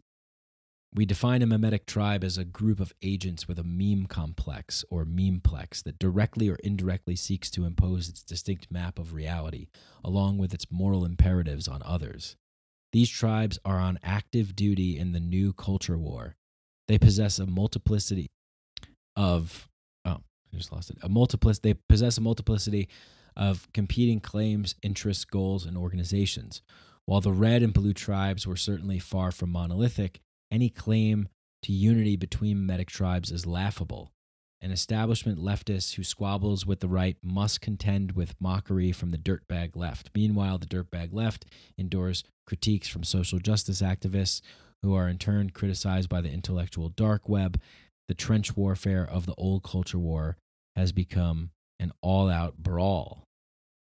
we 0.93 1.05
define 1.05 1.41
a 1.41 1.47
memetic 1.47 1.85
tribe 1.85 2.23
as 2.23 2.37
a 2.37 2.45
group 2.45 2.79
of 2.79 2.93
agents 3.01 3.47
with 3.47 3.59
a 3.59 3.63
meme 3.63 4.07
complex 4.07 4.85
or 4.89 5.05
memeplex 5.05 5.83
that 5.83 5.99
directly 5.99 6.49
or 6.49 6.55
indirectly 6.63 7.15
seeks 7.15 7.51
to 7.51 7.65
impose 7.65 8.09
its 8.09 8.23
distinct 8.23 8.71
map 8.71 8.97
of 8.97 9.13
reality, 9.13 9.67
along 10.03 10.37
with 10.37 10.53
its 10.53 10.71
moral 10.71 11.05
imperatives 11.05 11.67
on 11.67 11.81
others. 11.83 12.35
These 12.93 13.09
tribes 13.09 13.59
are 13.65 13.79
on 13.79 13.99
active 14.01 14.55
duty 14.55 14.97
in 14.97 15.11
the 15.11 15.19
new 15.19 15.53
culture 15.53 15.97
war. 15.97 16.35
They 16.87 16.97
possess 16.97 17.37
a 17.37 17.45
multiplicity 17.45 18.27
of 19.15 19.67
oh, 20.05 20.21
I 20.53 20.57
just 20.57 20.71
lost 20.71 20.89
it. 20.89 20.97
A 21.03 21.09
multiplicity 21.09 21.73
they 21.73 21.79
possess 21.89 22.17
a 22.17 22.21
multiplicity 22.21 22.87
of 23.35 23.67
competing 23.73 24.19
claims, 24.19 24.75
interests, 24.81 25.25
goals, 25.25 25.65
and 25.65 25.77
organizations. 25.77 26.61
While 27.05 27.21
the 27.21 27.31
red 27.31 27.61
and 27.61 27.73
blue 27.73 27.93
tribes 27.93 28.47
were 28.47 28.55
certainly 28.55 28.99
far 28.99 29.31
from 29.31 29.51
monolithic, 29.51 30.21
any 30.51 30.69
claim 30.69 31.27
to 31.63 31.71
unity 31.71 32.15
between 32.15 32.57
memetic 32.57 32.87
tribes 32.87 33.31
is 33.31 33.45
laughable. 33.45 34.11
An 34.59 34.71
establishment 34.71 35.39
leftist 35.39 35.95
who 35.95 36.03
squabbles 36.03 36.65
with 36.65 36.79
the 36.79 36.87
right 36.87 37.17
must 37.21 37.61
contend 37.61 38.13
with 38.13 38.39
mockery 38.39 38.91
from 38.91 39.11
the 39.11 39.17
dirtbag 39.17 39.75
left. 39.75 40.09
Meanwhile, 40.15 40.57
the 40.57 40.65
dirtbag 40.65 41.09
left 41.11 41.45
endures 41.77 42.23
critiques 42.47 42.87
from 42.87 43.03
social 43.03 43.37
justice 43.37 43.81
activists 43.81 44.41
who 44.81 44.95
are 44.95 45.07
in 45.07 45.17
turn 45.17 45.51
criticized 45.51 46.09
by 46.09 46.21
the 46.21 46.31
intellectual 46.31 46.89
dark 46.89 47.29
web. 47.29 47.59
The 48.07 48.15
trench 48.15 48.55
warfare 48.57 49.07
of 49.07 49.25
the 49.25 49.35
old 49.35 49.63
culture 49.63 49.99
war 49.99 50.37
has 50.75 50.91
become 50.91 51.51
an 51.79 51.91
all 52.01 52.29
out 52.29 52.57
brawl. 52.57 53.23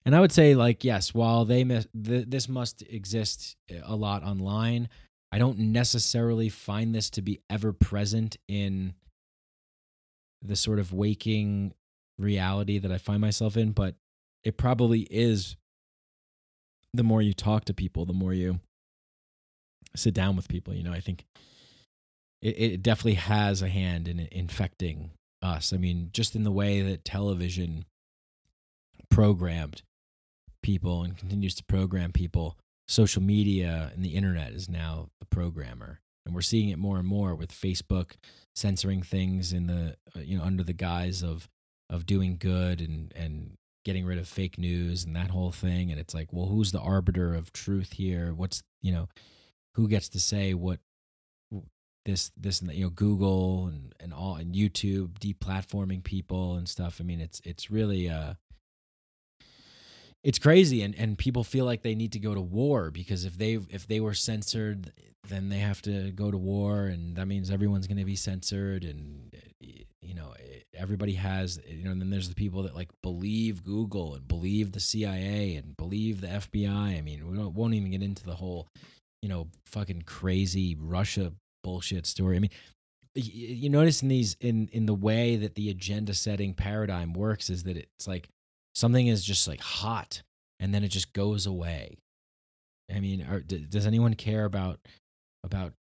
And 0.06 0.16
I 0.16 0.20
would 0.20 0.32
say, 0.32 0.56
like, 0.56 0.84
yes, 0.84 1.14
while 1.14 1.46
they 1.46 1.64
miss, 1.64 1.88
th- 1.94 2.26
this 2.28 2.50
must 2.50 2.82
exist 2.84 3.56
a 3.86 3.96
lot 3.96 4.24
online, 4.24 4.90
I 5.34 5.40
don't 5.40 5.58
necessarily 5.58 6.48
find 6.48 6.94
this 6.94 7.10
to 7.10 7.24
be 7.24 7.40
ever 7.50 7.74
present 7.74 8.38
in 8.48 8.94
the 10.44 10.56
sort 10.56 10.78
of 10.78 10.94
waking 10.94 11.74
reality 12.20 12.78
that 12.78 12.92
I 12.92 13.00
find 13.00 13.20
myself 13.20 13.58
in, 13.58 13.72
but 13.72 13.96
it 14.44 14.58
probably 14.58 15.08
is 15.10 15.56
the 16.94 17.02
more 17.02 17.20
you 17.20 17.34
talk 17.34 17.66
to 17.66 17.74
people, 17.74 18.06
the 18.06 18.14
more 18.14 18.32
you 18.32 18.60
sit 19.96 20.14
down 20.14 20.36
with 20.36 20.48
people. 20.48 20.72
You 20.76 20.84
know, 20.84 20.94
I 20.94 21.00
think 21.00 21.26
it, 22.44 22.60
it 22.60 22.84
definitely 22.84 23.16
has 23.16 23.64
a 23.64 23.70
hand 23.70 24.08
in 24.08 24.28
infecting 24.32 25.10
us. 25.42 25.74
I 25.74 25.78
mean, 25.78 26.12
just 26.14 26.36
in 26.36 26.44
the 26.44 26.52
way 26.52 26.82
that 26.82 27.06
television 27.06 27.86
programmed 29.10 29.82
people 30.62 31.02
and 31.02 31.18
continues 31.18 31.56
to 31.56 31.64
program 31.64 32.12
people 32.12 32.56
social 32.88 33.22
media 33.22 33.92
and 33.94 34.04
the 34.04 34.16
internet 34.16 34.52
is 34.52 34.70
now 34.70 35.10
the 35.20 35.26
programmer. 35.26 36.00
And 36.26 36.34
we're 36.34 36.42
seeing 36.42 36.70
it 36.70 36.80
more 36.80 36.98
and 36.98 37.08
more 37.08 37.36
with 37.36 37.52
facebook 37.52 38.12
censoring 38.56 39.04
things 39.04 39.52
in 39.52 39.68
the 39.68 39.96
uh, 40.16 40.22
you 40.22 40.38
know 40.38 40.44
under 40.44 40.64
the 40.64 40.74
guise 40.74 41.22
of 41.24 41.50
of 41.90 42.06
doing 42.06 42.38
good 42.38 42.80
and 42.80 43.12
and 43.16 43.58
getting 43.84 44.06
rid 44.06 44.18
of 44.18 44.28
fake 44.28 44.58
news 44.58 45.04
and 45.04 45.16
that 45.16 45.32
whole 45.32 45.52
thing. 45.52 45.92
And 45.92 46.00
it's 46.00 46.14
like 46.14 46.32
well 46.32 46.48
who's 46.48 46.72
the 46.72 46.80
arbiter 46.80 47.36
of 47.36 47.52
truth 47.52 47.94
here? 47.94 48.34
What's 48.34 48.64
you 48.82 48.92
know 48.92 49.10
who 49.76 49.88
gets 49.88 50.10
to 50.10 50.20
say 50.20 50.54
what 50.54 50.80
this 52.06 52.32
this 52.36 52.62
and 52.62 52.72
you 52.74 52.86
know 52.86 52.90
Google 52.90 53.68
and 53.68 53.94
and 54.00 54.14
all 54.14 54.36
and 54.36 54.54
YouTube 54.54 55.20
deplatforming 55.20 56.04
people 56.04 56.56
and 56.56 56.68
stuff. 56.68 56.98
I 57.00 57.04
mean, 57.04 57.22
it's 57.22 57.42
it's 57.44 57.72
really 57.72 58.10
uh 58.10 58.34
it's 60.24 60.40
crazy 60.40 60.82
and 60.82 60.96
and 60.96 61.18
people 61.18 61.44
feel 61.44 61.66
like 61.66 61.82
they 61.82 61.96
need 61.96 62.14
to 62.14 62.20
go 62.20 62.34
to 62.34 62.42
war 62.42 62.92
because 62.92 63.26
if 63.26 63.38
they 63.38 63.60
if 63.70 63.88
they 63.88 64.00
were 64.00 64.14
censored 64.14 64.92
then 65.30 65.50
they 65.50 65.60
have 65.60 65.82
to 65.82 66.12
go 66.12 66.32
to 66.32 66.38
war 66.38 66.86
and 66.86 67.16
that 67.16 67.28
means 67.28 67.50
everyone's 67.50 67.88
going 67.88 67.98
to 67.98 68.06
be 68.06 68.16
censored 68.16 68.84
and 68.84 69.36
eh, 69.64 69.84
you 70.02 70.14
know 70.14 70.34
eh, 70.40 70.60
everybody 70.76 71.14
has 71.14 71.60
you 71.68 71.84
know 71.84 71.92
and 71.92 72.02
then 72.02 72.10
there's 72.10 72.30
the 72.30 72.36
people 72.36 72.64
that 72.64 72.76
like 72.76 72.90
believe 73.02 73.64
Google 73.64 74.16
and 74.16 74.28
believe 74.28 74.72
the 74.72 74.80
CIA 74.80 75.56
and 75.56 75.76
believe 75.78 76.22
the 76.22 76.28
FBI. 76.28 76.98
I 76.98 77.02
mean, 77.02 77.30
we 77.30 77.38
won't 77.38 77.74
even 77.74 77.92
get 77.92 78.04
into 78.04 78.24
the 78.24 78.36
whole 78.36 78.68
you 79.22 79.30
know 79.30 79.48
fucking 79.66 80.04
crazy 80.04 80.76
Russia 80.76 81.32
bullshit 81.64 82.06
story. 82.06 82.36
I 82.36 82.40
mean, 82.40 82.52
you 83.16 83.70
notice 83.70 84.02
in 84.02 84.10
these 84.10 84.36
in 84.42 84.68
in 84.72 84.86
the 84.86 84.94
way 84.94 85.36
that 85.38 85.56
the 85.56 85.70
agenda 85.70 86.14
setting 86.14 86.54
paradigm 86.54 87.14
works 87.14 87.50
is 87.50 87.64
that 87.64 87.78
it's 87.78 88.08
like 88.08 88.30
something 88.76 89.08
is 89.08 89.24
just 89.24 89.48
like 89.48 89.62
hot 89.62 90.22
and 90.60 90.74
then 90.74 90.84
it 90.84 90.90
just 90.90 91.14
goes 91.14 91.46
away. 91.46 91.98
I 92.94 93.00
mean, 93.00 93.26
are, 93.30 93.40
does 93.40 93.86
anyone 93.86 94.14
care 94.14 94.46
about 94.46 94.80
about 95.44 95.74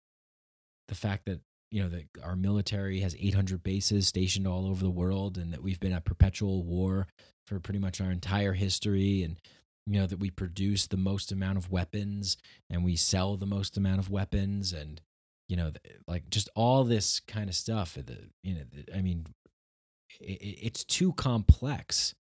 the 0.88 0.94
fact 0.94 1.26
that 1.26 1.40
you 1.70 1.82
know 1.82 1.88
that 1.88 2.04
our 2.22 2.36
military 2.36 3.00
has 3.00 3.16
800 3.18 3.62
bases 3.62 4.06
stationed 4.06 4.46
all 4.46 4.66
over 4.66 4.82
the 4.82 4.90
world 4.90 5.38
and 5.38 5.52
that 5.52 5.62
we've 5.62 5.80
been 5.80 5.92
at 5.92 6.04
perpetual 6.04 6.62
war 6.62 7.06
for 7.46 7.58
pretty 7.58 7.78
much 7.78 8.00
our 8.00 8.10
entire 8.10 8.52
history 8.52 9.22
and 9.22 9.36
you 9.86 9.98
know 9.98 10.06
that 10.06 10.18
we 10.18 10.30
produce 10.30 10.86
the 10.86 10.96
most 10.96 11.32
amount 11.32 11.58
of 11.58 11.70
weapons 11.70 12.36
and 12.70 12.84
we 12.84 12.94
sell 12.94 13.36
the 13.36 13.46
most 13.46 13.76
amount 13.76 13.98
of 13.98 14.10
weapons 14.10 14.72
and 14.72 15.00
you 15.48 15.56
know 15.56 15.72
like 16.06 16.28
just 16.28 16.48
all 16.54 16.84
this 16.84 17.20
kind 17.20 17.48
of 17.48 17.54
stuff 17.54 17.96
uh, 17.98 18.02
the 18.04 18.18
you 18.42 18.54
know 18.54 18.62
i 18.94 19.00
mean 19.00 19.26
it, 20.20 20.58
it's 20.62 20.84
too 20.84 21.12
complex 21.14 22.14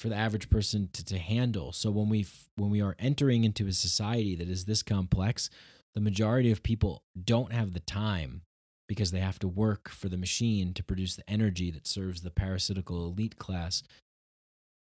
for 0.00 0.08
the 0.08 0.16
average 0.16 0.48
person 0.48 0.88
to, 0.94 1.04
to 1.04 1.18
handle 1.18 1.72
so 1.72 1.90
when 1.90 2.08
we 2.08 2.26
when 2.56 2.70
we 2.70 2.80
are 2.80 2.96
entering 2.98 3.44
into 3.44 3.66
a 3.66 3.72
society 3.72 4.34
that 4.34 4.48
is 4.48 4.64
this 4.64 4.82
complex 4.82 5.50
the 5.94 6.00
majority 6.00 6.50
of 6.50 6.62
people 6.62 7.02
don't 7.22 7.52
have 7.52 7.74
the 7.74 7.80
time 7.80 8.42
because 8.88 9.10
they 9.10 9.20
have 9.20 9.38
to 9.38 9.46
work 9.46 9.88
for 9.88 10.08
the 10.08 10.16
machine 10.16 10.72
to 10.72 10.82
produce 10.82 11.16
the 11.16 11.30
energy 11.30 11.70
that 11.70 11.86
serves 11.86 12.22
the 12.22 12.30
parasitical 12.30 13.04
elite 13.06 13.38
class 13.38 13.82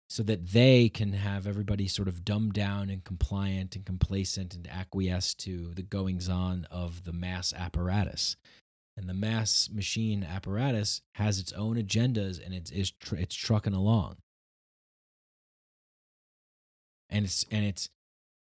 so 0.09 0.23
that 0.23 0.53
they 0.53 0.89
can 0.89 1.13
have 1.13 1.47
everybody 1.47 1.87
sort 1.87 2.09
of 2.09 2.25
dumbed 2.25 2.55
down 2.55 2.89
and 2.89 3.05
compliant 3.05 3.77
and 3.77 3.85
complacent 3.85 4.55
and 4.55 4.67
acquiesce 4.71 5.35
to 5.35 5.75
the 5.75 5.83
goings 5.83 6.29
on 6.29 6.67
of 6.71 7.05
the 7.05 7.13
mass 7.13 7.53
apparatus. 7.53 8.37
And 8.97 9.09
the 9.09 9.15
mass 9.15 9.69
machine 9.71 10.25
apparatus 10.25 11.03
has 11.17 11.39
its 11.39 11.53
own 11.53 11.77
agendas 11.77 12.45
and 12.45 12.55
it's 12.55 12.71
it's, 12.71 12.91
tr- 12.91 13.17
it's 13.17 13.35
trucking 13.35 13.75
along. 13.75 14.17
And 17.11 17.25
it's 17.25 17.45
and 17.51 17.65
it's 17.65 17.89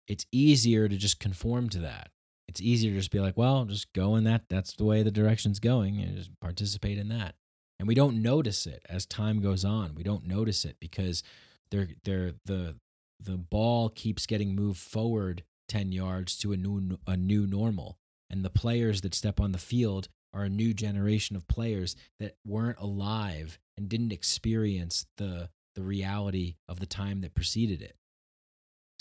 it's 0.07 0.25
easier 0.31 0.87
to 0.87 0.97
just 0.97 1.19
conform 1.19 1.69
to 1.69 1.79
that 1.79 2.09
it's 2.47 2.61
easier 2.61 2.91
to 2.91 2.97
just 2.97 3.11
be 3.11 3.19
like, 3.19 3.37
well, 3.37 3.65
just 3.65 3.91
go 3.93 4.15
in 4.15 4.25
that. 4.25 4.43
That's 4.49 4.73
the 4.73 4.85
way 4.85 5.03
the 5.03 5.11
direction's 5.11 5.59
going, 5.59 5.99
and 5.99 6.15
just 6.15 6.39
participate 6.39 6.97
in 6.97 7.09
that. 7.09 7.35
And 7.79 7.87
we 7.87 7.95
don't 7.95 8.21
notice 8.21 8.67
it 8.67 8.85
as 8.87 9.05
time 9.05 9.41
goes 9.41 9.65
on. 9.65 9.95
We 9.95 10.03
don't 10.03 10.27
notice 10.27 10.65
it 10.65 10.77
because 10.79 11.23
they're 11.71 11.89
they're 12.03 12.33
the 12.45 12.75
the 13.19 13.37
ball 13.37 13.89
keeps 13.89 14.25
getting 14.25 14.55
moved 14.55 14.79
forward 14.79 15.43
ten 15.67 15.91
yards 15.91 16.37
to 16.39 16.53
a 16.53 16.57
new 16.57 16.99
a 17.07 17.17
new 17.17 17.47
normal, 17.47 17.97
and 18.29 18.43
the 18.43 18.49
players 18.49 19.01
that 19.01 19.15
step 19.15 19.39
on 19.39 19.51
the 19.51 19.57
field 19.57 20.07
are 20.33 20.43
a 20.43 20.49
new 20.49 20.73
generation 20.73 21.35
of 21.35 21.47
players 21.47 21.95
that 22.19 22.35
weren't 22.45 22.79
alive 22.79 23.59
and 23.77 23.89
didn't 23.89 24.11
experience 24.11 25.05
the 25.17 25.49
the 25.75 25.83
reality 25.83 26.55
of 26.69 26.79
the 26.79 26.85
time 26.85 27.21
that 27.21 27.33
preceded 27.33 27.81
it. 27.81 27.95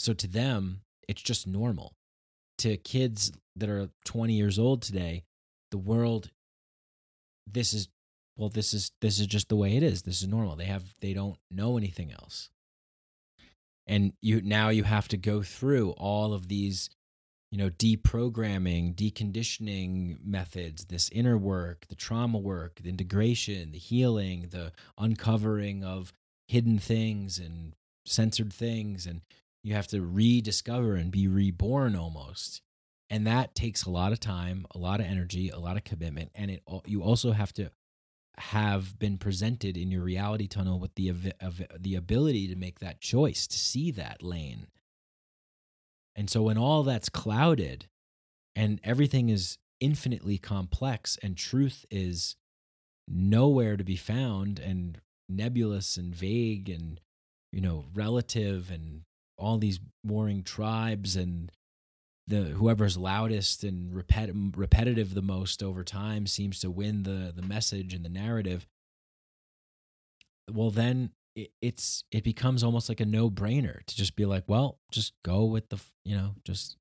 So 0.02 0.12
to 0.14 0.26
them, 0.26 0.80
it's 1.06 1.22
just 1.22 1.46
normal 1.46 1.94
to 2.58 2.76
kids 2.76 3.30
that 3.54 3.68
are 3.68 3.88
20 4.04 4.32
years 4.32 4.58
old 4.58 4.82
today, 4.82 5.22
the 5.70 5.78
world 5.78 6.32
this 7.46 7.72
is 7.72 7.88
well 8.36 8.48
this 8.48 8.74
is 8.74 8.90
this 9.00 9.20
is 9.20 9.28
just 9.28 9.48
the 9.48 9.54
way 9.54 9.76
it 9.76 9.84
is. 9.84 10.02
This 10.02 10.20
is 10.20 10.26
normal. 10.26 10.56
They 10.56 10.64
have 10.64 10.92
they 11.00 11.12
don't 11.14 11.36
know 11.52 11.78
anything 11.78 12.10
else. 12.10 12.50
And 13.86 14.12
you 14.20 14.40
now 14.42 14.70
you 14.70 14.82
have 14.82 15.06
to 15.06 15.16
go 15.16 15.40
through 15.40 15.92
all 15.92 16.34
of 16.34 16.48
these 16.48 16.90
you 17.52 17.58
know 17.58 17.70
deprogramming 17.70 18.96
deconditioning 18.96 20.16
methods 20.24 20.86
this 20.86 21.10
inner 21.10 21.38
work 21.38 21.86
the 21.88 21.94
trauma 21.94 22.38
work 22.38 22.80
the 22.82 22.88
integration 22.88 23.70
the 23.70 23.78
healing 23.78 24.48
the 24.50 24.72
uncovering 24.98 25.84
of 25.84 26.12
hidden 26.48 26.80
things 26.80 27.38
and 27.38 27.74
censored 28.04 28.52
things 28.52 29.06
and 29.06 29.20
you 29.62 29.74
have 29.74 29.86
to 29.89 30.02
rediscover 30.02 30.94
and 30.94 31.10
be 31.10 31.28
reborn 31.28 31.94
almost. 31.94 32.62
And 33.10 33.26
that 33.26 33.55
takes 33.55 33.84
a 33.84 33.90
lot 33.90 34.12
of 34.12 34.20
time 34.20 34.66
a 34.74 34.78
lot 34.78 35.01
of 35.01 35.06
energy 35.06 35.51
a 35.51 35.59
lot 35.59 35.76
of 35.76 35.84
commitment. 35.84 36.30
And 36.34 36.51
it 36.51 36.62
you 36.86 37.02
also 37.02 37.32
have 37.32 37.52
to 37.55 37.70
have 38.39 38.98
been 38.98 39.18
presented 39.18 39.76
in 39.76 39.90
your 39.90 40.02
reality 40.02 40.48
tunnel 40.48 40.78
with 40.78 40.94
the 40.94 41.12
the 41.78 41.94
ability 41.94 42.48
to 42.48 42.56
make 42.56 42.80
that 42.80 43.01
choice 43.01 43.47
to 43.47 43.59
see 43.59 43.90
that 43.93 44.22
lane. 44.22 44.68
And 46.16 46.28
so 46.28 46.43
when 46.43 46.59
all 46.59 46.82
that's 46.82 47.09
clouded 47.09 47.86
and 48.55 48.80
everything 48.84 49.28
is 49.28 49.59
infinitely 49.80 50.39
complex 50.39 51.18
and 51.22 51.36
truth 51.36 51.84
is 51.90 52.36
nowhere 53.09 53.76
to 53.76 53.84
be 53.84 53.97
found 53.97 54.59
and 54.59 55.01
nebulous 55.28 55.97
and 55.97 56.14
vague 56.14 56.68
and 56.68 57.01
you 57.51 57.60
know 57.60 57.84
relative 57.94 58.70
and 58.70 59.02
all 59.43 59.59
these 59.59 59.81
warring 60.05 60.43
tribes 60.43 61.16
and 61.16 61.51
the 62.28 62.43
whoever's 62.43 62.97
loudest 62.97 63.64
and 63.64 63.93
repet- 63.93 64.56
repetitive 64.56 65.14
the 65.14 65.23
most 65.23 65.62
over 65.62 65.82
time 65.82 66.27
seems 66.27 66.60
to 66.60 66.70
win 66.70 67.02
the 67.02 67.32
the 67.35 67.43
message 67.43 67.93
and 67.93 68.05
the 68.05 68.09
narrative 68.09 68.66
well 70.51 70.70
then 70.70 71.10
it, 71.35 71.51
it's 71.60 72.05
it 72.12 72.23
becomes 72.23 72.62
almost 72.62 72.89
like 72.89 73.01
a 73.01 73.05
no-brainer 73.05 73.85
to 73.86 73.97
just 73.97 74.14
be 74.14 74.24
like 74.24 74.44
well 74.47 74.78
just 74.93 75.12
go 75.24 75.44
with 75.44 75.69
the 75.70 75.81
you 76.05 76.16
know 76.16 76.35
just 76.44 76.77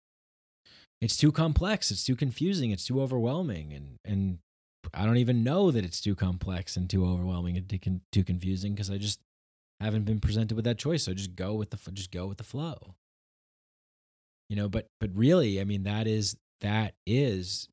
it's 1.02 1.18
too 1.18 1.32
complex 1.32 1.90
it's 1.90 2.04
too 2.04 2.16
confusing 2.16 2.70
it's 2.70 2.86
too 2.86 3.02
overwhelming 3.02 3.74
and 3.74 3.98
and 4.06 4.38
i 4.94 5.06
don't 5.06 5.18
even 5.18 5.44
know 5.44 5.72
that 5.72 5.84
it's 5.84 6.02
too 6.02 6.16
complex 6.16 6.78
and 6.78 6.90
too 6.90 7.06
overwhelming 7.06 7.58
and 7.58 7.68
too, 7.68 8.02
too 8.12 8.24
confusing 8.24 8.74
because 8.74 8.92
i 8.92 8.98
just 8.98 9.20
haven't 9.84 10.06
been 10.06 10.20
presented 10.20 10.56
with 10.56 10.66
that 10.66 10.78
choice. 10.78 11.04
So 11.04 11.14
just 11.14 11.36
go 11.36 11.54
with 11.54 11.72
the 11.72 11.92
just 11.92 12.12
go 12.12 12.28
with 12.28 12.38
the 12.38 12.44
flow. 12.44 12.96
You 14.50 14.56
know, 14.56 14.70
but 14.70 14.88
but 15.00 15.12
really, 15.14 15.62
I 15.62 15.64
mean, 15.64 15.84
that 15.84 16.08
is 16.08 16.36
that 16.62 16.94
is 17.06 17.70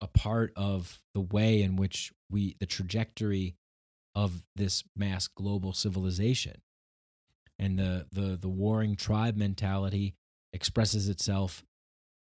a 0.00 0.06
part 0.06 0.52
of 0.56 1.00
the 1.14 1.20
way 1.20 1.62
in 1.62 1.76
which 1.76 2.12
we 2.30 2.56
the 2.60 2.66
trajectory 2.66 3.56
of 4.14 4.42
this 4.56 4.82
mass 4.96 5.28
global 5.28 5.72
civilization 5.72 6.62
and 7.58 7.78
the 7.78 8.06
the 8.10 8.36
the 8.36 8.48
warring 8.48 8.96
tribe 8.96 9.36
mentality 9.36 10.14
expresses 10.52 11.08
itself 11.08 11.62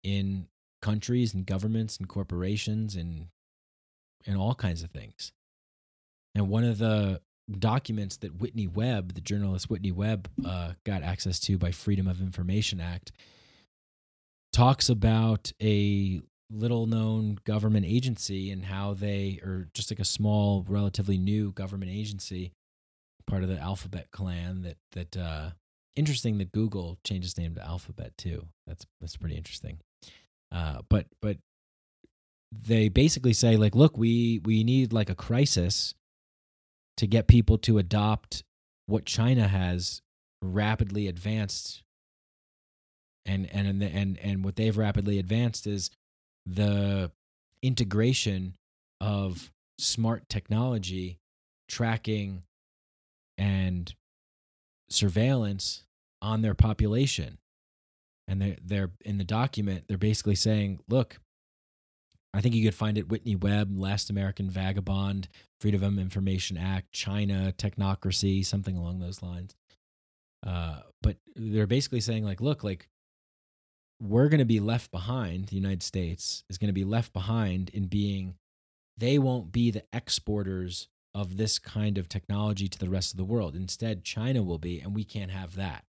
in 0.03 0.49
countries 0.83 1.35
and 1.35 1.47
governments 1.47 1.97
and 1.97 2.09
corporations 2.09 2.97
and 2.97 3.29
and 4.27 4.37
all 4.37 4.55
kinds 4.55 4.83
of 4.83 4.91
things 4.91 5.33
and 6.35 6.49
one 6.49 6.65
of 6.65 6.79
the 6.79 7.21
documents 7.51 8.17
that 8.19 8.41
Whitney 8.41 8.67
Webb, 8.67 9.15
the 9.15 9.21
journalist 9.21 9.71
Whitney 9.71 9.93
Webb, 9.93 10.29
uh, 10.45 10.73
got 10.85 11.03
access 11.03 11.39
to 11.41 11.59
by 11.59 11.71
Freedom 11.71 12.09
of 12.09 12.21
Information 12.21 12.81
Act, 12.81 13.13
talks 14.53 14.89
about 14.89 15.53
a 15.63 16.21
little 16.51 16.87
known 16.87 17.39
government 17.45 17.87
agency 17.87 18.51
and 18.51 18.65
how 18.65 18.95
they 18.95 19.41
are 19.45 19.69
just 19.75 19.91
like 19.91 20.01
a 20.01 20.05
small, 20.05 20.65
relatively 20.69 21.19
new 21.19 21.53
government 21.53 21.91
agency, 21.91 22.53
part 23.27 23.43
of 23.43 23.49
the 23.49 23.59
Alphabet 23.59 24.11
clan. 24.11 24.63
That 24.63 24.77
that 24.93 25.17
uh, 25.17 25.51
interesting 25.95 26.39
that 26.39 26.53
Google 26.53 26.99
changed 27.05 27.27
its 27.27 27.39
name 27.39 27.55
to 27.55 27.65
Alphabet 27.65 28.17
too. 28.17 28.47
That's 28.67 28.87
that's 29.01 29.17
pretty 29.17 29.37
interesting. 29.37 29.79
Uh, 30.53 30.83
but 30.89 31.07
but 31.21 31.39
they 32.53 32.89
basically 32.89 33.33
say 33.33 33.57
like, 33.57 33.75
look, 33.75 33.97
we 33.97 34.41
we 34.45 34.65
need 34.65 34.93
like 34.93 35.11
a 35.11 35.15
crisis 35.15 35.95
to 36.97 37.07
get 37.07 37.27
people 37.27 37.59
to 37.59 37.79
adopt 37.79 38.43
what 38.87 39.05
China 39.05 39.49
has 39.49 40.03
rapidly 40.43 41.09
advanced. 41.09 41.83
And 43.25 43.49
and 43.53 43.67
and 43.67 43.83
and 43.83 44.19
and 44.19 44.45
what 44.45 44.57
they've 44.57 44.77
rapidly 44.77 45.19
advanced 45.19 45.67
is 45.67 45.91
the 46.47 47.11
integration 47.63 48.55
of 49.01 49.51
smart 49.79 50.29
technology 50.29 51.19
tracking 51.69 52.45
and 53.37 53.93
surveillance 54.89 55.83
on 56.23 56.43
their 56.43 56.55
population. 56.55 57.39
And 58.29 58.41
they're, 58.41 58.57
they're 58.65 58.91
in 59.05 59.19
the 59.19 59.25
document 59.25 59.85
they're 59.89 59.99
basically 59.99 60.35
saying 60.35 60.81
look 60.89 61.19
I 62.37 62.41
think 62.41 62.55
you 62.55 62.65
could 62.65 62.75
find 62.75 62.99
it 62.99 63.09
Whitney 63.09 63.35
Webb, 63.35 63.77
Last 63.77 64.11
American 64.11 64.51
Vagabond, 64.51 65.29
Freedom 65.61 65.83
of 65.83 65.99
Information 65.99 66.57
Act, 66.57 66.93
China, 66.93 67.55
Technocracy, 67.57 68.45
something 68.45 68.77
along 68.77 68.99
those 68.99 69.23
lines. 69.23 69.55
Uh, 70.47 70.81
but 71.03 71.17
they're 71.35 71.67
basically 71.67 72.01
saying, 72.01 72.25
like, 72.25 72.41
look, 72.41 72.63
like, 72.63 72.89
we're 74.01 74.29
going 74.29 74.41
to 74.41 74.45
be 74.45 74.61
left 74.61 74.91
behind, 74.91 75.47
the 75.47 75.57
United 75.57 75.83
States 75.83 76.45
is 76.51 76.59
going 76.59 76.69
to 76.69 76.75
be 76.75 76.85
left 76.85 77.13
behind 77.13 77.71
in 77.71 77.87
being, 77.87 78.35
they 78.99 79.19
won't 79.19 79.51
be 79.51 79.71
the 79.71 79.85
exporters 79.93 80.89
of 81.15 81.39
this 81.39 81.59
kind 81.59 81.97
of 81.97 82.09
technology 82.09 82.69
to 82.69 82.79
the 82.79 82.91
rest 82.91 83.13
of 83.13 83.17
the 83.17 83.25
world. 83.25 83.57
Instead, 83.57 84.05
China 84.05 84.43
will 84.43 84.59
be, 84.59 84.81
and 84.81 84.95
we 84.95 85.05
can't 85.05 85.31
have 85.31 85.57
that 85.57 85.85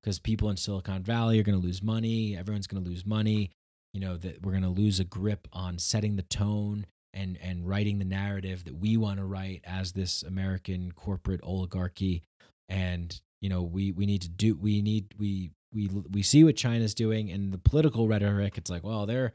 because 0.00 0.20
people 0.20 0.48
in 0.48 0.56
Silicon 0.56 1.02
Valley 1.02 1.40
are 1.40 1.42
going 1.42 1.60
to 1.60 1.66
lose 1.66 1.82
money. 1.82 2.36
Everyone's 2.36 2.68
going 2.68 2.84
to 2.84 2.88
lose 2.88 3.04
money. 3.04 3.50
You 3.92 4.00
know 4.00 4.16
that 4.16 4.42
we're 4.42 4.52
going 4.52 4.62
to 4.62 4.68
lose 4.68 5.00
a 5.00 5.04
grip 5.04 5.48
on 5.52 5.78
setting 5.78 6.16
the 6.16 6.22
tone 6.22 6.86
and 7.14 7.38
and 7.42 7.66
writing 7.66 7.98
the 7.98 8.04
narrative 8.04 8.64
that 8.64 8.76
we 8.76 8.96
want 8.96 9.18
to 9.18 9.24
write 9.24 9.62
as 9.64 9.92
this 9.92 10.22
American 10.22 10.92
corporate 10.92 11.40
oligarchy. 11.42 12.22
And 12.68 13.18
you 13.40 13.48
know 13.48 13.62
we 13.62 13.92
we 13.92 14.06
need 14.06 14.22
to 14.22 14.28
do 14.28 14.56
we 14.56 14.82
need 14.82 15.14
we 15.18 15.50
we 15.72 15.88
we 15.88 16.22
see 16.22 16.44
what 16.44 16.56
China's 16.56 16.94
doing 16.94 17.30
and 17.30 17.52
the 17.52 17.58
political 17.58 18.08
rhetoric. 18.08 18.58
It's 18.58 18.70
like, 18.70 18.84
well, 18.84 19.06
they're 19.06 19.32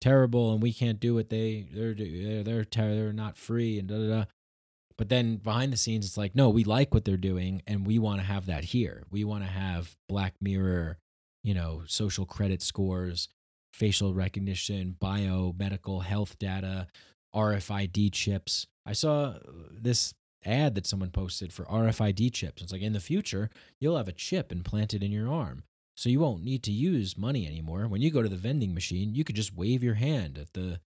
terrible 0.00 0.52
and 0.52 0.60
we 0.60 0.72
can't 0.72 1.00
do 1.00 1.14
what 1.14 1.30
they 1.30 1.66
they're 1.72 1.94
they're 1.94 2.42
they're, 2.42 2.64
ter- 2.64 2.94
they're 2.94 3.12
not 3.12 3.36
free 3.36 3.78
and 3.78 3.88
da 3.88 3.96
da 3.96 4.08
da. 4.08 4.24
But 4.98 5.08
then 5.08 5.36
behind 5.36 5.72
the 5.72 5.76
scenes, 5.76 6.04
it's 6.04 6.18
like, 6.18 6.34
no, 6.34 6.50
we 6.50 6.64
like 6.64 6.92
what 6.92 7.04
they're 7.04 7.16
doing 7.16 7.62
and 7.66 7.86
we 7.86 7.98
want 7.98 8.20
to 8.20 8.26
have 8.26 8.46
that 8.46 8.64
here. 8.64 9.04
We 9.10 9.24
want 9.24 9.42
to 9.42 9.50
have 9.50 9.96
Black 10.08 10.34
Mirror, 10.40 10.98
you 11.42 11.54
know, 11.54 11.82
social 11.86 12.26
credit 12.26 12.62
scores, 12.62 13.28
facial 13.72 14.14
recognition, 14.14 14.96
biomedical 15.00 16.04
health 16.04 16.38
data, 16.38 16.86
RFID 17.34 18.12
chips. 18.12 18.66
I 18.84 18.92
saw 18.92 19.24
uh, 19.24 19.38
this 19.70 20.14
ad 20.44 20.74
that 20.74 20.86
someone 20.86 21.10
posted 21.10 21.52
for 21.52 21.64
RFID 21.64 22.32
chips. 22.32 22.62
It's 22.62 22.72
like 22.72 22.82
in 22.82 22.92
the 22.92 23.00
future, 23.00 23.48
you'll 23.80 23.96
have 23.96 24.08
a 24.08 24.12
chip 24.12 24.52
implanted 24.52 25.02
in 25.02 25.12
your 25.12 25.32
arm. 25.32 25.62
So 25.96 26.08
you 26.08 26.20
won't 26.20 26.42
need 26.42 26.62
to 26.64 26.72
use 26.72 27.18
money 27.18 27.46
anymore. 27.46 27.86
When 27.86 28.00
you 28.00 28.10
go 28.10 28.22
to 28.22 28.28
the 28.28 28.36
vending 28.36 28.74
machine, 28.74 29.14
you 29.14 29.24
could 29.24 29.36
just 29.36 29.54
wave 29.54 29.82
your 29.82 29.94
hand 29.94 30.38
at 30.38 30.52
the 30.54 30.80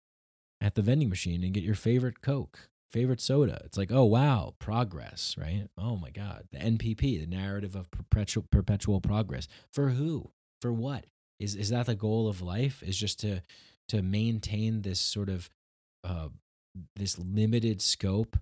at 0.61 0.75
the 0.75 0.81
vending 0.81 1.09
machine 1.09 1.43
and 1.43 1.53
get 1.53 1.63
your 1.63 1.75
favorite 1.75 2.21
Coke 2.21 2.69
favorite 2.93 3.19
soda. 3.19 3.59
It's 3.65 3.77
like, 3.77 3.91
oh 3.91 4.05
wow, 4.05 4.53
progress, 4.59 5.35
right? 5.37 5.67
Oh 5.77 5.97
my 5.97 6.11
God, 6.11 6.47
the 6.51 6.59
NPP, 6.59 7.19
the 7.19 7.25
narrative 7.25 7.75
of 7.75 7.89
perpetual 7.89 8.45
perpetual 8.49 9.01
progress. 9.01 9.47
For 9.71 9.89
who? 9.89 10.31
For 10.61 10.71
what? 10.71 11.05
Is 11.39 11.55
is 11.55 11.69
that 11.69 11.85
the 11.87 11.95
goal 11.95 12.27
of 12.27 12.41
life? 12.41 12.83
Is 12.83 12.97
just 12.97 13.19
to 13.21 13.41
to 13.89 14.01
maintain 14.01 14.81
this 14.81 14.99
sort 14.99 15.29
of 15.29 15.49
uh, 16.03 16.29
this 16.95 17.17
limited 17.19 17.81
scope 17.81 18.37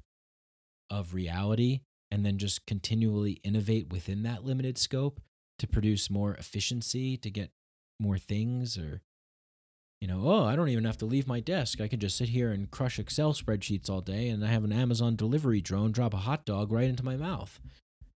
of 0.90 1.14
reality, 1.14 1.82
and 2.10 2.26
then 2.26 2.38
just 2.38 2.66
continually 2.66 3.40
innovate 3.44 3.92
within 3.92 4.24
that 4.24 4.44
limited 4.44 4.78
scope 4.78 5.22
to 5.60 5.68
produce 5.68 6.10
more 6.10 6.34
efficiency, 6.36 7.18
to 7.18 7.30
get 7.30 7.52
more 8.00 8.18
things, 8.18 8.78
or 8.78 9.02
you 10.02 10.08
know, 10.08 10.22
oh, 10.26 10.46
I 10.46 10.56
don't 10.56 10.70
even 10.70 10.86
have 10.86 10.98
to 10.98 11.06
leave 11.06 11.28
my 11.28 11.40
desk. 11.40 11.80
I 11.80 11.88
can 11.88 12.00
just 12.00 12.18
sit 12.18 12.30
here 12.30 12.52
and 12.52 12.72
crush 12.72 12.98
Excel 12.98 13.34
spreadsheets 13.34 13.90
all 13.90 14.02
day, 14.02 14.30
and 14.30 14.44
I 14.44 14.48
have 14.48 14.64
an 14.64 14.74
Amazon 14.74 15.16
delivery 15.16 15.62
drone 15.62 15.92
drop 15.92 16.14
a 16.14 16.18
hot 16.18 16.44
dog 16.46 16.72
right 16.72 16.90
into 16.90 17.06
my 17.06 17.16
mouth. 17.16 17.60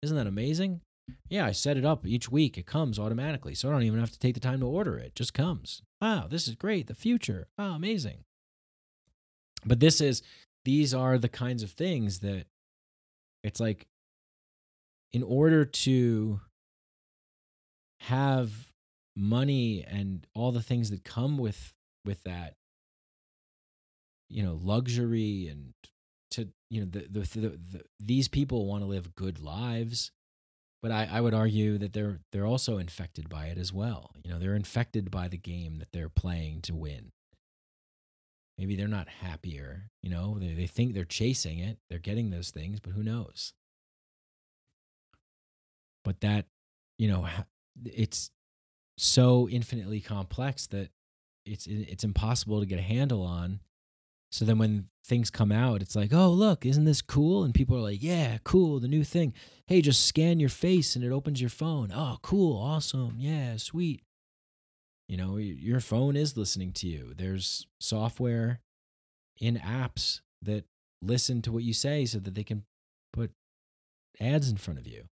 Isn't 0.02 0.18
that 0.18 0.28
amazing? 0.28 0.82
Yeah, 1.30 1.46
I 1.46 1.52
set 1.52 1.78
it 1.78 1.86
up 1.86 2.06
each 2.06 2.32
week. 2.32 2.58
It 2.58 2.66
comes 2.66 3.00
automatically, 3.00 3.56
so 3.56 3.70
I 3.70 3.72
don't 3.72 3.84
even 3.84 4.00
have 4.00 4.12
to 4.12 4.20
take 4.20 4.34
the 4.34 4.40
time 4.40 4.60
to 4.60 4.68
order 4.68 4.98
it. 4.98 5.08
it 5.08 5.16
just 5.16 5.34
comes. 5.34 5.82
Wow, 6.02 6.28
this 6.30 6.48
is 6.48 6.56
great. 6.56 6.88
The 6.88 6.96
future. 6.96 7.48
Oh, 7.58 7.72
amazing. 7.72 8.24
But 9.66 9.80
this 9.80 10.02
is, 10.02 10.22
these 10.64 10.94
are 10.94 11.18
the 11.18 11.30
kinds 11.30 11.64
of 11.64 11.72
things 11.72 12.20
that 12.20 12.46
it's 13.44 13.60
like, 13.60 13.88
in 15.14 15.24
order 15.24 15.66
to 15.66 16.42
have 18.02 18.72
money 19.16 19.84
and 19.88 20.28
all 20.36 20.52
the 20.52 20.62
things 20.62 20.90
that 20.90 21.04
come 21.04 21.38
with 21.38 21.74
with 22.04 22.22
that 22.24 22.54
you 24.30 24.44
know 24.44 24.60
luxury 24.62 25.48
and 25.50 25.74
to 26.30 26.50
you 26.70 26.82
know 26.82 26.88
the, 26.88 27.08
the, 27.10 27.40
the, 27.40 27.50
the 27.50 27.82
these 28.00 28.28
people 28.28 28.66
want 28.66 28.84
to 28.84 28.88
live 28.88 29.16
good 29.16 29.40
lives 29.40 30.12
but 30.86 30.92
I, 30.92 31.10
I 31.12 31.20
would 31.20 31.34
argue 31.34 31.80
that 31.80 31.94
they're 31.94 32.20
they're 32.32 32.46
also 32.46 32.78
infected 32.78 33.28
by 33.28 33.48
it 33.48 33.58
as 33.58 33.74
well. 33.74 34.12
You 34.24 34.30
know 34.30 34.38
they're 34.38 34.54
infected 34.54 35.10
by 35.10 35.28
the 35.28 35.38
game 35.38 35.80
that 35.80 35.88
they're 35.92 36.10
playing 36.10 36.62
to 36.62 36.76
win. 36.76 37.12
Maybe 38.60 38.76
they're 38.76 38.88
not 38.88 39.10
happier 39.10 39.90
you 40.04 40.12
know? 40.12 40.38
They, 40.40 40.54
they 40.54 40.68
think 40.68 40.94
they're 40.94 41.04
chasing 41.04 41.58
it. 41.58 41.80
They're 41.90 41.98
getting 41.98 42.30
those 42.30 42.52
things 42.52 42.80
but 42.80 42.94
who 42.94 43.02
knows? 43.02 43.54
But 46.04 46.22
that 46.22 46.46
you 47.00 47.08
know 47.08 47.28
it's 47.84 48.30
so 48.96 49.50
infinitely 49.50 50.02
complex 50.02 50.68
that 50.68 50.90
it's 51.48 51.66
it's 51.66 52.04
impossible 52.04 52.60
to 52.60 52.68
get 52.68 52.78
a 52.78 52.84
handle 52.84 53.24
on. 53.24 53.60
So 54.36 54.44
then 54.44 54.58
when 54.58 54.90
things 55.06 55.30
come 55.30 55.50
out, 55.50 55.82
it's 55.82 55.96
like, 55.96 56.12
oh 56.12 56.30
look, 56.30 56.66
isn't 56.66 56.84
this 56.84 57.02
cool? 57.02 57.46
And 57.46 57.54
people 57.54 57.78
are 57.78 57.82
like, 57.82 58.04
yeah, 58.04 58.38
cool, 58.44 58.82
the 58.82 58.90
new 58.90 59.06
thing. 59.06 59.34
Hey, 59.66 59.80
just 59.80 60.06
scan 60.06 60.42
your 60.42 60.50
face 60.50 60.94
and 60.94 61.06
it 61.06 61.12
opens 61.12 61.40
your 61.40 61.50
phone. 61.50 61.90
Oh, 61.96 62.18
cool, 62.22 62.62
awesome, 62.62 63.16
yeah, 63.18 63.56
sweet. 63.56 64.04
You 65.08 65.16
know, 65.16 65.38
your 65.38 65.80
phone 65.80 66.18
is 66.18 66.36
listening 66.36 66.74
to 66.74 66.88
you. 66.88 67.14
There's 67.16 67.66
software 67.80 68.60
in 69.40 69.56
apps 69.56 70.20
that 70.42 70.66
listen 71.02 71.42
to 71.44 71.54
what 71.54 71.64
you 71.64 71.72
say 71.72 72.04
so 72.06 72.20
that 72.20 72.36
they 72.36 72.44
can 72.44 72.66
put 73.14 73.32
ads 74.20 74.50
in 74.50 74.58
front 74.58 74.82
of 74.82 74.86
you. 74.86 75.06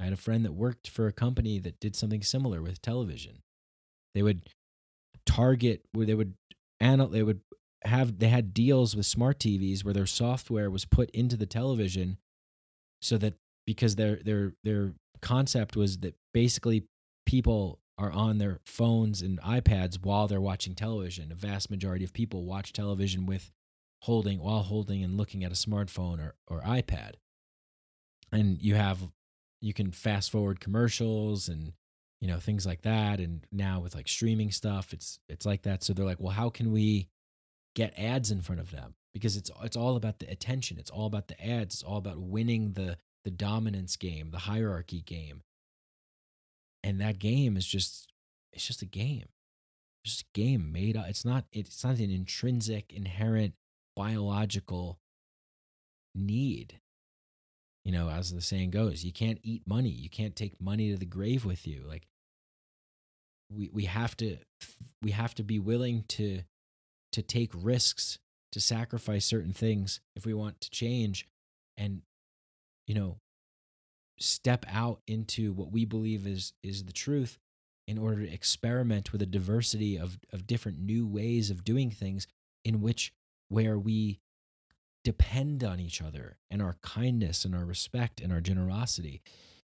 I 0.00 0.04
had 0.04 0.12
a 0.12 0.16
friend 0.16 0.44
that 0.44 0.52
worked 0.52 0.88
for 0.88 1.06
a 1.06 1.12
company 1.12 1.60
that 1.60 1.78
did 1.78 1.94
something 1.94 2.22
similar 2.22 2.60
with 2.60 2.82
television. 2.82 3.42
They 4.16 4.22
would 4.22 4.48
target 5.26 5.84
where 5.92 6.06
they 6.06 6.14
would 6.14 6.34
anal- 6.80 7.06
they 7.06 7.22
would 7.22 7.42
have 7.84 8.18
they 8.18 8.28
had 8.28 8.52
deals 8.52 8.96
with 8.96 9.06
smart 9.06 9.38
TVs 9.38 9.84
where 9.84 9.94
their 9.94 10.06
software 10.06 10.70
was 10.70 10.84
put 10.84 11.10
into 11.10 11.36
the 11.36 11.46
television 11.46 12.18
so 13.00 13.16
that 13.18 13.34
because 13.66 13.96
their 13.96 14.16
their 14.16 14.54
their 14.64 14.92
concept 15.20 15.76
was 15.76 15.98
that 15.98 16.14
basically 16.32 16.84
people 17.26 17.80
are 17.98 18.12
on 18.12 18.38
their 18.38 18.60
phones 18.64 19.22
and 19.22 19.40
iPads 19.42 19.98
while 20.02 20.28
they're 20.28 20.40
watching 20.40 20.74
television. 20.74 21.32
A 21.32 21.34
vast 21.34 21.70
majority 21.70 22.04
of 22.04 22.12
people 22.12 22.44
watch 22.44 22.72
television 22.72 23.26
with 23.26 23.50
holding 24.02 24.38
while 24.38 24.62
holding 24.62 25.02
and 25.02 25.16
looking 25.16 25.42
at 25.42 25.50
a 25.50 25.56
smartphone 25.56 26.20
or, 26.20 26.34
or 26.46 26.62
iPad. 26.62 27.14
And 28.30 28.62
you 28.62 28.76
have 28.76 28.98
you 29.60 29.74
can 29.74 29.90
fast 29.90 30.30
forward 30.30 30.60
commercials 30.60 31.48
and 31.48 31.72
you 32.20 32.28
know 32.28 32.38
things 32.38 32.66
like 32.66 32.82
that 32.82 33.20
and 33.20 33.44
now 33.50 33.80
with 33.80 33.94
like 33.94 34.08
streaming 34.08 34.50
stuff 34.50 34.92
it's 34.92 35.18
it's 35.28 35.46
like 35.46 35.62
that 35.62 35.82
so 35.82 35.92
they're 35.92 36.04
like 36.04 36.20
well 36.20 36.32
how 36.32 36.48
can 36.48 36.72
we 36.72 37.08
get 37.78 37.96
ads 37.96 38.32
in 38.32 38.40
front 38.40 38.60
of 38.60 38.72
them 38.72 38.96
because 39.14 39.36
it's 39.36 39.52
it's 39.62 39.76
all 39.76 39.94
about 39.94 40.18
the 40.18 40.28
attention. 40.28 40.78
It's 40.78 40.90
all 40.90 41.06
about 41.06 41.28
the 41.28 41.40
ads. 41.40 41.76
It's 41.76 41.82
all 41.84 41.98
about 41.98 42.18
winning 42.18 42.72
the 42.72 42.98
the 43.24 43.30
dominance 43.30 43.96
game 43.96 44.32
the 44.32 44.38
hierarchy 44.38 45.00
game. 45.00 45.42
And 46.82 47.00
that 47.00 47.20
game 47.20 47.56
is 47.56 47.66
just 47.66 48.12
it's 48.52 48.66
just 48.66 48.82
a 48.82 48.86
game. 48.86 49.28
It's 50.02 50.16
just 50.16 50.22
a 50.22 50.40
game 50.40 50.72
made 50.72 50.96
up. 50.96 51.06
It's 51.08 51.24
not 51.24 51.44
it's 51.52 51.84
not 51.84 51.98
an 51.98 52.10
intrinsic 52.10 52.92
inherent 52.92 53.54
biological 53.94 54.98
need. 56.16 56.80
You 57.84 57.92
know, 57.92 58.10
as 58.10 58.34
the 58.34 58.40
saying 58.40 58.72
goes, 58.72 59.04
you 59.04 59.12
can't 59.12 59.38
eat 59.44 59.62
money. 59.68 59.88
You 59.88 60.10
can't 60.10 60.34
take 60.34 60.60
money 60.60 60.90
to 60.90 60.98
the 60.98 61.06
grave 61.06 61.44
with 61.44 61.64
you. 61.64 61.84
Like 61.86 62.08
we 63.48 63.70
we 63.72 63.84
have 63.84 64.16
to 64.16 64.38
we 65.00 65.12
have 65.12 65.36
to 65.36 65.44
be 65.44 65.60
willing 65.60 66.04
to 66.08 66.42
to 67.12 67.22
take 67.22 67.50
risks, 67.54 68.18
to 68.52 68.60
sacrifice 68.60 69.24
certain 69.24 69.52
things 69.52 70.00
if 70.16 70.26
we 70.26 70.34
want 70.34 70.60
to 70.60 70.70
change 70.70 71.26
and 71.76 72.02
you 72.88 72.94
know, 72.94 73.18
step 74.18 74.64
out 74.68 75.00
into 75.06 75.52
what 75.52 75.70
we 75.70 75.84
believe 75.84 76.26
is 76.26 76.52
is 76.64 76.84
the 76.84 76.92
truth 76.92 77.38
in 77.86 77.98
order 77.98 78.26
to 78.26 78.32
experiment 78.32 79.12
with 79.12 79.22
a 79.22 79.26
diversity 79.26 79.96
of 79.96 80.18
of 80.32 80.46
different 80.46 80.80
new 80.80 81.06
ways 81.06 81.50
of 81.50 81.62
doing 81.62 81.90
things 81.90 82.26
in 82.64 82.80
which 82.80 83.12
where 83.48 83.78
we 83.78 84.18
depend 85.04 85.62
on 85.62 85.78
each 85.78 86.02
other 86.02 86.38
and 86.50 86.60
our 86.60 86.76
kindness 86.82 87.44
and 87.44 87.54
our 87.54 87.64
respect 87.64 88.20
and 88.20 88.32
our 88.32 88.40
generosity. 88.40 89.22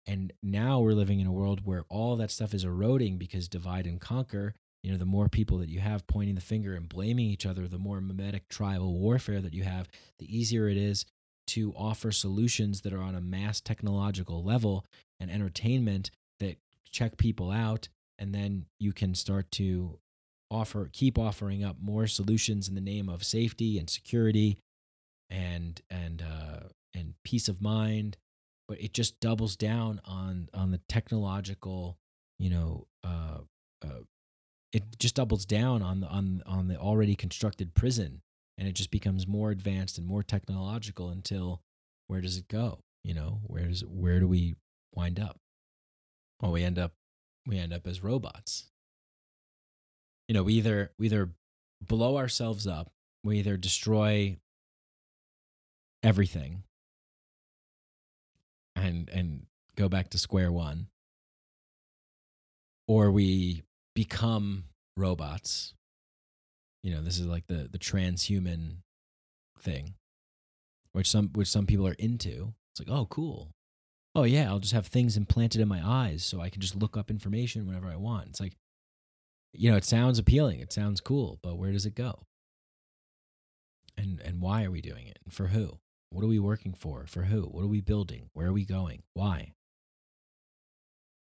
And 0.07 0.33
now 0.43 0.81
we're 0.81 0.93
living 0.93 1.21
in 1.21 1.27
a 1.27 1.33
world 1.33 1.67
where 1.67 1.85
all 1.89 2.17
that 2.17 2.31
stuff 2.31 2.55
is 2.55 2.65
eroding 2.65 3.19
because 3.19 3.49
divide 3.49 3.87
and 3.87 4.01
conquer. 4.01 4.55
You 4.83 4.93
know, 4.93 4.99
the 4.99 5.05
more 5.05 5.29
people 5.29 5.59
that 5.59 5.69
you 5.69 5.81
have 5.81 6.07
pointing 6.07 6.35
the 6.35 6.41
finger 6.41 6.75
and 6.75 6.89
blaming 6.89 7.27
each 7.27 7.47
other, 7.47 7.69
the 7.69 7.79
more 7.79 8.01
memetic 8.01 8.49
tribal 8.49 8.99
warfare 8.99 9.41
that 9.41 9.55
you 9.55 9.63
have, 9.63 9.89
the 10.19 10.39
easier 10.39 10.69
it 10.69 10.77
is 10.77 11.05
to 11.49 11.75
offer 11.77 12.13
solutions 12.13 12.83
that 12.83 12.93
are 12.93 13.03
on 13.03 13.15
a 13.15 13.21
mass 13.21 13.61
technological 13.61 14.43
level 14.43 14.85
and 15.19 15.31
entertainment 15.31 16.11
that 16.39 16.57
check 16.91 17.17
people 17.17 17.51
out. 17.51 17.89
And 18.19 18.35
then 18.35 18.67
you 18.79 18.93
can 18.93 19.15
start 19.15 19.51
to 19.53 19.99
offer 20.51 20.89
keep 20.93 21.19
offering 21.19 21.63
up 21.65 21.77
more 21.81 22.07
solutions 22.07 22.69
in 22.69 22.75
the 22.75 22.81
name 22.81 23.09
of 23.09 23.25
safety 23.25 23.79
and 23.79 23.89
security 23.89 24.59
and 25.29 25.81
and 25.91 26.23
uh, 26.23 26.69
and 26.95 27.15
peace 27.25 27.49
of 27.49 27.63
mind, 27.63 28.17
but 28.69 28.81
it 28.81 28.93
just 28.93 29.21
doubles 29.21 29.57
down 29.57 30.01
on 30.05 30.49
on 30.53 30.71
the 30.71 30.81
technological, 30.89 31.97
you 32.39 32.51
know, 32.51 32.87
uh, 33.05 33.39
uh, 33.85 34.01
it 34.73 34.99
just 34.99 35.17
doubles 35.17 35.45
down 35.45 35.83
on 35.83 36.01
the 36.01 36.07
on 36.07 36.43
on 36.47 36.69
the 36.69 36.77
already 36.77 37.15
constructed 37.15 37.75
prison, 37.75 38.23
and 38.57 38.69
it 38.69 38.73
just 38.73 38.91
becomes 38.91 39.27
more 39.27 39.51
advanced 39.51 39.99
and 39.99 40.07
more 40.07 40.23
technological 40.23 41.09
until 41.09 41.63
where 42.07 42.21
does 42.21 42.37
it 42.37 42.49
go? 42.49 42.81
You 43.03 43.15
know, 43.15 43.41
where 43.47 43.67
does 43.67 43.85
where 43.85 44.21
do 44.21 44.29
we 44.29 44.57
wind 44.95 45.19
up? 45.19 45.39
Well, 46.41 46.53
we 46.53 46.63
end 46.63 46.79
up 46.79 46.93
we 47.47 47.59
end 47.59 47.73
up 47.73 47.87
as 47.87 48.03
robots. 48.03 48.71
You 50.29 50.35
know, 50.35 50.45
we 50.45 50.55
either 50.55 50.93
we 50.99 51.07
either 51.07 51.31
blow 51.81 52.17
ourselves 52.17 52.67
up, 52.67 52.93
we 53.25 53.39
either 53.39 53.57
destroy 53.57 54.37
everything 56.03 56.63
and 58.77 59.09
and 59.11 59.47
go 59.77 59.89
back 59.89 60.11
to 60.11 60.19
square 60.19 60.53
one 60.53 60.87
or 62.87 63.11
we 63.11 63.63
become 64.01 64.65
robots 64.97 65.75
you 66.83 66.93
know 66.93 67.03
this 67.03 67.19
is 67.19 67.27
like 67.27 67.47
the 67.47 67.69
the 67.71 67.79
transhuman 67.79 68.77
thing 69.61 69.95
which 70.93 71.09
some 71.09 71.29
which 71.35 71.49
some 71.49 71.67
people 71.67 71.87
are 71.87 71.97
into 71.99 72.55
it's 72.73 72.81
like 72.81 72.95
oh 72.95 73.07
cool 73.07 73.51
oh 74.15 74.25
yeah 74.25 74.49
i'll 74.49 74.59
just 74.59 74.73
have 74.73 74.87
things 74.87 75.17
implanted 75.17 75.61
in 75.61 75.69
my 75.69 75.81
eyes 75.85 76.25
so 76.25 76.41
i 76.41 76.49
can 76.49 76.61
just 76.61 76.77
look 76.77 76.97
up 76.97 77.11
information 77.11 77.67
whenever 77.67 77.89
i 77.89 77.97
want 77.97 78.29
it's 78.29 78.41
like 78.41 78.55
you 79.53 79.71
know 79.71 79.77
it 79.77 79.85
sounds 79.85 80.19
appealing 80.19 80.61
it 80.61 80.73
sounds 80.73 81.01
cool 81.01 81.39
but 81.43 81.59
where 81.59 81.73
does 81.73 81.87
it 81.87 81.95
go 81.95 82.23
and 83.97 84.21
and 84.21 84.41
why 84.41 84.65
are 84.65 84.71
we 84.71 84.81
doing 84.81 85.07
it 85.07 85.19
and 85.25 85.33
for 85.35 85.49
who 85.49 85.79
what 86.11 86.25
are 86.25 86.29
we 86.29 86.41
working 86.41 86.75
for? 86.75 87.07
For 87.07 87.23
who? 87.23 87.43
What 87.43 87.63
are 87.63 87.69
we 87.69 87.81
building? 87.81 88.31
Where 88.33 88.49
are 88.49 88.53
we 88.53 88.65
going? 88.65 89.03
Why? 89.15 89.55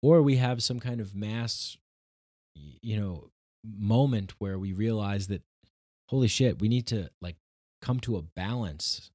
Or 0.00 0.22
we 0.22 0.36
have 0.36 0.62
some 0.62 0.80
kind 0.80 1.00
of 1.00 1.14
mass, 1.14 1.76
you 2.54 2.98
know, 2.98 3.30
moment 3.64 4.34
where 4.38 4.58
we 4.58 4.72
realize 4.72 5.28
that, 5.28 5.42
holy 6.08 6.28
shit, 6.28 6.60
we 6.60 6.68
need 6.68 6.86
to 6.88 7.10
like 7.20 7.36
come 7.80 8.00
to 8.00 8.16
a 8.16 8.22
balance. 8.22 9.10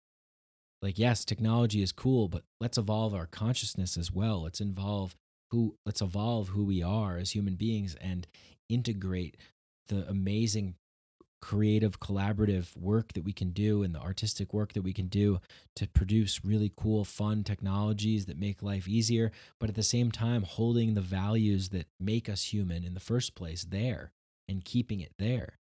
Like, 0.82 1.00
yes, 1.00 1.26
technology 1.26 1.82
is 1.82 1.92
cool, 1.92 2.28
but 2.28 2.44
let's 2.60 2.78
evolve 2.78 3.14
our 3.16 3.26
consciousness 3.26 3.98
as 3.98 4.12
well. 4.12 4.44
Let's 4.44 4.62
involve 4.62 5.16
who, 5.52 5.76
let's 5.86 6.02
evolve 6.02 6.50
who 6.50 6.66
we 6.66 6.84
are 6.84 7.18
as 7.18 7.32
human 7.32 7.56
beings 7.56 7.96
and 7.96 8.28
integrate 8.70 9.38
the 9.88 10.08
amazing 10.08 10.76
creative 11.42 12.00
collaborative 12.00 12.76
work 12.76 13.14
that 13.14 13.24
we 13.24 13.32
can 13.32 13.52
do 13.52 13.84
and 13.84 13.94
the 13.94 14.00
artistic 14.00 14.54
work 14.54 14.74
that 14.74 14.82
we 14.82 14.94
can 14.94 15.08
do 15.08 15.40
to 15.76 15.88
produce 15.88 16.44
really 16.44 16.72
cool 16.76 17.06
fun 17.06 17.44
technologies 17.44 18.26
that 18.26 18.40
make 18.40 18.64
life 18.64 18.88
easier 18.88 19.32
but 19.60 19.70
at 19.70 19.76
the 19.76 19.84
same 19.84 20.12
time 20.12 20.44
holding 20.44 20.94
the 20.94 21.02
values 21.02 21.70
that 21.70 21.88
make 22.00 22.28
us 22.28 22.46
human 22.54 22.84
in 22.84 22.94
the 22.94 23.00
first 23.00 23.36
place 23.36 23.66
there 23.70 24.12
and 24.48 24.66
keeping 24.66 25.00
it 25.00 25.14
there. 25.18 25.60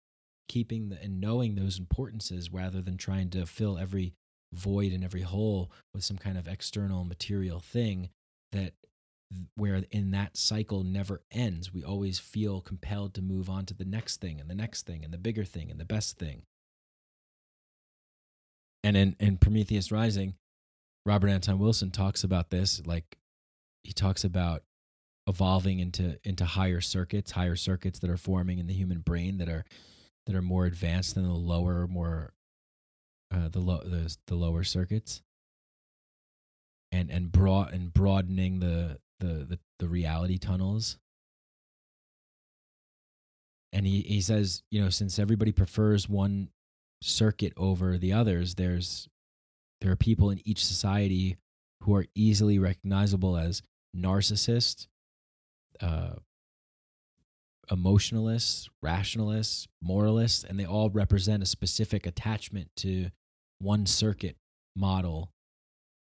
Keeping 0.49 0.89
the, 0.89 1.03
and 1.03 1.21
knowing 1.21 1.55
those 1.55 1.79
importances 1.79 2.53
rather 2.53 2.81
than 2.81 2.97
trying 2.97 3.31
to 3.31 3.45
fill 3.47 3.77
every 3.77 4.15
void 4.53 4.93
and 4.93 5.05
every 5.05 5.23
hole 5.23 5.71
with 5.93 6.05
some 6.05 6.17
kind 6.17 6.39
of 6.39 6.49
external 6.49 7.05
material 7.05 7.61
thing 7.61 8.09
that 8.53 8.73
where 9.57 9.83
in 9.91 10.11
that 10.13 10.37
cycle 10.37 10.83
never 10.85 11.23
ends. 11.31 11.73
We 11.73 11.85
always 11.85 12.19
feel 12.19 12.61
compelled 12.61 13.15
to 13.15 13.23
move 13.23 13.51
on 13.51 13.67
to 13.67 13.75
the 13.75 13.85
next 13.85 14.21
thing 14.21 14.41
and 14.41 14.49
the 14.49 14.55
next 14.55 14.87
thing 14.87 15.05
and 15.05 15.13
the 15.13 15.19
bigger 15.19 15.45
thing 15.45 15.71
and 15.71 15.79
the 15.79 15.85
best 15.85 16.19
thing. 16.19 16.43
And 18.83 18.97
in, 18.97 19.17
in 19.21 19.37
Prometheus 19.37 19.93
Rising, 19.93 20.35
Robert 21.05 21.29
Anton 21.29 21.59
Wilson 21.59 21.91
talks 21.91 22.25
about 22.25 22.51
this. 22.51 22.81
Like 22.87 23.19
he 23.83 23.93
talks 23.93 24.25
about 24.25 24.63
evolving 25.27 25.79
into 25.79 26.19
into 26.25 26.45
higher 26.45 26.81
circuits, 26.81 27.33
higher 27.33 27.57
circuits 27.57 27.99
that 27.99 28.11
are 28.11 28.17
forming 28.17 28.59
in 28.59 28.67
the 28.67 28.75
human 28.75 29.01
brain 29.01 29.39
that 29.39 29.49
are 29.49 29.65
that 30.27 30.35
are 30.35 30.43
more 30.43 30.65
advanced 30.65 31.15
than 31.15 31.25
the 31.25 31.33
lower, 31.33 31.87
more 31.87 32.33
uh, 33.35 33.49
the 33.49 33.61
low 33.61 33.81
the, 33.85 34.17
the 34.27 34.35
lower 34.35 34.65
circuits 34.65 35.23
and 36.93 37.11
and 37.11 37.31
broad 37.31 37.73
and 37.73 37.93
broadening 37.93 38.61
the 38.61 38.99
the 39.21 39.47
the, 39.49 39.59
the 39.79 39.89
reality 39.89 40.39
tunnels. 40.39 40.99
And 43.73 43.87
he, 43.87 44.01
he 44.01 44.21
says 44.21 44.63
you 44.71 44.83
know 44.83 44.91
since 44.91 45.19
everybody 45.19 45.53
prefers 45.53 46.09
one 46.09 46.49
circuit 47.03 47.53
over 47.57 47.97
the 47.97 48.13
others 48.13 48.57
there's 48.57 49.09
there 49.81 49.93
are 49.93 49.97
people 49.97 50.31
in 50.31 50.41
each 50.45 50.65
society 50.65 51.37
who 51.83 51.95
are 51.95 52.07
easily 52.15 52.59
recognizable 52.59 53.37
as 53.37 53.63
narcissists 53.97 54.89
uh, 55.81 56.15
emotionalists 57.71 58.69
rationalists 58.83 59.69
moralists 59.81 60.43
and 60.43 60.59
they 60.59 60.65
all 60.65 60.91
represent 60.91 61.43
a 61.43 61.47
specific 61.47 62.07
attachment 62.07 62.69
to 62.77 63.11
one 63.61 63.87
circuit 63.87 64.37
model 64.75 65.31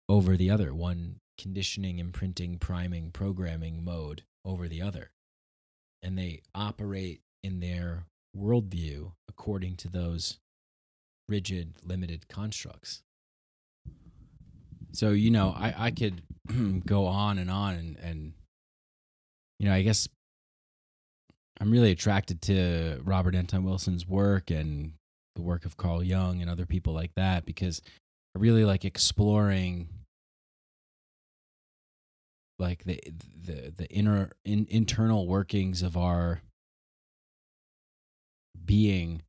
over 0.09 0.37
the 0.37 0.51
other 0.51 0.73
one 0.73 1.17
conditioning, 1.41 1.99
imprinting, 1.99 2.59
priming, 2.59 3.11
programming 3.11 3.83
mode 3.83 4.23
over 4.45 4.69
the 4.69 4.83
other. 4.83 5.11
And 6.03 6.17
they 6.17 6.43
operate 6.55 7.21
in 7.43 7.61
their 7.61 8.05
worldview 8.37 9.12
according 9.29 9.77
to 9.77 9.89
those 9.89 10.39
rigid, 11.29 11.75
limited 11.83 12.29
constructs. 12.29 13.03
So, 14.93 15.11
you 15.11 15.31
know, 15.31 15.55
I, 15.57 15.75
I 15.77 15.91
could 15.91 16.23
go 16.87 17.07
on 17.07 17.39
and 17.39 17.51
on 17.51 17.75
and, 17.75 17.97
and, 17.99 18.33
you 19.59 19.69
know, 19.69 19.75
I 19.75 19.83
guess 19.83 20.09
I'm 21.61 21.71
really 21.71 21.91
attracted 21.91 22.43
to 22.43 23.01
Robert 23.05 23.35
Anton 23.35 23.65
Wilson's 23.65 24.07
work 24.07 24.51
and 24.51 24.93
the 25.37 25.43
work 25.43 25.65
of 25.65 25.77
Carl 25.77 26.03
Jung 26.03 26.43
and 26.43 26.51
other 26.51 26.67
people 26.67 26.93
like 26.93 27.15
that 27.17 27.47
because 27.47 27.81
I 28.35 28.41
really 28.41 28.65
like 28.65 28.85
exploring 28.85 29.89
like 32.61 32.85
the 32.85 33.01
the 33.45 33.73
the 33.77 33.89
inner 33.91 34.31
in, 34.45 34.66
internal 34.70 35.27
workings 35.27 35.82
of 35.82 35.97
our 35.97 36.43
being 38.65 39.23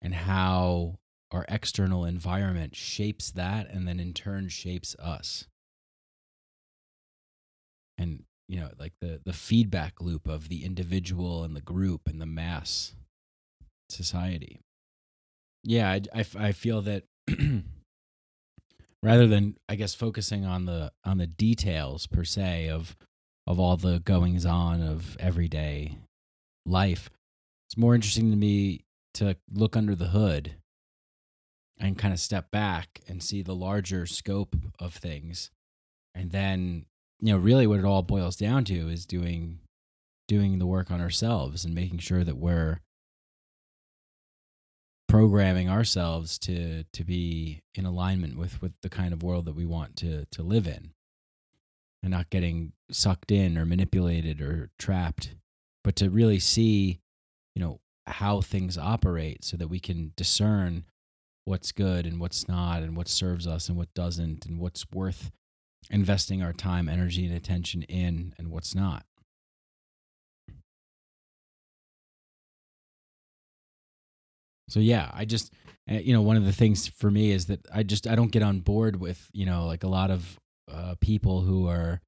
and 0.00 0.14
how 0.14 0.98
our 1.30 1.44
external 1.48 2.04
environment 2.04 2.74
shapes 2.74 3.30
that 3.32 3.68
and 3.68 3.86
then 3.86 4.00
in 4.00 4.14
turn 4.14 4.48
shapes 4.48 4.94
us. 4.98 5.46
And 7.98 8.24
you 8.46 8.60
know 8.60 8.70
like 8.78 8.94
the 9.00 9.20
the 9.24 9.32
feedback 9.32 10.00
loop 10.00 10.28
of 10.28 10.48
the 10.48 10.64
individual 10.64 11.44
and 11.44 11.54
the 11.54 11.60
group 11.60 12.02
and 12.06 12.20
the 12.20 12.26
mass 12.26 12.94
society. 13.90 14.60
Yeah 15.64 15.90
i 15.90 16.02
i, 16.14 16.24
I 16.38 16.52
feel 16.52 16.80
that 16.82 17.04
rather 19.02 19.26
than 19.26 19.56
I 19.68 19.76
guess 19.76 19.94
focusing 19.94 20.44
on 20.44 20.64
the 20.64 20.92
on 21.04 21.18
the 21.18 21.26
details 21.26 22.06
per 22.06 22.24
se 22.24 22.68
of 22.68 22.96
of 23.46 23.58
all 23.58 23.76
the 23.76 24.00
goings 24.00 24.44
on 24.44 24.82
of 24.82 25.16
everyday 25.18 25.98
life. 26.66 27.10
It's 27.68 27.76
more 27.76 27.94
interesting 27.94 28.30
to 28.30 28.36
me 28.36 28.84
to 29.14 29.36
look 29.50 29.76
under 29.76 29.94
the 29.94 30.08
hood 30.08 30.56
and 31.78 31.98
kind 31.98 32.12
of 32.12 32.20
step 32.20 32.50
back 32.50 33.00
and 33.08 33.22
see 33.22 33.42
the 33.42 33.54
larger 33.54 34.06
scope 34.06 34.56
of 34.78 34.94
things. 34.94 35.50
And 36.14 36.30
then, 36.30 36.86
you 37.20 37.32
know, 37.32 37.38
really 37.38 37.66
what 37.66 37.78
it 37.78 37.84
all 37.84 38.02
boils 38.02 38.36
down 38.36 38.64
to 38.64 38.88
is 38.88 39.06
doing 39.06 39.60
doing 40.26 40.58
the 40.58 40.66
work 40.66 40.90
on 40.90 41.00
ourselves 41.00 41.64
and 41.64 41.74
making 41.74 41.98
sure 41.98 42.22
that 42.22 42.36
we're 42.36 42.80
programming 45.08 45.68
ourselves 45.68 46.38
to 46.38 46.84
to 46.92 47.04
be 47.04 47.62
in 47.74 47.86
alignment 47.86 48.36
with 48.36 48.60
with 48.62 48.72
the 48.82 48.88
kind 48.90 49.12
of 49.12 49.22
world 49.22 49.46
that 49.46 49.56
we 49.56 49.64
want 49.66 49.96
to 49.96 50.26
to 50.26 50.42
live 50.42 50.66
in. 50.66 50.92
And 52.02 52.12
not 52.12 52.30
getting 52.30 52.72
sucked 52.92 53.32
in 53.32 53.58
or 53.58 53.66
manipulated 53.66 54.40
or 54.40 54.70
trapped 54.78 55.34
but 55.82 55.96
to 55.96 56.10
really 56.10 56.38
see 56.38 57.00
you 57.54 57.62
know 57.62 57.80
how 58.06 58.40
things 58.40 58.78
operate 58.78 59.42
so 59.44 59.56
that 59.56 59.68
we 59.68 59.80
can 59.80 60.12
discern 60.16 60.84
what's 61.44 61.72
good 61.72 62.06
and 62.06 62.20
what's 62.20 62.46
not 62.46 62.82
and 62.82 62.96
what 62.96 63.08
serves 63.08 63.46
us 63.46 63.68
and 63.68 63.76
what 63.78 63.92
doesn't 63.94 64.44
and 64.46 64.58
what's 64.58 64.84
worth 64.92 65.30
investing 65.90 66.42
our 66.42 66.52
time 66.52 66.88
energy 66.88 67.26
and 67.26 67.34
attention 67.34 67.82
in 67.84 68.34
and 68.38 68.50
what's 68.50 68.74
not 68.74 69.04
So 74.68 74.80
yeah, 74.80 75.10
I 75.12 75.24
just 75.24 75.52
eh, 75.88 75.98
you 75.98 76.12
know 76.12 76.22
one 76.22 76.36
of 76.36 76.44
the 76.44 76.52
things 76.52 76.86
for 76.86 77.10
me 77.10 77.32
is 77.32 77.46
that 77.46 77.66
I 77.74 77.82
just 77.82 78.06
I 78.06 78.14
don't 78.14 78.32
get 78.32 78.42
on 78.42 78.60
board 78.60 79.00
with 79.00 79.28
you 79.32 79.46
know 79.46 79.66
like 79.66 79.82
a 79.82 79.88
lot 79.88 80.10
of 80.10 80.38
uh, 80.72 80.94
people 81.00 81.40
who 81.40 81.66
are 81.68 82.00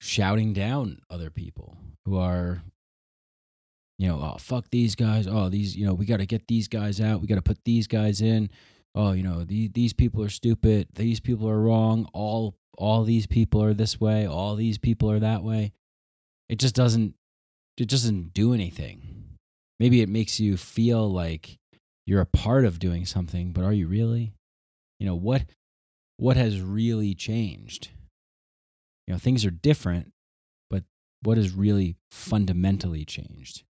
shouting 0.00 0.52
down 0.52 1.00
other 1.08 1.30
people 1.30 1.78
who 2.04 2.18
are 2.18 2.62
you 3.98 4.08
know, 4.08 4.20
oh 4.20 4.36
fuck 4.38 4.66
these 4.70 4.94
guys. 4.94 5.26
Oh, 5.26 5.48
these, 5.48 5.76
you 5.76 5.86
know, 5.86 5.94
we 5.94 6.06
got 6.06 6.18
to 6.18 6.26
get 6.26 6.48
these 6.48 6.68
guys 6.68 7.00
out. 7.00 7.20
We 7.20 7.26
got 7.26 7.36
to 7.36 7.42
put 7.42 7.64
these 7.64 7.86
guys 7.86 8.20
in. 8.20 8.50
Oh, 8.94 9.12
you 9.12 9.22
know, 9.22 9.44
these 9.44 9.70
these 9.72 9.92
people 9.92 10.22
are 10.22 10.28
stupid. 10.28 10.88
These 10.94 11.20
people 11.20 11.48
are 11.48 11.60
wrong. 11.60 12.08
All 12.12 12.56
all 12.76 13.04
these 13.04 13.26
people 13.26 13.62
are 13.62 13.74
this 13.74 14.00
way. 14.00 14.26
All 14.26 14.56
these 14.56 14.78
people 14.78 15.10
are 15.10 15.20
that 15.20 15.42
way. 15.42 15.72
It 16.48 16.58
just 16.58 16.74
doesn't 16.74 17.14
it 17.76 17.88
doesn't 17.88 18.34
do 18.34 18.52
anything. 18.52 19.23
Maybe 19.80 20.02
it 20.02 20.08
makes 20.08 20.38
you 20.40 20.56
feel 20.56 21.10
like 21.10 21.58
you're 22.06 22.20
a 22.20 22.26
part 22.26 22.64
of 22.64 22.78
doing 22.78 23.06
something, 23.06 23.52
but 23.52 23.64
are 23.64 23.72
you 23.72 23.86
really? 23.88 24.34
You 24.98 25.06
know, 25.06 25.14
what 25.14 25.44
what 26.16 26.36
has 26.36 26.60
really 26.60 27.14
changed? 27.14 27.90
You 29.06 29.14
know, 29.14 29.18
things 29.18 29.44
are 29.44 29.50
different, 29.50 30.12
but 30.70 30.84
what 31.22 31.36
has 31.36 31.52
really 31.52 31.96
fundamentally 32.10 33.04
changed? 33.04 33.64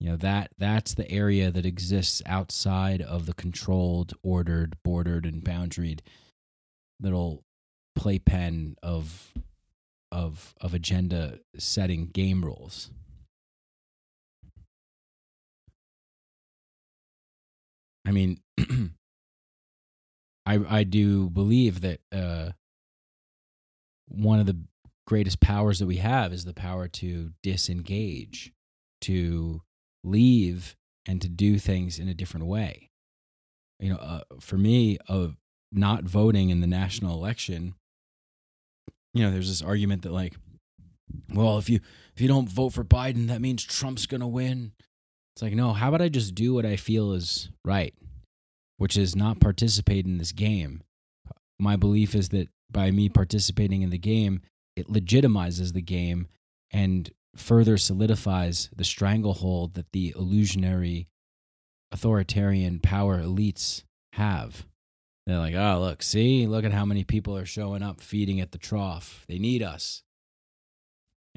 You 0.00 0.10
know, 0.10 0.16
that 0.16 0.50
that's 0.56 0.94
the 0.94 1.10
area 1.10 1.50
that 1.50 1.66
exists 1.66 2.22
outside 2.24 3.02
of 3.02 3.26
the 3.26 3.34
controlled, 3.34 4.14
ordered, 4.22 4.76
bordered, 4.84 5.26
and 5.26 5.42
boundaried 5.42 6.00
little 7.00 7.42
playpen 7.96 8.76
of 8.82 9.32
of 10.12 10.54
of 10.60 10.72
agenda 10.72 11.40
setting 11.58 12.06
game 12.06 12.44
rules. 12.44 12.90
I 18.08 18.10
mean, 18.10 18.40
I 20.46 20.58
I 20.66 20.84
do 20.84 21.28
believe 21.28 21.82
that 21.82 22.00
uh, 22.10 22.52
one 24.06 24.40
of 24.40 24.46
the 24.46 24.56
greatest 25.06 25.40
powers 25.40 25.78
that 25.78 25.86
we 25.86 25.98
have 25.98 26.32
is 26.32 26.46
the 26.46 26.54
power 26.54 26.88
to 26.88 27.32
disengage, 27.42 28.52
to 29.02 29.60
leave, 30.02 30.74
and 31.06 31.20
to 31.20 31.28
do 31.28 31.58
things 31.58 31.98
in 31.98 32.08
a 32.08 32.14
different 32.14 32.46
way. 32.46 32.90
You 33.78 33.90
know, 33.90 33.96
uh, 33.96 34.20
for 34.40 34.56
me, 34.56 34.96
of 35.06 35.36
not 35.70 36.04
voting 36.04 36.48
in 36.48 36.62
the 36.62 36.66
national 36.66 37.14
election, 37.14 37.74
you 39.12 39.22
know, 39.22 39.30
there's 39.30 39.50
this 39.50 39.60
argument 39.60 40.00
that 40.02 40.12
like, 40.12 40.34
well, 41.34 41.58
if 41.58 41.68
you 41.68 41.80
if 42.14 42.22
you 42.22 42.28
don't 42.28 42.48
vote 42.48 42.70
for 42.70 42.84
Biden, 42.84 43.28
that 43.28 43.42
means 43.42 43.64
Trump's 43.64 44.06
gonna 44.06 44.26
win. 44.26 44.72
It's 45.38 45.42
like, 45.44 45.54
no, 45.54 45.72
how 45.72 45.86
about 45.86 46.02
I 46.02 46.08
just 46.08 46.34
do 46.34 46.52
what 46.52 46.66
I 46.66 46.74
feel 46.74 47.12
is 47.12 47.48
right, 47.64 47.94
which 48.76 48.96
is 48.96 49.14
not 49.14 49.38
participate 49.38 50.04
in 50.04 50.18
this 50.18 50.32
game. 50.32 50.82
My 51.60 51.76
belief 51.76 52.16
is 52.16 52.30
that 52.30 52.48
by 52.68 52.90
me 52.90 53.08
participating 53.08 53.82
in 53.82 53.90
the 53.90 53.98
game, 53.98 54.40
it 54.74 54.88
legitimizes 54.88 55.74
the 55.74 55.80
game 55.80 56.26
and 56.72 57.08
further 57.36 57.78
solidifies 57.78 58.68
the 58.74 58.82
stranglehold 58.82 59.74
that 59.74 59.92
the 59.92 60.12
illusionary 60.18 61.06
authoritarian 61.92 62.80
power 62.80 63.22
elites 63.22 63.84
have. 64.14 64.66
They're 65.28 65.38
like, 65.38 65.54
oh, 65.54 65.78
look, 65.78 66.02
see, 66.02 66.48
look 66.48 66.64
at 66.64 66.72
how 66.72 66.84
many 66.84 67.04
people 67.04 67.36
are 67.36 67.46
showing 67.46 67.84
up 67.84 68.00
feeding 68.00 68.40
at 68.40 68.50
the 68.50 68.58
trough. 68.58 69.24
They 69.28 69.38
need 69.38 69.62
us. 69.62 70.02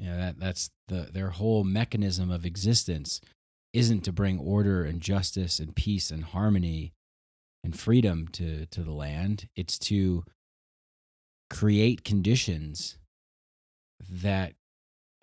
Know, 0.00 0.16
that, 0.16 0.40
that's 0.40 0.70
the, 0.88 1.08
their 1.12 1.30
whole 1.30 1.62
mechanism 1.62 2.32
of 2.32 2.44
existence 2.44 3.20
isn't 3.72 4.02
to 4.02 4.12
bring 4.12 4.38
order 4.38 4.84
and 4.84 5.00
justice 5.00 5.58
and 5.58 5.74
peace 5.74 6.10
and 6.10 6.24
harmony 6.24 6.92
and 7.64 7.78
freedom 7.78 8.28
to, 8.28 8.66
to 8.66 8.82
the 8.82 8.92
land. 8.92 9.48
It's 9.56 9.78
to 9.80 10.24
create 11.48 12.04
conditions 12.04 12.98
that 14.10 14.54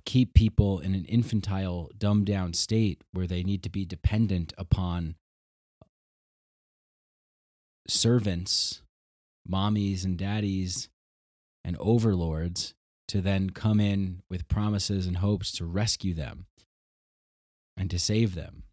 keep 0.05 0.33
people 0.33 0.79
in 0.79 0.95
an 0.95 1.05
infantile, 1.05 1.89
dumbed 1.97 2.25
down 2.25 2.53
state 2.53 3.03
where 3.11 3.27
they 3.27 3.43
need 3.43 3.61
to 3.63 3.69
be 3.69 3.85
dependent 3.85 4.53
upon 4.57 5.15
servants, 7.87 8.81
mommies 9.47 10.05
and 10.05 10.17
daddies, 10.17 10.89
and 11.63 11.75
overlords 11.79 12.73
to 13.07 13.21
then 13.21 13.49
come 13.49 13.79
in 13.79 14.21
with 14.29 14.47
promises 14.47 15.05
and 15.05 15.17
hopes 15.17 15.51
to 15.51 15.65
rescue 15.65 16.13
them 16.13 16.45
and 17.79 17.89
to 17.89 17.97
save 17.97 18.35
them. 18.35 18.63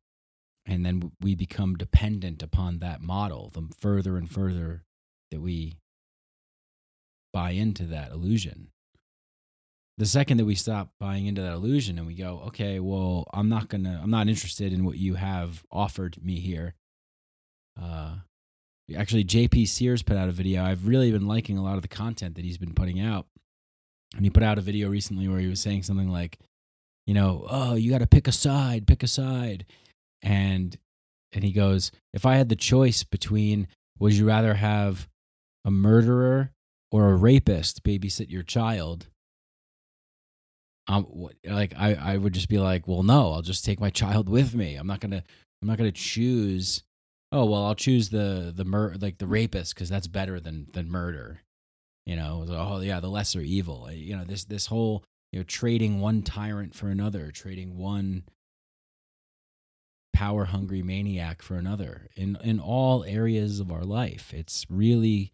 And 0.67 0.85
then 0.85 1.13
we 1.21 1.37
become 1.37 1.77
dependent 1.77 2.43
upon 2.43 2.81
that 2.81 3.01
model 3.01 3.51
the 3.55 3.69
further 3.79 4.17
and 4.17 4.29
further 4.29 4.83
that 5.31 5.41
we 5.41 5.79
buy 7.33 7.51
into 7.51 7.85
that 7.85 8.11
illusion. 8.11 8.69
The 9.99 10.07
second 10.07 10.39
that 10.39 10.45
we 10.45 10.57
stop 10.57 10.91
buying 10.99 11.27
into 11.27 11.41
that 11.41 11.53
illusion 11.53 11.99
and 11.99 12.07
we 12.07 12.15
go, 12.15 12.43
okay, 12.49 12.81
well, 12.81 13.25
I'm 13.33 13.49
not 13.49 13.69
gonna, 13.69 14.01
I'm 14.03 14.11
not 14.11 14.29
interested 14.29 14.73
in 14.73 14.85
what 14.85 14.99
you 14.99 15.15
have 15.15 15.65
offered 15.71 16.23
me 16.23 16.41
here. 16.41 16.75
Uh, 17.81 18.17
actually, 18.95 19.25
JP 19.25 19.69
Sears 19.69 20.03
put 20.03 20.17
out 20.17 20.29
a 20.29 20.33
video. 20.33 20.65
I've 20.65 20.87
really 20.87 21.13
been 21.13 21.29
liking 21.29 21.57
a 21.57 21.63
lot 21.63 21.77
of 21.77 21.83
the 21.83 21.89
content 21.89 22.35
that 22.35 22.45
he's 22.45 22.59
been 22.59 22.75
putting 22.75 23.01
out. 23.01 23.27
And 24.15 24.25
he 24.25 24.31
put 24.31 24.43
out 24.43 24.59
a 24.59 24.63
video 24.63 24.89
recently 24.89 25.29
where 25.29 25.39
he 25.39 25.47
was 25.47 25.61
saying 25.61 25.85
something 25.85 26.11
like, 26.11 26.39
you 27.07 27.15
know, 27.15 27.47
oh, 27.49 27.75
you 27.75 27.91
got 27.91 27.99
to 27.99 28.07
pick 28.07 28.27
a 28.29 28.33
side, 28.33 28.87
pick 28.87 29.03
a 29.03 29.09
side. 29.09 29.65
And 30.23 30.77
and 31.33 31.45
he 31.45 31.53
goes, 31.53 31.93
if 32.13 32.25
I 32.25 32.37
had 32.37 32.49
the 32.49 32.57
choice 32.57 33.03
between 33.03 33.69
would 33.99 34.13
you 34.13 34.27
rather 34.27 34.55
have 34.55 35.09
a 35.65 35.71
murderer 35.71 36.53
or 36.91 37.11
a 37.11 37.17
rapist 37.17 37.83
babysit 37.83 38.31
your 38.31 38.43
child? 38.43 39.07
Um, 40.89 41.29
like 41.45 41.75
I, 41.77 41.95
I 41.95 42.17
would 42.17 42.33
just 42.33 42.49
be 42.49 42.59
like, 42.59 42.87
well, 42.87 43.03
no, 43.03 43.33
I'll 43.33 43.43
just 43.43 43.65
take 43.65 43.81
my 43.81 43.91
child 43.91 44.29
with 44.29 44.55
me. 44.55 44.77
I'm 44.77 44.87
not 44.87 45.01
gonna, 45.01 45.25
I'm 45.61 45.69
not 45.69 45.79
gonna 45.79 45.93
choose. 45.93 46.83
Oh 47.33 47.45
well, 47.45 47.65
I'll 47.65 47.75
choose 47.75 48.11
the 48.11 48.53
the 48.55 48.65
mur 48.65 48.95
like 49.01 49.19
the 49.19 49.27
rapist 49.27 49.75
because 49.75 49.89
that's 49.89 50.07
better 50.07 50.39
than 50.39 50.69
than 50.73 50.91
murder. 50.91 51.41
You 52.05 52.15
know, 52.15 52.47
oh 52.49 52.81
yeah, 52.81 53.01
the 53.01 53.09
lesser 53.09 53.41
evil. 53.41 53.91
You 53.91 54.17
know, 54.17 54.25
this 54.25 54.45
this 54.45 54.67
whole 54.67 55.03
you 55.33 55.41
know 55.41 55.45
trading 55.45 56.01
one 56.01 56.23
tyrant 56.23 56.75
for 56.75 56.89
another 56.89 57.31
trading 57.31 57.77
one 57.77 58.25
power 60.13 60.47
hungry 60.47 60.83
maniac 60.83 61.43
for 61.43 61.57
another. 61.57 62.09
In 62.17 62.39
in 62.43 62.59
all 62.59 63.05
areas 63.05 63.61
of 63.61 63.71
our 63.71 63.85
life 63.85 64.33
it's 64.33 64.67
really 64.71 65.33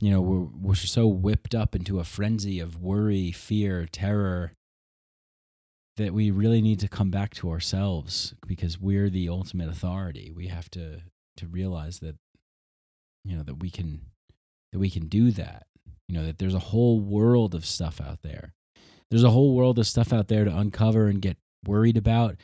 you 0.00 0.10
know 0.10 0.20
we're 0.20 0.48
we're 0.60 0.74
so 0.74 1.06
whipped 1.06 1.54
up 1.54 1.74
into 1.74 1.98
a 1.98 2.04
frenzy 2.04 2.60
of 2.60 2.80
worry 2.80 3.32
fear 3.32 3.86
terror 3.90 4.52
that 5.96 6.14
we 6.14 6.30
really 6.30 6.62
need 6.62 6.80
to 6.80 6.88
come 6.88 7.10
back 7.10 7.34
to 7.34 7.50
ourselves 7.50 8.34
because 8.46 8.80
we're 8.80 9.10
the 9.10 9.28
ultimate 9.28 9.68
authority. 9.68 10.32
We 10.34 10.46
have 10.46 10.70
to 10.70 11.02
to 11.36 11.46
realize 11.46 11.98
that 12.00 12.16
you 13.24 13.36
know 13.36 13.42
that 13.42 13.60
we 13.60 13.70
can 13.70 14.02
that 14.72 14.78
we 14.78 14.90
can 14.90 15.08
do 15.08 15.30
that. 15.32 15.66
You 16.08 16.16
know 16.18 16.26
that 16.26 16.38
there's 16.38 16.54
a 16.54 16.60
whole 16.60 17.00
world 17.00 17.54
of 17.54 17.66
stuff 17.66 18.00
out 18.00 18.22
there 18.22 18.54
there's 19.12 19.24
a 19.24 19.30
whole 19.30 19.54
world 19.54 19.78
of 19.78 19.86
stuff 19.86 20.10
out 20.10 20.28
there 20.28 20.46
to 20.46 20.56
uncover 20.56 21.08
and 21.08 21.20
get 21.20 21.36
worried 21.66 21.98
about. 21.98 22.36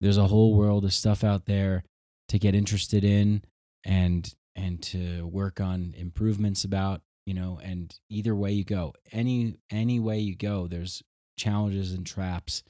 There's 0.00 0.16
a 0.16 0.26
whole 0.26 0.54
world 0.54 0.86
of 0.86 0.94
stuff 0.94 1.22
out 1.22 1.44
there 1.44 1.84
to 2.30 2.38
get 2.38 2.54
interested 2.54 3.04
in 3.04 3.42
and 3.84 4.34
and 4.56 4.80
to 4.84 5.26
work 5.26 5.60
on 5.60 5.92
improvements 5.94 6.64
about, 6.64 7.02
you 7.26 7.34
know, 7.34 7.60
and 7.62 7.94
either 8.08 8.34
way 8.34 8.52
you 8.52 8.64
go, 8.64 8.94
any 9.12 9.58
any 9.68 10.00
way 10.00 10.18
you 10.18 10.34
go, 10.34 10.66
there's 10.66 11.02
challenges 11.36 11.92
and 11.92 12.06
traps, 12.06 12.62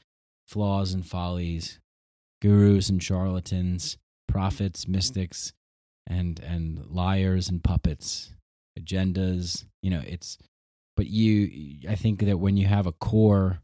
flaws 0.49 0.93
and 0.93 1.07
follies, 1.07 1.79
gurus 2.43 2.89
and 2.89 3.01
charlatans, 3.01 3.99
prophets, 4.27 4.83
mm-hmm. 4.83 4.95
mystics, 4.95 5.53
and 6.09 6.41
and 6.41 6.87
liars 6.87 7.49
and 7.49 7.63
puppets, 7.63 8.35
agendas, 8.77 9.65
you 9.81 9.91
know, 9.91 10.03
it's 10.05 10.39
but 10.97 11.07
you 11.07 11.79
i 11.89 11.95
think 11.95 12.21
that 12.21 12.39
when 12.39 12.57
you 12.57 12.67
have 12.67 12.87
a 12.87 12.93
core 12.93 13.61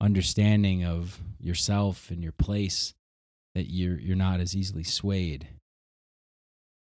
understanding 0.00 0.84
of 0.84 1.20
yourself 1.40 2.10
and 2.10 2.22
your 2.22 2.32
place 2.32 2.94
that 3.54 3.70
you're 3.70 3.98
you're 3.98 4.16
not 4.16 4.40
as 4.40 4.54
easily 4.54 4.82
swayed 4.82 5.48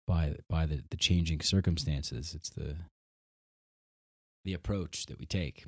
by 0.09 0.35
by 0.49 0.67
the, 0.67 0.83
the 0.91 0.97
changing 0.97 1.41
circumstances. 1.41 2.35
It's 2.35 2.51
the 2.51 2.77
the 4.45 4.55
approach 4.55 5.07
that 5.07 5.19
we 5.19 5.27
take. 5.27 5.67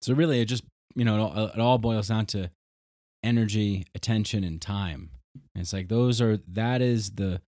So 0.00 0.14
really 0.14 0.40
it 0.40 0.46
just 0.46 0.64
you 0.94 1.04
know 1.04 1.16
it 1.16 1.20
all, 1.20 1.46
it 1.48 1.58
all 1.58 1.78
boils 1.78 2.08
down 2.08 2.26
to 2.26 2.50
energy 3.22 3.84
attention 3.94 4.44
and 4.44 4.62
time. 4.62 5.10
And 5.54 5.62
it's 5.62 5.72
like 5.72 5.88
those 5.88 6.20
are 6.20 6.38
that 6.48 6.80
is 6.80 7.12
the 7.12 7.42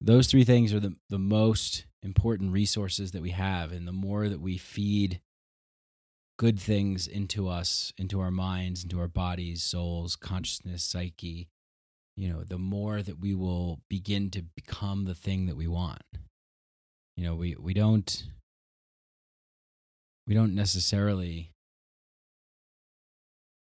those 0.00 0.28
three 0.28 0.44
things 0.44 0.72
are 0.72 0.80
the 0.80 0.94
the 1.08 1.18
most 1.18 1.86
important 2.04 2.52
resources 2.52 3.12
that 3.12 3.22
we 3.22 3.30
have. 3.30 3.72
And 3.72 3.88
the 3.88 3.92
more 3.92 4.28
that 4.28 4.40
we 4.40 4.58
feed 4.58 5.20
good 6.38 6.60
things 6.60 7.06
into 7.06 7.48
us, 7.48 7.92
into 7.96 8.20
our 8.20 8.30
minds, 8.30 8.82
into 8.82 9.00
our 9.00 9.08
bodies, 9.08 9.62
souls, 9.62 10.14
consciousness, 10.14 10.84
psyche, 10.84 11.48
you 12.16 12.28
know, 12.28 12.44
the 12.44 12.58
more 12.58 13.02
that 13.02 13.18
we 13.18 13.34
will 13.34 13.80
begin 13.88 14.30
to 14.30 14.42
become 14.42 15.04
the 15.04 15.14
thing 15.14 15.46
that 15.46 15.56
we 15.56 15.66
want. 15.66 16.02
You 17.16 17.24
know, 17.24 17.34
we, 17.34 17.56
we 17.58 17.74
don't 17.74 18.24
we 20.26 20.34
don't 20.34 20.54
necessarily 20.54 21.52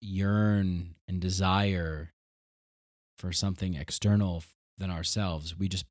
yearn 0.00 0.94
and 1.08 1.20
desire 1.20 2.12
for 3.18 3.32
something 3.32 3.74
external 3.74 4.44
than 4.76 4.90
ourselves. 4.90 5.58
We 5.58 5.68
just 5.68 5.86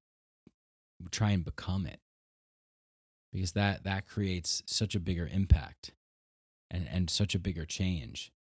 try 1.12 1.32
and 1.32 1.44
become 1.44 1.86
it 1.86 2.00
because 3.34 3.54
that 3.54 3.84
that 3.84 4.08
creates 4.08 4.64
such 4.66 4.96
a 4.96 5.00
bigger 5.00 5.28
impact 5.32 5.92
and 6.70 6.88
and 6.90 7.10
such 7.10 7.36
a 7.36 7.40
bigger 7.40 7.66
change. 7.66 8.32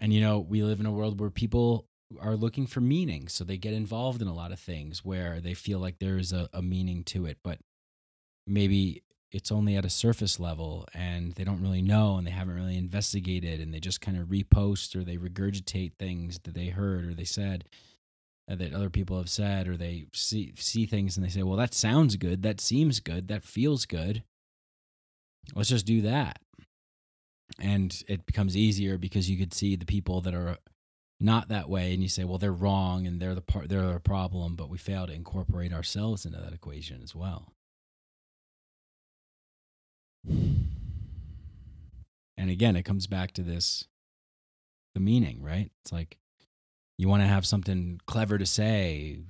And 0.00 0.12
you 0.12 0.20
know, 0.20 0.38
we 0.38 0.62
live 0.62 0.80
in 0.80 0.86
a 0.86 0.92
world 0.92 1.20
where 1.20 1.30
people 1.30 1.86
are 2.20 2.36
looking 2.36 2.66
for 2.66 2.80
meaning, 2.80 3.28
so 3.28 3.44
they 3.44 3.58
get 3.58 3.74
involved 3.74 4.22
in 4.22 4.28
a 4.28 4.34
lot 4.34 4.52
of 4.52 4.60
things 4.60 5.04
where 5.04 5.40
they 5.40 5.54
feel 5.54 5.78
like 5.78 5.98
there 5.98 6.16
is 6.16 6.32
a, 6.32 6.48
a 6.52 6.62
meaning 6.62 7.04
to 7.04 7.26
it, 7.26 7.38
but 7.42 7.58
maybe 8.46 9.02
it's 9.30 9.52
only 9.52 9.76
at 9.76 9.84
a 9.84 9.90
surface 9.90 10.40
level 10.40 10.86
and 10.94 11.32
they 11.32 11.44
don't 11.44 11.60
really 11.60 11.82
know 11.82 12.16
and 12.16 12.26
they 12.26 12.30
haven't 12.30 12.54
really 12.54 12.78
investigated 12.78 13.60
and 13.60 13.74
they 13.74 13.80
just 13.80 14.00
kind 14.00 14.16
of 14.16 14.28
repost 14.28 14.96
or 14.96 15.04
they 15.04 15.18
regurgitate 15.18 15.92
things 15.98 16.38
that 16.44 16.54
they 16.54 16.68
heard 16.68 17.04
or 17.04 17.12
they 17.12 17.24
said 17.24 17.64
that 18.56 18.72
other 18.72 18.88
people 18.88 19.18
have 19.18 19.28
said 19.28 19.68
or 19.68 19.76
they 19.76 20.06
see 20.12 20.52
see 20.56 20.86
things 20.86 21.16
and 21.16 21.24
they 21.24 21.30
say 21.30 21.42
well 21.42 21.56
that 21.56 21.74
sounds 21.74 22.16
good. 22.16 22.42
That 22.42 22.60
seems 22.60 23.00
good. 23.00 23.28
That 23.28 23.44
feels 23.44 23.84
good. 23.84 24.22
Let's 25.54 25.68
just 25.68 25.86
do 25.86 26.02
that. 26.02 26.40
And 27.60 28.02
it 28.08 28.26
becomes 28.26 28.56
easier 28.56 28.98
because 28.98 29.28
you 29.28 29.38
could 29.38 29.54
see 29.54 29.76
the 29.76 29.86
people 29.86 30.20
that 30.22 30.34
are 30.34 30.58
not 31.20 31.48
that 31.48 31.68
way 31.68 31.92
and 31.92 32.02
you 32.02 32.08
say 32.08 32.24
well 32.24 32.38
they're 32.38 32.52
wrong 32.52 33.06
and 33.06 33.20
they're 33.20 33.34
the 33.34 33.42
part 33.42 33.68
they're 33.68 33.92
the 33.92 34.00
problem 34.00 34.54
but 34.54 34.70
we 34.70 34.78
fail 34.78 35.06
to 35.06 35.12
incorporate 35.12 35.72
ourselves 35.72 36.24
into 36.24 36.38
that 36.38 36.52
equation 36.52 37.00
as 37.02 37.14
well. 37.14 37.52
And 40.26 40.70
again 42.50 42.76
it 42.76 42.84
comes 42.84 43.06
back 43.06 43.32
to 43.32 43.42
this 43.42 43.84
the 44.94 45.00
meaning 45.00 45.42
right? 45.42 45.70
It's 45.82 45.92
like 45.92 46.18
you 46.98 47.08
want 47.08 47.22
to 47.22 47.28
have 47.28 47.46
something 47.46 48.00
clever 48.06 48.36
to 48.36 48.46
say 48.46 49.20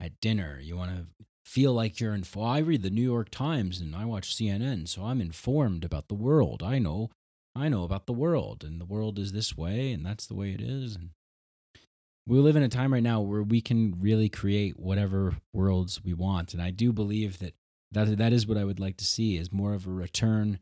at 0.00 0.20
dinner. 0.20 0.58
You 0.60 0.76
want 0.76 0.90
to 0.90 1.06
feel 1.46 1.72
like 1.72 2.00
you're 2.00 2.12
in 2.12 2.24
well, 2.34 2.44
i 2.44 2.58
read 2.58 2.82
the 2.82 2.90
new 2.90 3.00
york 3.00 3.30
times 3.30 3.80
and 3.80 3.94
i 3.94 4.04
watch 4.04 4.34
cnn 4.34 4.86
so 4.86 5.04
i'm 5.04 5.20
informed 5.20 5.84
about 5.84 6.08
the 6.08 6.14
world. 6.14 6.60
I 6.60 6.80
know 6.80 7.08
i 7.54 7.68
know 7.68 7.84
about 7.84 8.06
the 8.06 8.12
world 8.12 8.64
and 8.64 8.80
the 8.80 8.84
world 8.84 9.16
is 9.16 9.30
this 9.30 9.56
way 9.56 9.92
and 9.92 10.04
that's 10.04 10.26
the 10.26 10.34
way 10.34 10.50
it 10.50 10.60
is 10.60 10.96
and 10.96 11.10
we 12.26 12.40
live 12.40 12.56
in 12.56 12.64
a 12.64 12.68
time 12.68 12.92
right 12.92 13.02
now 13.02 13.20
where 13.20 13.44
we 13.44 13.60
can 13.60 13.94
really 14.00 14.28
create 14.28 14.76
whatever 14.76 15.36
worlds 15.54 16.02
we 16.02 16.12
want 16.12 16.52
and 16.52 16.60
i 16.60 16.70
do 16.70 16.92
believe 16.92 17.38
that 17.38 17.54
that 17.92 18.18
that 18.18 18.32
is 18.32 18.44
what 18.44 18.58
i 18.58 18.64
would 18.64 18.80
like 18.80 18.96
to 18.96 19.06
see 19.06 19.36
is 19.36 19.52
more 19.52 19.72
of 19.72 19.86
a 19.86 19.90
return 19.90 20.58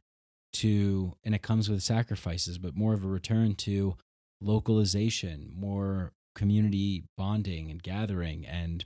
to 0.53 1.15
and 1.25 1.35
it 1.35 1.41
comes 1.41 1.71
with 1.71 1.83
sacrifices 1.83 2.59
but 2.59 2.77
more 2.77 2.93
of 2.93 3.05
a 3.05 3.09
return 3.09 3.55
to 3.55 3.97
localization 4.43 5.51
more 5.57 6.13
community 6.35 7.05
bonding 7.17 7.71
and 7.71 7.83
gathering 7.83 8.47
and 8.47 8.85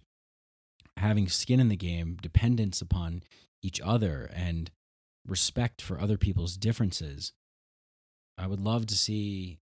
having 0.97 1.29
skin 1.29 1.61
in 1.61 1.69
the 1.69 1.77
game 1.77 2.17
dependence 2.21 2.81
upon 2.81 3.23
each 3.63 3.81
other 3.81 4.31
and 4.35 4.71
respect 5.27 5.81
for 5.81 6.01
other 6.01 6.17
people's 6.19 6.57
differences. 6.57 7.33
I 8.37 8.47
would 8.47 8.61
love 8.61 8.87
to 8.87 8.97
see 8.97 9.59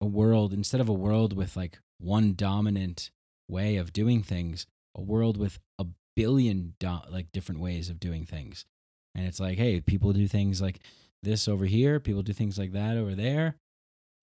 a 0.00 0.06
world 0.06 0.52
instead 0.52 0.80
of 0.80 0.88
a 0.88 0.94
world 0.94 1.36
with 1.36 1.56
like 1.56 1.78
one 1.98 2.34
dominant 2.34 3.10
way 3.48 3.76
of 3.76 3.92
doing 3.92 4.22
things 4.22 4.66
a 4.96 5.02
world 5.02 5.36
with 5.36 5.58
a 5.78 5.86
billion 6.14 6.74
do- 6.78 7.00
like 7.10 7.32
different 7.32 7.60
ways 7.60 7.88
of 7.88 8.00
doing 8.00 8.24
things. 8.24 8.64
And 9.14 9.26
it's 9.26 9.40
like 9.40 9.58
hey 9.58 9.80
people 9.80 10.12
do 10.12 10.26
things 10.28 10.60
like 10.60 10.80
this 11.22 11.48
over 11.48 11.64
here 11.64 12.00
people 12.00 12.22
do 12.22 12.32
things 12.32 12.58
like 12.58 12.72
that 12.72 12.96
over 12.96 13.14
there 13.14 13.56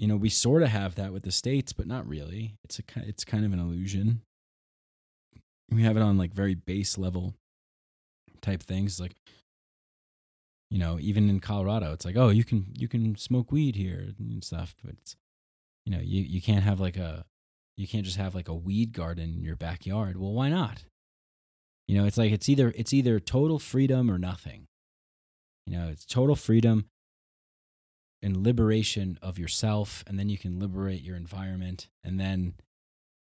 you 0.02 0.07
know 0.07 0.18
we 0.18 0.30
sort 0.30 0.64
of 0.64 0.69
have 0.69 0.95
that 0.95 1.14
with 1.14 1.22
the 1.22 1.32
states 1.32 1.73
but 1.73 1.86
not 1.86 2.07
really. 2.07 2.56
It's 2.64 2.80
a 2.80 2.84
it's 3.07 3.23
kind 3.23 3.45
of 3.45 3.53
an 3.53 3.60
illusion. 3.60 4.22
We 5.69 5.84
have 5.84 5.95
it 5.95 6.02
on 6.02 6.18
like 6.18 6.34
very 6.34 6.56
base 6.56 6.98
level 6.98 7.36
type 8.41 8.64
things 8.64 8.99
like 8.99 9.15
you 10.72 10.80
know 10.80 10.98
even 10.99 11.30
in 11.30 11.40
colorado 11.40 11.94
it's 11.94 12.03
like 12.03 12.18
oh 12.18 12.30
you 12.30 12.44
can 12.44 12.65
you 12.76 12.88
can 12.88 13.15
smoke 13.15 13.52
weed 13.52 13.76
here 13.76 14.07
and 14.18 14.44
stuff 14.44 14.73
but 14.84 14.95
it's 14.95 15.15
you 15.86 15.91
know 15.91 16.02
you 16.02 16.23
you 16.23 16.41
can't 16.41 16.64
have 16.64 16.80
like 16.80 16.98
a 16.98 17.23
you 17.78 17.88
can't 17.88 18.03
just 18.03 18.18
have 18.18 18.34
like 18.34 18.48
a 18.48 18.56
weed 18.56 18.94
garden 18.94 19.36
in 19.38 19.44
your 19.44 19.56
backyard. 19.56 20.18
Well 20.18 20.34
why 20.34 20.49
not? 20.49 20.84
You 21.88 21.99
know 21.99 22.06
it's 22.06 22.18
like 22.18 22.32
it's 22.32 22.49
either 22.49 22.73
it's 22.76 22.91
either 22.91 23.19
total 23.19 23.60
freedom 23.60 24.10
or 24.10 24.18
nothing. 24.18 24.65
You 25.68 25.78
know 25.78 25.90
it's 25.90 26.06
total 26.06 26.36
freedom 26.36 26.86
and 28.22 28.38
liberation 28.38 29.18
of 29.22 29.39
yourself 29.39 30.03
and 30.07 30.18
then 30.19 30.30
you 30.30 30.38
can 30.38 30.60
liberate 30.60 31.02
your 31.02 31.15
environment 31.15 31.89
and 32.03 32.19
then 32.19 32.53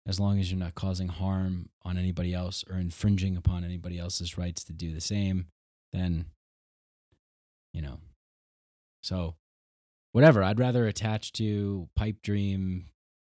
as 0.07 0.19
long 0.19 0.41
as 0.41 0.51
you're 0.51 0.59
not 0.59 0.75
causing 0.75 1.09
harm 1.09 1.69
on 1.83 1.97
anybody 1.97 2.35
else 2.35 2.65
or 2.69 2.77
infringing 2.77 3.37
upon 3.37 3.65
anybody 3.65 3.99
else's 3.99 4.37
rights 4.37 4.65
to 4.65 4.73
do 4.73 4.93
the 4.93 5.01
same 5.01 5.47
then 5.93 6.27
you 7.73 7.83
know. 7.83 7.99
So 9.03 9.37
whatever 10.13 10.43
i'd 10.43 10.59
rather 10.59 10.87
attach 10.87 11.33
to 11.33 11.89
pipe 11.95 12.17
dream 12.23 12.87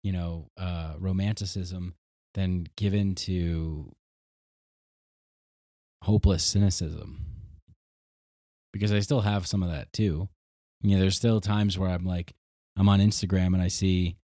you 0.04 0.12
know 0.12 0.50
uh 0.58 0.94
romanticism 1.00 1.96
than 2.34 2.68
given 2.76 3.16
to 3.16 3.94
hopeless 6.04 6.44
cynicism. 6.44 7.26
Because 8.74 8.92
i 8.92 9.00
still 9.00 9.22
have 9.22 9.48
some 9.48 9.64
of 9.64 9.72
that 9.72 9.94
too 9.94 10.28
you 10.86 10.96
know 10.96 11.02
there's 11.02 11.16
still 11.16 11.42
times 11.42 11.78
where 11.78 11.90
i'm 11.90 12.06
like 12.06 12.34
i'm 12.78 12.90
on 12.90 13.00
instagram 13.00 13.48
and 13.48 13.62
i 13.62 13.68
see 13.68 14.16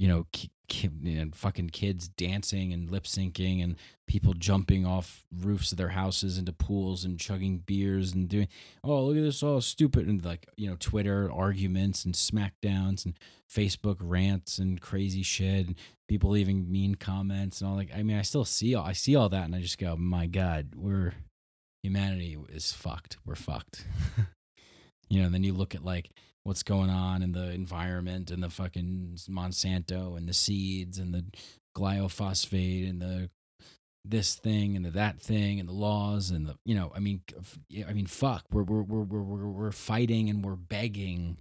you 0.00 0.08
know, 0.08 0.26
ki- 0.32 0.50
ki- 0.66 1.30
fucking 1.34 1.68
kids 1.68 2.08
dancing 2.08 2.72
and 2.72 2.90
lip 2.90 3.04
syncing 3.04 3.62
and 3.62 3.76
people 4.08 4.32
jumping 4.32 4.86
off 4.86 5.26
roofs 5.42 5.72
of 5.72 5.78
their 5.78 5.90
houses 5.90 6.38
into 6.38 6.54
pools 6.54 7.04
and 7.04 7.20
chugging 7.20 7.58
beers 7.58 8.14
and 8.14 8.28
doing 8.28 8.48
oh 8.82 9.04
look 9.04 9.16
at 9.16 9.22
this 9.22 9.42
all 9.42 9.60
stupid 9.60 10.06
and 10.06 10.24
like 10.24 10.48
you 10.56 10.70
know 10.70 10.76
twitter 10.78 11.30
arguments 11.30 12.04
and 12.04 12.14
smackdowns 12.14 13.04
and 13.04 13.18
facebook 13.52 13.96
rants 14.00 14.58
and 14.58 14.80
crazy 14.80 15.22
shit 15.22 15.66
and 15.66 15.74
people 16.08 16.30
leaving 16.30 16.70
mean 16.70 16.94
comments 16.94 17.60
and 17.60 17.68
all 17.68 17.76
like 17.76 17.90
i 17.94 18.02
mean 18.02 18.16
i 18.16 18.22
still 18.22 18.44
see 18.44 18.74
all 18.74 18.86
i 18.86 18.92
see 18.92 19.16
all 19.16 19.28
that 19.28 19.44
and 19.44 19.54
i 19.56 19.60
just 19.60 19.76
go 19.76 19.96
my 19.96 20.26
god 20.26 20.68
we're 20.76 21.12
humanity 21.82 22.36
is 22.50 22.72
fucked. 22.72 23.16
We're 23.24 23.34
fucked 23.34 23.86
you 25.10 25.20
know 25.20 25.26
and 25.26 25.34
then 25.34 25.44
you 25.44 25.52
look 25.52 25.74
at 25.74 25.84
like 25.84 26.10
what's 26.44 26.62
going 26.62 26.88
on 26.88 27.22
in 27.22 27.32
the 27.32 27.50
environment 27.50 28.30
and 28.30 28.42
the 28.42 28.48
fucking 28.48 29.18
monsanto 29.28 30.16
and 30.16 30.28
the 30.28 30.32
seeds 30.32 30.98
and 30.98 31.12
the 31.12 31.24
glyphosate 31.76 32.88
and 32.88 33.02
the 33.02 33.28
this 34.04 34.34
thing 34.34 34.76
and 34.76 34.84
the 34.84 34.90
that 34.90 35.20
thing 35.20 35.60
and 35.60 35.68
the 35.68 35.74
laws 35.74 36.30
and 36.30 36.46
the 36.46 36.56
you 36.64 36.74
know 36.74 36.90
i 36.94 36.98
mean 36.98 37.20
i 37.86 37.92
mean 37.92 38.06
fuck 38.06 38.44
we're 38.50 38.62
we're 38.62 38.82
we're 38.82 39.02
we're 39.02 39.46
we're, 39.46 39.72
fighting 39.72 40.30
and 40.30 40.44
we're 40.44 40.56
begging. 40.56 41.36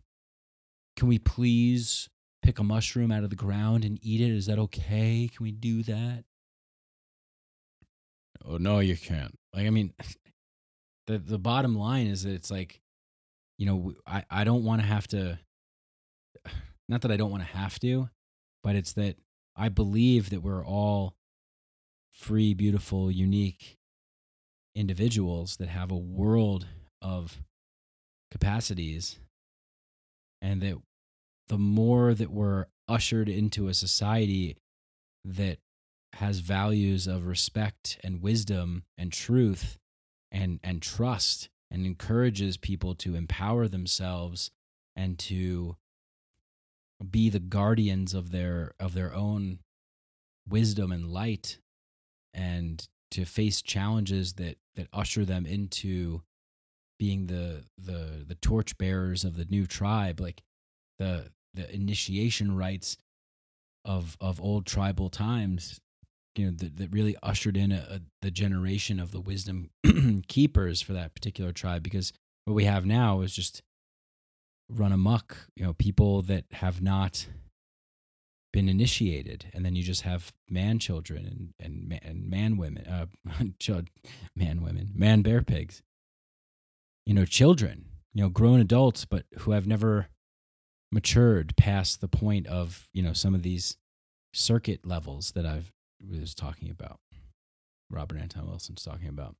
Can 0.97 1.07
we 1.07 1.17
please 1.17 2.09
pick 2.41 2.59
a 2.59 2.63
mushroom 2.63 3.11
out 3.11 3.23
of 3.23 3.29
the 3.29 3.35
ground 3.35 3.85
and 3.85 3.97
eat 4.01 4.19
it? 4.19 4.31
Is 4.31 4.47
that 4.47 4.59
okay? 4.59 5.29
Can 5.33 5.43
we 5.43 5.51
do 5.51 5.83
that? 5.83 6.25
Oh 8.45 8.57
no 8.57 8.79
you 8.79 8.97
can't. 8.97 9.33
Like 9.53 9.65
i 9.65 9.69
mean 9.69 9.93
the 11.07 11.17
the 11.17 11.39
bottom 11.39 11.75
line 11.75 12.07
is 12.07 12.23
that 12.23 12.33
it's 12.33 12.51
like 12.51 12.78
you 13.59 13.65
know 13.67 13.93
I, 14.07 14.23
I 14.31 14.43
don't 14.43 14.63
want 14.63 14.81
to 14.81 14.87
have 14.87 15.07
to 15.09 15.37
not 16.89 17.01
that 17.01 17.11
i 17.11 17.17
don't 17.17 17.29
want 17.29 17.43
to 17.43 17.57
have 17.57 17.77
to 17.81 18.09
but 18.63 18.75
it's 18.75 18.93
that 18.93 19.17
i 19.55 19.69
believe 19.69 20.31
that 20.31 20.41
we're 20.41 20.65
all 20.65 21.13
free 22.11 22.55
beautiful 22.55 23.11
unique 23.11 23.77
individuals 24.75 25.57
that 25.57 25.67
have 25.67 25.91
a 25.91 25.97
world 25.97 26.65
of 27.01 27.41
capacities 28.31 29.19
and 30.41 30.61
that 30.61 30.75
the 31.47 31.57
more 31.57 32.13
that 32.13 32.31
we're 32.31 32.65
ushered 32.87 33.27
into 33.27 33.67
a 33.67 33.73
society 33.73 34.57
that 35.25 35.57
has 36.13 36.39
values 36.39 37.07
of 37.07 37.25
respect 37.25 37.99
and 38.03 38.21
wisdom 38.21 38.83
and 38.97 39.11
truth 39.11 39.77
and 40.31 40.59
and 40.63 40.81
trust 40.81 41.49
and 41.71 41.85
encourages 41.85 42.57
people 42.57 42.95
to 42.95 43.15
empower 43.15 43.67
themselves 43.67 44.51
and 44.95 45.17
to 45.17 45.75
be 47.09 47.29
the 47.29 47.39
guardians 47.39 48.13
of 48.13 48.31
their 48.31 48.73
of 48.79 48.93
their 48.93 49.13
own 49.13 49.59
wisdom 50.47 50.91
and 50.91 51.07
light 51.11 51.59
and 52.33 52.87
to 53.11 53.25
face 53.25 53.61
challenges 53.61 54.33
that 54.33 54.57
that 54.75 54.87
usher 54.91 55.25
them 55.25 55.45
into 55.45 56.21
being 56.97 57.27
the 57.27 57.63
the 57.77 58.25
the 58.27 58.35
torch 58.35 58.77
bearers 58.77 59.23
of 59.23 59.37
the 59.37 59.45
new 59.45 59.65
tribe 59.65 60.19
like 60.19 60.43
the 60.97 61.31
the 61.53 61.73
initiation 61.73 62.55
rites 62.55 62.97
of 63.85 64.17
of 64.19 64.41
old 64.41 64.65
tribal 64.65 65.09
times 65.09 65.79
you 66.39 66.45
know 66.45 66.53
that, 66.57 66.77
that 66.77 66.91
really 66.91 67.15
ushered 67.21 67.57
in 67.57 67.71
a, 67.71 67.85
a, 67.89 67.99
the 68.21 68.31
generation 68.31 68.99
of 68.99 69.11
the 69.11 69.19
wisdom 69.19 69.69
keepers 70.27 70.81
for 70.81 70.93
that 70.93 71.13
particular 71.13 71.51
tribe 71.51 71.83
because 71.83 72.13
what 72.45 72.53
we 72.53 72.63
have 72.63 72.85
now 72.85 73.21
is 73.21 73.35
just 73.35 73.61
run 74.69 74.91
amuck 74.91 75.35
You 75.55 75.65
know, 75.65 75.73
people 75.73 76.21
that 76.23 76.45
have 76.51 76.81
not 76.81 77.27
been 78.51 78.69
initiated, 78.69 79.45
and 79.53 79.63
then 79.63 79.75
you 79.75 79.83
just 79.83 80.03
have 80.03 80.31
man 80.49 80.79
children 80.79 81.25
and 81.25 81.53
and 81.59 81.87
man, 81.89 81.99
and 82.03 82.29
man 82.29 82.57
women, 82.57 82.87
uh, 82.87 83.05
man 84.35 84.63
women, 84.63 84.91
man 84.95 85.21
bear 85.21 85.41
pigs. 85.41 85.81
You 87.05 87.13
know, 87.13 87.25
children. 87.25 87.85
You 88.13 88.23
know, 88.23 88.29
grown 88.29 88.59
adults, 88.59 89.05
but 89.05 89.25
who 89.39 89.51
have 89.51 89.67
never 89.67 90.07
matured 90.91 91.55
past 91.57 92.01
the 92.01 92.07
point 92.07 92.47
of 92.47 92.87
you 92.93 93.03
know 93.03 93.13
some 93.13 93.35
of 93.35 93.43
these 93.43 93.77
circuit 94.33 94.85
levels 94.85 95.31
that 95.33 95.45
I've 95.45 95.71
was 96.07 96.35
talking 96.35 96.69
about. 96.69 96.99
Robert 97.89 98.19
Anton 98.19 98.47
Wilson's 98.47 98.83
talking 98.83 99.07
about. 99.09 99.35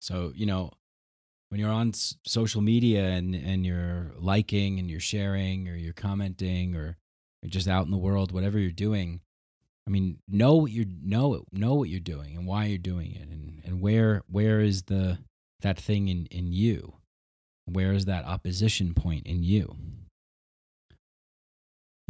So 0.00 0.32
you 0.34 0.46
know, 0.46 0.70
when 1.50 1.60
you're 1.60 1.70
on 1.70 1.92
social 1.92 2.60
media 2.60 3.04
and 3.04 3.34
and 3.34 3.64
you're 3.64 4.12
liking 4.16 4.78
and 4.78 4.90
you're 4.90 5.00
sharing 5.00 5.68
or 5.68 5.76
you're 5.76 5.92
commenting 5.92 6.74
or 6.74 6.96
you're 7.42 7.50
just 7.50 7.68
out 7.68 7.84
in 7.84 7.90
the 7.90 7.98
world, 7.98 8.32
whatever 8.32 8.58
you're 8.58 8.72
doing, 8.72 9.20
I 9.86 9.90
mean, 9.90 10.18
know 10.28 10.56
what 10.56 10.72
you're 10.72 10.86
know 11.02 11.44
know 11.52 11.74
what 11.74 11.88
you're 11.88 12.00
doing 12.00 12.36
and 12.36 12.46
why 12.46 12.66
you're 12.66 12.78
doing 12.78 13.12
it, 13.12 13.28
and 13.28 13.62
and 13.64 13.80
where 13.80 14.22
where 14.26 14.60
is 14.60 14.84
the 14.84 15.18
that 15.60 15.78
thing 15.78 16.08
in 16.08 16.26
in 16.26 16.52
you, 16.52 16.94
where 17.66 17.92
is 17.92 18.06
that 18.06 18.24
opposition 18.24 18.94
point 18.94 19.26
in 19.26 19.42
you? 19.42 19.76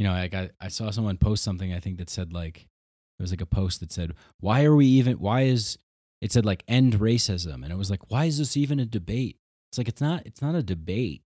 You 0.01 0.07
know, 0.07 0.13
like 0.13 0.33
I, 0.33 0.49
I 0.59 0.69
saw 0.69 0.91
someone 0.91 1.19
post 1.19 1.45
something 1.45 1.75
I 1.75 1.79
think 1.79 1.99
that 1.99 2.09
said 2.09 2.33
like 2.33 2.61
it 2.61 3.23
was 3.23 3.33
like 3.33 3.43
a 3.43 3.47
post 3.47 3.81
that 3.81 3.93
said, 3.93 4.15
"Why 4.39 4.65
are 4.65 4.75
we 4.75 4.87
even? 4.87 5.19
Why 5.19 5.43
is 5.43 5.77
it 6.23 6.33
said 6.33 6.47
like 6.47 6.65
end 6.67 6.95
racism?" 6.95 7.63
And 7.63 7.71
it 7.71 7.77
was 7.77 7.91
like, 7.91 8.11
"Why 8.11 8.25
is 8.25 8.39
this 8.39 8.57
even 8.57 8.81
a 8.81 8.87
debate?" 8.87 9.37
It's 9.69 9.77
like 9.77 9.89
it's 9.89 10.01
not. 10.01 10.23
It's 10.25 10.41
not 10.41 10.55
a 10.55 10.63
debate. 10.63 11.21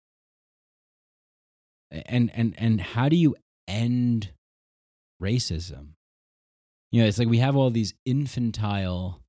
And 1.89 2.29
and 2.35 2.53
and 2.57 2.81
how 2.81 3.07
do 3.07 3.15
you 3.15 3.37
end 3.65 4.33
racism? 5.23 5.91
You 6.91 7.01
know, 7.01 7.07
it's 7.07 7.17
like 7.17 7.29
we 7.29 7.37
have 7.37 7.55
all 7.55 7.69
these 7.69 7.93
infantile 8.03 9.21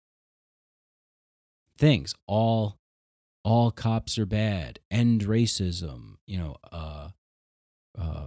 things. 1.79 2.17
All 2.27 2.79
all 3.45 3.71
cops 3.71 4.19
are 4.19 4.27
bad. 4.27 4.81
End 4.91 5.21
racism. 5.23 6.17
You 6.27 6.39
know, 6.39 6.57
uh, 6.73 7.11
uh, 7.97 8.27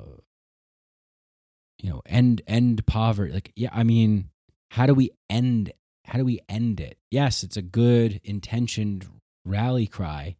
you 1.81 1.89
know, 1.89 2.01
end 2.05 2.41
end 2.47 2.85
poverty. 2.85 3.33
Like, 3.33 3.51
yeah, 3.55 3.69
I 3.71 3.83
mean, 3.83 4.29
how 4.71 4.85
do 4.85 4.93
we 4.93 5.11
end? 5.29 5.71
How 6.05 6.17
do 6.17 6.25
we 6.25 6.39
end 6.49 6.79
it? 6.79 6.97
Yes, 7.11 7.43
it's 7.43 7.57
a 7.57 7.61
good 7.61 8.19
intentioned 8.23 9.07
rally 9.45 9.87
cry, 9.87 10.35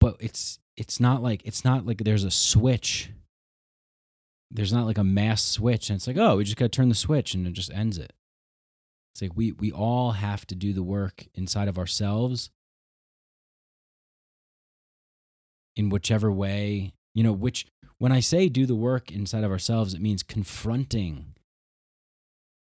but 0.00 0.16
it's 0.20 0.58
it's 0.76 1.00
not 1.00 1.22
like 1.22 1.42
it's 1.44 1.64
not 1.64 1.86
like 1.86 2.04
there's 2.04 2.24
a 2.24 2.30
switch. 2.30 3.10
There's 4.50 4.72
not 4.72 4.84
like 4.86 4.98
a 4.98 5.04
mass 5.04 5.42
switch, 5.42 5.88
and 5.88 5.96
it's 5.96 6.06
like, 6.06 6.18
oh, 6.18 6.36
we 6.36 6.44
just 6.44 6.58
got 6.58 6.66
to 6.66 6.68
turn 6.68 6.90
the 6.90 6.94
switch, 6.94 7.34
and 7.34 7.46
it 7.46 7.54
just 7.54 7.72
ends 7.72 7.96
it. 7.96 8.12
It's 9.14 9.22
like 9.22 9.32
we 9.34 9.52
we 9.52 9.72
all 9.72 10.12
have 10.12 10.46
to 10.48 10.54
do 10.54 10.72
the 10.72 10.82
work 10.82 11.26
inside 11.34 11.68
of 11.68 11.78
ourselves 11.78 12.50
in 15.74 15.88
whichever 15.88 16.30
way 16.30 16.92
you 17.14 17.22
know 17.22 17.32
which 17.32 17.66
when 17.98 18.12
i 18.12 18.20
say 18.20 18.48
do 18.48 18.66
the 18.66 18.74
work 18.74 19.10
inside 19.10 19.44
of 19.44 19.50
ourselves 19.50 19.94
it 19.94 20.00
means 20.00 20.22
confronting 20.22 21.34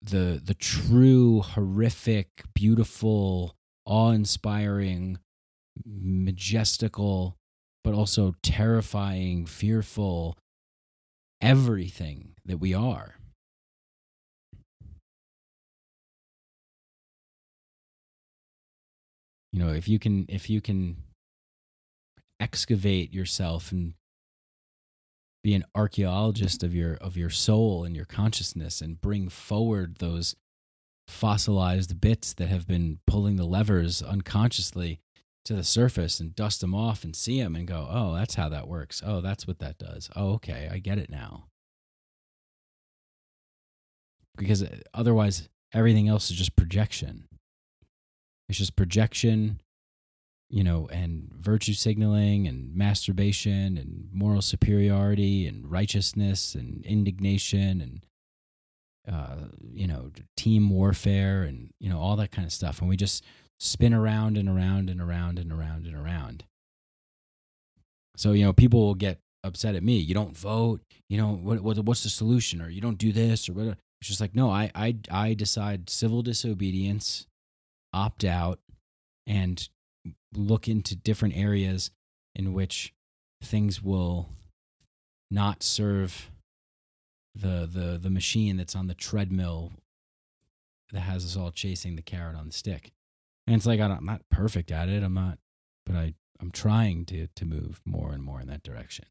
the 0.01 0.41
the 0.43 0.53
true 0.53 1.41
horrific 1.41 2.43
beautiful 2.53 3.55
awe-inspiring 3.85 5.17
majestical 5.85 7.38
but 7.84 7.93
also 7.93 8.34
terrifying 8.41 9.45
fearful 9.45 10.38
everything 11.41 12.34
that 12.45 12.57
we 12.57 12.73
are. 12.73 13.15
You 19.53 19.59
know 19.59 19.69
if 19.69 19.88
you 19.88 19.99
can 19.99 20.26
if 20.27 20.49
you 20.49 20.59
can 20.59 20.97
excavate 22.39 23.13
yourself 23.13 23.72
and 23.72 23.93
be 25.45 25.53
an 25.53 25.63
archaeologist 25.76 26.63
of 26.63 26.73
your 26.73 26.95
of 26.95 27.15
your 27.15 27.30
soul 27.30 27.84
and 27.84 27.95
your 27.95 28.05
consciousness 28.05 28.81
and 28.81 28.99
bring 28.99 29.30
forward 29.30 29.97
those 29.99 30.35
fossilized 31.07 32.01
bits 32.01 32.34
that 32.34 32.47
have 32.47 32.65
been 32.65 32.97
pulling 33.05 33.35
the 33.35 33.45
levers 33.45 34.01
unconsciously 34.01 34.99
to 35.43 35.53
the 35.53 35.63
surface 35.63 36.19
and 36.19 36.35
dust 36.35 36.61
them 36.61 36.73
off 36.73 37.03
and 37.03 37.15
see 37.15 37.39
them 37.39 37.55
and 37.55 37.67
go 37.67 37.88
oh 37.91 38.15
that's 38.15 38.34
how 38.34 38.49
that 38.49 38.67
works. 38.67 39.03
Oh 39.05 39.22
that's 39.22 39.45
what 39.45 39.59
that 39.59 39.77
does. 39.77 40.09
Oh 40.15 40.34
okay 40.34 40.67
i 40.72 40.80
get 40.80 40.97
it 40.97 41.11
now. 41.11 41.45
Because 44.35 44.63
uh, 44.63 44.77
otherwise 44.95 45.47
everything 45.72 46.07
else 46.07 46.31
is 46.31 46.38
just 46.38 46.55
projection. 46.55 47.27
It's 48.49 48.57
just 48.57 48.76
projection 48.76 49.61
you 50.49 50.63
know, 50.63 50.88
and 50.91 51.30
virtue 51.34 51.73
signaling 51.73 52.47
and 52.47 52.76
masturbation 52.76 53.77
and 53.77 54.07
moral 54.13 54.41
superiority 54.41 55.47
and 55.47 55.69
righteousness 55.69 56.55
and 56.55 56.85
indignation 56.85 57.81
and, 57.81 58.05
uh, 59.11 59.47
you 59.73 59.88
know, 59.88 60.11
team 60.38 60.69
warfare 60.69 61.43
and, 61.43 61.72
you 61.80 61.89
know, 61.89 61.99
all 61.99 62.15
that 62.15 62.31
kind 62.31 62.45
of 62.45 62.53
stuff. 62.53 62.80
And 62.80 62.89
we 62.89 62.95
just 62.95 63.23
spin 63.59 63.93
around 63.93 64.38
and 64.38 64.47
around 64.49 64.89
and 64.89 65.01
around 65.01 65.39
and 65.39 65.51
around 65.51 65.88
and 65.88 65.95
around. 65.95 66.43
So, 68.17 68.31
you 68.31 68.45
know, 68.45 68.53
people 68.53 68.81
will 68.81 68.95
get 68.95 69.19
upset 69.43 69.76
at 69.76 69.84
me. 69.84 69.97
You 69.97 70.13
don't 70.13 70.38
vote. 70.38 70.81
You 71.09 71.17
know, 71.17 71.35
what, 71.35 71.61
what 71.61 71.77
what's 71.80 72.03
the 72.03 72.09
solution? 72.09 72.61
Or 72.61 72.69
you 72.69 72.81
don't 72.81 72.97
do 72.97 73.11
this 73.11 73.49
or 73.49 73.53
what? 73.53 73.77
It's 74.01 74.09
just 74.09 74.22
like, 74.22 74.35
no, 74.35 74.49
I, 74.49 74.72
I, 74.76 74.97
I 75.09 75.34
decide 75.34 75.89
civil 75.89 76.22
disobedience, 76.22 77.27
opt 77.93 78.23
out, 78.23 78.59
and 79.26 79.67
look 80.38 80.68
into 80.68 80.95
different 80.95 81.36
areas 81.38 81.91
in 82.36 82.53
which 82.53 82.94
things 83.41 83.82
will 83.82 84.30
not 85.32 85.64
serve 85.64 86.30
the 87.34 87.68
the 87.72 87.99
the 88.02 88.10
machine 88.10 88.57
that's 88.57 88.76
on 88.76 88.88
the 88.88 88.94
treadmill 88.94 89.72
that 90.91 91.02
has 91.02 91.26
us 91.26 91.36
all 91.36 91.52
chasing 91.52 91.95
the 91.95 92.02
carrot 92.02 92.36
on 92.36 92.48
the 92.48 92.53
stick. 92.53 92.91
And 93.48 93.56
it's 93.56 93.66
like 93.66 93.80
I 93.80 93.86
am 93.86 94.06
not 94.06 94.22
perfect 94.32 94.72
at 94.72 94.90
it. 94.90 95.03
I'm 95.03 95.14
not, 95.14 95.38
but 95.86 95.95
I 95.95 96.14
I'm 96.40 96.52
trying 96.52 97.06
to 97.06 97.28
to 97.36 97.45
move 97.45 97.82
more 97.86 98.12
and 98.12 98.24
more 98.24 98.41
in 98.41 98.48
that 98.48 98.64
direction. 98.64 99.06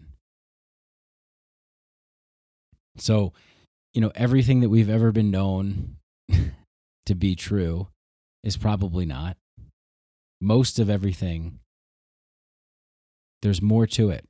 So, 2.96 3.32
you 3.92 4.00
know, 4.00 4.12
everything 4.14 4.60
that 4.60 4.68
we've 4.68 4.90
ever 4.90 5.10
been 5.12 5.30
known 5.30 5.96
to 7.06 7.14
be 7.14 7.34
true 7.34 7.88
is 8.42 8.56
probably 8.56 9.04
not 9.04 9.36
most 10.40 10.78
of 10.78 10.90
everything 10.90 11.60
there's 13.42 13.60
more 13.60 13.86
to 13.86 14.08
it. 14.08 14.24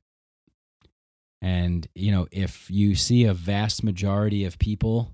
And 1.41 1.87
you 1.95 2.11
know 2.11 2.27
if 2.31 2.69
you 2.69 2.95
see 2.95 3.23
a 3.23 3.33
vast 3.33 3.83
majority 3.83 4.43
of 4.45 4.59
people 4.59 5.13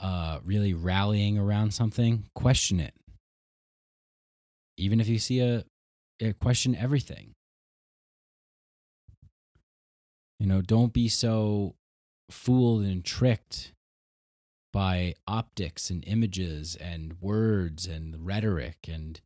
uh 0.00 0.38
really 0.44 0.72
rallying 0.74 1.36
around 1.38 1.72
something 1.72 2.24
question 2.34 2.80
it. 2.80 2.94
Even 4.76 5.00
if 5.00 5.08
you 5.08 5.18
see 5.18 5.40
a, 5.40 5.64
a 6.20 6.32
question 6.34 6.76
everything. 6.76 7.32
You 10.38 10.46
know 10.46 10.60
don't 10.60 10.92
be 10.92 11.08
so 11.08 11.74
fooled 12.30 12.84
and 12.84 13.04
tricked 13.04 13.72
by 14.76 15.14
optics 15.26 15.88
and 15.88 16.04
images 16.06 16.76
and 16.78 17.14
words 17.18 17.86
and 17.86 18.26
rhetoric 18.26 18.76
and 18.86 19.22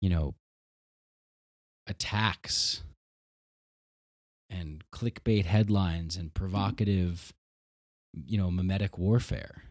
you 0.00 0.08
know 0.08 0.32
attacks 1.88 2.84
and 4.48 4.84
clickbait 4.94 5.44
headlines 5.44 6.14
and 6.14 6.26
mm-hmm. 6.26 6.38
provocative 6.40 7.32
you 8.14 8.38
know 8.38 8.48
memetic 8.48 8.96
warfare. 8.96 9.64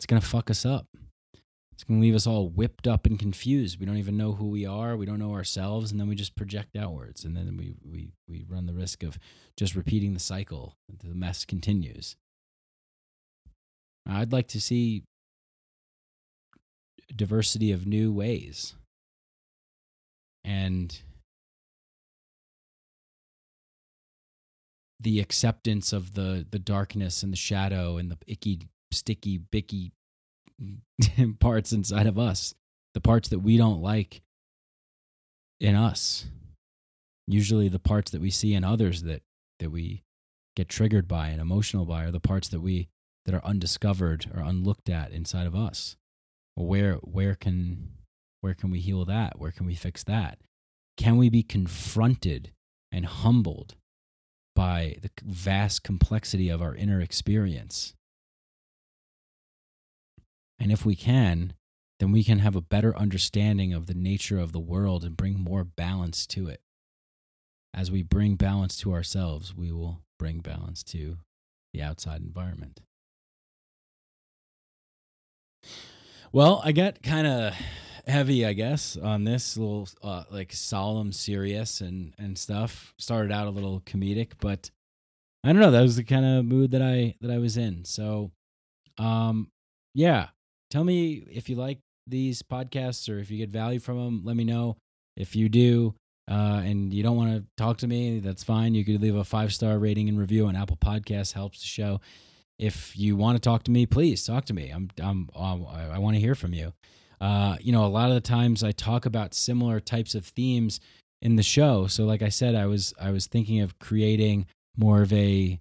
It's 0.00 0.06
going 0.06 0.20
to 0.20 0.26
fuck 0.26 0.50
us 0.50 0.66
up. 0.66 0.88
It's 1.70 1.84
going 1.84 2.00
to 2.00 2.02
leave 2.04 2.16
us 2.16 2.26
all 2.26 2.48
whipped 2.48 2.88
up 2.88 3.06
and 3.06 3.16
confused. 3.16 3.78
We 3.78 3.86
don't 3.86 3.98
even 3.98 4.16
know 4.16 4.32
who 4.32 4.48
we 4.48 4.66
are. 4.66 4.96
We 4.96 5.06
don't 5.06 5.20
know 5.20 5.34
ourselves. 5.34 5.92
And 5.92 6.00
then 6.00 6.08
we 6.08 6.16
just 6.16 6.34
project 6.34 6.74
outwards. 6.74 7.24
And 7.24 7.36
then 7.36 7.56
we 7.56 7.74
we 7.88 8.08
we 8.26 8.44
run 8.48 8.66
the 8.66 8.74
risk 8.74 9.04
of 9.04 9.20
just 9.56 9.76
repeating 9.76 10.14
the 10.14 10.20
cycle. 10.20 10.74
The 10.88 11.14
mess 11.14 11.44
continues 11.44 12.16
Uh, 14.08 14.14
I'd 14.14 14.32
like 14.32 14.48
to 14.48 14.60
see 14.60 15.04
diversity 17.14 17.72
of 17.72 17.86
new 17.86 18.12
ways. 18.12 18.74
And 20.44 20.98
the 25.00 25.20
acceptance 25.20 25.92
of 25.92 26.14
the 26.14 26.46
the 26.50 26.58
darkness 26.58 27.22
and 27.22 27.32
the 27.32 27.36
shadow 27.36 27.98
and 27.98 28.10
the 28.10 28.16
icky 28.26 28.60
sticky 28.90 29.36
bicky 29.36 29.92
parts 31.38 31.72
inside 31.72 32.06
of 32.06 32.18
us 32.18 32.54
the 32.94 33.00
parts 33.00 33.28
that 33.28 33.40
we 33.40 33.58
don't 33.58 33.82
like 33.82 34.22
in 35.60 35.74
us. 35.74 36.24
Usually 37.26 37.68
the 37.68 37.78
parts 37.78 38.10
that 38.12 38.22
we 38.22 38.30
see 38.30 38.54
in 38.54 38.64
others 38.64 39.02
that 39.02 39.22
that 39.58 39.70
we 39.70 40.02
get 40.54 40.68
triggered 40.68 41.06
by 41.06 41.28
and 41.28 41.40
emotional 41.40 41.84
by 41.84 42.04
are 42.04 42.10
the 42.10 42.20
parts 42.20 42.48
that 42.48 42.60
we 42.60 42.88
that 43.26 43.34
are 43.34 43.44
undiscovered 43.44 44.26
or 44.34 44.40
unlooked 44.40 44.88
at 44.88 45.10
inside 45.10 45.46
of 45.46 45.54
us. 45.54 45.96
Where 46.54 46.94
where 46.94 47.34
can 47.34 47.90
where 48.40 48.54
can 48.54 48.70
we 48.70 48.80
heal 48.80 49.04
that? 49.04 49.38
Where 49.38 49.50
can 49.50 49.66
we 49.66 49.74
fix 49.74 50.02
that? 50.04 50.38
Can 50.96 51.18
we 51.18 51.28
be 51.28 51.42
confronted 51.42 52.52
and 52.90 53.04
humbled 53.04 53.74
by 54.54 54.96
the 55.02 55.10
vast 55.22 55.82
complexity 55.82 56.48
of 56.48 56.62
our 56.62 56.74
inner 56.74 57.00
experience? 57.00 57.94
And 60.58 60.72
if 60.72 60.86
we 60.86 60.96
can, 60.96 61.52
then 61.98 62.12
we 62.12 62.24
can 62.24 62.38
have 62.38 62.56
a 62.56 62.62
better 62.62 62.96
understanding 62.96 63.74
of 63.74 63.86
the 63.86 63.94
nature 63.94 64.38
of 64.38 64.52
the 64.52 64.60
world 64.60 65.04
and 65.04 65.16
bring 65.16 65.38
more 65.38 65.64
balance 65.64 66.26
to 66.28 66.48
it. 66.48 66.60
As 67.74 67.90
we 67.90 68.02
bring 68.02 68.36
balance 68.36 68.78
to 68.78 68.94
ourselves, 68.94 69.54
we 69.54 69.70
will 69.70 70.00
bring 70.18 70.38
balance 70.38 70.82
to 70.84 71.18
the 71.74 71.82
outside 71.82 72.22
environment. 72.22 72.80
Well, 76.32 76.60
I 76.64 76.72
got 76.72 77.02
kind 77.02 77.26
of 77.26 77.54
heavy, 78.06 78.46
I 78.46 78.52
guess, 78.52 78.96
on 78.96 79.24
this 79.24 79.56
little 79.56 79.88
uh, 80.02 80.24
like 80.30 80.52
solemn, 80.52 81.12
serious, 81.12 81.80
and 81.80 82.14
and 82.18 82.36
stuff. 82.36 82.94
Started 82.98 83.32
out 83.32 83.46
a 83.46 83.50
little 83.50 83.80
comedic, 83.80 84.32
but 84.40 84.70
I 85.44 85.52
don't 85.52 85.60
know. 85.60 85.70
That 85.70 85.82
was 85.82 85.96
the 85.96 86.04
kind 86.04 86.24
of 86.24 86.44
mood 86.44 86.72
that 86.72 86.82
I 86.82 87.14
that 87.20 87.30
I 87.30 87.38
was 87.38 87.56
in. 87.56 87.84
So, 87.84 88.32
um, 88.98 89.48
yeah. 89.94 90.28
Tell 90.70 90.82
me 90.82 91.24
if 91.30 91.48
you 91.48 91.54
like 91.54 91.78
these 92.06 92.42
podcasts 92.42 93.12
or 93.12 93.18
if 93.18 93.30
you 93.30 93.38
get 93.38 93.50
value 93.50 93.78
from 93.78 93.98
them. 93.98 94.22
Let 94.24 94.36
me 94.36 94.44
know. 94.44 94.76
If 95.16 95.36
you 95.36 95.48
do, 95.48 95.94
uh, 96.28 96.60
and 96.64 96.92
you 96.92 97.02
don't 97.02 97.16
want 97.16 97.36
to 97.36 97.44
talk 97.56 97.78
to 97.78 97.86
me, 97.86 98.18
that's 98.18 98.42
fine. 98.42 98.74
You 98.74 98.84
could 98.84 99.00
leave 99.00 99.14
a 99.14 99.24
five 99.24 99.54
star 99.54 99.78
rating 99.78 100.08
and 100.08 100.18
review 100.18 100.48
on 100.48 100.56
Apple 100.56 100.76
Podcasts. 100.76 101.32
Helps 101.32 101.60
the 101.60 101.66
show. 101.66 102.00
If 102.58 102.96
you 102.96 103.16
want 103.16 103.36
to 103.36 103.40
talk 103.40 103.64
to 103.64 103.70
me, 103.70 103.86
please 103.86 104.24
talk 104.24 104.44
to 104.46 104.54
me. 104.54 104.70
I'm 104.70 104.90
I'm, 105.02 105.28
I'm 105.36 105.66
I 105.66 105.98
want 105.98 106.16
to 106.16 106.20
hear 106.20 106.34
from 106.34 106.54
you. 106.54 106.72
Uh, 107.20 107.56
you 107.60 107.72
know, 107.72 107.84
a 107.84 107.88
lot 107.88 108.08
of 108.08 108.14
the 108.14 108.20
times 108.20 108.62
I 108.62 108.72
talk 108.72 109.06
about 109.06 109.34
similar 109.34 109.80
types 109.80 110.14
of 110.14 110.24
themes 110.24 110.80
in 111.22 111.36
the 111.36 111.42
show. 111.42 111.86
So, 111.86 112.04
like 112.04 112.22
I 112.22 112.28
said, 112.28 112.54
I 112.54 112.66
was 112.66 112.94
I 113.00 113.10
was 113.10 113.26
thinking 113.26 113.60
of 113.60 113.78
creating 113.78 114.46
more 114.76 115.02
of 115.02 115.12
a 115.12 115.60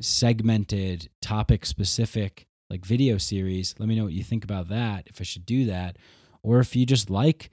segmented, 0.00 1.08
topic 1.20 1.66
specific 1.66 2.46
like 2.70 2.84
video 2.84 3.18
series. 3.18 3.74
Let 3.78 3.88
me 3.88 3.96
know 3.96 4.04
what 4.04 4.14
you 4.14 4.24
think 4.24 4.44
about 4.44 4.68
that. 4.68 5.06
If 5.06 5.20
I 5.20 5.24
should 5.24 5.44
do 5.46 5.66
that, 5.66 5.98
or 6.42 6.60
if 6.60 6.74
you 6.74 6.86
just 6.86 7.10
like 7.10 7.50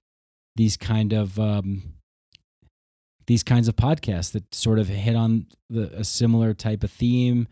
these 0.56 0.78
kind 0.78 1.14
of 1.14 1.40
um, 1.40 1.94
these 3.28 3.44
kinds 3.44 3.68
of 3.68 3.76
podcasts 3.76 4.32
that 4.32 4.56
sort 4.56 4.80
of 4.80 4.88
hit 4.88 5.16
on 5.16 5.48
the, 5.70 5.92
a 5.94 6.04
similar 6.04 6.54
type 6.54 6.84
of 6.84 6.92
theme, 6.92 7.48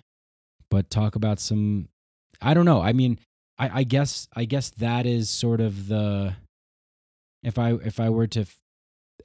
but 0.69 0.89
talk 0.89 1.15
about 1.15 1.39
some. 1.39 1.89
I 2.41 2.53
don't 2.53 2.65
know. 2.65 2.81
I 2.81 2.93
mean, 2.93 3.19
I, 3.57 3.79
I 3.79 3.83
guess 3.83 4.27
I 4.35 4.45
guess 4.45 4.69
that 4.71 5.05
is 5.05 5.29
sort 5.29 5.61
of 5.61 5.87
the 5.87 6.35
if 7.43 7.57
I 7.57 7.73
if 7.73 7.99
I 7.99 8.09
were 8.09 8.27
to 8.27 8.41
f- 8.41 8.59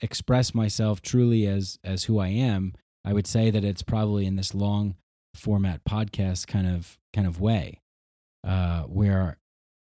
express 0.01 0.55
myself 0.55 1.03
truly 1.03 1.47
as 1.47 1.79
as 1.85 2.05
who 2.05 2.19
I 2.19 2.29
am, 2.29 2.75
I 3.05 3.13
would 3.13 3.27
say 3.27 3.51
that 3.51 3.65
it's 3.65 3.83
probably 3.83 4.27
in 4.27 4.37
this 4.37 4.55
long 4.55 4.97
format 5.35 5.81
podcast 5.89 6.47
kind 6.47 6.67
of 6.67 6.99
kind 7.13 7.27
of 7.27 7.41
way, 7.41 7.81
uh, 8.47 8.83
where 8.83 9.39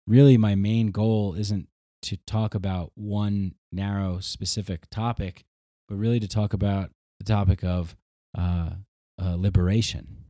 really 0.07 0.38
my 0.38 0.56
main 0.56 0.91
goal 0.91 1.36
isn't 1.36 1.68
to 2.02 2.18
talk 2.26 2.56
about 2.56 2.91
one 2.95 3.53
narrow 3.72 4.19
specific 4.19 4.90
topic, 4.90 5.44
but 5.88 5.95
really 5.95 6.19
to 6.19 6.27
talk 6.27 6.53
about 6.53 6.91
the 7.19 7.26
topic 7.26 7.64
of 7.64 7.95
uh, 8.38 8.69
uh, 9.22 9.36
liberation 9.36 10.29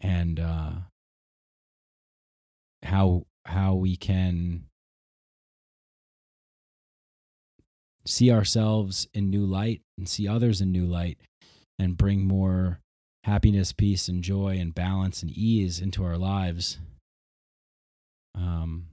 and 0.00 0.40
uh, 0.40 0.72
how 2.82 3.26
how 3.44 3.74
we 3.74 3.96
can 3.96 4.64
see 8.04 8.30
ourselves 8.30 9.06
in 9.14 9.30
new 9.30 9.44
light 9.44 9.82
and 9.98 10.08
see 10.08 10.28
others 10.28 10.60
in 10.60 10.70
new 10.70 10.86
light 10.86 11.18
and 11.78 11.96
bring 11.96 12.24
more 12.24 12.80
happiness, 13.24 13.72
peace, 13.72 14.08
and 14.08 14.22
joy 14.22 14.56
and 14.58 14.74
balance 14.74 15.22
and 15.22 15.30
ease 15.32 15.80
into 15.80 16.04
our 16.04 16.16
lives. 16.16 16.78
Um, 18.34 18.88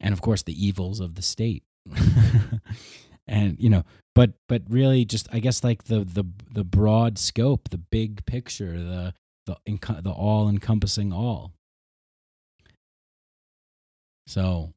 and 0.00 0.12
of 0.12 0.20
course, 0.20 0.42
the 0.42 0.66
evils 0.66 1.00
of 1.00 1.14
the 1.14 1.22
state. 1.22 1.62
and 3.26 3.56
you 3.60 3.70
know, 3.70 3.84
but 4.14 4.32
but 4.48 4.62
really, 4.68 5.04
just 5.04 5.28
I 5.32 5.38
guess 5.38 5.62
like 5.62 5.84
the 5.84 6.00
the 6.00 6.24
the 6.52 6.64
broad 6.64 7.18
scope, 7.18 7.68
the 7.70 7.78
big 7.78 8.26
picture, 8.26 8.78
the 8.78 9.14
the 9.50 10.00
the 10.02 10.10
all 10.10 10.48
encompassing 10.48 11.12
all. 11.12 11.52
So, 14.26 14.72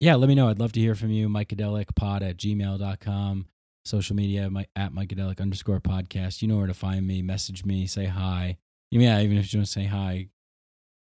yeah, 0.00 0.16
let 0.16 0.28
me 0.28 0.34
know. 0.34 0.48
I'd 0.48 0.58
love 0.58 0.72
to 0.72 0.80
hear 0.80 0.94
from 0.94 1.10
you. 1.10 1.28
Pod 1.28 2.22
at 2.22 2.36
gmail.com. 2.36 3.46
Social 3.84 4.16
media 4.16 4.50
my, 4.50 4.66
at 4.76 4.92
Micadelic 4.92 5.40
underscore 5.40 5.80
podcast. 5.80 6.42
You 6.42 6.48
know 6.48 6.56
where 6.56 6.66
to 6.66 6.74
find 6.74 7.06
me. 7.06 7.22
Message 7.22 7.64
me. 7.64 7.86
Say 7.86 8.06
hi. 8.06 8.58
Yeah, 8.90 9.20
even 9.20 9.38
if 9.38 9.52
you 9.52 9.60
don't 9.60 9.66
say 9.66 9.84
hi, 9.84 10.28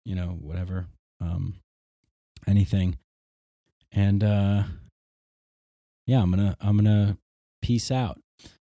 you 0.06 0.16
know, 0.16 0.38
whatever. 0.42 0.88
Um, 1.20 1.56
anything. 2.48 2.98
And 3.92 4.24
uh, 4.24 4.64
yeah, 6.08 6.22
I'm 6.22 6.32
gonna 6.32 6.56
I'm 6.60 6.78
gonna 6.78 7.18
peace 7.62 7.92
out. 7.92 8.20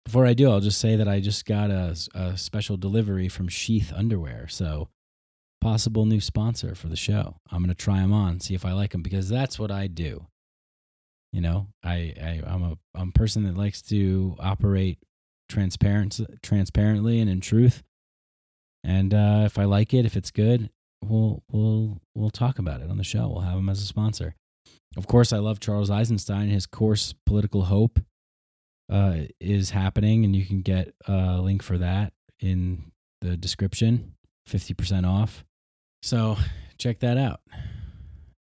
Before 0.04 0.26
I 0.26 0.34
do, 0.34 0.50
I'll 0.50 0.60
just 0.60 0.80
say 0.80 0.96
that 0.96 1.08
I 1.08 1.20
just 1.20 1.46
got 1.46 1.70
a, 1.70 1.96
a 2.14 2.36
special 2.36 2.76
delivery 2.76 3.28
from 3.28 3.48
Sheath 3.48 3.92
Underwear. 3.94 4.48
So 4.48 4.88
possible 5.60 6.04
new 6.04 6.20
sponsor 6.20 6.74
for 6.74 6.88
the 6.88 6.96
show. 6.96 7.36
I'm 7.50 7.62
going 7.62 7.68
to 7.68 7.74
try 7.74 8.00
them 8.00 8.12
on, 8.12 8.40
see 8.40 8.54
if 8.54 8.64
I 8.64 8.72
like 8.72 8.90
them 8.90 9.02
because 9.02 9.28
that's 9.28 9.58
what 9.58 9.70
I 9.70 9.86
do. 9.86 10.26
You 11.32 11.40
know, 11.40 11.68
I, 11.82 12.14
I 12.20 12.42
I'm 12.46 12.62
a 12.62 12.78
I'm 12.94 13.08
a 13.08 13.12
person 13.12 13.44
that 13.44 13.56
likes 13.56 13.80
to 13.82 14.36
operate 14.38 14.98
transparent 15.48 16.20
transparently 16.42 17.20
and 17.20 17.30
in 17.30 17.40
truth. 17.40 17.82
And 18.84 19.14
uh, 19.14 19.42
if 19.46 19.58
I 19.58 19.64
like 19.64 19.94
it, 19.94 20.04
if 20.04 20.16
it's 20.16 20.30
good, 20.30 20.68
we'll 21.02 21.42
we'll 21.50 22.00
we'll 22.14 22.30
talk 22.30 22.58
about 22.58 22.82
it 22.82 22.90
on 22.90 22.98
the 22.98 23.04
show. 23.04 23.28
We'll 23.28 23.40
have 23.40 23.58
him 23.58 23.68
as 23.68 23.80
a 23.80 23.86
sponsor. 23.86 24.34
Of 24.96 25.06
course, 25.06 25.32
I 25.32 25.38
love 25.38 25.60
Charles 25.60 25.90
Eisenstein. 25.90 26.48
His 26.48 26.66
course, 26.66 27.14
Political 27.24 27.62
Hope, 27.62 28.00
uh, 28.92 29.16
is 29.40 29.70
happening, 29.70 30.24
and 30.24 30.36
you 30.36 30.44
can 30.44 30.60
get 30.60 30.94
a 31.08 31.40
link 31.40 31.62
for 31.62 31.78
that 31.78 32.12
in 32.38 32.92
the 33.22 33.36
description. 33.36 34.14
Fifty 34.46 34.74
percent 34.74 35.06
off. 35.06 35.44
So 36.02 36.36
check 36.78 37.00
that 37.00 37.16
out. 37.16 37.40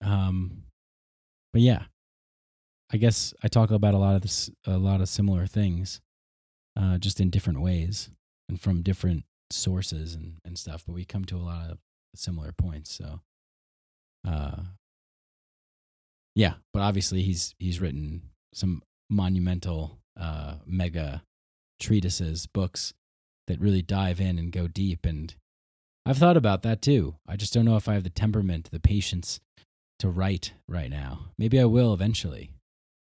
Um, 0.03 0.63
but 1.53 1.61
yeah, 1.61 1.83
I 2.91 2.97
guess 2.97 3.33
I 3.43 3.47
talk 3.47 3.71
about 3.71 3.93
a 3.93 3.99
lot 3.99 4.15
of 4.15 4.21
this, 4.21 4.49
a 4.65 4.77
lot 4.77 5.01
of 5.01 5.07
similar 5.07 5.47
things, 5.47 6.01
uh, 6.75 6.97
just 6.97 7.21
in 7.21 7.29
different 7.29 7.61
ways 7.61 8.09
and 8.49 8.59
from 8.59 8.81
different 8.81 9.23
sources 9.49 10.15
and, 10.15 10.39
and 10.43 10.57
stuff. 10.57 10.83
But 10.85 10.93
we 10.93 11.05
come 11.05 11.25
to 11.25 11.37
a 11.37 11.45
lot 11.45 11.69
of 11.69 11.77
similar 12.15 12.51
points. 12.51 12.91
So, 12.91 13.21
uh, 14.27 14.63
yeah, 16.35 16.55
but 16.73 16.81
obviously 16.81 17.21
he's 17.21 17.55
he's 17.59 17.79
written 17.79 18.23
some 18.53 18.81
monumental, 19.09 19.99
uh, 20.19 20.55
mega 20.65 21.23
treatises, 21.79 22.47
books 22.47 22.93
that 23.47 23.59
really 23.59 23.81
dive 23.81 24.21
in 24.21 24.37
and 24.37 24.51
go 24.51 24.67
deep 24.67 25.05
and 25.05 25.35
I've 26.05 26.17
thought 26.17 26.37
about 26.37 26.63
that 26.63 26.81
too. 26.81 27.15
I 27.27 27.37
just 27.37 27.53
don't 27.53 27.65
know 27.65 27.77
if 27.77 27.87
I 27.87 27.93
have 27.93 28.03
the 28.03 28.09
temperament, 28.09 28.69
the 28.71 28.79
patience 28.79 29.39
to 29.99 30.09
write 30.09 30.53
right 30.67 30.89
now. 30.89 31.27
Maybe 31.37 31.59
I 31.59 31.65
will 31.65 31.93
eventually. 31.93 32.51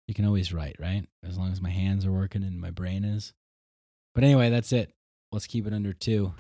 You 0.08 0.14
can 0.14 0.26
always 0.26 0.54
write, 0.54 0.76
right? 0.80 1.08
As 1.28 1.38
long 1.38 1.52
as 1.52 1.62
my 1.62 1.72
hands 1.72 2.06
are 2.06 2.12
working 2.12 2.44
and 2.44 2.62
my 2.62 2.70
brain 2.70 3.04
is. 3.04 3.34
But 4.14 4.24
anyway, 4.24 4.50
that's 4.50 4.72
it. 4.72 4.92
Let's 5.32 5.48
keep 5.48 5.66
it 5.66 5.74
under 5.74 5.94
two. 5.94 6.34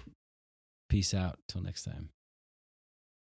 Peace 0.89 1.13
out. 1.13 1.39
Till 1.47 1.61
next 1.61 1.83
time. 1.83 2.09